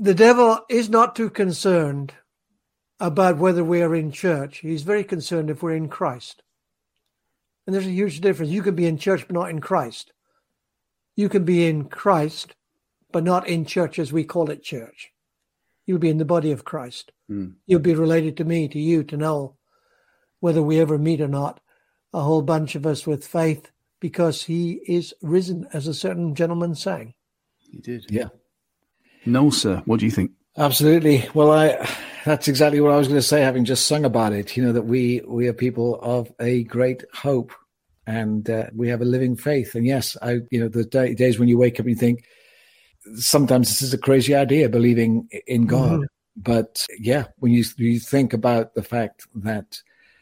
the 0.00 0.14
devil 0.14 0.58
is 0.68 0.90
not 0.90 1.14
too 1.14 1.30
concerned 1.30 2.12
about 2.98 3.38
whether 3.38 3.62
we 3.62 3.82
are 3.82 3.94
in 3.94 4.10
church. 4.10 4.58
He's 4.58 4.82
very 4.82 5.04
concerned 5.04 5.48
if 5.48 5.62
we're 5.62 5.76
in 5.76 5.88
Christ. 5.88 6.42
And 7.68 7.72
there's 7.72 7.86
a 7.86 7.90
huge 7.90 8.20
difference. 8.20 8.50
You 8.50 8.62
can 8.62 8.74
be 8.74 8.86
in 8.86 8.98
church, 8.98 9.28
but 9.28 9.34
not 9.34 9.50
in 9.50 9.60
Christ. 9.60 10.12
You 11.14 11.28
can 11.28 11.44
be 11.44 11.68
in 11.68 11.84
Christ, 11.84 12.56
but 13.12 13.22
not 13.22 13.46
in 13.46 13.64
church 13.64 13.96
as 13.96 14.12
we 14.12 14.24
call 14.24 14.50
it 14.50 14.64
church. 14.64 15.12
You'll 15.86 16.00
be 16.00 16.10
in 16.10 16.18
the 16.18 16.24
body 16.24 16.50
of 16.50 16.64
Christ. 16.64 17.12
Mm. 17.30 17.54
You'll 17.68 17.78
be 17.78 17.94
related 17.94 18.36
to 18.38 18.44
me, 18.44 18.66
to 18.66 18.80
you, 18.80 19.04
to 19.04 19.16
Noel, 19.16 19.56
whether 20.40 20.60
we 20.60 20.80
ever 20.80 20.98
meet 20.98 21.20
or 21.20 21.28
not. 21.28 21.60
A 22.12 22.20
whole 22.22 22.42
bunch 22.42 22.74
of 22.74 22.86
us 22.86 23.06
with 23.06 23.26
faith 23.26 23.70
because 24.00 24.42
he 24.42 24.80
is 24.86 25.14
risen, 25.22 25.66
as 25.72 25.86
a 25.86 25.94
certain 25.94 26.34
gentleman 26.34 26.74
sang. 26.74 27.14
He 27.58 27.78
did. 27.78 28.06
Yeah. 28.10 28.28
No, 29.26 29.50
sir, 29.50 29.82
what 29.84 30.00
do 30.00 30.06
you 30.06 30.10
think? 30.10 30.32
Absolutely. 30.56 31.28
Well, 31.34 31.52
I 31.52 31.88
that's 32.24 32.48
exactly 32.48 32.80
what 32.80 32.92
I 32.92 32.96
was 32.96 33.08
going 33.08 33.20
to 33.20 33.26
say, 33.26 33.40
having 33.40 33.64
just 33.64 33.86
sung 33.86 34.04
about 34.04 34.32
it. 34.32 34.56
You 34.56 34.64
know 34.64 34.72
that 34.72 34.82
we 34.82 35.22
we 35.26 35.46
are 35.48 35.52
people 35.52 36.00
of 36.02 36.32
a 36.40 36.64
great 36.64 37.04
hope, 37.14 37.52
and 38.06 38.48
uh, 38.50 38.66
we 38.74 38.88
have 38.88 39.00
a 39.00 39.06
living 39.06 39.36
faith. 39.36 39.74
And 39.74 39.86
yes, 39.86 40.16
I 40.22 40.40
you 40.50 40.60
know 40.60 40.68
the 40.68 40.84
day, 40.84 41.14
days 41.14 41.38
when 41.38 41.48
you 41.48 41.58
wake 41.58 41.74
up 41.74 41.86
and 41.86 41.90
you 41.90 41.96
think 41.96 42.24
sometimes 43.14 43.68
this 43.68 43.82
is 43.82 43.94
a 43.94 43.98
crazy 43.98 44.34
idea, 44.34 44.68
believing 44.68 45.28
in 45.46 45.66
God. 45.66 45.92
Mm-hmm. 45.92 46.04
But 46.36 46.86
yeah, 46.98 47.26
when 47.38 47.52
you 47.52 47.64
you 47.76 48.00
think 48.00 48.32
about 48.32 48.74
the 48.74 48.82
fact 48.82 49.26
that 49.36 49.80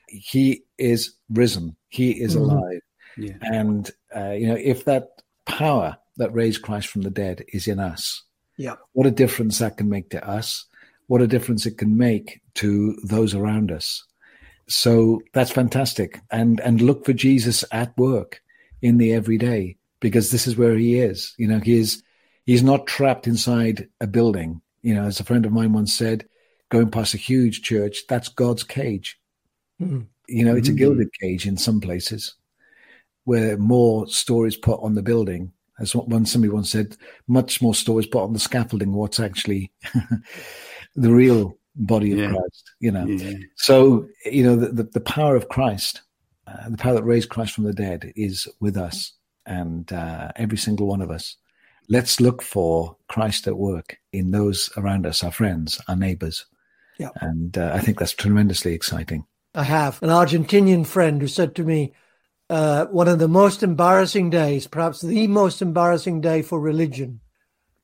He 0.09 0.62
is 0.78 1.14
risen, 1.30 1.76
He 1.89 2.12
is 2.12 2.35
mm-hmm. 2.35 2.51
alive, 2.51 2.80
yeah. 3.16 3.36
and 3.43 3.90
uh, 4.14 4.30
you 4.30 4.48
know 4.48 4.59
if 4.59 4.85
that 4.85 5.09
power 5.47 5.97
that 6.16 6.32
raised 6.32 6.62
Christ 6.62 6.89
from 6.89 7.02
the 7.02 7.10
dead 7.10 7.44
is 7.48 7.68
in 7.68 7.78
us, 7.78 8.22
yeah, 8.56 8.76
what 8.93 9.06
a 9.06 9.10
difference 9.12 9.59
that 9.59 9.76
can 9.76 9.89
make 9.89 10.10
to 10.10 10.26
us! 10.26 10.66
What 11.06 11.22
a 11.22 11.26
difference 11.26 11.64
it 11.66 11.78
can 11.78 11.97
make 11.97 12.40
to 12.56 12.97
those 13.05 13.35
around 13.35 13.72
us. 13.72 14.05
So 14.68 15.22
that's 15.32 15.51
fantastic, 15.51 16.20
and 16.30 16.60
and 16.60 16.80
look 16.80 17.05
for 17.05 17.12
Jesus 17.12 17.64
at 17.72 17.97
work 17.97 18.43
in 18.82 18.98
the 18.98 19.12
everyday 19.12 19.76
because 20.01 20.30
this 20.30 20.47
is 20.47 20.56
where 20.56 20.76
He 20.76 20.98
is. 20.98 21.35
You 21.39 21.48
know, 21.48 21.59
He 21.59 21.78
is 21.78 22.02
he's 22.48 22.62
not 22.62 22.86
trapped 22.86 23.26
inside 23.26 23.89
a 24.01 24.06
building. 24.06 24.62
You 24.80 24.94
know, 24.94 25.05
as 25.05 25.20
a 25.20 25.24
friend 25.24 25.44
of 25.44 25.52
mine 25.52 25.74
once 25.74 25.93
said, 25.93 26.26
going 26.70 26.90
past 26.90 27.12
a 27.12 27.18
huge 27.18 27.60
church, 27.60 28.06
that's 28.09 28.28
God's 28.28 28.62
cage. 28.62 29.18
Mm-hmm. 29.80 30.00
You 30.28 30.44
know, 30.44 30.56
it's 30.56 30.68
a 30.68 30.72
mm-hmm. 30.72 30.78
gilded 30.78 31.09
cage 31.20 31.46
in 31.46 31.56
some 31.56 31.80
places 31.80 32.34
where 33.24 33.56
more 33.56 34.06
stories 34.09 34.56
put 34.56 34.80
on 34.80 34.94
the 34.94 35.02
building. 35.02 35.52
As 35.80 35.94
one 35.94 36.26
somebody 36.26 36.52
once 36.52 36.70
said, 36.70 36.96
much 37.28 37.62
more 37.62 37.74
stories 37.74 38.06
put 38.06 38.24
on 38.24 38.32
the 38.32 38.38
scaffolding. 38.38 38.92
What's 38.92 39.20
actually 39.20 39.70
the 40.96 41.12
real 41.12 41.56
body 41.76 42.12
of 42.12 42.18
yeah. 42.18 42.30
Christ? 42.30 42.70
You 42.80 42.90
know, 42.90 43.06
yeah. 43.06 43.38
so 43.56 44.09
you 44.24 44.42
know 44.42 44.56
the, 44.56 44.68
the, 44.68 44.82
the 44.82 45.00
power 45.00 45.36
of 45.36 45.48
Christ, 45.48 46.02
uh, 46.48 46.68
the 46.68 46.76
power 46.76 46.94
that 46.94 47.05
raised 47.05 47.28
Christ 47.28 47.55
from 47.55 47.64
the 47.64 47.72
dead, 47.72 48.12
is 48.16 48.48
with 48.60 48.76
us 48.76 49.12
and 49.46 49.90
uh, 49.92 50.32
every 50.34 50.59
single 50.59 50.88
one 50.88 51.00
of 51.00 51.10
us 51.10 51.36
let's 51.88 52.20
look 52.20 52.42
for 52.42 52.96
Christ 53.09 53.46
at 53.46 53.56
work 53.56 53.98
in 54.12 54.30
those 54.30 54.70
around 54.76 55.06
us, 55.06 55.24
our 55.24 55.32
friends, 55.32 55.80
our 55.88 55.96
neighbors. 55.96 56.46
Yeah. 56.98 57.10
And 57.20 57.56
uh, 57.56 57.72
I 57.74 57.80
think 57.80 57.98
that's 57.98 58.12
tremendously 58.12 58.74
exciting. 58.74 59.24
I 59.55 59.65
have 59.65 60.03
an 60.03 60.11
Argentinian 60.11 60.87
friend 60.87 61.20
who 61.20 61.29
said 61.29 61.55
to 61.57 61.65
me, 61.65 61.93
uh, 62.51 62.87
one 62.87 63.09
of 63.09 63.19
the 63.19 63.29
most 63.29 63.62
embarrassing 63.62 64.31
days, 64.31 64.66
perhaps 64.66 65.01
the 65.01 65.27
most 65.27 65.61
embarrassing 65.61 66.20
day 66.20 66.43
for 66.43 66.61
religion, 66.61 67.20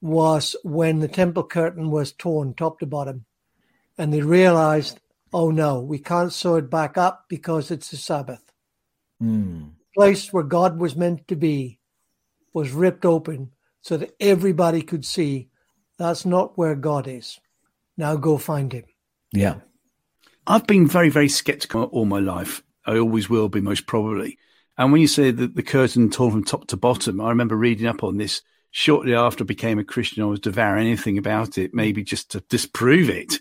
was 0.01 0.57
when 0.63 1.01
the 1.01 1.09
temple 1.09 1.45
curtain 1.45 1.91
was 1.91 2.13
torn 2.13 2.55
top 2.55 2.79
to 2.79 2.87
bottom. 2.87 3.25
And 3.99 4.13
they 4.13 4.21
realized, 4.21 5.01
oh 5.33 5.51
no, 5.51 5.81
we 5.81 5.99
can't 5.99 6.33
sew 6.33 6.57
it 6.57 6.71
back 6.71 6.97
up 6.99 7.27
because 7.29 7.71
it's 7.71 7.91
the 7.91 7.97
Sabbath. 7.97 8.53
Mm. 9.23 9.73
Place 9.95 10.33
where 10.33 10.43
God 10.43 10.79
was 10.79 10.97
meant 10.97 11.29
to 11.29 11.37
be 11.37 11.79
was 12.53 12.73
ripped 12.73 13.05
open 13.05 13.53
so 13.83 13.97
that 13.97 14.15
everybody 14.21 14.83
could 14.83 15.05
see 15.05 15.49
that's 15.99 16.25
not 16.25 16.59
where 16.59 16.75
God 16.75 17.07
is. 17.07 17.39
Now 17.97 18.17
go 18.17 18.39
find 18.39 18.73
him. 18.73 18.85
Yeah. 19.33 19.61
I've 20.47 20.67
been 20.67 20.87
very, 20.87 21.09
very 21.09 21.29
skeptical 21.29 21.85
all 21.85 22.05
my 22.05 22.21
life. 22.21 22.63
I 22.87 22.99
always 22.99 23.31
will 23.31 23.49
be, 23.49 23.61
most 23.61 23.87
probably. 23.87 24.39
And 24.77 24.93
when 24.93 25.01
you 25.01 25.07
say 25.07 25.31
that 25.31 25.55
the 25.55 25.63
curtain 25.63 26.11
torn 26.11 26.33
from 26.33 26.45
top 26.45 26.67
to 26.69 26.77
bottom, 26.77 27.21
I 27.21 27.31
remember 27.31 27.57
reading 27.57 27.87
up 27.87 28.05
on 28.05 28.19
this 28.19 28.43
shortly 28.71 29.15
after 29.15 29.45
I 29.45 29.47
became 29.47 29.79
a 29.79 29.85
Christian. 29.85 30.23
I 30.23 30.27
was 30.27 30.41
devouring 30.41 30.87
anything 30.87 31.17
about 31.17 31.57
it, 31.57 31.73
maybe 31.73 32.03
just 32.03 32.33
to 32.33 32.41
disprove 32.51 33.09
it. 33.09 33.35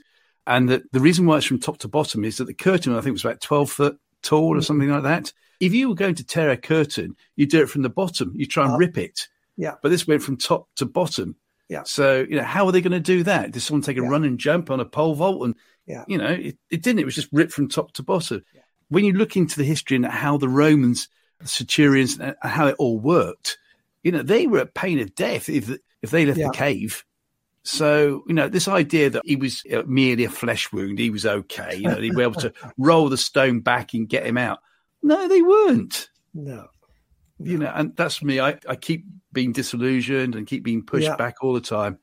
And 0.48 0.70
that 0.70 0.84
the 0.92 1.00
reason 1.00 1.26
why 1.26 1.38
it's 1.38 1.46
from 1.46 1.60
top 1.60 1.80
to 1.80 1.88
bottom 1.88 2.24
is 2.24 2.38
that 2.38 2.46
the 2.46 2.54
curtain, 2.54 2.96
I 2.96 3.02
think, 3.02 3.14
was 3.14 3.26
about 3.26 3.42
12 3.42 3.72
foot 3.72 4.00
tall 4.22 4.58
or 4.58 4.62
something 4.62 4.90
like 4.90 5.04
that. 5.04 5.34
If 5.60 5.74
you 5.74 5.90
were 5.90 5.96
going 5.96 6.16
to 6.16 6.24
tear 6.24 6.52
a 6.52 6.58
curtain, 6.58 7.16
you 7.36 7.46
do 7.46 7.62
it 7.62 7.70
from 7.70 7.82
the 7.82 7.90
bottom, 7.90 8.32
you 8.36 8.46
try 8.46 8.66
and 8.66 8.74
uh, 8.74 8.78
rip 8.78 8.98
it. 8.98 9.28
Yeah. 9.58 9.76
But 9.82 9.90
this 9.90 10.08
went 10.08 10.22
from 10.22 10.38
top 10.38 10.68
to 10.76 10.86
bottom. 10.86 11.36
Yeah. 11.74 11.82
So, 11.86 12.24
you 12.30 12.36
know, 12.36 12.44
how 12.44 12.68
are 12.68 12.72
they 12.72 12.82
going 12.82 12.92
to 12.92 13.00
do 13.00 13.24
that? 13.24 13.52
Did 13.52 13.62
someone 13.62 13.82
take 13.82 13.98
a 13.98 14.02
yeah. 14.02 14.08
run 14.08 14.24
and 14.24 14.40
jump 14.40 14.70
on 14.70 14.80
a 14.80 14.86
pole 14.86 15.16
vault? 15.16 15.42
And, 15.44 15.56
yeah. 15.88 16.06
you 16.08 16.20
know, 16.20 16.28
it, 16.28 16.56
it 16.70 16.84
didn't. 16.84 17.00
It 17.00 17.06
was 17.06 17.16
just 17.16 17.30
ripped 17.32 17.52
from 17.52 17.68
top 17.68 17.94
to 17.94 18.04
bottom. 18.04 18.44
Yeah. 18.54 18.62
When 18.90 19.04
you 19.04 19.14
look 19.14 19.36
into 19.36 19.58
the 19.58 19.64
history 19.64 19.96
and 19.96 20.06
how 20.06 20.38
the 20.38 20.48
Romans, 20.48 21.08
the 21.40 21.48
Centurions, 21.48 22.20
and 22.20 22.36
how 22.44 22.68
it 22.68 22.76
all 22.78 23.00
worked, 23.00 23.58
you 24.04 24.12
know, 24.12 24.22
they 24.22 24.46
were 24.46 24.60
at 24.60 24.76
pain 24.76 25.00
of 25.00 25.16
death 25.16 25.50
if, 25.50 25.72
if 26.04 26.12
they 26.12 26.28
left 26.28 26.38
the 26.38 26.52
cave. 26.54 27.04
So, 27.64 28.24
you 28.28 28.36
know, 28.36 28.50
this 28.50 28.68
idea 28.68 29.10
that 29.10 29.24
he 29.26 29.36
was 29.36 29.64
uh, 29.74 29.82
merely 29.88 30.26
a 30.26 30.30
flesh 30.30 30.72
wound, 30.72 31.00
he 31.00 31.10
was 31.10 31.26
okay, 31.26 31.76
you 31.76 31.88
know, 31.88 31.96
they'd 31.96 32.16
be 32.16 32.22
able 32.22 32.42
to 32.42 32.54
roll 32.78 33.10
the 33.10 33.18
stone 33.18 33.62
back 33.62 33.96
and 33.96 34.08
get 34.08 34.28
him 34.28 34.38
out. 34.38 34.60
No, 35.02 35.28
they 35.28 35.42
weren't. 35.42 36.10
No 36.36 36.68
you 37.44 37.58
know, 37.58 37.72
and 37.74 37.96
that's 37.96 38.24
me. 38.24 38.40
I, 38.40 38.58
I 38.68 38.76
keep 38.76 39.06
being 39.34 39.52
disillusioned 39.52 40.36
and 40.36 40.48
keep 40.48 40.64
being 40.64 40.86
pushed 40.86 41.08
yeah. 41.08 41.16
back 41.16 41.36
all 41.42 41.54
the 41.54 41.62
time. 41.62 42.00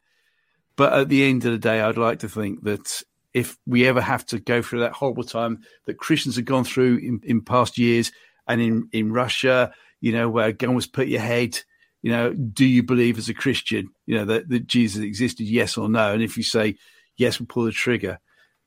But 0.76 0.92
at 0.92 1.08
the 1.08 1.24
end 1.24 1.44
of 1.44 1.52
the 1.52 1.58
day, 1.58 1.80
I'd 1.80 1.96
like 1.96 2.20
to 2.20 2.28
think 2.28 2.64
that 2.64 3.02
if 3.32 3.56
we 3.66 3.86
ever 3.86 4.00
have 4.00 4.26
to 4.26 4.40
go 4.40 4.62
through 4.62 4.80
that 4.80 4.92
horrible 4.92 5.24
time 5.24 5.60
that 5.86 5.98
Christians 5.98 6.36
have 6.36 6.44
gone 6.44 6.64
through 6.64 6.96
in, 6.96 7.20
in 7.22 7.42
past 7.42 7.78
years 7.78 8.12
and 8.46 8.60
in, 8.60 8.88
in 8.92 9.12
Russia, 9.12 9.72
you 10.00 10.12
know, 10.12 10.28
where 10.28 10.48
a 10.48 10.52
gun 10.52 10.74
was 10.74 10.86
put 10.86 11.06
your 11.06 11.20
head, 11.20 11.58
you 12.02 12.10
know, 12.10 12.32
do 12.32 12.64
you 12.64 12.82
believe 12.82 13.18
as 13.18 13.28
a 13.28 13.34
Christian, 13.34 13.90
you 14.06 14.16
know, 14.16 14.24
that, 14.24 14.48
that 14.48 14.66
Jesus 14.66 15.02
existed, 15.02 15.44
yes 15.44 15.76
or 15.76 15.88
no? 15.88 16.12
And 16.12 16.22
if 16.22 16.36
you 16.36 16.42
say 16.42 16.76
yes, 17.16 17.38
we'll 17.38 17.46
pull 17.46 17.64
the 17.64 17.72
trigger. 17.72 18.18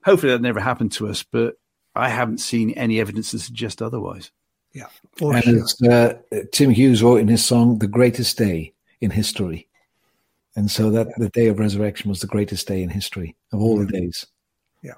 Hopefully 0.06 0.32
that 0.32 0.42
never 0.42 0.60
happened 0.60 0.92
to 0.94 1.08
us, 1.08 1.24
but 1.24 1.56
I 1.96 2.10
haven't 2.10 2.40
seen 2.40 2.72
any 2.72 3.00
evidence 3.00 3.32
to 3.32 3.40
suggest 3.40 3.82
otherwise. 3.82 4.32
Yeah. 4.74 4.88
and 5.22 5.44
sure. 5.44 5.62
as 5.62 5.82
uh, 5.84 6.14
Tim 6.52 6.72
Hughes 6.72 7.04
wrote 7.04 7.22
in 7.22 7.28
his 7.28 7.46
song, 7.46 7.80
The 7.80 7.88
Greatest 7.88 8.38
Day 8.38 8.74
in 9.02 9.12
History. 9.12 9.68
And 10.56 10.70
so 10.70 10.90
that 10.92 11.08
yeah. 11.08 11.14
the 11.18 11.30
day 11.30 11.48
of 11.48 11.60
resurrection 11.60 12.10
was 12.10 12.22
the 12.22 12.28
greatest 12.28 12.68
day 12.68 12.84
in 12.84 12.90
history 12.90 13.36
of 13.52 13.62
all 13.62 13.80
the 13.80 13.86
days. 13.86 14.26
Yeah. 14.84 14.94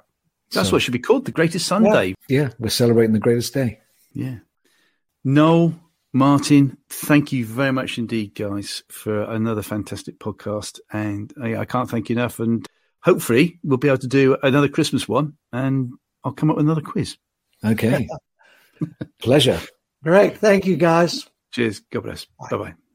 That's 0.52 0.70
so, 0.70 0.76
what 0.76 0.82
should 0.82 0.92
be 0.92 1.00
called 1.00 1.26
the 1.26 1.32
greatest 1.32 1.66
Sunday. 1.66 2.16
Yeah. 2.28 2.42
yeah, 2.42 2.50
we're 2.60 2.70
celebrating 2.70 3.14
the 3.14 3.20
greatest 3.20 3.54
day. 3.54 3.80
Yeah. 4.14 4.40
No, 5.24 5.74
Martin, 6.14 6.78
thank 6.90 7.32
you 7.32 7.46
very 7.46 7.72
much 7.72 7.98
indeed, 7.98 8.36
guys, 8.36 8.84
for 8.90 9.24
another 9.24 9.62
fantastic 9.62 10.20
podcast. 10.20 10.80
And 10.92 11.34
I, 11.42 11.58
I 11.58 11.66
can't 11.66 11.90
thank 11.90 12.10
you 12.10 12.16
enough. 12.16 12.40
And 12.40 12.68
hopefully 13.02 13.60
we'll 13.64 13.78
be 13.78 13.88
able 13.88 13.98
to 14.00 14.08
do 14.08 14.38
another 14.44 14.68
Christmas 14.68 15.08
one 15.08 15.38
and 15.54 15.94
I'll 16.24 16.34
come 16.34 16.50
up 16.50 16.58
with 16.58 16.66
another 16.66 16.82
quiz. 16.82 17.18
Okay. 17.64 18.08
Pleasure. 19.22 19.60
Great. 20.04 20.38
Thank 20.38 20.66
you, 20.66 20.76
guys. 20.78 21.28
Cheers. 21.52 21.82
God 21.92 22.04
bless. 22.04 22.28
Bye 22.50 22.58
bye. 22.58 22.76